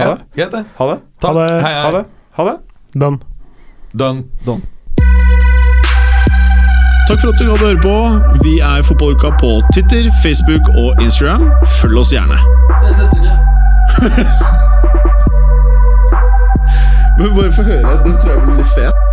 Ha 0.02 0.10
det. 0.10 0.50
Det. 0.50 0.66
Ha 0.80 0.90
det. 0.90 1.00
Ha 1.24 1.34
det. 1.38 1.48
Hei, 1.54 1.74
hei. 1.74 1.82
Ha 1.86 1.96
det. 2.00 2.06
Ha 2.40 2.50
det. 2.50 2.60
Done. 2.98 4.24
Done. 4.46 4.73
Takk 7.08 7.20
for 7.22 7.28
at 7.30 7.40
du 7.40 7.44
hadde 7.52 7.66
høre 7.66 7.82
på. 7.84 7.96
Vi 8.44 8.54
er 8.60 8.82
Fotballuka 8.88 9.30
på 9.44 9.52
Twitter, 9.74 10.04
Facebook 10.24 10.64
og 10.82 10.90
Instagram. 11.06 11.44
Følg 11.82 11.98
oss 11.98 12.12
gjerne. 12.16 12.38
Neste 12.84 13.04
uke. 13.18 13.34
Men 17.20 17.36
bare 17.36 17.52
få 17.52 17.64
høre. 17.64 17.92
Den 18.06 18.16
tror 18.22 18.32
jeg 18.32 18.42
blir 18.46 18.56
litt 18.62 18.72
fet. 18.78 19.13